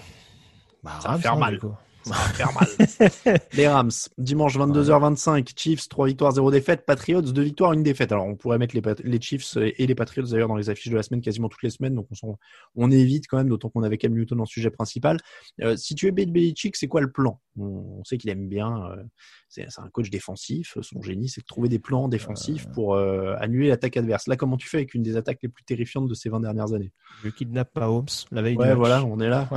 Bah, 0.83 0.99
ça 1.01 1.09
va 1.09 1.17
faire 1.17 1.33
hein, 1.33 1.39
mal. 1.39 1.57
Quoi. 1.57 1.79
Ça 2.05 2.13
va 2.13 2.33
faire 2.33 2.51
mal. 2.53 3.39
les 3.53 3.67
Rams, 3.67 3.91
dimanche 4.17 4.57
22h25, 4.57 5.49
Chiefs, 5.55 5.89
3 5.89 6.07
victoires, 6.07 6.31
0 6.31 6.51
défaites, 6.51 6.85
Patriots, 6.85 7.21
2 7.21 7.41
victoires, 7.41 7.71
1 7.71 7.77
défaite. 7.77 8.11
Alors 8.11 8.25
on 8.25 8.35
pourrait 8.35 8.57
mettre 8.57 8.75
les, 8.75 8.81
les 9.03 9.21
Chiefs 9.21 9.57
et 9.57 9.85
les 9.85 9.95
Patriots 9.95 10.27
d'ailleurs 10.27 10.47
dans 10.47 10.55
les 10.55 10.69
affiches 10.69 10.91
de 10.91 10.95
la 10.95 11.03
semaine 11.03 11.21
quasiment 11.21 11.49
toutes 11.49 11.63
les 11.63 11.69
semaines, 11.69 11.95
donc 11.95 12.07
on, 12.23 12.37
on 12.75 12.91
évite 12.91 13.27
quand 13.27 13.37
même, 13.37 13.49
d'autant 13.49 13.69
qu'on 13.69 13.83
avait 13.83 13.97
Cam 13.97 14.13
Newton 14.13 14.39
en 14.41 14.45
sujet 14.45 14.69
principal. 14.69 15.17
Euh, 15.61 15.75
si 15.75 15.95
tu 15.95 16.07
es 16.07 16.11
Bill 16.11 16.31
Belichick, 16.31 16.75
c'est 16.75 16.87
quoi 16.87 17.01
le 17.01 17.11
plan? 17.11 17.41
On, 17.57 18.03
sait 18.03 18.17
qu'il 18.17 18.29
aime 18.29 18.49
bien, 18.49 18.91
euh, 18.91 19.03
c'est 19.47 19.65
un 19.77 19.89
coach 19.89 20.09
défensif, 20.09 20.77
son 20.81 21.01
génie 21.01 21.29
c'est 21.29 21.41
de 21.41 21.45
trouver 21.45 21.69
des 21.69 21.79
plans 21.79 22.09
défensifs 22.09 22.67
pour 22.73 22.95
euh, 22.95 23.35
annuler 23.39 23.69
l'attaque 23.69 23.97
adverse. 23.97 24.27
Là, 24.27 24.35
comment 24.35 24.57
tu 24.57 24.67
fais 24.67 24.77
avec 24.77 24.93
une 24.93 25.03
des 25.03 25.15
attaques 25.15 25.39
les 25.41 25.49
plus 25.49 25.63
terrifiantes 25.63 26.07
de 26.07 26.13
ces 26.13 26.29
20 26.29 26.41
dernières 26.41 26.73
années? 26.73 26.91
Je 27.23 27.29
kidnappe 27.29 27.71
pas 27.73 27.89
Holmes 27.89 28.05
la 28.31 28.41
veille 28.41 28.57
ouais, 28.57 28.75
voilà, 28.75 29.03
on 29.05 29.19
est 29.19 29.29
là. 29.29 29.49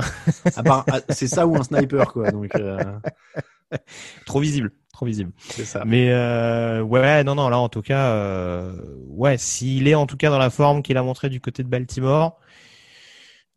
Ah, 0.55 1.01
c'est 1.09 1.27
ça 1.27 1.45
ou 1.47 1.55
un 1.55 1.63
sniper, 1.63 2.11
quoi. 2.11 2.31
Donc, 2.31 2.38
euh. 2.55 2.77
trop 4.25 4.39
visible, 4.39 4.71
trop 4.91 5.05
visible. 5.05 5.31
C'est 5.39 5.65
ça. 5.65 5.83
Mais 5.85 6.11
euh, 6.11 6.81
ouais, 6.81 7.23
non, 7.23 7.35
non, 7.35 7.49
là 7.49 7.59
en 7.59 7.69
tout 7.69 7.81
cas, 7.81 8.11
euh, 8.11 8.73
ouais, 9.07 9.37
s'il 9.37 9.87
est 9.87 9.95
en 9.95 10.05
tout 10.05 10.17
cas 10.17 10.29
dans 10.29 10.37
la 10.37 10.49
forme 10.49 10.81
qu'il 10.81 10.97
a 10.97 11.03
montré 11.03 11.29
du 11.29 11.41
côté 11.41 11.63
de 11.63 11.69
Baltimore, 11.69 12.39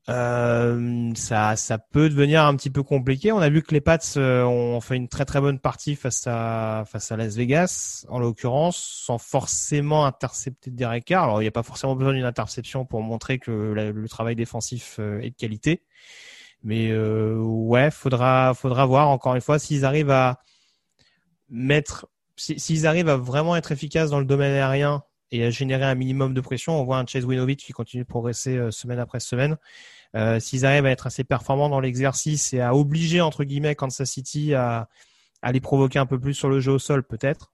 euh, 0.08 1.12
ça, 1.14 1.54
ça 1.54 1.78
peut 1.78 2.08
devenir 2.08 2.44
un 2.44 2.56
petit 2.56 2.70
peu 2.70 2.82
compliqué. 2.82 3.30
On 3.30 3.38
a 3.38 3.48
vu 3.48 3.62
que 3.62 3.72
les 3.72 3.80
Pats 3.80 3.98
ont 4.16 4.80
fait 4.80 4.96
une 4.96 5.08
très 5.08 5.24
très 5.24 5.40
bonne 5.40 5.60
partie 5.60 5.94
face 5.94 6.26
à 6.26 6.82
face 6.86 7.12
à 7.12 7.16
Las 7.16 7.36
Vegas, 7.36 8.04
en 8.08 8.18
l'occurrence, 8.18 8.76
sans 8.76 9.18
forcément 9.18 10.04
intercepter 10.04 10.70
Derek 10.70 11.04
Carr. 11.04 11.24
Alors 11.24 11.40
il 11.40 11.44
n'y 11.44 11.48
a 11.48 11.52
pas 11.52 11.62
forcément 11.62 11.94
besoin 11.94 12.14
d'une 12.14 12.24
interception 12.24 12.84
pour 12.84 13.02
montrer 13.02 13.38
que 13.38 13.50
le 13.50 14.08
travail 14.08 14.34
défensif 14.34 14.98
est 14.98 15.30
de 15.30 15.36
qualité. 15.36 15.82
Mais 16.64 16.90
euh, 16.90 17.36
ouais, 17.38 17.90
faudra 17.90 18.54
faudra 18.54 18.86
voir 18.86 19.08
encore 19.08 19.34
une 19.34 19.40
fois 19.40 19.58
s'ils 19.58 19.84
arrivent 19.84 20.10
à 20.10 20.40
mettre 21.48 22.08
s'ils 22.36 22.86
arrivent 22.86 23.08
à 23.08 23.16
vraiment 23.16 23.56
être 23.56 23.72
efficaces 23.72 24.10
dans 24.10 24.18
le 24.18 24.24
domaine 24.24 24.52
aérien 24.52 25.02
et 25.30 25.44
à 25.44 25.50
générer 25.50 25.84
un 25.84 25.94
minimum 25.94 26.34
de 26.34 26.40
pression. 26.40 26.80
On 26.80 26.84
voit 26.84 26.98
un 26.98 27.06
Chase 27.06 27.24
Winovich 27.24 27.64
qui 27.64 27.72
continue 27.72 28.02
de 28.02 28.08
progresser 28.08 28.56
euh, 28.56 28.70
semaine 28.70 28.98
après 28.98 29.20
semaine. 29.20 29.56
Euh, 30.14 30.38
S'ils 30.40 30.66
arrivent 30.66 30.86
à 30.86 30.90
être 30.90 31.06
assez 31.06 31.24
performants 31.24 31.68
dans 31.68 31.80
l'exercice 31.80 32.52
et 32.52 32.60
à 32.60 32.74
obliger 32.74 33.20
entre 33.20 33.44
guillemets 33.44 33.74
Kansas 33.74 34.10
City 34.10 34.54
à, 34.54 34.88
à 35.40 35.52
les 35.52 35.60
provoquer 35.60 35.98
un 35.98 36.06
peu 36.06 36.18
plus 36.18 36.34
sur 36.34 36.48
le 36.48 36.60
jeu 36.60 36.72
au 36.72 36.78
sol, 36.78 37.02
peut-être. 37.02 37.51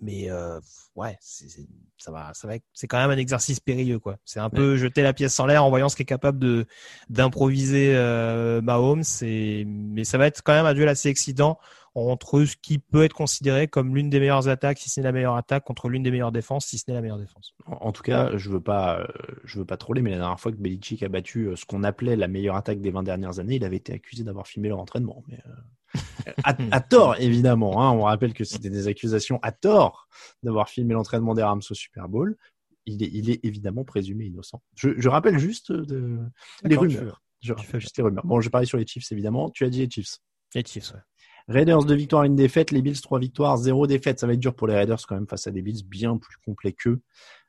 Mais 0.00 0.30
euh, 0.30 0.60
ouais, 0.94 1.16
c'est, 1.20 1.48
c'est- 1.48 1.66
ça 1.98 2.10
va, 2.12 2.32
ça 2.34 2.46
va. 2.46 2.56
être- 2.56 2.64
C'est 2.72 2.86
quand 2.86 2.98
même 2.98 3.10
un 3.10 3.16
exercice 3.16 3.60
périlleux, 3.60 3.98
quoi. 3.98 4.18
C'est 4.24 4.40
un 4.40 4.50
peu 4.50 4.76
jeter 4.76 5.02
la 5.02 5.12
pièce 5.12 5.38
en 5.40 5.46
l'air 5.46 5.64
en 5.64 5.70
voyant 5.70 5.88
ce 5.88 5.96
qu'est 5.96 6.04
capable 6.04 6.38
de 6.38 6.66
d'improviser 7.08 7.94
euh, 7.96 8.60
Mahomes. 8.62 9.02
C'est, 9.02 9.64
mais 9.66 10.04
ça 10.04 10.18
va 10.18 10.26
être 10.26 10.42
quand 10.42 10.52
même 10.52 10.66
un 10.66 10.74
duel 10.74 10.88
assez 10.88 11.08
excitant 11.08 11.58
entre 11.98 12.44
ce 12.44 12.56
qui 12.60 12.78
peut 12.78 13.04
être 13.04 13.14
considéré 13.14 13.68
comme 13.68 13.94
l'une 13.96 14.10
des 14.10 14.20
meilleures 14.20 14.48
attaques, 14.48 14.76
si 14.78 14.90
ce 14.90 15.00
n'est 15.00 15.04
la 15.04 15.12
meilleure 15.12 15.36
attaque, 15.36 15.64
contre 15.64 15.88
l'une 15.88 16.02
des 16.02 16.10
meilleures 16.10 16.30
défenses, 16.32 16.66
si 16.66 16.76
ce 16.76 16.84
n'est 16.88 16.94
la 16.94 17.00
meilleure 17.00 17.18
défense. 17.18 17.54
En, 17.64 17.86
en 17.86 17.92
tout 17.92 18.02
cas, 18.02 18.36
je 18.36 18.50
veux 18.50 18.60
pas, 18.60 19.00
euh, 19.00 19.06
je 19.44 19.58
veux 19.60 19.64
pas 19.64 19.78
troller, 19.78 20.02
mais 20.02 20.10
la 20.10 20.18
dernière 20.18 20.38
fois 20.38 20.52
que 20.52 20.58
Belichick 20.58 21.02
a 21.02 21.08
battu 21.08 21.46
euh, 21.46 21.56
ce 21.56 21.64
qu'on 21.64 21.82
appelait 21.84 22.14
la 22.16 22.28
meilleure 22.28 22.56
attaque 22.56 22.82
des 22.82 22.90
20 22.90 23.02
dernières 23.02 23.38
années, 23.38 23.56
il 23.56 23.64
avait 23.64 23.76
été 23.76 23.94
accusé 23.94 24.24
d'avoir 24.24 24.46
filmé 24.46 24.68
leur 24.68 24.78
entraînement. 24.78 25.24
Mais 25.28 25.38
euh, 25.46 25.50
à, 26.44 26.56
à 26.70 26.80
tort, 26.80 27.16
évidemment. 27.20 27.82
Hein, 27.82 27.90
on 27.92 28.02
rappelle 28.02 28.34
que 28.34 28.44
c'était 28.44 28.70
des 28.70 28.88
accusations 28.88 29.38
à 29.42 29.52
tort 29.52 30.08
d'avoir 30.42 30.68
filmé 30.68 30.94
l'entraînement 30.94 31.34
des 31.34 31.42
Rams 31.42 31.62
au 31.70 31.74
Super 31.74 32.08
Bowl. 32.08 32.36
Il 32.86 33.02
est, 33.02 33.10
il 33.12 33.30
est 33.30 33.44
évidemment 33.44 33.84
présumé 33.84 34.26
innocent. 34.26 34.62
Je, 34.76 34.90
je 34.96 35.08
rappelle 35.08 35.38
juste 35.38 35.72
de, 35.72 36.18
les 36.62 36.76
rumeurs. 36.76 37.22
Je 37.42 37.52
rappelle 37.52 37.80
juste 37.80 37.96
les 37.96 38.04
rumeurs. 38.04 38.24
Bon, 38.24 38.40
je 38.40 38.48
parlais 38.48 38.66
sur 38.66 38.78
les 38.78 38.86
Chiefs, 38.86 39.10
évidemment. 39.10 39.50
Tu 39.50 39.64
as 39.64 39.70
dit 39.70 39.80
les 39.80 39.90
Chiefs. 39.90 40.18
Les 40.54 40.64
Chiefs, 40.64 40.92
ouais. 40.92 41.00
Raiders, 41.48 41.84
deux 41.84 41.94
victoires, 41.94 42.24
une 42.24 42.36
défaite. 42.36 42.72
Les 42.72 42.82
Bills, 42.82 43.00
trois 43.00 43.18
victoires, 43.20 43.56
zéro 43.56 43.86
défaite. 43.86 44.18
Ça 44.18 44.26
va 44.26 44.32
être 44.32 44.40
dur 44.40 44.54
pour 44.54 44.66
les 44.66 44.74
Raiders 44.74 44.98
quand 45.06 45.14
même 45.14 45.28
face 45.28 45.46
à 45.46 45.50
des 45.50 45.62
Bills 45.62 45.84
bien 45.84 46.16
plus 46.16 46.36
complets 46.44 46.72
qu'eux, 46.72 47.00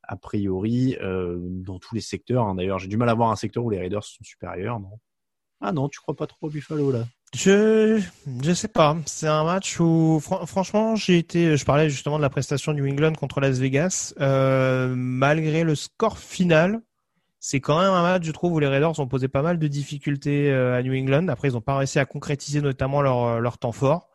a 0.04 0.16
priori, 0.18 0.96
euh, 1.02 1.38
dans 1.40 1.80
tous 1.80 1.96
les 1.96 2.02
secteurs. 2.02 2.46
hein. 2.46 2.56
D'ailleurs, 2.56 2.80
j'ai 2.80 2.88
du 2.88 2.98
mal 2.98 3.10
à 3.10 3.14
voir 3.14 3.32
un 3.32 3.36
secteur 3.36 3.64
où 3.64 3.70
les 3.70 3.80
Raiders 3.80 4.04
sont 4.04 4.24
supérieurs, 4.24 4.80
non? 4.80 5.00
Ah 5.62 5.72
non, 5.72 5.90
tu 5.90 6.00
crois 6.00 6.16
pas 6.16 6.28
trop 6.28 6.48
au 6.48 6.50
Buffalo 6.52 6.92
là? 6.92 7.08
Je 7.36 8.02
je 8.42 8.54
sais 8.54 8.68
pas. 8.70 8.98
C'est 9.06 9.28
un 9.28 9.44
match 9.44 9.80
où 9.80 10.20
fran- 10.22 10.46
franchement 10.46 10.96
j'ai 10.96 11.18
été. 11.18 11.58
Je 11.58 11.66
parlais 11.66 11.90
justement 11.90 12.18
de 12.18 12.22
la 12.22 12.30
prestation 12.30 12.74
du 12.74 12.82
New 12.82 12.92
England 12.94 13.14
contre 13.14 13.42
Las 13.42 13.60
Vegas. 13.60 14.14
Euh, 14.20 14.94
malgré 14.96 15.64
le 15.64 15.76
score 15.76 16.18
final, 16.20 16.82
c'est 17.40 17.62
quand 17.62 17.80
même 17.82 17.92
un 17.94 18.04
match 18.04 18.24
je 18.26 18.32
trouve 18.32 18.54
où 18.54 18.60
les 18.60 18.68
Raiders 18.68 19.00
ont 19.00 19.08
posé 19.08 19.28
pas 19.28 19.42
mal 19.44 19.60
de 19.60 19.68
difficultés 19.68 20.52
euh, 20.52 20.78
à 20.78 20.84
New 20.84 20.94
England. 20.96 21.28
Après 21.30 21.50
ils 21.50 21.58
ont 21.58 21.62
pas 21.62 21.78
réussi 21.78 22.00
à 22.00 22.06
concrétiser 22.06 22.62
notamment 22.62 23.02
leur 23.02 23.42
leur 23.42 23.58
temps 23.60 23.74
fort. 23.74 24.10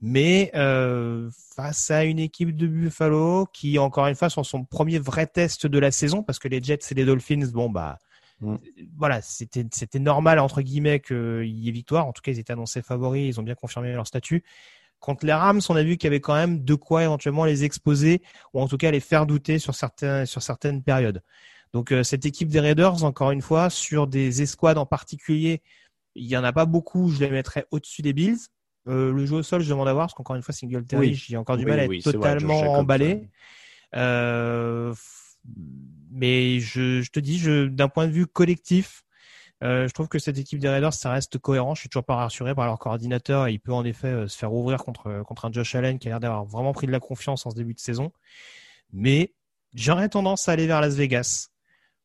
Mais 0.00 0.50
euh, 0.56 1.30
face 1.56 1.90
à 1.90 2.04
une 2.04 2.18
équipe 2.18 2.56
de 2.56 2.66
Buffalo 2.66 3.46
qui 3.52 3.78
encore 3.78 4.06
une 4.08 4.16
fois 4.16 4.30
sont 4.30 4.44
son 4.44 4.64
premier 4.64 4.98
vrai 4.98 5.26
test 5.26 5.66
de 5.66 5.78
la 5.78 5.92
saison 5.92 6.22
parce 6.24 6.38
que 6.40 6.48
les 6.48 6.62
Jets 6.62 6.80
et 6.90 6.94
les 6.94 7.04
Dolphins 7.04 7.46
bon 7.52 7.70
bah 7.70 7.98
Mm. 8.42 8.56
voilà, 8.96 9.22
c'était 9.22 9.64
c'était 9.72 9.98
normal 10.00 10.38
entre 10.38 10.62
guillemets 10.62 11.00
qu'il 11.00 11.44
y 11.46 11.68
ait 11.68 11.72
victoire. 11.72 12.06
En 12.06 12.12
tout 12.12 12.22
cas, 12.22 12.32
ils 12.32 12.38
étaient 12.38 12.52
annoncés 12.52 12.82
favoris, 12.82 13.34
ils 13.36 13.40
ont 13.40 13.42
bien 13.42 13.54
confirmé 13.54 13.92
leur 13.92 14.06
statut. 14.06 14.42
Contre 14.98 15.26
les 15.26 15.32
Rams, 15.32 15.60
on 15.68 15.74
a 15.76 15.82
vu 15.82 15.96
qu'il 15.96 16.06
y 16.06 16.10
avait 16.12 16.20
quand 16.20 16.34
même 16.34 16.62
de 16.64 16.74
quoi 16.74 17.02
éventuellement 17.04 17.44
les 17.44 17.64
exposer 17.64 18.22
ou 18.52 18.60
en 18.60 18.68
tout 18.68 18.76
cas 18.76 18.90
les 18.90 19.00
faire 19.00 19.26
douter 19.26 19.58
sur 19.58 19.74
certains 19.74 20.26
sur 20.26 20.42
certaines 20.42 20.82
périodes. 20.82 21.22
Donc 21.72 21.90
euh, 21.92 22.02
cette 22.02 22.26
équipe 22.26 22.48
des 22.48 22.60
Raiders, 22.60 23.02
encore 23.04 23.30
une 23.30 23.40
fois, 23.42 23.70
sur 23.70 24.06
des 24.06 24.42
escouades 24.42 24.78
en 24.78 24.86
particulier, 24.86 25.62
il 26.14 26.26
y 26.26 26.36
en 26.36 26.44
a 26.44 26.52
pas 26.52 26.66
beaucoup. 26.66 27.08
Je 27.08 27.20
les 27.20 27.30
mettrais 27.30 27.66
au-dessus 27.70 28.02
des 28.02 28.12
Bills. 28.12 28.38
Euh, 28.88 29.12
le 29.12 29.26
jeu 29.26 29.36
au 29.36 29.42
sol, 29.42 29.62
je 29.62 29.70
demande 29.70 29.88
à 29.88 29.92
voir 29.92 30.06
parce 30.06 30.14
qu'encore 30.14 30.36
une 30.36 30.42
fois, 30.42 30.52
Singletary, 30.52 31.08
Oui. 31.08 31.14
j'ai 31.14 31.36
encore 31.36 31.56
du 31.56 31.64
Oui, 31.64 31.70
mal 31.70 31.80
à 31.80 31.84
être 31.84 31.88
oui, 31.90 32.00
vrai, 32.00 32.12
totalement 32.12 32.74
emballé. 32.74 33.28
Euh, 33.94 34.92
mais 36.12 36.60
je, 36.60 37.08
te 37.10 37.20
dis, 37.20 37.42
d'un 37.70 37.88
point 37.88 38.06
de 38.06 38.12
vue 38.12 38.26
collectif, 38.26 39.04
euh, 39.62 39.86
je 39.86 39.92
trouve 39.92 40.08
que 40.08 40.18
cette 40.18 40.38
équipe 40.38 40.58
des 40.58 40.68
Raiders, 40.68 40.92
ça 40.92 41.12
reste 41.12 41.38
cohérent. 41.38 41.74
Je 41.74 41.80
suis 41.80 41.88
toujours 41.88 42.04
pas 42.04 42.16
rassuré 42.16 42.54
par 42.54 42.66
leur 42.66 42.78
coordinateur. 42.78 43.48
Il 43.48 43.60
peut 43.60 43.72
en 43.72 43.84
effet 43.84 44.08
euh, 44.08 44.28
se 44.28 44.36
faire 44.36 44.52
ouvrir 44.52 44.78
contre, 44.78 45.22
contre 45.22 45.44
un 45.44 45.52
Josh 45.52 45.74
Allen 45.74 45.98
qui 45.98 46.08
a 46.08 46.10
l'air 46.10 46.20
d'avoir 46.20 46.44
vraiment 46.44 46.72
pris 46.72 46.86
de 46.86 46.92
la 46.92 47.00
confiance 47.00 47.46
en 47.46 47.50
ce 47.50 47.56
début 47.56 47.74
de 47.74 47.80
saison. 47.80 48.12
Mais 48.92 49.34
j'aurais 49.72 50.08
tendance 50.08 50.48
à 50.48 50.52
aller 50.52 50.66
vers 50.66 50.80
Las 50.80 50.94
Vegas 50.94 51.51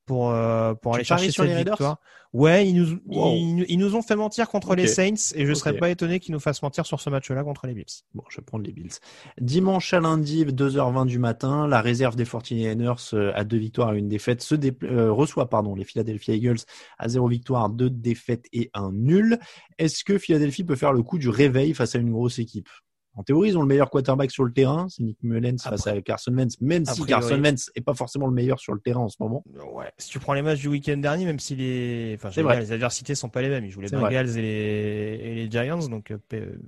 pour, 0.08 0.32
euh, 0.32 0.74
pour 0.74 0.96
aller 0.96 1.04
chercher 1.04 1.30
sur 1.30 1.44
cette 1.44 1.52
les 1.54 1.64
victoire. 1.64 2.00
Ouais, 2.34 2.68
ils 2.68 2.74
nous, 2.76 3.00
Wow. 3.06 3.36
ils, 3.36 3.56
nous- 3.56 3.66
ils 3.68 3.78
nous 3.78 3.96
ont 3.96 4.02
fait 4.02 4.16
mentir 4.16 4.50
contre 4.50 4.76
les 4.76 4.88
Saints 4.88 5.34
et 5.36 5.46
je 5.46 5.54
serais 5.54 5.72
Ok. 5.72 5.80
pas 5.80 5.90
étonné 5.90 6.20
qu'ils 6.20 6.34
nous 6.34 6.40
fassent 6.40 6.62
mentir 6.62 6.86
sur 6.86 7.00
ce 7.00 7.10
match-là 7.10 7.44
contre 7.44 7.68
les 7.68 7.74
Bills. 7.74 7.86
Bon, 8.16 8.24
je 8.30 8.38
vais 8.38 8.44
prendre 8.44 8.66
les 8.66 8.72
Bills. 8.74 8.92
Dimanche 9.40 9.94
à 9.94 10.00
lundi, 10.00 10.46
2h20 10.46 11.06
du 11.06 11.20
matin, 11.20 11.68
la 11.68 11.82
réserve 11.82 12.16
des 12.16 12.26
49ers 12.26 13.14
euh, 13.14 13.32
à 13.36 13.44
deux 13.44 13.58
victoires 13.58 13.94
et 13.94 14.00
une 14.00 14.08
défaite 14.10 14.42
se 14.42 14.56
euh, 14.84 15.12
reçoit 15.12 15.50
pardon, 15.50 15.76
les 15.76 15.84
Philadelphia 15.86 16.34
Eagles 16.36 16.60
à 16.98 17.08
zéro 17.08 17.28
victoire, 17.28 17.70
deux 17.70 17.90
défaites 17.90 18.46
et 18.54 18.70
un 18.74 18.92
nul. 18.92 19.40
Est-ce 19.78 20.04
que 20.04 20.18
Philadelphie 20.18 20.64
peut 20.64 20.76
faire 20.76 20.94
le 20.94 21.04
coup 21.04 21.18
du 21.18 21.30
réveil 21.30 21.74
face 21.74 21.96
à 21.96 22.00
une 22.00 22.12
grosse 22.12 22.40
équipe? 22.40 22.70
En 23.18 23.24
théorie, 23.24 23.50
ils 23.50 23.58
ont 23.58 23.62
le 23.62 23.68
meilleur 23.68 23.90
quarterback 23.90 24.30
sur 24.30 24.44
le 24.44 24.54
terrain, 24.54 24.88
c'est 24.90 25.02
Nick 25.02 25.18
Mullens 25.24 25.58
face 25.58 25.88
à 25.88 26.00
Carson 26.04 26.32
Wentz, 26.34 26.62
même 26.62 26.84
a 26.86 26.94
si 26.94 27.02
priori. 27.02 27.10
Carson 27.22 27.42
Wentz 27.42 27.72
est 27.74 27.82
pas 27.82 27.96
forcément 27.96 28.28
le 28.28 28.34
meilleur 28.34 28.60
sur 28.60 28.76
le 28.76 28.80
terrain 28.80 29.00
en 29.00 29.10
ce 29.10 29.18
moment. 29.20 29.44
Ouais. 29.74 29.92
Si 29.98 30.10
tu 30.10 30.20
prends 30.20 30.34
les 30.34 30.44
matchs 30.44 30.60
du 30.60 30.68
week-end 30.68 30.98
dernier, 30.98 31.26
même 31.26 31.40
si 31.40 31.56
les, 31.56 32.16
enfin, 32.16 32.30
vrai. 32.44 32.60
les 32.60 32.72
adversités 32.72 33.16
sont 33.16 33.30
pas 33.30 33.42
les 33.42 33.50
mêmes. 33.50 33.66
Ils 33.66 33.72
jouent 33.72 33.82
les. 33.82 33.90
Bengals 33.90 34.38
et 34.38 34.42
les, 34.42 35.20
et 35.24 35.36
les 35.36 35.50
Giants, 35.50 35.88
donc, 35.90 36.12
euh, 36.12 36.18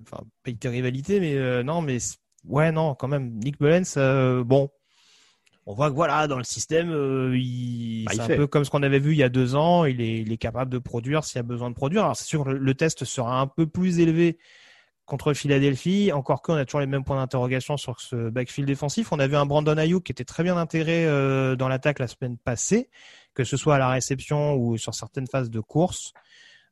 enfin, 0.01 0.23
paye 0.41 0.57
tes 0.57 0.69
rivalités, 0.69 1.19
mais 1.19 1.35
euh, 1.35 1.61
non, 1.61 1.83
mais 1.83 1.99
ouais, 2.45 2.71
non, 2.71 2.95
quand 2.95 3.07
même. 3.07 3.29
Nick 3.43 3.59
Mullens, 3.59 3.93
euh, 3.97 4.43
bon, 4.43 4.71
on 5.67 5.75
voit 5.75 5.91
que 5.91 5.95
voilà, 5.95 6.27
dans 6.27 6.39
le 6.39 6.43
système, 6.43 6.89
euh, 6.89 7.37
il, 7.37 8.05
Bah, 8.05 8.13
c'est 8.15 8.21
un 8.21 8.25
fait. 8.25 8.37
peu 8.37 8.47
comme 8.47 8.65
ce 8.65 8.71
qu'on 8.71 8.81
avait 8.81 8.97
vu 8.97 9.11
il 9.11 9.17
y 9.19 9.23
a 9.23 9.29
deux 9.29 9.53
ans. 9.53 9.85
Il 9.85 10.01
est, 10.01 10.21
il 10.21 10.31
est 10.31 10.37
capable 10.37 10.71
de 10.71 10.79
produire 10.79 11.23
s'il 11.23 11.35
y 11.35 11.39
a 11.41 11.43
besoin 11.43 11.69
de 11.69 11.75
produire. 11.75 12.05
Alors 12.05 12.15
c'est 12.15 12.25
sûr, 12.25 12.43
le 12.45 12.73
test 12.73 13.05
sera 13.05 13.39
un 13.39 13.45
peu 13.45 13.67
plus 13.67 13.99
élevé 13.99 14.39
contre 15.09 15.33
Philadelphie. 15.33 16.11
Encore 16.13 16.41
qu'on 16.41 16.53
a 16.53 16.63
toujours 16.63 16.79
les 16.79 16.87
mêmes 16.87 17.03
points 17.03 17.17
d'interrogation 17.17 17.75
sur 17.75 17.99
ce 17.99 18.29
backfield 18.29 18.67
défensif. 18.67 19.11
On 19.11 19.19
a 19.19 19.27
vu 19.27 19.35
un 19.35 19.45
Brandon 19.45 19.77
Ayuk 19.77 20.03
qui 20.03 20.13
était 20.13 20.23
très 20.23 20.43
bien 20.43 20.55
intégré 20.55 21.05
euh, 21.05 21.57
dans 21.57 21.67
l'attaque 21.67 21.99
la 21.99 22.07
semaine 22.07 22.37
passée, 22.37 22.89
que 23.33 23.43
ce 23.43 23.57
soit 23.57 23.75
à 23.75 23.79
la 23.79 23.89
réception 23.89 24.53
ou 24.55 24.77
sur 24.77 24.93
certaines 24.93 25.27
phases 25.27 25.49
de 25.49 25.59
course. 25.59 26.13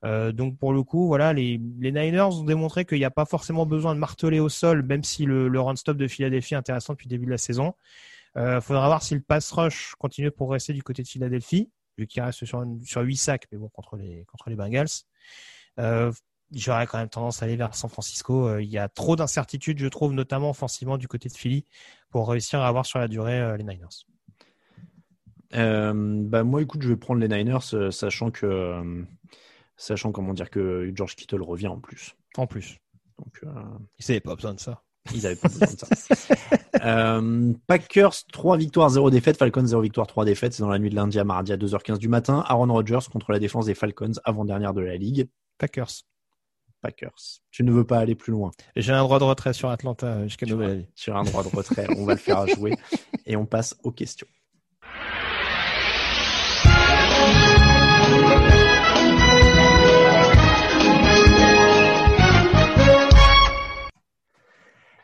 Euh, 0.05 0.31
donc 0.31 0.57
pour 0.57 0.71
le 0.71 0.83
coup, 0.83 1.07
voilà, 1.07 1.33
les, 1.33 1.57
Niners 1.57 2.21
ont 2.21 2.43
démontré 2.43 2.85
qu'il 2.85 2.99
n'y 2.99 3.05
a 3.05 3.11
pas 3.11 3.25
forcément 3.25 3.65
besoin 3.65 3.95
de 3.95 3.99
marteler 3.99 4.39
au 4.39 4.49
sol, 4.49 4.83
même 4.83 5.03
si 5.03 5.25
le, 5.25 5.59
run-stop 5.59 5.97
de 5.97 6.07
Philadelphie 6.07 6.53
est 6.53 6.57
intéressant 6.57 6.93
depuis 6.93 7.07
le 7.07 7.11
début 7.11 7.25
de 7.25 7.31
la 7.31 7.37
saison. 7.37 7.73
Euh, 8.37 8.61
faudra 8.61 8.85
voir 8.87 9.01
si 9.01 9.15
le 9.15 9.21
pass 9.21 9.51
rush 9.51 9.95
continue 9.97 10.27
de 10.27 10.33
progresser 10.33 10.71
du 10.71 10.83
côté 10.83 11.01
de 11.01 11.07
Philadelphie, 11.07 11.71
vu 11.97 12.05
qu'il 12.05 12.21
reste 12.21 12.45
sur, 12.45 12.61
une- 12.61 12.83
sur 12.83 13.01
8 13.01 13.17
sacs, 13.17 13.47
mais 13.51 13.57
bon, 13.57 13.69
contre 13.69 13.97
les, 13.97 14.55
Bengals. 14.55 14.87
J'aurais 16.53 16.87
quand 16.87 16.97
même 16.97 17.09
tendance 17.09 17.41
à 17.41 17.45
aller 17.45 17.55
vers 17.57 17.75
San 17.75 17.89
Francisco. 17.89 18.47
Euh, 18.47 18.61
il 18.61 18.69
y 18.69 18.77
a 18.77 18.87
trop 18.87 19.15
d'incertitudes, 19.15 19.79
je 19.79 19.87
trouve, 19.87 20.13
notamment 20.13 20.51
offensivement 20.51 20.97
du 20.97 21.07
côté 21.07 21.29
de 21.29 21.35
Philly, 21.35 21.65
pour 22.09 22.29
réussir 22.29 22.61
à 22.61 22.67
avoir 22.67 22.85
sur 22.85 22.99
la 22.99 23.07
durée 23.07 23.39
euh, 23.39 23.57
les 23.57 23.63
Niners. 23.63 24.05
Euh, 25.55 25.93
bah 25.95 26.43
moi, 26.43 26.61
écoute, 26.61 26.81
je 26.81 26.89
vais 26.89 26.95
prendre 26.97 27.21
les 27.21 27.27
Niners, 27.27 27.91
sachant 27.91 28.31
que, 28.31 29.05
sachant 29.77 30.11
comment 30.11 30.33
dire 30.33 30.49
que 30.49 30.91
George 30.93 31.15
Kittle 31.15 31.41
revient 31.41 31.67
en 31.67 31.79
plus. 31.79 32.15
En 32.37 32.47
plus. 32.47 32.79
Donc, 33.19 33.39
euh, 33.43 33.49
Ils 33.99 34.05
n'avaient 34.09 34.19
pas 34.19 34.35
besoin 34.35 34.53
de 34.53 34.59
ça. 34.59 34.83
Ils 35.13 35.25
avaient 35.25 35.35
pas 35.35 35.47
besoin 35.47 35.67
de 35.67 35.77
ça. 35.77 35.87
Euh, 36.83 37.53
Packers, 37.65 38.13
3 38.31 38.55
victoires, 38.57 38.89
0 38.89 39.09
défaites. 39.09 39.37
Falcons, 39.37 39.65
0 39.65 39.81
victoire, 39.81 40.05
3 40.05 40.25
défaites. 40.25 40.53
C'est 40.53 40.61
dans 40.61 40.69
la 40.69 40.77
nuit 40.77 40.91
de 40.91 40.95
lundi 40.95 41.17
à 41.17 41.23
mardi 41.23 41.51
à 41.51 41.57
2h15 41.57 41.97
du 41.97 42.07
matin. 42.07 42.43
Aaron 42.47 42.71
Rodgers 42.71 43.09
contre 43.11 43.31
la 43.31 43.39
défense 43.39 43.65
des 43.65 43.73
Falcons, 43.73 44.11
avant-dernière 44.23 44.73
de 44.73 44.81
la 44.81 44.95
ligue. 44.95 45.27
Packers. 45.57 46.03
Packers. 46.81 47.41
Tu 47.51 47.63
ne 47.63 47.71
veux 47.71 47.85
pas 47.85 47.99
aller 47.99 48.15
plus 48.15 48.31
loin. 48.31 48.51
J'ai 48.75 48.93
un 48.93 49.03
droit 49.03 49.19
de 49.19 49.23
retrait 49.23 49.53
sur 49.53 49.69
Atlanta 49.69 50.23
jusqu'à 50.27 50.45
Sur 50.45 50.55
nouvelle 50.55 50.69
un, 50.69 50.73
avis. 50.73 50.87
sur 50.95 51.15
un 51.17 51.23
droit 51.23 51.43
de 51.43 51.55
retrait. 51.55 51.87
On 51.97 52.05
va 52.05 52.13
le 52.13 52.19
faire 52.19 52.47
jouer. 52.47 52.73
Et 53.25 53.35
on 53.35 53.45
passe 53.45 53.75
aux 53.83 53.91
questions. 53.91 54.27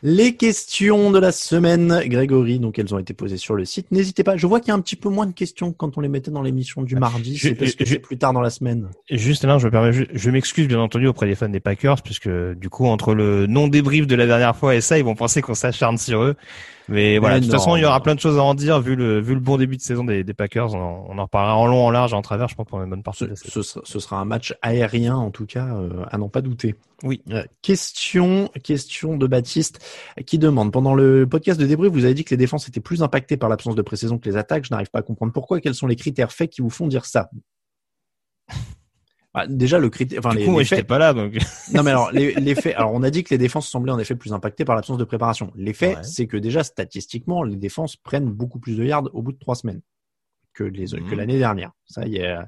Les 0.06 0.36
questions 0.36 1.12
de 1.12 1.20
la 1.20 1.32
semaine, 1.32 2.01
Grégory, 2.08 2.60
donc 2.60 2.78
elles 2.78 2.93
ont 2.93 2.99
été 2.99 3.14
posées 3.14 3.38
sur 3.38 3.56
le 3.56 3.64
site. 3.64 3.89
N'hésitez 3.89 4.26
pas, 4.26 4.36
je 4.36 4.45
vois 4.45 4.60
qu'il 4.60 4.68
y 4.68 4.72
a 4.72 4.74
un 4.74 4.82
petit 4.82 4.97
peu 4.97 5.08
moins 5.08 5.26
de 5.26 5.32
questions 5.32 5.72
quand 5.72 5.97
on 5.97 6.01
les 6.01 6.10
mettait 6.10 6.30
dans 6.30 6.41
l'émission 6.41 6.82
du 6.82 6.97
mardi, 6.97 7.38
c'est 7.38 7.56
parce 7.56 7.74
que 7.74 7.86
c'est 7.86 7.99
plus 7.99 8.18
tard 8.18 8.34
dans 8.34 8.41
la 8.41 8.49
semaine. 8.49 8.89
Juste 9.10 9.45
là, 9.45 9.58
je 9.60 9.66
me 9.66 9.72
permets, 9.72 9.93
je, 9.93 10.04
je 10.14 10.30
m'excuse 10.30 10.68
bien 10.68 10.82
entendu 10.82 11.08
auprès 11.08 11.26
des 11.26 11.36
fans 11.36 11.47
des 11.47 11.62
Packers, 11.62 12.01
puisque 12.01 12.30
du 12.30 12.70
coup, 12.70 12.86
entre 12.86 13.14
le 13.14 13.47
non 13.47 13.70
débrief 13.70 14.06
de 14.06 14.16
la 14.16 14.26
dernière 14.26 14.58
fois 14.58 14.76
et 14.76 14.82
ça, 14.82 14.99
ils 14.99 15.06
vont 15.06 15.16
penser 15.16 15.41
qu'on 15.41 15.56
s'acharne 15.56 15.97
sur 15.97 16.22
eux. 16.22 16.36
Mais 16.90 17.18
voilà, 17.18 17.40
de 17.40 17.46
toute 17.46 17.54
façon, 17.54 17.76
il 17.76 17.82
y 17.82 17.86
aura 17.86 18.02
plein 18.02 18.16
de 18.16 18.20
choses 18.20 18.38
à 18.38 18.44
en 18.44 18.54
dire 18.54 18.82
vu 18.82 18.96
le 18.96 19.22
vu 19.22 19.34
le 19.34 19.40
bon 19.40 19.58
début 19.58 19.78
de 19.78 19.82
saison 19.82 20.04
des, 20.04 20.24
des 20.24 20.34
Packers. 20.34 20.74
On, 20.74 21.06
on 21.10 21.18
en 21.18 21.24
reparlera 21.24 21.56
en 21.56 21.66
long, 21.66 21.86
en 21.86 21.92
large, 21.92 22.14
en 22.14 22.22
travers, 22.22 22.48
je 22.50 22.56
pense 22.56 22.68
pour 22.68 22.82
une 22.82 22.90
bonne 22.90 23.04
partie 23.04 23.20
Ce, 23.20 23.26
de 23.26 23.30
la 23.30 23.36
saison. 23.36 23.52
ce 23.54 23.62
sera, 23.62 23.82
ce 23.86 24.00
sera 24.00 24.20
un 24.20 24.26
match 24.26 24.54
aérien 24.62 25.16
en 25.16 25.32
tout 25.32 25.46
cas, 25.46 25.68
euh, 25.76 26.04
à 26.12 26.18
n'en 26.18 26.30
pas 26.30 26.42
douter. 26.42 26.76
Oui. 27.04 27.22
Euh, 27.32 27.44
question, 27.62 28.50
question 28.64 29.18
de 29.18 29.28
Baptiste 29.28 29.86
qui 30.26 30.38
demande 30.38 30.72
pendant 30.72 30.94
le 30.94 31.28
podcast 31.28 31.60
de 31.60 31.66
débrief, 31.66 31.92
vous 31.92 32.06
avez 32.06 32.14
dit 32.14 32.24
que 32.24 32.32
les 32.32 32.38
défenses 32.38 32.68
étaient 32.68 32.80
plus 32.80 33.04
impactées 33.04 33.38
par 33.38 33.50
l'absence 33.50 33.76
de 33.76 33.82
pré-saison 33.82 34.18
que 34.18 34.30
les 34.30 34.38
attaques. 34.38 34.66
Je 34.66 34.72
n'arrive 34.72 34.90
pas 34.90 35.00
à 35.00 35.04
comprendre 35.04 35.34
pourquoi. 35.34 35.60
Quels 35.60 35.76
sont 35.76 35.88
les 35.88 35.96
critères 35.96 36.32
faits 36.32 36.50
qui 36.50 36.62
vous 36.62 36.70
font 36.70 36.88
dire 36.88 37.06
ça? 37.06 37.30
Ah, 39.36 39.48
Déjà 39.48 39.80
le 39.80 39.90
critère, 39.90 40.20
enfin 40.20 40.30
Du 40.32 40.38
les, 40.40 40.46
coup, 40.46 40.52
moi, 40.52 40.64
j'étais 40.64 40.84
pas 40.84 41.00
là, 41.00 41.14
donc. 41.14 41.34
Non, 41.74 41.82
mais 41.84 41.90
alors, 41.92 42.12
les, 42.12 42.34
les 42.36 42.54
faits, 42.56 42.76
alors 42.76 42.94
on 42.94 43.02
a 43.02 43.10
dit 43.10 43.24
que 43.24 43.32
les 43.34 43.38
défenses 43.40 43.68
semblaient 43.68 43.92
en 43.92 43.98
effet 44.00 44.16
plus 44.16 44.32
impactées 44.34 44.64
par 44.66 44.76
l'absence 44.76 44.98
de 44.98 45.04
préparation. 45.06 45.52
Les 45.56 45.74
faits, 45.74 45.98
Ouais. 45.98 46.04
c'est 46.04 46.28
que 46.28 46.38
déjà, 46.38 46.64
statistiquement, 46.64 47.42
les 47.44 47.56
défenses 47.56 47.96
prennent 47.96 48.30
beaucoup 48.30 48.60
plus 48.60 48.78
de 48.78 48.84
yards 48.84 49.10
au 49.14 49.22
bout 49.24 49.32
de 49.32 49.40
trois 49.40 49.56
semaines 49.56 49.82
que 50.54 50.64
les, 50.64 50.86
que 50.86 50.98
Mhm. 50.98 51.16
l'année 51.16 51.40
dernière. 51.40 51.72
Ça, 51.88 52.06
y 52.06 52.22
a, 52.24 52.48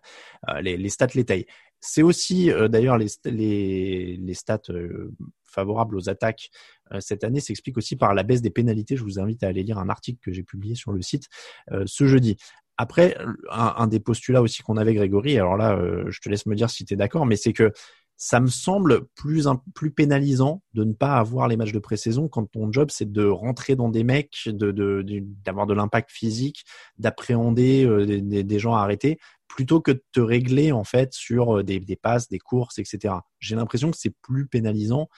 euh, 0.50 0.62
les, 0.62 0.78
les 0.78 0.90
stats 0.90 1.08
l'étayent. 1.16 1.48
C'est 1.80 2.04
aussi, 2.04 2.52
euh, 2.52 2.68
d'ailleurs, 2.68 2.98
les, 3.00 3.08
les, 3.26 4.18
les 4.18 4.34
stats 4.36 4.60
euh, 4.70 5.12
favorables 5.44 5.96
aux 5.98 6.10
attaques 6.10 6.50
euh, 6.92 7.00
cette 7.00 7.24
année 7.24 7.40
s'expliquent 7.40 7.78
aussi 7.78 7.96
par 7.96 8.14
la 8.14 8.22
baisse 8.24 8.42
des 8.44 8.50
pénalités. 8.52 8.96
Je 8.96 9.04
vous 9.04 9.20
invite 9.20 9.44
à 9.44 9.48
aller 9.48 9.64
lire 9.64 9.80
un 9.80 9.90
article 9.90 10.20
que 10.22 10.32
j'ai 10.32 10.44
publié 10.44 10.76
sur 10.76 10.92
le 10.92 11.02
site 11.02 11.28
euh, 11.72 11.84
ce 11.88 12.06
jeudi. 12.06 12.38
Après, 12.78 13.18
un, 13.50 13.88
des 13.88 14.00
postulats 14.00 14.42
aussi 14.42 14.62
qu'on 14.62 14.78
avait, 14.78 14.94
Grégory, 14.94 15.38
alors 15.38 15.56
là, 15.56 15.78
euh, 15.78 16.06
je 16.10 16.20
te 16.20 16.30
laisse 16.30 16.46
me 16.46 16.56
dire 16.56 16.70
si 16.70 16.84
tu 16.84 16.94
es 16.94 16.98
d'accord, 16.98 17.26
mais 17.26 17.38
c'est 17.38 17.54
que 17.54 17.72
ça 18.18 18.40
me 18.40 18.48
semble 18.48 19.08
plus, 19.16 19.46
pénalisant 19.92 20.64
de 20.74 20.84
ne 20.84 20.94
pas 20.94 21.18
avoir 21.18 21.48
les 21.48 21.58
matchs 21.58 21.74
de 21.74 21.80
pré-saison 21.80 22.28
quand 22.30 22.46
ton 22.46 22.72
job, 22.72 22.90
c'est 22.92 23.12
de 23.12 23.26
rentrer 23.26 23.76
dans 23.76 23.90
des 23.90 24.04
mecs, 24.04 24.44
de, 24.46 24.72
de, 24.72 25.02
de- 25.02 25.24
d'avoir 25.44 25.68
de 25.68 25.74
l'impact 25.74 26.12
physique, 26.12 26.64
d'appréhender 26.98 27.86
euh, 27.86 28.22
des, 28.22 28.60
gens 28.60 28.74
à 28.76 28.82
arrêter, 28.82 29.20
plutôt 29.48 29.82
que 29.82 29.92
de 29.92 30.04
te 30.14 30.22
régler 30.22 30.72
en 30.72 30.84
fait 30.84 31.14
sur 31.14 31.58
euh, 31.58 31.64
des, 31.64 31.80
des 31.80 31.96
passes, 31.96 32.30
des 32.30 32.40
courses, 32.40 32.80
etc. 32.80 33.16
J'ai 33.40 33.56
l'impression 33.56 33.92
que 33.92 33.98
c'est 33.98 34.16
plus 34.22 34.48
pénalisant 34.48 35.10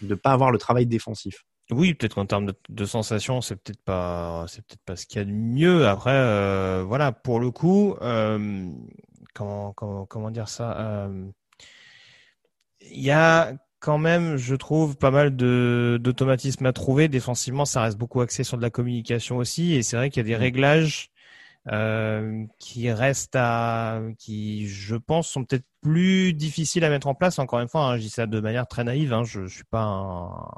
de 0.00 0.14
pas 0.14 0.32
avoir 0.32 0.50
le 0.50 0.58
travail 0.58 0.86
défensif. 0.86 1.44
Oui, 1.72 1.94
peut-être 1.94 2.14
qu'en 2.14 2.26
termes 2.26 2.46
de, 2.46 2.54
de 2.68 2.84
sensations, 2.84 3.40
c'est 3.40 3.56
peut-être 3.56 3.82
pas, 3.82 4.44
c'est 4.48 4.64
peut-être 4.64 4.84
pas 4.84 4.94
ce 4.96 5.04
qu'il 5.06 5.18
y 5.18 5.22
a 5.22 5.24
de 5.24 5.32
mieux. 5.32 5.88
Après, 5.88 6.12
euh, 6.14 6.84
voilà, 6.86 7.10
pour 7.10 7.40
le 7.40 7.50
coup, 7.50 7.96
euh, 8.02 8.70
comment, 9.34 9.72
comment, 9.72 10.06
comment 10.06 10.30
dire 10.30 10.48
ça 10.48 10.78
euh, 10.78 11.26
Il 12.80 13.00
y 13.02 13.10
a 13.10 13.54
quand 13.80 13.98
même, 13.98 14.36
je 14.36 14.54
trouve, 14.54 14.96
pas 14.96 15.10
mal 15.10 15.34
de 15.36 15.98
d'automatismes 16.00 16.66
à 16.66 16.72
trouver. 16.72 17.08
Défensivement, 17.08 17.64
ça 17.64 17.82
reste 17.82 17.98
beaucoup 17.98 18.20
axé 18.20 18.44
sur 18.44 18.56
de 18.56 18.62
la 18.62 18.70
communication 18.70 19.36
aussi, 19.38 19.74
et 19.74 19.82
c'est 19.82 19.96
vrai 19.96 20.10
qu'il 20.10 20.20
y 20.22 20.26
a 20.26 20.28
des 20.28 20.36
réglages 20.36 21.10
euh, 21.68 22.46
qui 22.60 22.90
restent 22.92 23.36
à, 23.36 24.00
qui, 24.18 24.68
je 24.68 24.96
pense, 24.96 25.28
sont 25.28 25.44
peut-être 25.44 25.66
plus 25.82 26.32
difficiles 26.34 26.84
à 26.84 26.90
mettre 26.90 27.08
en 27.08 27.14
place. 27.14 27.38
Encore 27.40 27.60
une 27.60 27.68
fois, 27.68 27.82
hein, 27.86 27.96
je 27.96 28.02
dis 28.02 28.10
ça 28.10 28.26
de 28.26 28.40
manière 28.40 28.66
très 28.68 28.84
naïve. 28.84 29.12
Hein, 29.12 29.24
je, 29.24 29.46
je 29.46 29.54
suis 29.56 29.64
pas 29.64 29.82
un 29.84 30.48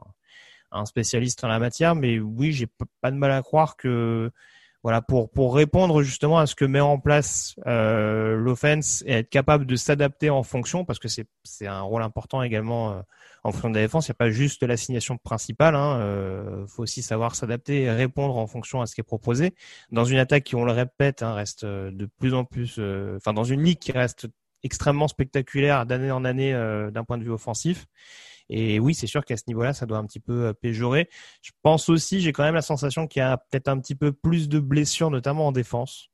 un 0.73 0.85
spécialiste 0.85 1.45
en 1.45 1.49
la 1.49 1.59
matière, 1.59 1.95
mais 1.95 2.19
oui, 2.19 2.53
j'ai 2.53 2.69
pas 3.01 3.11
de 3.11 3.17
mal 3.17 3.31
à 3.31 3.43
croire 3.43 3.77
que 3.77 4.31
voilà 4.85 5.03
pour 5.03 5.31
pour 5.31 5.57
répondre 5.57 6.03
justement 6.03 6.39
à 6.39 6.47
ce 6.47 6.55
que 6.55 6.65
met 6.65 6.81
en 6.81 6.99
place 7.01 7.57
euh, 7.67 8.37
l'offense 8.37 9.03
et 9.07 9.13
être 9.13 9.29
capable 9.29 9.67
de 9.67 9.77
s'adapter 9.77 10.31
en 10.31 10.43
fonction, 10.43 10.85
parce 10.85 10.99
que 10.99 11.09
c'est 11.09 11.27
c'est 11.45 11.67
un 11.67 11.81
rôle 11.81 12.03
important 12.03 12.43
également 12.43 12.93
euh, 12.93 13.01
en 13.45 13.53
fonction 13.53 13.71
de 13.71 13.75
la 13.77 13.83
défense. 13.83 14.09
Il 14.09 14.11
n'y 14.11 14.17
a 14.17 14.19
pas 14.19 14.31
juste 14.31 14.63
l'assignation 14.63 15.17
principale, 15.19 15.75
hein, 15.75 15.99
euh, 16.01 16.67
faut 16.67 16.83
aussi 16.83 17.03
savoir 17.03 17.35
s'adapter 17.35 17.83
et 17.83 17.91
répondre 17.91 18.37
en 18.37 18.47
fonction 18.47 18.81
à 18.81 18.87
ce 18.87 18.95
qui 18.95 19.01
est 19.01 19.05
proposé. 19.05 19.55
Dans 19.91 20.05
une 20.05 20.19
attaque 20.19 20.45
qui, 20.45 20.55
on 20.57 20.65
le 20.65 20.73
répète, 20.73 21.23
hein, 21.23 21.35
reste 21.35 21.65
euh, 21.65 21.91
de 21.91 22.07
plus 22.19 22.35
en 22.35 22.45
plus, 22.45 22.77
euh, 22.79 23.17
enfin 23.17 23.33
dans 23.33 23.45
une 23.45 23.63
ligue 23.63 23.79
qui 23.79 23.93
reste 23.93 24.29
extrêmement 24.63 25.09
spectaculaire 25.09 25.87
d'année 25.87 26.11
en 26.11 26.25
année 26.25 26.53
euh, 26.53 26.91
d'un 26.91 27.05
point 27.05 27.19
de 27.19 27.25
vue 27.25 27.31
offensif. 27.31 27.87
Et 28.51 28.79
oui, 28.81 28.95
c'est 28.95 29.07
sûr 29.07 29.25
qu'à 29.25 29.37
ce 29.37 29.45
niveau-là, 29.49 29.73
ça 29.75 29.87
doit 29.87 29.99
un 29.99 30.07
petit 30.07 30.21
peu 30.21 30.47
euh, 30.47 30.53
péjorer. 30.53 31.09
Je 31.43 31.51
pense 31.63 31.89
aussi, 31.89 32.21
j'ai 32.21 32.33
quand 32.33 32.45
même 32.45 32.55
la 32.55 32.63
sensation 32.63 33.07
qu'il 33.07 33.21
y 33.21 33.23
a 33.23 33.37
peut-être 33.37 33.69
un 33.69 33.79
petit 33.79 33.95
peu 33.95 34.13
plus 34.13 34.49
de 34.49 34.59
blessures, 34.59 35.11
notamment 35.11 35.49
en 35.49 35.53
défense. 35.53 36.09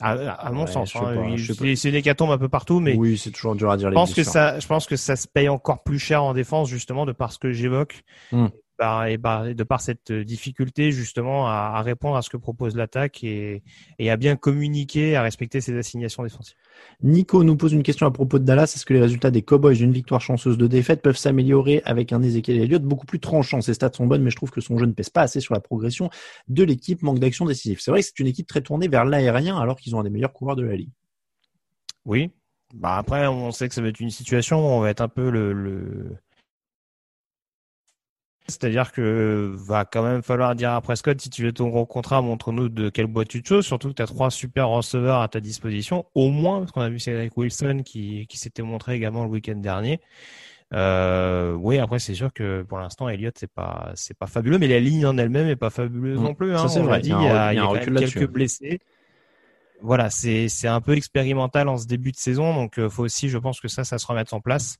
À, 0.00 0.10
à 0.12 0.50
mon 0.50 0.64
Ouais, 0.64 0.72
sens, 0.72 0.96
hein. 0.96 1.36
c'est 1.76 1.88
une 1.88 1.94
hécatombe 1.94 2.30
un 2.32 2.38
peu 2.38 2.48
partout, 2.48 2.80
mais 2.80 2.96
oui, 2.96 3.16
c'est 3.16 3.30
toujours 3.30 3.54
dur 3.54 3.70
à 3.70 3.76
dire. 3.76 3.86
je 3.88 3.90
les 3.90 3.94
pense 3.94 4.10
que 4.10 4.14
blessures. 4.16 4.32
ça, 4.32 4.58
je 4.58 4.66
pense 4.66 4.86
que 4.86 4.96
ça 4.96 5.14
se 5.14 5.28
paye 5.28 5.48
encore 5.48 5.84
plus 5.84 6.00
cher 6.00 6.24
en 6.24 6.34
défense 6.34 6.68
justement 6.68 7.06
de 7.06 7.12
par 7.12 7.32
ce 7.32 7.38
que 7.38 7.52
j'évoque 7.52 8.02
Hmm. 8.32 8.48
Par- 8.84 9.06
et 9.06 9.18
par- 9.18 9.46
et 9.46 9.54
de 9.54 9.64
par 9.64 9.80
cette 9.80 10.10
euh, 10.10 10.24
difficulté 10.24 10.92
justement 10.92 11.46
à, 11.48 11.72
à 11.74 11.82
répondre 11.82 12.16
à 12.16 12.22
ce 12.22 12.28
que 12.28 12.36
propose 12.36 12.76
l'attaque 12.76 13.24
et, 13.24 13.62
et 13.98 14.10
à 14.10 14.16
bien 14.16 14.36
communiquer, 14.36 15.16
à 15.16 15.22
respecter 15.22 15.60
ses 15.60 15.76
assignations 15.78 16.22
défensives. 16.22 16.56
Nico 17.02 17.44
nous 17.44 17.56
pose 17.56 17.72
une 17.72 17.82
question 17.82 18.06
à 18.06 18.10
propos 18.10 18.38
de 18.38 18.44
Dallas. 18.44 18.64
Est-ce 18.74 18.84
que 18.84 18.92
les 18.92 19.00
résultats 19.00 19.30
des 19.30 19.42
Cowboys 19.42 19.76
d'une 19.76 19.92
victoire 19.92 20.20
chanceuse 20.20 20.58
de 20.58 20.66
défaite 20.66 21.00
peuvent 21.00 21.16
s'améliorer 21.16 21.80
avec 21.84 22.12
un 22.12 22.22
Ezekiel 22.22 22.58
Elliott 22.60 22.82
beaucoup 22.82 23.06
plus 23.06 23.20
tranchant? 23.20 23.60
Ses 23.62 23.74
stats 23.74 23.92
sont 23.94 24.06
bonnes, 24.06 24.22
mais 24.22 24.30
je 24.30 24.36
trouve 24.36 24.50
que 24.50 24.60
son 24.60 24.76
jeu 24.76 24.86
ne 24.86 24.92
pèse 24.92 25.10
pas 25.10 25.22
assez 25.22 25.40
sur 25.40 25.54
la 25.54 25.60
progression 25.60 26.10
de 26.48 26.62
l'équipe, 26.62 27.02
manque 27.02 27.20
d'action 27.20 27.46
décisive. 27.46 27.80
C'est 27.80 27.90
vrai 27.90 28.00
que 28.00 28.06
c'est 28.06 28.18
une 28.18 28.26
équipe 28.26 28.46
très 28.46 28.60
tournée 28.60 28.88
vers 28.88 29.04
l'aérien 29.04 29.56
alors 29.58 29.76
qu'ils 29.76 29.94
ont 29.96 30.00
un 30.00 30.04
des 30.04 30.10
meilleurs 30.10 30.32
coureurs 30.32 30.56
de 30.56 30.64
la 30.64 30.76
ligue. 30.76 30.92
Oui. 32.04 32.30
Bah 32.74 32.96
après, 32.96 33.28
on 33.28 33.52
sait 33.52 33.68
que 33.68 33.74
ça 33.74 33.82
va 33.82 33.88
être 33.88 34.00
une 34.00 34.10
situation 34.10 34.58
où 34.58 34.68
on 34.68 34.80
va 34.80 34.90
être 34.90 35.00
un 35.00 35.08
peu 35.08 35.30
le, 35.30 35.52
le... 35.52 36.16
C'est-à-dire 38.46 38.92
que 38.92 39.54
va 39.56 39.86
quand 39.86 40.02
même 40.02 40.22
falloir 40.22 40.54
dire 40.54 40.72
à 40.72 40.80
Prescott, 40.82 41.18
si 41.20 41.30
tu 41.30 41.42
veux 41.44 41.52
ton 41.52 41.68
gros 41.68 41.86
contrat, 41.86 42.20
montre-nous 42.20 42.68
de 42.68 42.90
quelle 42.90 43.06
boîte 43.06 43.28
tu 43.28 43.42
te 43.42 43.48
choses, 43.48 43.64
surtout 43.64 43.88
que 43.88 43.94
tu 43.94 44.02
as 44.02 44.06
trois 44.06 44.30
super 44.30 44.68
receveurs 44.68 45.20
à 45.22 45.28
ta 45.28 45.40
disposition, 45.40 46.04
au 46.14 46.30
moins, 46.30 46.58
parce 46.60 46.70
qu'on 46.72 46.82
a 46.82 46.90
vu 46.90 46.98
Cédric 47.00 47.34
Wilson 47.38 47.80
qui, 47.84 48.26
qui 48.26 48.36
s'était 48.36 48.60
montré 48.62 48.94
également 48.96 49.24
le 49.24 49.30
week-end 49.30 49.56
dernier. 49.56 49.98
Euh, 50.74 51.52
oui, 51.54 51.78
après 51.78 51.98
c'est 51.98 52.14
sûr 52.14 52.32
que 52.32 52.62
pour 52.62 52.78
l'instant 52.78 53.08
Elliott 53.08 53.34
c'est 53.38 53.50
pas 53.52 53.92
c'est 53.94 54.16
pas 54.16 54.26
fabuleux, 54.26 54.58
mais 54.58 54.66
la 54.66 54.80
ligne 54.80 55.06
en 55.06 55.16
elle-même 55.18 55.46
est 55.46 55.56
pas 55.56 55.70
fabuleuse 55.70 56.18
Mm. 56.18 56.22
non 56.22 56.34
plus. 56.34 56.52
Ça, 56.54 56.62
Hein, 56.62 56.68
c'est 56.68 56.80
on 56.80 56.86
l'a 56.86 56.98
dit, 57.00 57.10
Il 57.10 57.12
y 57.12 57.14
a 57.14 57.18
un 57.18 57.22
il 57.22 57.28
y 57.28 57.28
a, 57.28 57.42
re- 57.42 57.52
il 57.52 57.56
y 57.56 57.58
a 57.58 57.62
un 57.62 57.66
quand 57.66 57.72
recul 57.72 57.84
même 57.92 57.94
là-dessus. 58.02 58.18
quelques 58.18 58.30
blessés. 58.30 58.80
Voilà, 59.82 60.10
c'est 60.10 60.48
c'est 60.48 60.68
un 60.68 60.80
peu 60.80 60.96
expérimental 60.96 61.68
en 61.68 61.76
ce 61.76 61.86
début 61.86 62.10
de 62.12 62.16
saison, 62.16 62.54
donc 62.54 62.78
euh, 62.78 62.88
faut 62.88 63.04
aussi, 63.04 63.28
je 63.28 63.38
pense 63.38 63.60
que 63.60 63.68
ça, 63.68 63.84
ça 63.84 63.98
se 63.98 64.06
remette 64.06 64.32
en 64.32 64.40
place. 64.40 64.78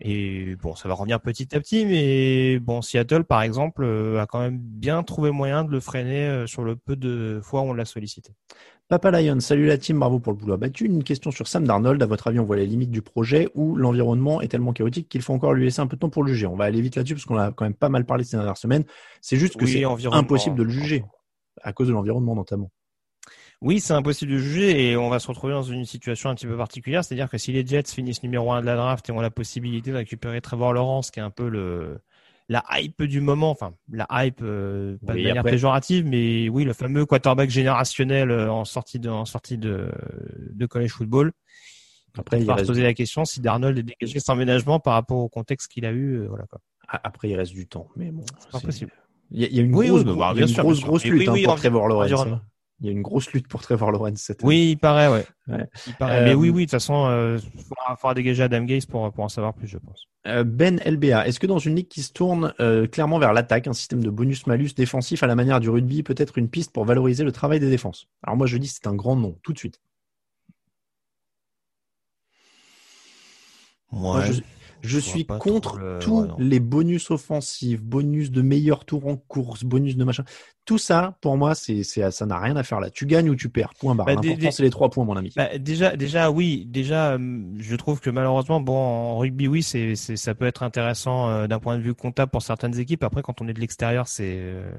Et 0.00 0.56
bon, 0.56 0.74
ça 0.74 0.88
va 0.88 0.94
revenir 0.94 1.20
petit 1.20 1.54
à 1.54 1.60
petit, 1.60 1.86
mais 1.86 2.58
bon, 2.58 2.82
Seattle, 2.82 3.24
par 3.24 3.42
exemple, 3.42 3.84
euh, 3.84 4.20
a 4.20 4.26
quand 4.26 4.40
même 4.40 4.58
bien 4.58 5.02
trouvé 5.02 5.30
moyen 5.30 5.64
de 5.64 5.70
le 5.70 5.80
freiner 5.80 6.26
euh, 6.26 6.46
sur 6.46 6.64
le 6.64 6.76
peu 6.76 6.96
de 6.96 7.40
fois 7.42 7.62
où 7.62 7.66
on 7.66 7.74
l'a 7.74 7.84
sollicité. 7.84 8.32
Papa 8.88 9.10
Lion, 9.10 9.40
salut 9.40 9.66
la 9.66 9.78
team, 9.78 9.98
bravo 9.98 10.18
pour 10.18 10.34
le 10.34 10.38
boulot 10.38 10.54
abattu. 10.54 10.84
Une 10.84 11.04
question 11.04 11.30
sur 11.30 11.48
Sam 11.48 11.66
Darnold. 11.66 12.02
À 12.02 12.06
votre 12.06 12.28
avis, 12.28 12.38
on 12.38 12.44
voit 12.44 12.56
les 12.56 12.66
limites 12.66 12.90
du 12.90 13.00
projet 13.00 13.48
ou 13.54 13.76
l'environnement 13.76 14.42
est 14.42 14.48
tellement 14.48 14.74
chaotique 14.74 15.08
qu'il 15.08 15.22
faut 15.22 15.32
encore 15.32 15.54
lui 15.54 15.64
laisser 15.64 15.80
un 15.80 15.86
peu 15.86 15.96
de 15.96 16.00
temps 16.00 16.10
pour 16.10 16.22
le 16.22 16.32
juger? 16.32 16.46
On 16.46 16.56
va 16.56 16.64
aller 16.64 16.82
vite 16.82 16.96
là-dessus 16.96 17.14
parce 17.14 17.24
qu'on 17.24 17.38
a 17.38 17.50
quand 17.50 17.64
même 17.64 17.74
pas 17.74 17.88
mal 17.88 18.04
parlé 18.04 18.24
ces 18.24 18.36
dernières 18.36 18.58
semaines. 18.58 18.84
C'est 19.22 19.38
juste 19.38 19.56
que 19.56 19.64
Oui, 19.64 19.84
c'est 19.98 20.06
impossible 20.12 20.56
de 20.56 20.64
le 20.64 20.70
juger 20.70 21.02
à 21.62 21.72
cause 21.72 21.88
de 21.88 21.92
l'environnement 21.92 22.34
notamment. 22.34 22.70
Oui, 23.62 23.80
c'est 23.80 23.94
impossible 23.94 24.32
de 24.32 24.38
juger 24.38 24.90
et 24.90 24.96
on 24.96 25.08
va 25.08 25.18
se 25.18 25.28
retrouver 25.28 25.52
dans 25.54 25.62
une 25.62 25.84
situation 25.86 26.28
un 26.28 26.34
petit 26.34 26.46
peu 26.46 26.56
particulière, 26.56 27.02
c'est-à-dire 27.04 27.30
que 27.30 27.38
si 27.38 27.50
les 27.52 27.66
Jets 27.66 27.84
finissent 27.88 28.22
numéro 28.22 28.52
un 28.52 28.60
de 28.60 28.66
la 28.66 28.76
draft 28.76 29.08
et 29.08 29.12
ont 29.12 29.20
la 29.20 29.30
possibilité 29.30 29.90
de 29.90 29.96
récupérer 29.96 30.40
Trevor 30.40 30.72
Lawrence, 30.74 31.10
qui 31.10 31.20
est 31.20 31.22
un 31.22 31.30
peu 31.30 31.48
le 31.48 31.98
la 32.50 32.62
hype 32.72 33.02
du 33.04 33.22
moment, 33.22 33.50
enfin 33.50 33.72
la 33.90 34.06
hype 34.10 34.40
euh, 34.42 34.98
pas 35.06 35.14
Oui, 35.14 35.20
de 35.20 35.28
manière 35.28 35.40
après- 35.40 35.52
péjorative, 35.52 36.04
mais 36.04 36.50
oui, 36.50 36.64
le 36.64 36.74
fameux 36.74 37.06
quarterback 37.06 37.48
générationnel 37.48 38.30
euh, 38.30 38.52
en 38.52 38.66
sortie 38.66 38.98
de 38.98 39.08
en 39.08 39.24
sortie 39.24 39.56
de 39.56 39.90
de 40.50 40.66
college 40.66 40.90
football. 40.90 41.32
Après, 42.18 42.38
il 42.40 42.44
va 42.46 42.52
se 42.52 42.58
reste, 42.58 42.66
poser 42.68 42.82
la 42.82 42.94
question 42.94 43.24
si 43.24 43.40
Darnold 43.40 43.78
est 43.78 43.82
dégagé 43.82 44.20
sans 44.20 44.36
ménagement 44.36 44.78
par 44.78 44.92
rapport 44.92 45.18
au 45.18 45.28
contexte 45.28 45.72
qu'il 45.72 45.84
a 45.84 45.90
eu, 45.90 46.18
euh, 46.20 46.26
voilà 46.28 46.44
quoi. 46.46 46.60
après, 46.86 47.30
il 47.30 47.34
reste 47.34 47.52
du 47.52 47.66
temps. 47.66 47.88
Mais 47.96 48.10
bon, 48.10 48.24
C'est 48.38 48.50
pas 48.50 48.60
possible. 48.60 48.92
Il 49.30 49.40
y 49.40 49.58
a, 49.58 49.62
une 49.62 49.74
Oui, 49.74 49.88
grosse, 49.88 50.04
oui, 50.04 50.04
bah, 50.04 50.12
il 50.12 50.18
y 50.18 50.22
a 50.22 50.32
bien 50.34 50.46
une 50.46 50.48
sûr, 50.48 50.62
grosse, 50.62 51.04
lutte 51.04 51.28
oui, 51.28 51.44
hein, 51.44 51.48
pour 51.48 51.56
Trevor 51.56 51.88
Lawrence. 51.88 52.26
Il 52.80 52.86
y 52.86 52.88
a 52.88 52.92
une 52.92 53.02
grosse 53.02 53.32
lutte 53.32 53.48
pour 53.48 53.62
Trevor 53.62 53.92
Lawrence 53.92 54.20
cette 54.20 54.42
année. 54.42 54.48
Oui, 54.48 54.70
il 54.72 54.76
paraît, 54.76 55.08
ouais. 55.08 55.24
Ouais. 55.48 55.66
Il 55.86 55.94
paraît. 55.94 56.20
Euh, 56.20 56.24
Mais 56.24 56.34
oui, 56.34 56.50
oui, 56.50 56.62
de 56.62 56.66
toute 56.66 56.72
façon, 56.72 57.06
euh, 57.06 57.38
faudra, 57.68 57.96
faudra 57.96 58.14
dégager 58.14 58.42
Adam 58.42 58.64
Gaze 58.64 58.86
pour 58.86 59.12
pour 59.12 59.24
en 59.24 59.28
savoir 59.28 59.54
plus, 59.54 59.68
je 59.68 59.78
pense. 59.78 60.08
Euh, 60.26 60.42
Ben 60.42 60.80
LBA, 60.84 61.26
est-ce 61.26 61.38
que 61.38 61.46
dans 61.46 61.58
une 61.58 61.76
ligue 61.76 61.88
qui 61.88 62.02
se 62.02 62.12
tourne 62.12 62.54
euh, 62.58 62.86
clairement 62.86 63.18
vers 63.18 63.32
l'attaque, 63.32 63.68
un 63.68 63.72
système 63.72 64.02
de 64.02 64.10
bonus-malus 64.10 64.74
défensif 64.74 65.22
à 65.22 65.26
la 65.26 65.34
manière 65.34 65.60
du 65.60 65.70
rugby 65.70 66.02
peut 66.02 66.14
être 66.16 66.38
une 66.38 66.48
piste 66.48 66.72
pour 66.72 66.84
valoriser 66.84 67.24
le 67.24 67.32
travail 67.32 67.60
des 67.60 67.70
défenses? 67.70 68.08
Alors 68.22 68.36
moi 68.36 68.46
je 68.46 68.56
dis 68.56 68.68
c'est 68.68 68.86
un 68.86 68.94
grand 68.94 69.16
nom, 69.16 69.38
tout 69.42 69.52
de 69.52 69.58
suite. 69.58 69.80
Moi, 73.92 74.24
je, 74.24 74.40
je 74.88 74.98
suis 74.98 75.24
pas 75.24 75.38
contre 75.38 75.78
le- 75.78 75.98
tous 76.00 76.20
ouais, 76.20 76.28
les 76.38 76.60
bonus 76.60 77.10
offensifs, 77.10 77.80
bonus 77.82 78.30
de 78.30 78.42
meilleur 78.42 78.84
tour 78.84 79.06
en 79.06 79.16
course, 79.16 79.64
bonus 79.64 79.96
de 79.96 80.04
machin. 80.04 80.24
Tout 80.64 80.78
ça, 80.78 81.16
pour 81.20 81.36
moi, 81.36 81.54
c'est, 81.54 81.82
c'est, 81.82 82.10
ça 82.10 82.26
n'a 82.26 82.38
rien 82.38 82.56
à 82.56 82.62
faire 82.62 82.80
là. 82.80 82.90
Tu 82.90 83.06
gagnes 83.06 83.30
ou 83.30 83.36
tu 83.36 83.48
perds, 83.48 83.74
point 83.74 83.94
barre. 83.94 84.06
Bah, 84.06 84.16
des- 84.16 84.28
L'important 84.28 84.50
des- 84.50 84.50
c'est 84.50 84.62
les 84.62 84.70
trois 84.70 84.90
points, 84.90 85.04
mon 85.04 85.16
ami. 85.16 85.32
Bah, 85.36 85.58
déjà, 85.58 85.96
déjà, 85.96 86.30
oui, 86.30 86.64
déjà, 86.66 87.12
euh, 87.14 87.42
je 87.58 87.76
trouve 87.76 88.00
que 88.00 88.10
malheureusement, 88.10 88.60
bon, 88.60 88.76
en 88.76 89.18
rugby, 89.18 89.48
oui, 89.48 89.62
c'est, 89.62 89.96
c'est, 89.96 90.16
ça 90.16 90.34
peut 90.34 90.46
être 90.46 90.62
intéressant 90.62 91.28
euh, 91.28 91.46
d'un 91.46 91.58
point 91.58 91.76
de 91.76 91.82
vue 91.82 91.94
comptable 91.94 92.30
pour 92.30 92.42
certaines 92.42 92.78
équipes. 92.78 93.02
Après, 93.02 93.22
quand 93.22 93.40
on 93.40 93.48
est 93.48 93.52
de 93.54 93.60
l'extérieur, 93.60 94.06
c'est, 94.08 94.36
euh, 94.38 94.70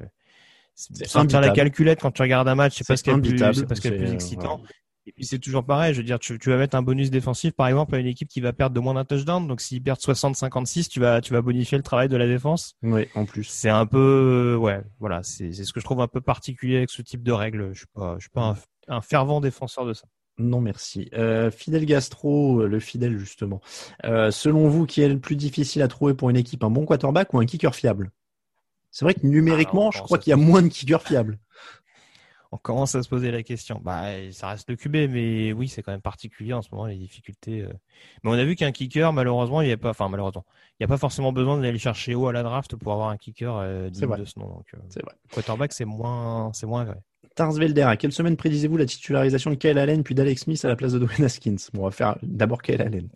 C'est 0.76 1.08
sortir 1.08 1.41
la 1.41 1.47
imbitable. 1.47 1.56
calculette 1.56 1.99
quand 2.01 2.12
tu 2.12 2.22
regardes 2.22 2.47
un 2.47 2.56
match, 2.56 2.76
c'est 2.78 2.88
pas 2.88 2.95
C'est 2.95 2.97
ce 2.97 3.03
qu'il 3.03 3.12
y 3.12 3.16
a 3.16 3.18
de 3.18 3.22
plus, 3.22 3.53
c'est 3.53 3.66
pas 3.68 3.76
ce 3.76 3.82
qu'il 3.82 3.89
y 3.89 3.93
a 3.93 3.93
de 3.93 3.97
plus 3.97 4.14
excitant. 4.14 4.62
Et 5.08 5.12
puis 5.12 5.24
c'est 5.26 5.38
toujours 5.39 5.64
pareil, 5.64 5.93
je 5.93 5.99
veux 5.99 6.06
dire, 6.06 6.18
tu, 6.20 6.39
tu 6.39 6.49
vas 6.49 6.58
mettre 6.58 6.76
un 6.76 6.82
bonus 6.82 7.12
défensif 7.12 7.53
par 7.53 7.68
exemple 7.68 7.93
à 7.95 7.99
une 7.99 8.08
équipe 8.08 8.28
qui 8.28 8.41
va 8.41 8.53
perdre 8.53 8.76
de 8.76 8.80
moins 8.80 8.95
d'un 8.95 9.06
touchdown, 9.06 9.47
donc 9.47 9.62
s'ils 9.62 9.84
perdent 9.84 9.99
60-56, 9.99 10.88
tu 10.89 10.99
vas 10.99 11.22
tu 11.22 11.32
vas 11.34 11.41
bonifier 11.41 11.78
le 11.78 11.84
travail 11.84 12.10
de 12.10 12.18
la 12.18 12.26
défense. 12.28 12.76
Oui, 12.82 13.08
en 13.14 13.26
plus. 13.26 13.43
C'est 13.43 13.70
un 13.70 13.86
peu 13.86 14.58
ouais, 14.60 14.82
voilà, 14.99 15.22
c'est 15.22 15.51
c'est 15.53 15.64
ce 15.64 15.74
que 15.74 15.80
je 15.80 15.86
trouve 15.86 16.01
un 16.01 16.08
peu 16.08 16.22
particulier 16.22 16.78
avec 16.78 16.89
ce 16.89 17.01
type 17.03 17.22
de 17.24 17.32
règles. 17.32 17.70
Je 17.74 17.80
suis 17.80 17.88
pas 17.93 18.16
je 18.18 18.22
suis 18.22 18.30
pas 18.32 18.56
un, 18.88 18.95
un 18.95 19.01
fervent 19.01 19.41
défenseur 19.41 19.86
de 19.86 19.93
ça. 19.93 20.06
Non, 20.38 20.60
merci. 20.60 21.10
Euh, 21.14 21.49
Fidèle 21.49 21.86
Gastro, 21.86 22.62
euh, 22.62 22.68
le 22.68 22.80
fidèle 22.82 23.18
justement. 23.18 23.62
Euh, 24.03 24.32
selon 24.32 24.68
vous, 24.68 24.86
qui 24.86 25.01
est 25.01 25.08
le 25.08 25.18
plus 25.20 25.38
difficile 25.38 25.82
à 25.82 25.88
trouver 25.88 26.14
pour 26.14 26.30
une 26.30 26.36
équipe, 26.36 26.64
un 26.64 26.70
bon 26.70 26.86
quarterback 26.86 27.34
ou 27.34 27.39
un 27.39 27.45
kicker 27.45 27.74
fiable? 27.74 28.12
C'est 28.91 29.06
vrai 29.06 29.14
que 29.14 29.26
numériquement, 29.26 29.89
Ah, 29.89 29.91
je 29.93 29.99
non, 29.99 30.03
crois 30.03 30.18
qu'il 30.18 30.32
y 30.32 30.34
a 30.34 30.38
moins 30.38 30.62
de 30.62 30.68
kickers 30.68 31.03
fiables. 31.03 31.38
On 32.56 32.58
commence 32.58 32.95
à 32.95 33.03
se 33.03 33.10
poser 33.10 33.32
la 33.32 33.43
question. 33.43 33.82
Bah, 33.84 34.06
ça 34.32 34.47
reste 34.47 34.70
le 34.70 34.78
QB, 34.78 35.12
mais 35.12 35.51
oui, 35.51 35.68
c'est 35.68 35.82
quand 35.84 35.91
même 35.91 35.99
particulier 35.99 36.53
en 36.53 36.62
ce 36.62 36.70
moment 36.72 36.86
les 36.86 36.95
difficultés. 36.95 37.64
euh. 37.64 37.74
Mais 38.24 38.30
on 38.30 38.34
a 38.34 38.45
vu 38.45 38.56
qu'un 38.56 38.72
kicker, 38.72 39.12
malheureusement, 39.12 39.60
il 39.60 39.68
n'y 39.68 39.74
a 39.74 39.78
pas, 39.78 39.89
enfin 39.89 40.08
malheureusement, 40.08 40.45
il 40.72 40.76
n'y 40.80 40.86
a 40.86 40.88
pas 40.88 40.97
forcément 40.97 41.34
besoin 41.34 41.60
d'aller 41.60 41.78
chercher 41.78 42.16
haut 42.16 42.28
à 42.28 42.32
la 42.32 42.43
draft 42.43 42.78
pour 42.78 42.93
avoir 42.93 43.10
un 43.10 43.18
kicker 43.18 43.53
euh, 43.58 43.89
digne 43.89 44.16
de 44.16 44.24
ce 44.24 44.39
nom. 44.39 44.47
Donc, 44.47 44.66
euh, 44.74 44.78
C'est 44.88 45.03
vrai. 45.03 45.14
quarterback, 45.34 45.74
c'est 45.74 45.84
moins, 45.84 46.49
c'est 46.53 46.66
moins 46.66 46.86
vrai. 46.86 46.95
Tarsvelder, 47.36 47.82
à 47.82 47.97
quelle 47.97 48.14
semaine 48.14 48.38
prédisez-vous 48.38 48.78
la 48.78 48.86
titularisation 48.86 49.49
de 49.51 49.56
Kyle 49.56 49.78
Allen 49.78 50.03
puis 50.03 50.16
d'Alex 50.16 50.43
Smith 50.43 50.64
à 50.64 50.70
la 50.70 50.78
place 50.78 50.93
de 50.93 50.99
Dwayne 50.99 51.26
Haskins? 51.26 51.58
Bon, 51.74 51.82
on 51.82 51.86
va 51.86 51.91
faire 51.91 52.18
d'abord 52.24 52.62
Kyle 52.62 52.82
Allen. 52.82 53.10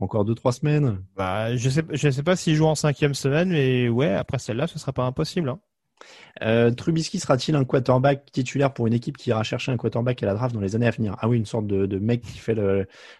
Encore 0.00 0.24
deux, 0.24 0.34
trois 0.34 0.52
semaines 0.52 1.02
Bah, 1.14 1.54
je 1.56 1.68
sais, 1.68 1.82
je 1.92 2.08
sais 2.10 2.22
pas 2.22 2.36
s'il 2.36 2.54
joue 2.54 2.64
en 2.66 2.74
cinquième 2.74 3.12
semaine, 3.14 3.50
mais 3.50 3.90
ouais, 3.90 4.14
après 4.14 4.38
celle-là, 4.38 4.66
ce 4.66 4.78
sera 4.78 4.92
pas 4.94 5.04
impossible. 5.04 5.50
Hein. 5.50 5.60
Euh, 6.42 6.70
Trubisky 6.70 7.18
sera-t-il 7.18 7.56
un 7.56 7.64
quarterback 7.64 8.30
titulaire 8.30 8.74
pour 8.74 8.86
une 8.86 8.92
équipe 8.92 9.16
qui 9.16 9.30
ira 9.30 9.42
chercher 9.42 9.72
un 9.72 9.76
quarterback 9.78 10.22
à 10.22 10.26
la 10.26 10.34
draft 10.34 10.54
dans 10.54 10.60
les 10.60 10.74
années 10.76 10.86
à 10.86 10.90
venir? 10.90 11.16
Ah 11.20 11.28
oui, 11.28 11.38
une 11.38 11.46
sorte 11.46 11.66
de, 11.66 11.86
de 11.86 11.98
mec 11.98 12.22
qui 12.22 12.38
fait 12.38 12.54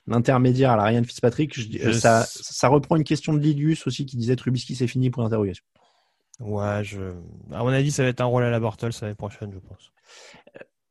l'intermédiaire 0.06 0.70
à 0.72 0.76
la 0.76 0.84
Ryan 0.84 1.02
Fitzpatrick. 1.04 1.58
Je 1.58 1.66
dis- 1.68 1.78
Je- 1.78 1.88
euh, 1.88 1.92
ça, 1.92 2.24
ça 2.26 2.68
reprend 2.68 2.96
une 2.96 3.04
question 3.04 3.32
de 3.32 3.38
Lilius 3.38 3.86
aussi 3.86 4.04
qui 4.06 4.16
disait 4.16 4.36
Trubisky 4.36 4.74
c'est 4.74 4.86
fini 4.86 5.10
pour 5.10 5.22
l'interrogation. 5.22 5.64
Ouais, 6.40 6.84
je, 6.84 7.00
à 7.52 7.60
mon 7.62 7.68
avis, 7.68 7.90
ça 7.90 8.02
va 8.02 8.10
être 8.10 8.20
un 8.20 8.26
rôle 8.26 8.42
à 8.42 8.50
la 8.50 8.60
Bortles 8.60 8.90
l'année 9.00 9.14
prochaine, 9.14 9.50
je 9.54 9.58
pense. 9.58 9.90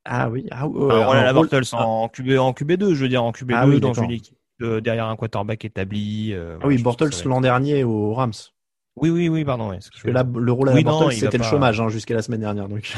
Ah 0.06 0.30
oui, 0.30 0.48
ah, 0.52 0.62
un 0.62 0.66
rôle 0.66 0.92
à 0.92 1.24
la 1.24 1.34
rôle- 1.34 1.48
Bortles 1.50 1.76
en 1.76 2.10
QB, 2.10 2.38
en 2.40 2.54
QB2, 2.54 2.94
je 2.96 3.02
veux 3.04 3.10
dire, 3.10 3.24
en 3.24 3.32
QB2 3.32 3.54
Ah 3.56 3.68
oui, 3.68 3.80
dans 3.80 3.94
une 3.94 4.12
équipe 4.12 4.38
euh, 4.62 4.82
derrière 4.82 5.06
un 5.08 5.16
quarterback 5.16 5.66
établi. 5.66 6.32
euh, 6.34 6.58
Ah 6.62 6.68
oui, 6.68 6.82
Bortles 6.82 7.10
l'an 7.26 7.42
dernier 7.42 7.84
aux 7.84 8.14
Rams. 8.14 8.32
Oui, 8.98 9.10
oui, 9.10 9.28
oui, 9.28 9.44
pardon. 9.44 9.72
ce 9.80 9.90
que 9.90 9.94
Parce 9.94 10.04
que 10.04 10.12
là, 10.12 10.24
le 10.24 10.52
rôle 10.52 10.70
à 10.70 10.74
Oui, 10.74 10.84
la 10.84 11.12
c'était 11.12 11.38
le 11.38 11.44
pas- 11.44 11.50
chômage 11.50 11.82
hein, 11.82 11.90
jusqu'à 11.90 12.16
la 12.16 12.22
semaine 12.22 12.40
dernière. 12.42 12.70
Donc. 12.70 12.92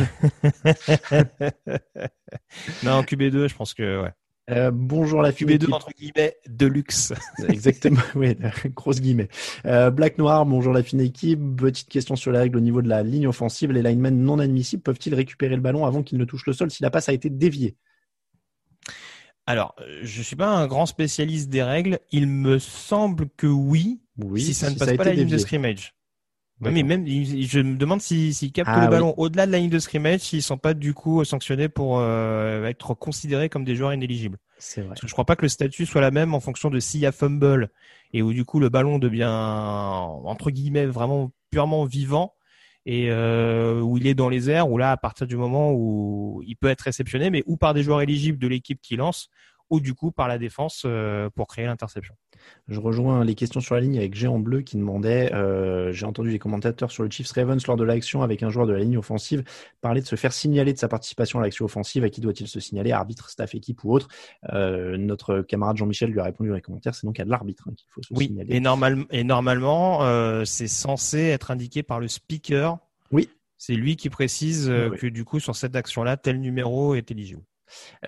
non, 2.84 3.02
QB2, 3.02 3.48
je 3.48 3.56
pense 3.56 3.74
que 3.74 4.04
ouais. 4.04 4.12
Euh, 4.50 4.72
bonjour 4.74 5.22
la 5.22 5.34
fille. 5.34 5.46
QB2 5.48 5.74
entre 5.74 5.92
guillemets 5.92 6.38
de 6.48 6.68
luxe. 6.68 7.12
Exactement, 7.50 8.00
oui, 8.16 8.38
grosse 8.68 9.02
guillemets. 9.02 9.28
Euh, 9.66 9.92
Black 9.92 10.18
Noir, 10.18 10.46
bonjour 10.46 10.72
la 10.72 10.84
fine 10.84 11.02
équipe. 11.02 11.58
Petite 11.58 11.90
question 11.90 12.16
sur 12.16 12.32
les 12.32 12.40
règles 12.40 12.58
au 12.58 12.62
niveau 12.62 12.82
de 12.82 12.88
la 12.88 13.04
ligne 13.04 13.28
offensive. 13.28 13.72
Les 13.74 13.82
linemen 13.82 14.18
non 14.24 14.40
admissibles 14.40 14.84
peuvent-ils 14.84 15.14
récupérer 15.16 15.56
le 15.56 15.62
ballon 15.62 15.86
avant 15.86 16.02
qu'il 16.02 16.18
ne 16.18 16.24
touche 16.26 16.46
le 16.46 16.54
sol 16.54 16.72
si 16.72 16.82
la 16.82 16.90
passe 16.90 17.10
a 17.10 17.14
été 17.14 17.30
déviée? 17.30 17.76
Alors, 19.48 19.74
euh, 19.80 20.02
je 20.04 20.22
suis 20.22 20.36
pas 20.36 20.50
un 20.50 20.68
grand 20.68 20.86
spécialiste 20.86 21.50
des 21.50 21.64
règles. 21.64 22.00
Il 22.12 22.28
me 22.28 22.60
semble 22.60 23.30
que 23.38 23.48
oui, 23.48 24.02
Oui, 24.18 24.42
si 24.42 24.54
ça 24.54 24.68
ne 24.68 24.74
si 24.74 24.80
passe 24.80 24.90
ça 24.90 24.96
pas 24.98 25.06
la 25.06 25.14
ligne 25.14 25.28
de 25.30 25.38
scrimmage. 25.38 25.94
Oui, 26.60 26.72
mais 26.72 26.84
même, 26.84 27.06
je 27.08 27.60
me 27.60 27.78
demande 27.78 28.02
s'ils 28.02 28.34
s'ils 28.34 28.52
captent 28.52 28.70
Ah 28.72 28.80
le 28.80 28.86
oui. 28.86 28.92
ballon 28.92 29.14
au-delà 29.18 29.46
de 29.46 29.52
la 29.52 29.60
ligne 29.60 29.70
de 29.70 29.78
scrimmage, 29.80 30.22
s'ils 30.22 30.42
sont 30.42 30.58
pas 30.58 30.74
du 30.74 30.94
coup 30.94 31.24
sanctionnés 31.24 31.70
pour 31.70 32.00
euh, 32.00 32.66
être 32.66 32.94
considérés 32.96 33.48
comme 33.48 33.64
des 33.64 33.76
joueurs 33.76 33.94
inéligibles. 33.94 34.38
C'est 34.58 34.82
vrai. 34.82 34.90
Parce 34.90 35.02
que 35.02 35.08
je 35.08 35.14
crois 35.14 35.26
pas 35.26 35.36
que 35.36 35.44
le 35.44 35.50
statut 35.50 35.86
soit 35.86 36.02
la 36.02 36.10
même 36.12 36.34
en 36.34 36.40
fonction 36.40 36.70
de 36.72 36.80
s'il 36.80 37.00
y 37.00 37.06
a 37.06 37.12
fumble 37.12 37.70
et 38.12 38.24
où 38.24 38.34
du 38.34 38.44
coup 38.44 38.60
le 38.60 38.70
ballon 38.70 38.98
devient 38.98 39.30
entre 39.30 40.50
guillemets 40.50 40.88
vraiment 40.88 41.32
purement 41.52 41.86
vivant 41.86 42.34
et 42.88 43.12
euh, 43.12 43.82
où 43.82 43.98
il 43.98 44.08
est 44.08 44.16
dans 44.16 44.30
les 44.30 44.50
airs 44.50 44.72
ou 44.72 44.78
là 44.78 44.92
à 44.92 44.98
partir 44.98 45.28
du 45.28 45.36
moment 45.36 45.74
où 45.74 46.42
il 46.48 46.56
peut 46.56 46.70
être 46.70 46.82
réceptionné 46.82 47.30
mais 47.30 47.44
ou 47.46 47.58
par 47.58 47.74
des 47.74 47.84
joueurs 47.84 48.02
éligibles 48.02 48.40
de 48.40 48.48
l'équipe 48.48 48.82
qui 48.82 48.96
lance 48.96 49.30
ou 49.70 49.80
du 49.80 49.94
coup 49.94 50.12
par 50.12 50.28
la 50.28 50.38
défense 50.38 50.84
euh, 50.86 51.30
pour 51.30 51.48
créer 51.48 51.66
l'interception. 51.66 52.16
Je 52.68 52.80
rejoins 52.80 53.26
les 53.26 53.36
questions 53.36 53.60
sur 53.60 53.76
la 53.76 53.82
ligne 53.82 53.98
avec 53.98 54.14
Géant 54.16 54.40
Bleu 54.40 54.62
qui 54.62 54.78
demandait, 54.78 55.34
euh, 55.34 55.92
j'ai 55.92 56.06
entendu 56.06 56.30
les 56.30 56.40
commentateurs 56.40 56.92
sur 56.92 57.04
le 57.04 57.10
Chiefs 57.10 57.32
Ravens 57.32 57.66
lors 57.68 57.76
de 57.76 57.84
l'action 57.84 58.22
avec 58.22 58.44
un 58.44 58.50
joueur 58.50 58.68
de 58.68 58.74
la 58.74 58.80
ligne 58.80 58.98
offensive 58.98 59.44
parler 59.82 60.02
de 60.02 60.06
se 60.06 60.16
faire 60.16 60.32
signaler 60.32 60.72
de 60.72 60.78
sa 60.78 60.88
participation 60.88 61.40
à 61.40 61.42
l'action 61.42 61.66
offensive. 61.66 62.04
À 62.04 62.10
qui 62.10 62.22
doit-il 62.22 62.48
se 62.48 62.60
signaler? 62.60 62.92
Arbitre, 62.92 63.30
staff, 63.30 63.56
équipe 63.56 63.84
ou 63.84 63.92
autre? 63.92 64.08
Euh, 64.54 64.98
Notre 64.98 65.42
camarade 65.42 65.78
Jean-Michel 65.78 66.12
lui 66.12 66.20
a 66.20 66.24
répondu 66.24 66.50
dans 66.50 66.56
les 66.56 66.62
commentaires, 66.62 66.96
c'est 66.96 67.06
donc 67.08 67.20
à 67.20 67.26
l'arbitre 67.26 67.68
hein, 67.68 67.74
qu'il 67.76 67.88
faut 67.90 68.02
se 68.02 68.14
Oui, 68.14 68.28
signaler. 68.28 68.56
et, 68.56 68.60
normal, 68.60 69.04
et 69.10 69.24
normalement 69.24 70.04
euh, 70.04 70.46
c'est 70.46 70.68
censé 70.68 71.20
être 71.20 71.52
indiqué 71.52 71.84
par 71.84 72.00
le 72.00 72.08
speaker. 72.08 72.78
Oui. 73.12 73.30
C'est 73.58 73.74
lui 73.74 73.96
qui 73.96 74.10
précise 74.10 74.70
oui. 74.70 74.98
que 75.00 75.08
du 75.08 75.26
coup 75.26 75.40
sur 75.40 75.56
cette 75.56 75.76
action-là 75.76 76.16
tel 76.16 76.40
numéro 76.40 76.94
est 76.96 77.10
éligible. 77.12 77.42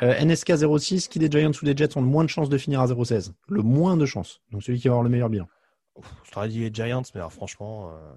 Euh, 0.01 0.13
NSK 0.23 0.53
06, 0.79 1.07
qui 1.07 1.19
des 1.19 1.29
Giants 1.29 1.51
ou 1.61 1.65
des 1.65 1.75
Jets 1.75 1.97
ont 1.97 2.01
le 2.01 2.07
moins 2.07 2.23
de 2.23 2.29
chances 2.29 2.49
de 2.49 2.57
finir 2.57 2.81
à 2.81 2.87
0-16 2.87 3.31
Le 3.47 3.61
moins 3.61 3.97
de 3.97 4.05
chances. 4.05 4.41
Donc 4.51 4.63
celui 4.63 4.79
qui 4.79 4.87
va 4.87 4.93
avoir 4.93 5.03
le 5.03 5.09
meilleur 5.09 5.29
bilan. 5.29 5.47
Ouf, 5.95 6.05
Je 6.25 6.31
t'aurais 6.31 6.49
dit 6.49 6.59
les 6.59 6.71
Giants, 6.73 7.03
mais 7.13 7.19
alors, 7.21 7.33
franchement, 7.33 7.89
euh, 7.89 8.11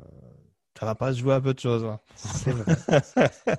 ça 0.78 0.86
va 0.86 0.94
pas 0.94 1.12
se 1.12 1.18
jouer 1.18 1.34
à 1.34 1.40
peu 1.40 1.52
de 1.54 1.58
choses. 1.60 1.84
hein. 1.84 2.00
C'est 2.16 2.50
vrai. 2.50 2.74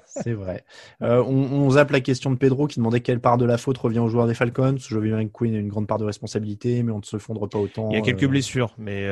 C'est 0.05 0.34
vrai. 0.34 0.63
Euh, 1.01 1.23
on, 1.23 1.34
on 1.51 1.69
zappe 1.71 1.91
la 1.91 2.01
question 2.01 2.31
de 2.31 2.36
Pedro 2.38 2.67
qui 2.67 2.79
demandait 2.79 3.01
quelle 3.01 3.19
part 3.19 3.38
de 3.38 3.45
la 3.45 3.57
faute 3.57 3.77
revient 3.77 3.99
aux 3.99 4.09
joueurs 4.09 4.27
des 4.27 4.34
Falcons. 4.34 4.75
Je 4.77 4.95
veux 4.97 5.01
bien 5.01 5.25
que 5.25 5.31
Quinn 5.31 5.53
ait 5.53 5.59
une 5.59 5.69
grande 5.69 5.88
part 5.88 5.99
de 5.99 6.05
responsabilité, 6.05 6.84
mais 6.84 6.91
on 6.91 6.99
ne 6.99 7.03
se 7.03 7.17
fondre 7.17 7.47
pas 7.47 7.59
autant. 7.59 7.89
Il 7.91 7.95
y 7.95 7.97
a 7.97 8.01
quelques 8.01 8.23
euh, 8.23 8.27
blessures, 8.27 8.73
mais 8.77 9.07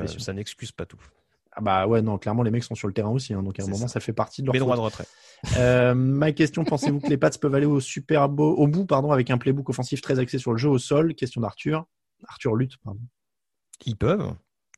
blessures. 0.00 0.20
ça 0.20 0.32
n'excuse 0.32 0.72
pas 0.72 0.86
tout. 0.86 1.00
Ah 1.58 1.62
bah 1.62 1.86
ouais, 1.86 2.02
non, 2.02 2.18
clairement, 2.18 2.42
les 2.42 2.50
mecs 2.50 2.64
sont 2.64 2.74
sur 2.74 2.86
le 2.86 2.92
terrain 2.92 3.08
aussi, 3.10 3.32
hein, 3.32 3.42
donc 3.42 3.58
à 3.58 3.62
un 3.62 3.66
moment, 3.66 3.78
ça. 3.86 3.94
ça. 3.94 4.00
fait 4.00 4.12
partie 4.12 4.42
de 4.42 4.46
leur 4.46 4.52
Mais 4.52 4.58
droit 4.58 4.76
faute. 4.76 4.82
de 4.82 4.84
retrait. 4.84 5.06
Euh, 5.58 5.94
ma 5.94 6.32
question, 6.32 6.64
pensez-vous 6.64 7.00
que 7.00 7.08
les 7.08 7.16
Pats 7.16 7.30
peuvent 7.40 7.54
aller 7.54 7.64
au 7.66 7.80
Super 7.80 8.28
Bowl, 8.28 8.54
au 8.58 8.66
bout, 8.66 8.84
pardon, 8.84 9.10
avec 9.10 9.30
un 9.30 9.38
playbook 9.38 9.68
offensif 9.70 10.02
très 10.02 10.18
axé 10.18 10.38
sur 10.38 10.52
le 10.52 10.58
jeu 10.58 10.68
au 10.68 10.78
sol? 10.78 11.14
Question 11.14 11.40
d'Arthur. 11.40 11.86
Arthur 12.28 12.56
Lutte, 12.56 12.76
pardon. 12.84 13.00
Ils 13.86 13.96
peuvent. 13.96 14.34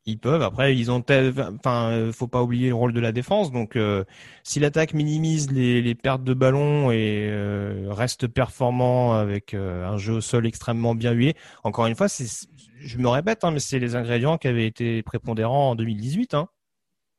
Ils 0.07 0.18
peuvent. 0.18 0.43
Après, 0.43 0.76
ils 0.76 0.91
ont. 0.91 1.01
tel- 1.03 1.35
Enfin, 1.59 1.91
euh, 1.91 2.12
faut 2.12 2.29
pas 2.29 2.43
oublier 2.43 2.68
le 2.68 2.74
rôle 2.74 2.93
de 2.93 3.01
la 3.01 3.12
défense. 3.12 3.51
Donc, 3.53 3.74
euh, 3.76 4.05
si 4.45 4.59
l'attaque 4.61 4.95
minimise 4.95 5.51
les, 5.51 5.83
les 5.83 5.95
pertes 5.95 6.22
de 6.24 6.33
ballon 6.33 6.91
et 6.93 7.29
euh, 7.31 7.87
reste 7.91 8.26
performant 8.29 9.12
avec 9.14 9.53
euh, 9.53 9.85
un 9.87 9.99
jeu 9.99 10.14
au 10.14 10.20
sol 10.20 10.47
extrêmement 10.47 10.95
bien 10.95 11.12
huilé, 11.12 11.35
encore 11.64 11.87
une 11.87 11.95
fois, 11.97 12.09
c'est. 12.09 12.47
Je 12.81 12.99
me 12.99 13.09
répète, 13.09 13.43
hein, 13.45 13.51
mais 13.51 13.59
c'est 13.59 13.81
les 13.81 13.97
ingrédients 13.97 14.39
qui 14.39 14.47
avaient 14.49 14.66
été 14.66 15.03
prépondérants 15.03 15.70
en 15.70 15.74
2018. 15.74 16.35
Hein. 16.35 16.49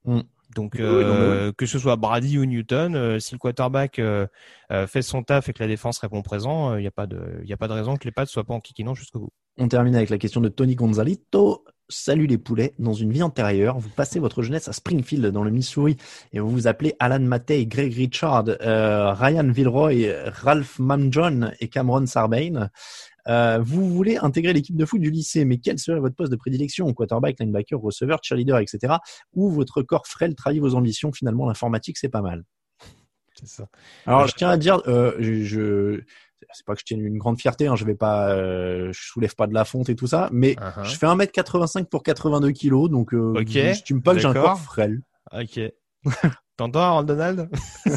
Mm. 0.06 0.22
Donc, 0.56 0.74
Oui, 0.80 0.82
non, 0.82 0.90
euh, 0.90 1.52
que 1.52 1.68
ce 1.68 1.78
soit 1.78 1.96
Brady 1.96 2.40
ou 2.40 2.46
Newton, 2.46 2.96
euh, 2.96 3.20
si 3.20 3.34
le 3.34 3.38
quarterback 3.38 4.00
euh, 4.00 4.26
fait 4.88 5.04
son 5.04 5.22
taf 5.22 5.48
et 5.48 5.54
que 5.54 5.62
la 5.62 5.68
défense 5.68 6.00
répond 6.00 6.22
présent, 6.24 6.76
il 6.76 6.82
n'y 6.82 6.88
a 6.88 6.92
pas 6.92 7.06
de, 7.06 7.20
il 7.44 7.54
a 7.54 7.58
pas 7.58 7.68
de 7.68 7.74
raison 7.74 7.98
que 7.98 8.06
les 8.06 8.12
pattes 8.12 8.30
soient 8.30 8.44
pas 8.44 8.56
en 8.56 8.60
kikinant 8.60 8.96
jusqu'au 8.96 9.20
bout. 9.20 9.30
On 9.58 9.68
termine 9.68 9.96
avec 9.96 10.10
la 10.10 10.18
question 10.18 10.42
de 10.42 10.50
Tony 10.50 10.76
Gonzalito. 10.76 11.66
Salut 11.88 12.28
les 12.28 12.38
poulets. 12.38 12.74
Dans 12.80 12.94
une 12.94 13.12
vie 13.12 13.24
antérieure, 13.24 13.78
vous 13.78 13.90
passez 13.90 14.20
votre 14.20 14.42
jeunesse 14.42 14.68
à 14.68 14.74
Springfield, 14.74 15.26
dans 15.28 15.44
le 15.44 15.52
Missouri, 15.52 15.98
et 16.34 16.40
vous 16.40 16.50
vous 16.50 16.68
appelez 16.68 16.96
Alan 17.00 17.20
Matei, 17.20 17.66
Greg 17.66 17.94
Richard, 17.94 18.46
Ryan 18.46 19.50
Villeroy, 19.52 20.14
Ralph 20.26 20.80
Mamjohn 20.80 21.52
et 21.60 21.68
Cameron 21.68 22.06
Sarbane. 22.06 22.70
Euh, 23.28 23.60
vous 23.62 23.90
voulez 23.94 24.18
intégrer 24.18 24.54
l'équipe 24.54 24.76
de 24.76 24.86
foot 24.86 25.02
du 25.02 25.12
lycée, 25.12 25.46
mais 25.46 25.58
quel 25.58 25.78
serait 25.80 26.00
votre 26.00 26.16
poste 26.16 26.32
de 26.32 26.38
prédilection? 26.38 26.92
Quarterback, 26.94 27.40
linebacker, 27.40 27.80
receveur, 27.80 28.20
cheerleader, 28.24 28.60
etc. 28.60 28.96
Ou 29.34 29.50
votre 29.50 29.82
corps 29.82 30.08
frêle 30.08 30.36
trahit 30.36 30.60
vos 30.62 30.76
ambitions? 30.76 31.12
Finalement, 31.12 31.46
l'informatique, 31.48 31.98
c'est 31.98 32.10
pas 32.10 32.22
mal. 32.22 32.44
C'est 33.36 33.48
ça. 33.48 33.68
Alors, 34.06 34.28
je 34.28 34.34
tiens 34.36 34.50
à 34.50 34.58
dire, 34.58 34.82
euh, 34.88 35.14
je, 35.20 35.44
je- 35.44 36.02
c'est 36.54 36.66
pas 36.66 36.74
que 36.74 36.80
je 36.80 36.86
tienne 36.86 37.06
une 37.06 37.18
grande 37.18 37.40
fierté, 37.40 37.68
hein, 37.68 37.76
je 37.76 37.86
vais 37.86 37.96
pas, 37.96 38.32
euh, 38.32 38.92
je 38.92 39.00
soulève 39.02 39.36
pas 39.36 39.46
de 39.48 39.54
la 39.54 39.66
fonte 39.66 39.90
et 39.90 39.96
tout 39.96 40.08
ça, 40.08 40.30
mais 40.32 40.54
Uh-huh. 40.54 40.84
je 40.84 40.96
fais 40.98 41.06
1m85 41.06 41.86
pour 41.86 42.02
82 42.04 42.52
kilos, 42.52 42.90
donc 42.90 43.14
euh, 43.14 43.34
Ok, 43.40 43.48
je 43.52 43.96
pas 44.00 44.14
que 44.14 44.20
j'ai 44.20 44.28
un 44.28 44.34
corps 44.34 44.60
frêle. 44.60 45.02
Ok. 45.32 45.60
T'entends, 46.58 47.04
Donald? 47.04 47.50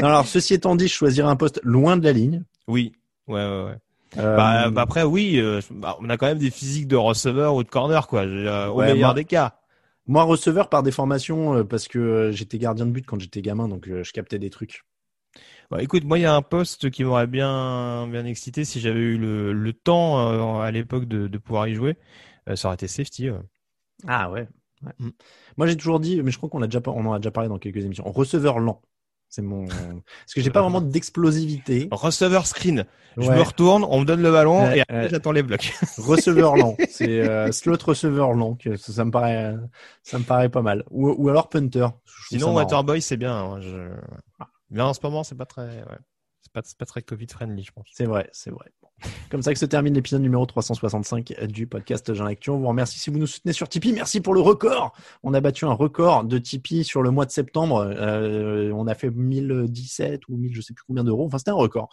Non, 0.00 0.06
alors, 0.06 0.26
ceci 0.26 0.54
étant 0.54 0.76
dit, 0.76 0.86
je 0.88 0.94
choisirais 0.94 1.28
un 1.28 1.36
poste 1.36 1.60
loin 1.62 1.96
de 1.96 2.04
la 2.04 2.12
ligne. 2.12 2.44
Oui. 2.68 2.92
Ouais, 3.26 3.34
ouais, 3.44 3.64
ouais. 3.64 3.76
Euh, 4.18 4.36
Bah, 4.36 4.70
bah, 4.70 4.82
après, 4.82 5.02
oui, 5.04 5.38
euh, 5.38 5.60
bah, 5.70 5.96
on 6.00 6.08
a 6.10 6.16
quand 6.16 6.26
même 6.26 6.38
des 6.38 6.50
physiques 6.50 6.88
de 6.88 6.96
receveur 6.96 7.54
ou 7.54 7.62
de 7.62 7.68
corner, 7.68 8.06
quoi. 8.08 8.24
Au 8.24 8.74
Ouais, 8.74 8.92
meilleur 8.92 9.10
moi- 9.10 9.14
des 9.14 9.24
cas. 9.24 9.60
Moi, 10.06 10.24
receveur 10.24 10.68
par 10.68 10.82
des 10.82 10.90
formations, 10.90 11.54
euh, 11.56 11.64
parce 11.64 11.86
que 11.88 12.30
j'étais 12.32 12.58
gardien 12.58 12.86
de 12.86 12.90
but 12.90 13.06
quand 13.06 13.20
j'étais 13.20 13.42
gamin, 13.42 13.68
donc 13.68 13.88
euh, 13.88 14.02
je 14.02 14.12
captais 14.12 14.38
des 14.38 14.50
trucs. 14.50 14.82
Bah, 15.70 15.82
écoute, 15.82 16.04
moi, 16.04 16.18
il 16.18 16.22
y 16.22 16.24
a 16.24 16.34
un 16.34 16.42
poste 16.42 16.90
qui 16.90 17.04
m'aurait 17.04 17.26
bien, 17.26 18.06
bien 18.08 18.24
excité 18.24 18.64
si 18.64 18.80
j'avais 18.80 19.00
eu 19.00 19.18
le, 19.18 19.52
le 19.52 19.72
temps 19.72 20.18
euh, 20.18 20.60
à 20.60 20.70
l'époque 20.70 21.04
de, 21.06 21.28
de 21.28 21.38
pouvoir 21.38 21.68
y 21.68 21.74
jouer. 21.74 21.96
Euh, 22.48 22.56
ça 22.56 22.68
aurait 22.68 22.74
été 22.74 22.88
safety. 22.88 23.30
ouais. 23.30 23.38
Ah 24.06 24.30
ouais. 24.30 24.48
ouais. 24.82 24.92
Mm. 24.98 25.10
Moi, 25.56 25.66
j'ai 25.66 25.76
toujours 25.76 26.00
dit, 26.00 26.22
mais 26.22 26.30
je 26.30 26.36
crois 26.38 26.48
qu'on 26.48 26.60
déjà, 26.60 26.80
on 26.86 27.06
en 27.06 27.12
a 27.12 27.18
déjà 27.18 27.30
parlé 27.30 27.48
dans 27.48 27.58
quelques 27.58 27.84
émissions, 27.84 28.04
receveur 28.10 28.58
lent. 28.58 28.82
C'est 29.32 29.42
mon 29.42 29.66
parce 29.66 30.34
que 30.34 30.40
j'ai 30.40 30.50
pas 30.50 30.60
vraiment 30.60 30.80
d'explosivité. 30.80 31.88
Receveur 31.92 32.46
screen. 32.46 32.84
Je 33.16 33.28
Ouais. 33.28 33.36
me 33.36 33.42
retourne, 33.42 33.84
on 33.88 34.00
me 34.00 34.04
donne 34.04 34.22
le 34.22 34.30
ballon 34.32 34.64
Ouais, 34.64 34.78
et 34.78 34.80
après 34.82 35.02
ouais. 35.02 35.08
j'attends 35.08 35.32
les 35.32 35.42
blocs. 35.42 35.72
receveur 35.98 36.56
lent. 36.56 36.76
C'est 36.90 37.20
euh, 37.28 37.50
slot 37.52 37.76
receveur 37.84 38.32
lent. 38.34 38.54
que 38.56 38.76
Ça, 38.76 38.92
ça 38.92 39.04
me 39.04 39.10
paraît, 39.10 39.54
ça 40.02 40.18
me 40.18 40.24
paraît 40.24 40.48
pas 40.48 40.62
mal. 40.62 40.84
Ou, 40.90 41.10
ou 41.16 41.28
alors 41.28 41.48
punter. 41.48 41.86
Sinon. 42.28 42.54
Waterboy, 42.54 43.00
c'est 43.00 43.16
bien. 43.16 43.34
hein, 43.36 43.60
je- 43.60 43.94
Mais 44.70 44.82
en 44.82 44.92
ce 44.94 45.00
moment, 45.02 45.22
c'est 45.24 45.36
pas 45.36 45.46
très, 45.46 45.62
ouais. 45.66 45.98
c'est 46.42 46.52
pas, 46.52 46.60
c'est 46.64 46.78
pas 46.78 46.86
très 46.86 47.02
Covid 47.02 47.26
friendly, 47.28 47.62
je 47.64 47.72
pense. 47.72 47.86
C'est 47.92 48.06
vrai, 48.06 48.28
c'est 48.32 48.50
vrai. 48.50 48.66
Comme 49.30 49.42
ça 49.42 49.52
que 49.52 49.58
se 49.58 49.66
termine 49.66 49.94
l'épisode 49.94 50.22
numéro 50.22 50.44
365 50.46 51.44
du 51.46 51.66
podcast 51.66 52.12
Jean 52.14 52.26
Actu. 52.26 52.50
On 52.50 52.58
vous 52.58 52.68
remercie 52.68 52.98
si 52.98 53.10
vous 53.10 53.18
nous 53.18 53.26
soutenez 53.26 53.52
sur 53.52 53.68
Tipeee. 53.68 53.92
Merci 53.92 54.20
pour 54.20 54.34
le 54.34 54.40
record. 54.40 54.92
On 55.22 55.34
a 55.34 55.40
battu 55.40 55.64
un 55.64 55.72
record 55.72 56.24
de 56.24 56.38
Tipeee 56.38 56.84
sur 56.84 57.02
le 57.02 57.10
mois 57.10 57.26
de 57.26 57.30
septembre. 57.30 57.78
Euh, 57.96 58.72
on 58.74 58.86
a 58.86 58.94
fait 58.94 59.10
1017 59.10 60.22
ou 60.28 60.36
1000, 60.36 60.54
je 60.54 60.60
sais 60.60 60.74
plus 60.74 60.84
combien 60.86 61.04
d'euros. 61.04 61.26
Enfin, 61.26 61.38
c'était 61.38 61.50
un 61.50 61.54
record. 61.54 61.88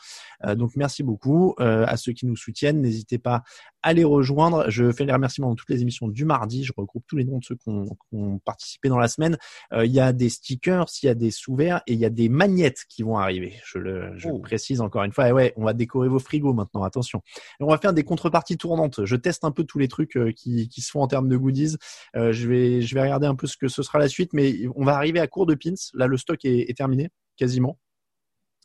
Euh, 0.45 0.55
donc, 0.55 0.71
merci 0.75 1.03
beaucoup 1.03 1.55
euh, 1.59 1.85
à 1.87 1.97
ceux 1.97 2.13
qui 2.13 2.25
nous 2.25 2.35
soutiennent. 2.35 2.81
N'hésitez 2.81 3.17
pas 3.17 3.43
à 3.83 3.93
les 3.93 4.03
rejoindre. 4.03 4.65
Je 4.69 4.91
fais 4.91 5.05
les 5.05 5.13
remerciements 5.13 5.49
dans 5.49 5.55
toutes 5.55 5.69
les 5.69 5.81
émissions 5.81 6.07
du 6.07 6.25
mardi. 6.25 6.63
Je 6.63 6.73
regroupe 6.75 7.03
tous 7.07 7.15
les 7.17 7.23
noms 7.23 7.37
de 7.39 7.45
ceux 7.45 7.55
qui 7.55 7.69
ont, 7.69 7.85
qui 7.85 8.15
ont 8.15 8.39
participé 8.39 8.89
dans 8.89 8.97
la 8.99 9.07
semaine. 9.07 9.37
Euh, 9.73 9.85
Il 9.85 9.91
y 9.91 9.99
a 9.99 10.13
des 10.13 10.29
stickers, 10.29 10.85
il 11.01 11.05
y 11.05 11.09
a 11.09 11.15
des 11.15 11.31
sous-verts 11.31 11.81
et 11.87 11.93
il 11.93 11.99
y 11.99 12.05
a 12.05 12.09
des 12.09 12.29
magnettes 12.29 12.83
qui 12.89 13.03
vont 13.03 13.17
arriver. 13.17 13.53
Je 13.65 13.77
le, 13.79 14.17
je 14.17 14.27
le 14.27 14.33
Oh. 14.33 14.39
précise 14.39 14.81
encore 14.81 15.03
une 15.03 15.11
fois. 15.13 15.29
Et 15.29 15.31
ouais, 15.31 15.53
on 15.55 15.63
va 15.63 15.73
décorer 15.73 16.07
vos 16.09 16.19
frigos 16.19 16.53
maintenant. 16.53 16.83
On 17.59 17.67
va 17.67 17.77
faire 17.77 17.93
des 17.93 18.03
contreparties 18.03 18.57
tournantes. 18.57 19.05
Je 19.05 19.15
teste 19.15 19.43
un 19.43 19.51
peu 19.51 19.63
tous 19.63 19.79
les 19.79 19.87
trucs 19.87 20.17
euh, 20.17 20.31
qui, 20.31 20.69
se 20.77 20.91
font 20.91 21.01
en 21.01 21.07
termes 21.07 21.29
de 21.29 21.37
goodies. 21.37 21.75
Euh, 22.15 22.31
je 22.31 22.47
vais, 22.47 23.01
regarder 23.01 23.27
un 23.27 23.35
peu 23.35 23.47
ce 23.47 23.57
que 23.57 23.67
ce 23.67 23.83
sera 23.83 23.99
la 23.99 24.07
suite, 24.07 24.33
mais 24.33 24.55
on 24.75 24.85
va 24.85 24.95
arriver 24.95 25.19
à 25.19 25.27
court 25.27 25.45
de 25.45 25.55
pins. 25.55 25.73
Là, 25.93 26.07
le 26.07 26.17
stock 26.17 26.39
est, 26.43 26.75
terminé 26.77 27.09
quasiment. 27.37 27.79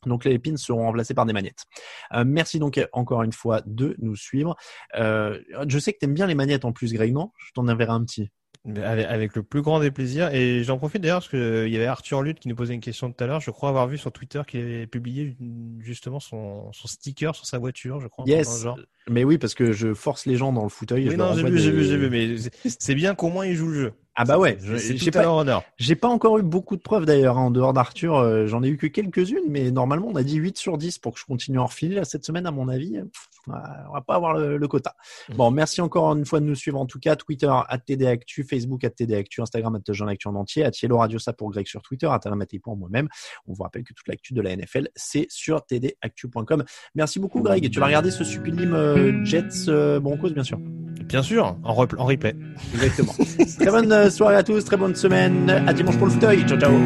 Donc 0.06 0.24
les 0.24 0.38
pins 0.38 0.56
seront 0.56 0.82
remplacés 0.82 1.14
par 1.14 1.26
des 1.26 1.32
magnettes. 1.32 1.64
Euh, 2.12 2.24
merci 2.26 2.58
donc 2.58 2.80
encore 2.92 3.22
une 3.22 3.32
fois 3.32 3.62
de 3.66 3.94
nous 3.98 4.16
suivre. 4.16 4.56
Je 4.94 5.78
sais 5.78 5.92
que 5.92 5.98
t'aimes 5.98 6.14
bien 6.14 6.26
les 6.26 6.34
magnettes 6.34 6.64
en 6.64 6.72
plus, 6.72 6.92
Greg, 6.92 7.12
non? 7.12 7.30
Je 7.38 7.52
t'en 7.52 7.68
enverrai 7.68 7.92
un 7.92 8.04
petit. 8.04 8.30
Mais 8.64 8.82
Avec, 8.84 9.06
avec 9.06 9.36
le 9.36 9.42
plus 9.42 9.60
grand 9.60 9.80
des 9.80 9.90
plaisirs. 9.90 10.32
Et 10.32 10.62
j'en 10.62 10.78
profite 10.78 11.02
d'ailleurs 11.02 11.18
parce 11.18 11.28
que 11.28 11.36
euh, 11.36 11.68
y 11.68 11.76
avait 11.76 11.86
Arthur 11.86 12.22
Lutte 12.22 12.38
qui 12.38 12.48
nous 12.48 12.54
posait 12.54 12.74
une 12.74 12.80
question 12.80 13.10
tout 13.10 13.22
à 13.24 13.26
l'heure. 13.26 13.40
Je 13.40 13.50
crois 13.50 13.68
avoir 13.68 13.88
vu 13.88 13.98
sur 13.98 14.12
Twitter 14.12 14.40
qu'il 14.46 14.60
avait 14.60 14.86
publié 14.86 15.36
justement 15.80 16.20
son, 16.20 16.70
son 16.72 16.86
sticker 16.88 17.34
sur 17.34 17.44
sa 17.44 17.58
voiture, 17.58 18.00
je 18.00 18.06
crois. 18.06 18.24
Yes. 18.28 18.62
genre. 18.62 18.78
Mais 19.08 19.24
oui, 19.24 19.36
parce 19.38 19.54
que 19.54 19.72
je 19.72 19.94
force 19.94 20.26
les 20.26 20.36
gens 20.36 20.52
dans 20.52 20.62
le 20.62 20.68
fauteuil. 20.68 21.06
je 21.10 21.16
leur 21.16 21.30
non, 21.30 21.34
j'ai 21.36 21.42
vu, 21.50 21.58
j'ai 21.58 21.72
vu, 21.72 21.84
j'ai 21.84 21.96
vu, 21.98 22.08
mais 22.08 22.36
c'est- 22.68 22.94
bien 22.94 23.14
qu'au 23.16 23.30
moins 23.30 23.46
il 23.46 23.56
joue 23.56 23.68
le 23.68 23.74
jeu. 23.80 23.92
Ah 24.14 24.24
bah 24.24 24.38
ouais, 24.38 24.58
j'ai 24.60 25.08
à 25.08 25.10
pas-. 25.10 25.64
J'ai 25.78 25.96
encore 26.02 26.38
eu 26.38 26.42
beaucoup 26.42 26.76
de 26.76 26.82
preuves 26.82 27.06
d'ailleurs, 27.06 27.38
hein, 27.38 27.44
en 27.46 27.50
dehors 27.50 27.72
d'Arthur. 27.72 28.16
euh, 28.16 28.46
J'en 28.46 28.62
ai 28.62 28.68
eu 28.68 28.76
que 28.76 28.86
quelques-unes, 28.86 29.44
mais 29.48 29.70
normalement 29.70 30.08
on 30.08 30.16
a 30.16 30.22
dit 30.22 30.36
8 30.36 30.58
sur 30.58 30.76
10 30.76 30.98
pour 30.98 31.14
que 31.14 31.20
je 31.20 31.24
continue 31.24 31.58
à 31.58 31.62
en 31.62 31.66
refiler 31.66 31.94
là, 31.94 32.04
cette 32.04 32.24
semaine, 32.24 32.46
à 32.46 32.50
mon 32.50 32.68
avis. 32.68 32.92
Pff, 32.92 33.28
on 33.48 33.92
va 33.94 34.00
pas 34.06 34.14
avoir 34.14 34.34
le, 34.34 34.56
le 34.56 34.68
quota. 34.68 34.94
Bon, 35.34 35.50
merci 35.50 35.80
encore 35.80 36.12
une 36.14 36.24
fois 36.26 36.40
de 36.40 36.44
nous 36.44 36.54
suivre 36.54 36.78
en 36.78 36.86
tout 36.86 37.00
cas. 37.00 37.16
Twitter, 37.16 37.50
TDActu, 37.86 38.44
Facebook, 38.44 38.82
TDActu, 38.94 39.40
Instagram, 39.40 39.80
Jean 39.88 40.06
Actu 40.08 40.28
en 40.28 40.34
entier, 40.34 40.68
Yellow 40.82 40.98
Radio, 40.98 41.18
ça 41.18 41.32
pour 41.32 41.50
Greg 41.50 41.66
sur 41.66 41.82
Twitter, 41.82 42.06
Atalamatei 42.06 42.58
pour 42.58 42.76
moi-même. 42.76 43.08
On 43.46 43.52
vous 43.54 43.62
rappelle 43.62 43.82
que 43.82 43.94
toute 43.94 44.06
l'actu 44.08 44.34
de 44.34 44.42
la 44.42 44.54
NFL, 44.54 44.88
c'est 44.94 45.26
sur 45.30 45.64
tdactu.com. 45.66 46.64
Merci 46.94 47.18
beaucoup 47.18 47.40
Greg. 47.40 47.70
Tu 47.70 47.80
vas 47.80 47.86
regarder 47.86 48.10
ce 48.10 48.24
sublime 48.24 48.74
euh, 48.74 49.24
Jets 49.24 49.68
euh, 49.68 50.00
Broncos, 50.00 50.30
bien 50.30 50.44
sûr. 50.44 50.58
Bien 51.12 51.22
sûr, 51.22 51.56
en, 51.62 51.74
repl- 51.74 51.98
en 51.98 52.06
replay. 52.06 52.34
Exactement. 52.72 53.12
très 53.60 53.70
bonne 53.70 53.92
euh, 53.92 54.08
soirée 54.08 54.36
à 54.36 54.42
tous, 54.42 54.64
très 54.64 54.78
bonne 54.78 54.94
semaine. 54.94 55.50
À 55.66 55.74
dimanche 55.74 55.98
pour 55.98 56.06
le 56.06 56.12
fauteuil. 56.14 56.40
Ciao, 56.48 56.58
ciao. 56.58 56.72
Les 56.72 56.78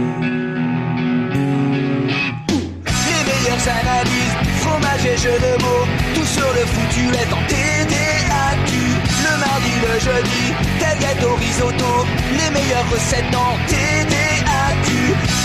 meilleures 3.22 3.68
analyses, 3.70 4.34
fromage 4.62 5.06
et 5.06 5.16
jeux 5.16 5.38
de 5.38 5.62
mots, 5.62 5.86
tout 6.16 6.24
sur 6.26 6.42
le 6.58 6.66
foutu 6.66 7.02
est 7.14 7.32
en 7.32 7.42
TDAQ. 7.46 8.74
Le 9.22 9.38
mardi, 9.38 9.74
le 9.86 9.94
jeudi, 10.00 10.44
tel 10.80 10.98
gâteau 10.98 11.32
risotto, 11.36 11.92
les 12.32 12.50
meilleures 12.52 12.90
recettes 12.90 13.32
en 13.32 13.54
TDAQ. 13.68 14.35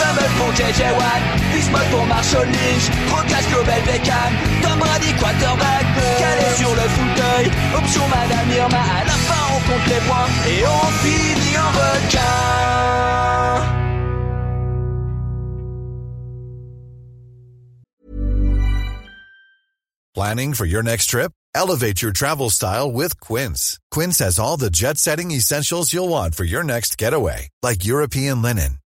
Fameux 0.01 0.31
pour 0.37 0.51
JJ 0.55 0.81
Watt, 0.97 1.21
Bismuth 1.53 1.89
pour 1.91 2.05
Marshall 2.07 2.47
Lynch, 2.47 2.85
Global 3.51 3.81
Beckham, 3.85 4.31
Tom 4.63 4.79
Brady 4.79 5.13
quarterback, 5.19 5.85
calé 6.19 6.47
sur 6.57 6.69
le 6.69 6.87
fauteuil, 6.95 7.51
option 7.77 8.07
Madame 8.07 8.49
Irma, 8.51 8.77
à 8.77 9.03
la 9.05 9.17
fin 9.27 9.43
on 9.55 9.59
compte 9.67 9.87
les 9.87 10.01
points. 10.07 10.29
Et 10.47 10.63
on 10.65 10.87
finit 11.03 11.57
en 11.57 11.71
requin. 11.79 12.81
Planning 20.13 20.53
for 20.53 20.65
your 20.65 20.83
next 20.83 21.05
trip? 21.05 21.31
Elevate 21.55 22.01
your 22.01 22.11
travel 22.11 22.49
style 22.49 22.91
with 22.91 23.19
Quince. 23.19 23.79
Quince 23.91 24.19
has 24.19 24.39
all 24.39 24.57
the 24.57 24.69
jet 24.69 24.97
setting 24.97 25.31
essentials 25.31 25.93
you'll 25.93 26.09
want 26.09 26.35
for 26.35 26.43
your 26.43 26.63
next 26.63 26.97
getaway, 26.97 27.49
like 27.63 27.85
European 27.85 28.41
linen, 28.41 28.77